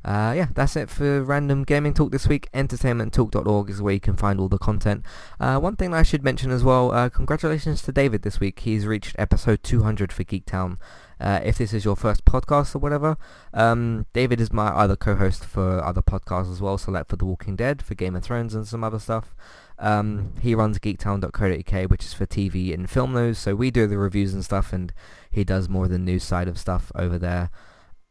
Uh, 0.06 0.34
yeah, 0.38 0.48
that's 0.54 0.76
it 0.76 0.88
for 0.88 1.24
Random 1.24 1.64
Gaming 1.64 1.96
Talk 1.96 2.12
this 2.12 2.28
week. 2.28 2.48
EntertainmentTalk.org 2.54 3.72
is 3.72 3.82
where 3.82 3.96
you 3.96 4.00
can 4.00 4.16
find 4.16 4.40
all 4.40 4.48
the 4.48 4.60
content. 4.60 5.04
Uh, 5.40 5.58
one 5.58 5.76
thing 5.76 5.96
I 5.96 6.04
should 6.04 6.24
mention 6.24 6.52
as 6.52 6.64
well, 6.64 6.92
uh, 6.92 7.10
congratulations 7.10 7.82
to 7.82 7.92
David 7.92 8.22
this 8.22 8.40
week. 8.40 8.60
He's 8.60 8.86
reached 8.86 9.16
episode 9.18 9.64
200 9.64 10.14
for 10.14 10.24
Geektown. 10.24 10.78
Uh, 11.20 11.40
if 11.44 11.58
this 11.58 11.74
is 11.74 11.86
your 11.86 11.96
first 11.96 12.26
podcast 12.26 12.76
or 12.76 12.80
whatever, 12.80 13.18
um, 13.54 14.06
David 14.14 14.42
is 14.42 14.52
my 14.52 14.68
other 14.68 14.96
co-host 14.96 15.46
for 15.46 15.84
other 15.84 16.02
podcasts 16.02 16.52
as 16.52 16.62
well, 16.62 16.78
so 16.78 16.92
like 16.92 17.08
for 17.08 17.16
The 17.16 17.26
Walking 17.26 17.56
Dead, 17.56 17.82
for 17.82 17.96
Game 17.96 18.16
of 18.16 18.24
Thrones 18.24 18.54
and 18.54 18.68
some 18.68 18.84
other 18.84 19.00
stuff. 19.00 19.36
Um, 19.78 20.34
he 20.42 20.56
runs 20.56 20.80
geektown.co.uk, 20.80 21.90
which 21.90 22.06
is 22.06 22.14
for 22.14 22.26
TV 22.26 22.74
and 22.74 22.90
film 22.90 23.14
news, 23.14 23.38
so 23.38 23.56
we 23.56 23.72
do 23.72 23.88
the 23.88 23.98
reviews 23.98 24.34
and 24.34 24.44
stuff, 24.44 24.74
and 24.74 24.94
he 25.32 25.44
does 25.44 25.70
more 25.70 25.86
of 25.86 25.92
the 25.92 26.00
news 26.00 26.24
side 26.24 26.48
of 26.48 26.58
stuff 26.58 26.92
over 26.96 27.18
there. 27.18 27.50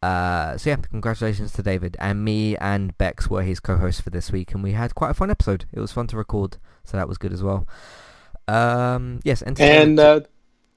Uh, 0.02 0.58
so 0.58 0.68
yeah, 0.68 0.76
congratulations 0.76 1.52
to 1.52 1.62
David. 1.62 1.96
And 1.98 2.22
me 2.22 2.58
and 2.58 2.96
Bex 2.98 3.30
were 3.30 3.42
his 3.42 3.58
co-hosts 3.58 4.02
for 4.02 4.10
this 4.10 4.30
week, 4.30 4.52
and 4.52 4.62
we 4.62 4.72
had 4.72 4.94
quite 4.94 5.10
a 5.10 5.14
fun 5.14 5.30
episode. 5.30 5.64
It 5.72 5.80
was 5.80 5.92
fun 5.92 6.06
to 6.08 6.16
record, 6.16 6.58
so 6.84 6.98
that 6.98 7.08
was 7.08 7.16
good 7.16 7.32
as 7.32 7.42
well. 7.42 7.66
Um, 8.46 9.20
yes, 9.24 9.40
and 9.40 9.58
uh, 9.98 10.20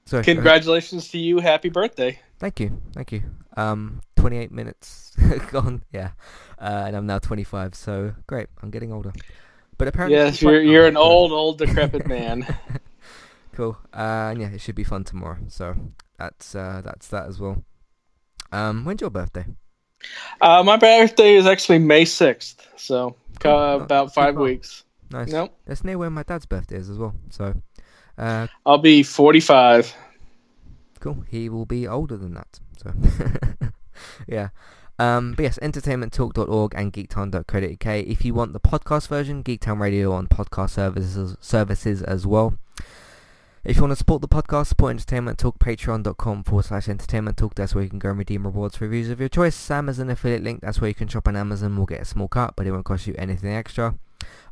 Sorry, 0.08 0.24
Congratulations 0.24 1.08
to 1.08 1.18
you. 1.18 1.38
Happy 1.38 1.68
birthday. 1.68 2.18
Thank 2.38 2.60
you. 2.60 2.80
Thank 2.94 3.12
you. 3.12 3.24
Um, 3.58 4.00
28 4.16 4.50
minutes 4.50 5.14
gone. 5.50 5.82
Yeah. 5.92 6.12
Uh, 6.58 6.84
and 6.86 6.96
I'm 6.96 7.04
now 7.04 7.18
25. 7.18 7.74
So 7.74 8.14
great. 8.26 8.46
I'm 8.62 8.70
getting 8.70 8.90
older. 8.90 9.12
But 9.76 9.88
apparently. 9.88 10.16
Yes, 10.16 10.40
you're, 10.40 10.62
you're 10.62 10.86
an 10.86 10.96
old, 10.96 11.30
old, 11.30 11.58
decrepit 11.58 12.06
man. 12.06 12.46
cool. 13.52 13.76
Uh, 13.92 14.30
and 14.32 14.40
yeah, 14.40 14.48
it 14.48 14.62
should 14.62 14.76
be 14.76 14.82
fun 14.82 15.04
tomorrow. 15.04 15.36
So 15.48 15.74
that's, 16.18 16.54
uh, 16.54 16.80
that's 16.82 17.08
that 17.08 17.26
as 17.26 17.38
well. 17.38 17.62
Um, 18.50 18.86
when's 18.86 19.02
your 19.02 19.10
birthday? 19.10 19.44
Uh, 20.40 20.62
my 20.62 20.78
birthday 20.78 21.34
is 21.34 21.46
actually 21.46 21.80
May 21.80 22.06
6th. 22.06 22.56
So 22.76 23.14
uh, 23.44 23.78
about 23.82 24.14
five 24.14 24.36
weeks. 24.36 24.84
Nice. 25.10 25.28
Nope. 25.28 25.54
That's 25.66 25.84
near 25.84 25.98
where 25.98 26.08
my 26.08 26.22
dad's 26.22 26.46
birthday 26.46 26.76
is 26.76 26.88
as 26.88 26.96
well. 26.96 27.14
So 27.30 27.60
uh, 28.18 28.48
I'll 28.66 28.78
be 28.78 29.02
45. 29.02 29.94
Cool. 31.00 31.24
He 31.28 31.48
will 31.48 31.66
be 31.66 31.86
older 31.86 32.16
than 32.16 32.34
that. 32.34 32.60
So, 32.76 32.92
yeah. 34.28 34.48
Um, 34.98 35.34
but 35.34 35.44
yes, 35.44 35.58
entertainmenttalk.org 35.62 36.74
and 36.74 36.92
geektown.co.uk. 36.92 37.86
If 37.86 38.24
you 38.24 38.34
want 38.34 38.52
the 38.52 38.60
podcast 38.60 39.06
version, 39.06 39.44
Geektown 39.44 39.78
Radio 39.78 40.12
on 40.12 40.26
podcast 40.26 40.70
services 40.70 41.36
services 41.40 42.02
as 42.02 42.26
well. 42.26 42.58
If 43.62 43.76
you 43.76 43.82
want 43.82 43.92
to 43.92 43.96
support 43.96 44.22
the 44.22 44.28
podcast, 44.28 44.68
support 44.68 44.90
Entertainment 44.90 45.38
Talk, 45.38 45.58
patreon.com 45.58 46.42
forward 46.42 46.64
slash 46.64 46.88
entertainment 46.88 47.36
talk. 47.36 47.54
That's 47.54 47.74
where 47.74 47.84
you 47.84 47.90
can 47.90 47.98
go 47.98 48.08
and 48.08 48.18
redeem 48.18 48.46
rewards 48.46 48.76
for 48.76 48.84
reviews 48.84 49.10
of 49.10 49.20
your 49.20 49.28
choice. 49.28 49.70
Amazon 49.70 50.10
affiliate 50.10 50.42
link, 50.42 50.62
that's 50.62 50.80
where 50.80 50.88
you 50.88 50.94
can 50.94 51.08
shop 51.08 51.28
on 51.28 51.36
Amazon. 51.36 51.76
We'll 51.76 51.86
get 51.86 52.00
a 52.00 52.04
small 52.04 52.28
cut, 52.28 52.54
but 52.56 52.66
it 52.66 52.72
won't 52.72 52.86
cost 52.86 53.06
you 53.06 53.14
anything 53.18 53.52
extra 53.52 53.94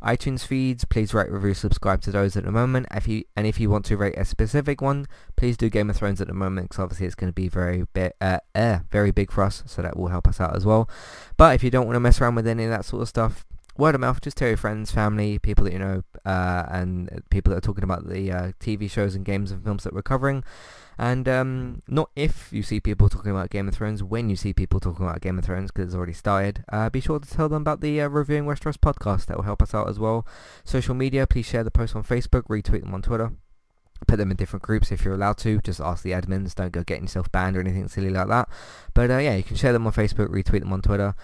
iTunes 0.02 0.46
feeds, 0.46 0.84
please 0.84 1.12
rate, 1.14 1.30
review, 1.30 1.54
subscribe 1.54 2.00
to 2.02 2.10
those 2.10 2.36
at 2.36 2.44
the 2.44 2.52
moment. 2.52 2.86
If 2.90 3.08
you 3.08 3.24
and 3.36 3.46
if 3.46 3.58
you 3.58 3.70
want 3.70 3.84
to 3.86 3.96
rate 3.96 4.16
a 4.16 4.24
specific 4.24 4.80
one, 4.80 5.06
please 5.36 5.56
do 5.56 5.70
Game 5.70 5.90
of 5.90 5.96
Thrones 5.96 6.20
at 6.20 6.28
the 6.28 6.34
moment 6.34 6.70
because 6.70 6.82
obviously 6.82 7.06
it's 7.06 7.14
going 7.14 7.30
to 7.30 7.34
be 7.34 7.48
very 7.48 7.84
bit 7.92 8.14
uh, 8.20 8.38
uh, 8.54 8.80
very 8.90 9.10
big 9.10 9.30
for 9.30 9.42
us, 9.42 9.62
so 9.66 9.82
that 9.82 9.96
will 9.96 10.08
help 10.08 10.28
us 10.28 10.40
out 10.40 10.54
as 10.54 10.64
well. 10.64 10.88
But 11.36 11.54
if 11.54 11.64
you 11.64 11.70
don't 11.70 11.86
want 11.86 11.96
to 11.96 12.00
mess 12.00 12.20
around 12.20 12.34
with 12.34 12.46
any 12.46 12.64
of 12.64 12.70
that 12.70 12.84
sort 12.84 13.02
of 13.02 13.08
stuff, 13.08 13.44
word 13.78 13.94
of 13.94 14.00
mouth, 14.00 14.20
just 14.20 14.36
tell 14.36 14.48
your 14.48 14.56
friends, 14.56 14.90
family, 14.90 15.38
people 15.38 15.64
that 15.64 15.72
you 15.72 15.78
know, 15.78 16.02
uh, 16.24 16.64
and 16.68 17.22
people 17.30 17.50
that 17.50 17.58
are 17.58 17.66
talking 17.66 17.84
about 17.84 18.08
the 18.08 18.32
uh, 18.32 18.52
TV 18.60 18.90
shows 18.90 19.14
and 19.14 19.24
games 19.24 19.50
and 19.50 19.64
films 19.64 19.84
that 19.84 19.92
we're 19.92 20.02
covering. 20.02 20.44
And 20.98 21.28
um, 21.28 21.82
not 21.86 22.10
if 22.16 22.50
you 22.52 22.62
see 22.62 22.80
people 22.80 23.08
talking 23.08 23.30
about 23.30 23.50
Game 23.50 23.68
of 23.68 23.74
Thrones, 23.74 24.02
when 24.02 24.30
you 24.30 24.36
see 24.36 24.54
people 24.54 24.80
talking 24.80 25.04
about 25.04 25.20
Game 25.20 25.38
of 25.38 25.44
Thrones, 25.44 25.70
because 25.70 25.88
it's 25.88 25.94
already 25.94 26.14
started. 26.14 26.64
Uh, 26.72 26.88
be 26.88 27.00
sure 27.00 27.18
to 27.18 27.28
tell 27.28 27.48
them 27.48 27.62
about 27.62 27.82
the 27.82 28.00
uh, 28.00 28.08
Reviewing 28.08 28.44
Westeros 28.44 28.78
podcast. 28.78 29.26
That 29.26 29.36
will 29.36 29.44
help 29.44 29.60
us 29.60 29.74
out 29.74 29.88
as 29.88 29.98
well. 29.98 30.26
Social 30.64 30.94
media, 30.94 31.26
please 31.26 31.46
share 31.46 31.64
the 31.64 31.70
post 31.70 31.94
on 31.94 32.02
Facebook, 32.02 32.44
retweet 32.44 32.80
them 32.80 32.94
on 32.94 33.02
Twitter. 33.02 33.32
Put 34.06 34.16
them 34.16 34.30
in 34.30 34.36
different 34.36 34.62
groups 34.62 34.90
if 34.90 35.04
you're 35.04 35.14
allowed 35.14 35.38
to. 35.38 35.60
Just 35.60 35.80
ask 35.80 36.02
the 36.02 36.12
admins. 36.12 36.54
Don't 36.54 36.72
go 36.72 36.82
getting 36.82 37.04
yourself 37.04 37.30
banned 37.32 37.56
or 37.56 37.60
anything 37.60 37.88
silly 37.88 38.10
like 38.10 38.28
that. 38.28 38.48
But 38.94 39.10
uh, 39.10 39.18
yeah, 39.18 39.36
you 39.36 39.42
can 39.42 39.56
share 39.56 39.72
them 39.72 39.86
on 39.86 39.92
Facebook, 39.92 40.28
retweet 40.28 40.60
them 40.60 40.72
on 40.72 40.82
Twitter. 40.82 41.14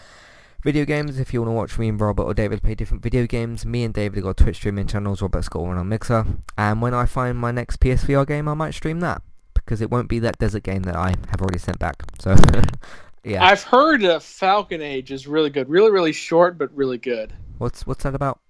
Video 0.62 0.84
games, 0.84 1.18
if 1.18 1.34
you 1.34 1.40
want 1.40 1.48
to 1.48 1.54
watch 1.54 1.78
me 1.78 1.88
and 1.88 2.00
Robert 2.00 2.22
or 2.22 2.34
David 2.34 2.62
play 2.62 2.74
different 2.74 3.02
video 3.02 3.26
games, 3.26 3.66
me 3.66 3.82
and 3.82 3.92
David 3.92 4.16
have 4.16 4.24
got 4.24 4.36
Twitch 4.36 4.56
streaming 4.56 4.86
channels, 4.86 5.20
Robert's 5.20 5.48
got 5.48 5.62
one 5.62 5.76
on 5.76 5.88
Mixer, 5.88 6.24
and 6.56 6.80
when 6.80 6.94
I 6.94 7.04
find 7.04 7.36
my 7.36 7.50
next 7.50 7.80
PSVR 7.80 8.24
game, 8.28 8.46
I 8.46 8.54
might 8.54 8.72
stream 8.72 9.00
that 9.00 9.22
because 9.64 9.80
it 9.80 9.90
won't 9.90 10.08
be 10.08 10.18
that 10.20 10.38
desert 10.38 10.62
game 10.62 10.82
that 10.82 10.96
I 10.96 11.14
have 11.28 11.40
already 11.40 11.58
sent 11.58 11.78
back. 11.78 12.02
So, 12.20 12.36
yeah. 13.24 13.44
I've 13.44 13.62
heard 13.62 14.04
uh, 14.04 14.18
Falcon 14.20 14.82
Age 14.82 15.10
is 15.10 15.26
really 15.26 15.50
good. 15.50 15.68
Really, 15.68 15.90
really 15.90 16.12
short, 16.12 16.58
but 16.58 16.74
really 16.76 16.98
good. 16.98 17.32
What's 17.58 17.86
what's 17.86 18.04
that 18.04 18.14
about? 18.14 18.40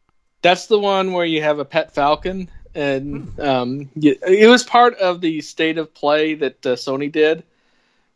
That's 0.43 0.67
the 0.67 0.79
one 0.79 1.13
where 1.13 1.27
you 1.27 1.43
have 1.43 1.59
a 1.59 1.65
pet 1.65 1.95
falcon, 1.95 2.51
and 2.75 3.25
hmm. 3.25 3.41
um, 3.41 3.91
it 3.95 4.49
was 4.49 4.65
part 4.65 4.95
of 4.97 5.21
the 5.21 5.41
state 5.41 5.79
of 5.79 5.95
play 5.95 6.35
that 6.35 6.67
uh, 6.67 6.71
Sony 6.71 7.11
did. 7.11 7.45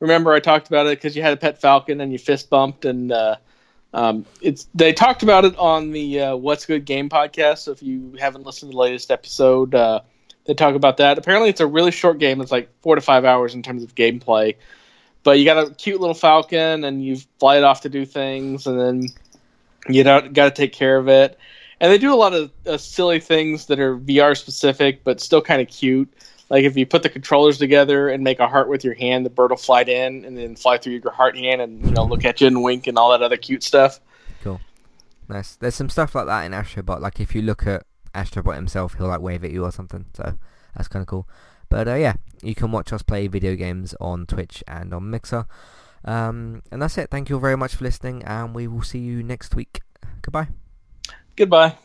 Remember, 0.00 0.32
I 0.32 0.40
talked 0.40 0.68
about 0.68 0.86
it 0.86 0.98
because 0.98 1.16
you 1.16 1.22
had 1.22 1.32
a 1.32 1.38
pet 1.38 1.60
falcon 1.60 2.00
and 2.00 2.12
you 2.12 2.18
fist 2.18 2.50
bumped, 2.50 2.84
and 2.84 3.12
uh, 3.12 3.36
um, 3.94 4.26
it's 4.42 4.68
they 4.74 4.92
talked 4.92 5.22
about 5.22 5.44
it 5.44 5.56
on 5.56 5.90
the 5.90 6.20
uh, 6.20 6.36
What's 6.36 6.66
Good 6.66 6.84
Game 6.84 7.08
podcast. 7.08 7.58
So 7.58 7.72
if 7.72 7.82
you 7.82 8.14
haven't 8.18 8.44
listened 8.44 8.70
to 8.70 8.74
the 8.74 8.80
latest 8.80 9.10
episode, 9.10 9.74
uh, 9.74 10.00
They 10.46 10.54
talk 10.54 10.74
about 10.74 10.98
that. 10.98 11.18
Apparently, 11.18 11.48
it's 11.48 11.60
a 11.60 11.66
really 11.66 11.90
short 11.90 12.18
game. 12.18 12.40
It's 12.40 12.52
like 12.52 12.70
four 12.82 12.94
to 12.94 13.00
five 13.00 13.24
hours 13.24 13.54
in 13.54 13.62
terms 13.62 13.82
of 13.82 13.94
gameplay. 13.94 14.54
But 15.22 15.38
you 15.38 15.44
got 15.44 15.58
a 15.58 15.74
cute 15.74 16.00
little 16.00 16.14
falcon, 16.14 16.84
and 16.84 17.04
you 17.04 17.16
fly 17.40 17.56
it 17.56 17.64
off 17.64 17.80
to 17.82 17.88
do 17.88 18.04
things, 18.06 18.66
and 18.66 18.78
then 18.78 19.08
you 19.88 20.04
got 20.04 20.32
to 20.32 20.50
take 20.50 20.72
care 20.72 20.96
of 20.96 21.08
it. 21.08 21.38
And 21.80 21.92
they 21.92 21.98
do 21.98 22.12
a 22.12 22.16
lot 22.16 22.32
of 22.32 22.50
uh, 22.66 22.78
silly 22.78 23.20
things 23.20 23.66
that 23.66 23.78
are 23.78 23.98
VR 23.98 24.36
specific, 24.36 25.04
but 25.04 25.20
still 25.20 25.42
kind 25.42 25.60
of 25.60 25.68
cute. 25.68 26.08
Like 26.48 26.64
if 26.64 26.76
you 26.76 26.86
put 26.86 27.02
the 27.02 27.08
controllers 27.08 27.58
together 27.58 28.08
and 28.08 28.22
make 28.22 28.38
a 28.38 28.46
heart 28.46 28.68
with 28.68 28.84
your 28.84 28.94
hand, 28.94 29.26
the 29.26 29.30
bird 29.30 29.50
will 29.50 29.56
fly 29.56 29.82
in 29.82 30.24
and 30.24 30.38
then 30.38 30.54
fly 30.54 30.78
through 30.78 30.94
your 30.94 31.10
heart 31.10 31.36
hand 31.36 31.60
and 31.60 31.84
you 31.84 31.90
know 31.90 32.04
look 32.04 32.24
at 32.24 32.40
you 32.40 32.46
and 32.46 32.62
wink 32.62 32.86
and 32.86 32.96
all 32.96 33.10
that 33.10 33.22
other 33.22 33.36
cute 33.36 33.64
stuff. 33.64 34.00
Cool. 34.42 34.60
Nice. 35.28 35.56
There's 35.56 35.74
some 35.74 35.88
stuff 35.88 36.14
like 36.14 36.26
that 36.26 36.44
in 36.44 36.52
Astrobot. 36.52 37.00
Like 37.00 37.18
if 37.18 37.34
you 37.34 37.42
look 37.42 37.66
at 37.66 37.84
Astrobot 38.16 38.56
himself, 38.56 38.94
he'll 38.94 39.08
like 39.08 39.20
wave 39.20 39.44
at 39.44 39.50
you 39.50 39.64
or 39.64 39.70
something. 39.70 40.06
So 40.14 40.38
that's 40.74 40.88
kind 40.88 41.02
of 41.02 41.06
cool. 41.06 41.28
But 41.68 41.88
uh, 41.88 41.94
yeah, 41.94 42.14
you 42.42 42.54
can 42.54 42.72
watch 42.72 42.92
us 42.92 43.02
play 43.02 43.26
video 43.26 43.54
games 43.54 43.94
on 44.00 44.26
Twitch 44.26 44.62
and 44.66 44.94
on 44.94 45.10
Mixer. 45.10 45.46
Um, 46.04 46.62
and 46.70 46.80
that's 46.80 46.96
it. 46.98 47.10
Thank 47.10 47.28
you 47.28 47.36
all 47.36 47.40
very 47.40 47.56
much 47.56 47.74
for 47.74 47.84
listening, 47.84 48.22
and 48.24 48.54
we 48.54 48.68
will 48.68 48.82
see 48.82 49.00
you 49.00 49.22
next 49.22 49.54
week. 49.54 49.80
Goodbye. 50.22 50.48
Goodbye. 51.34 51.76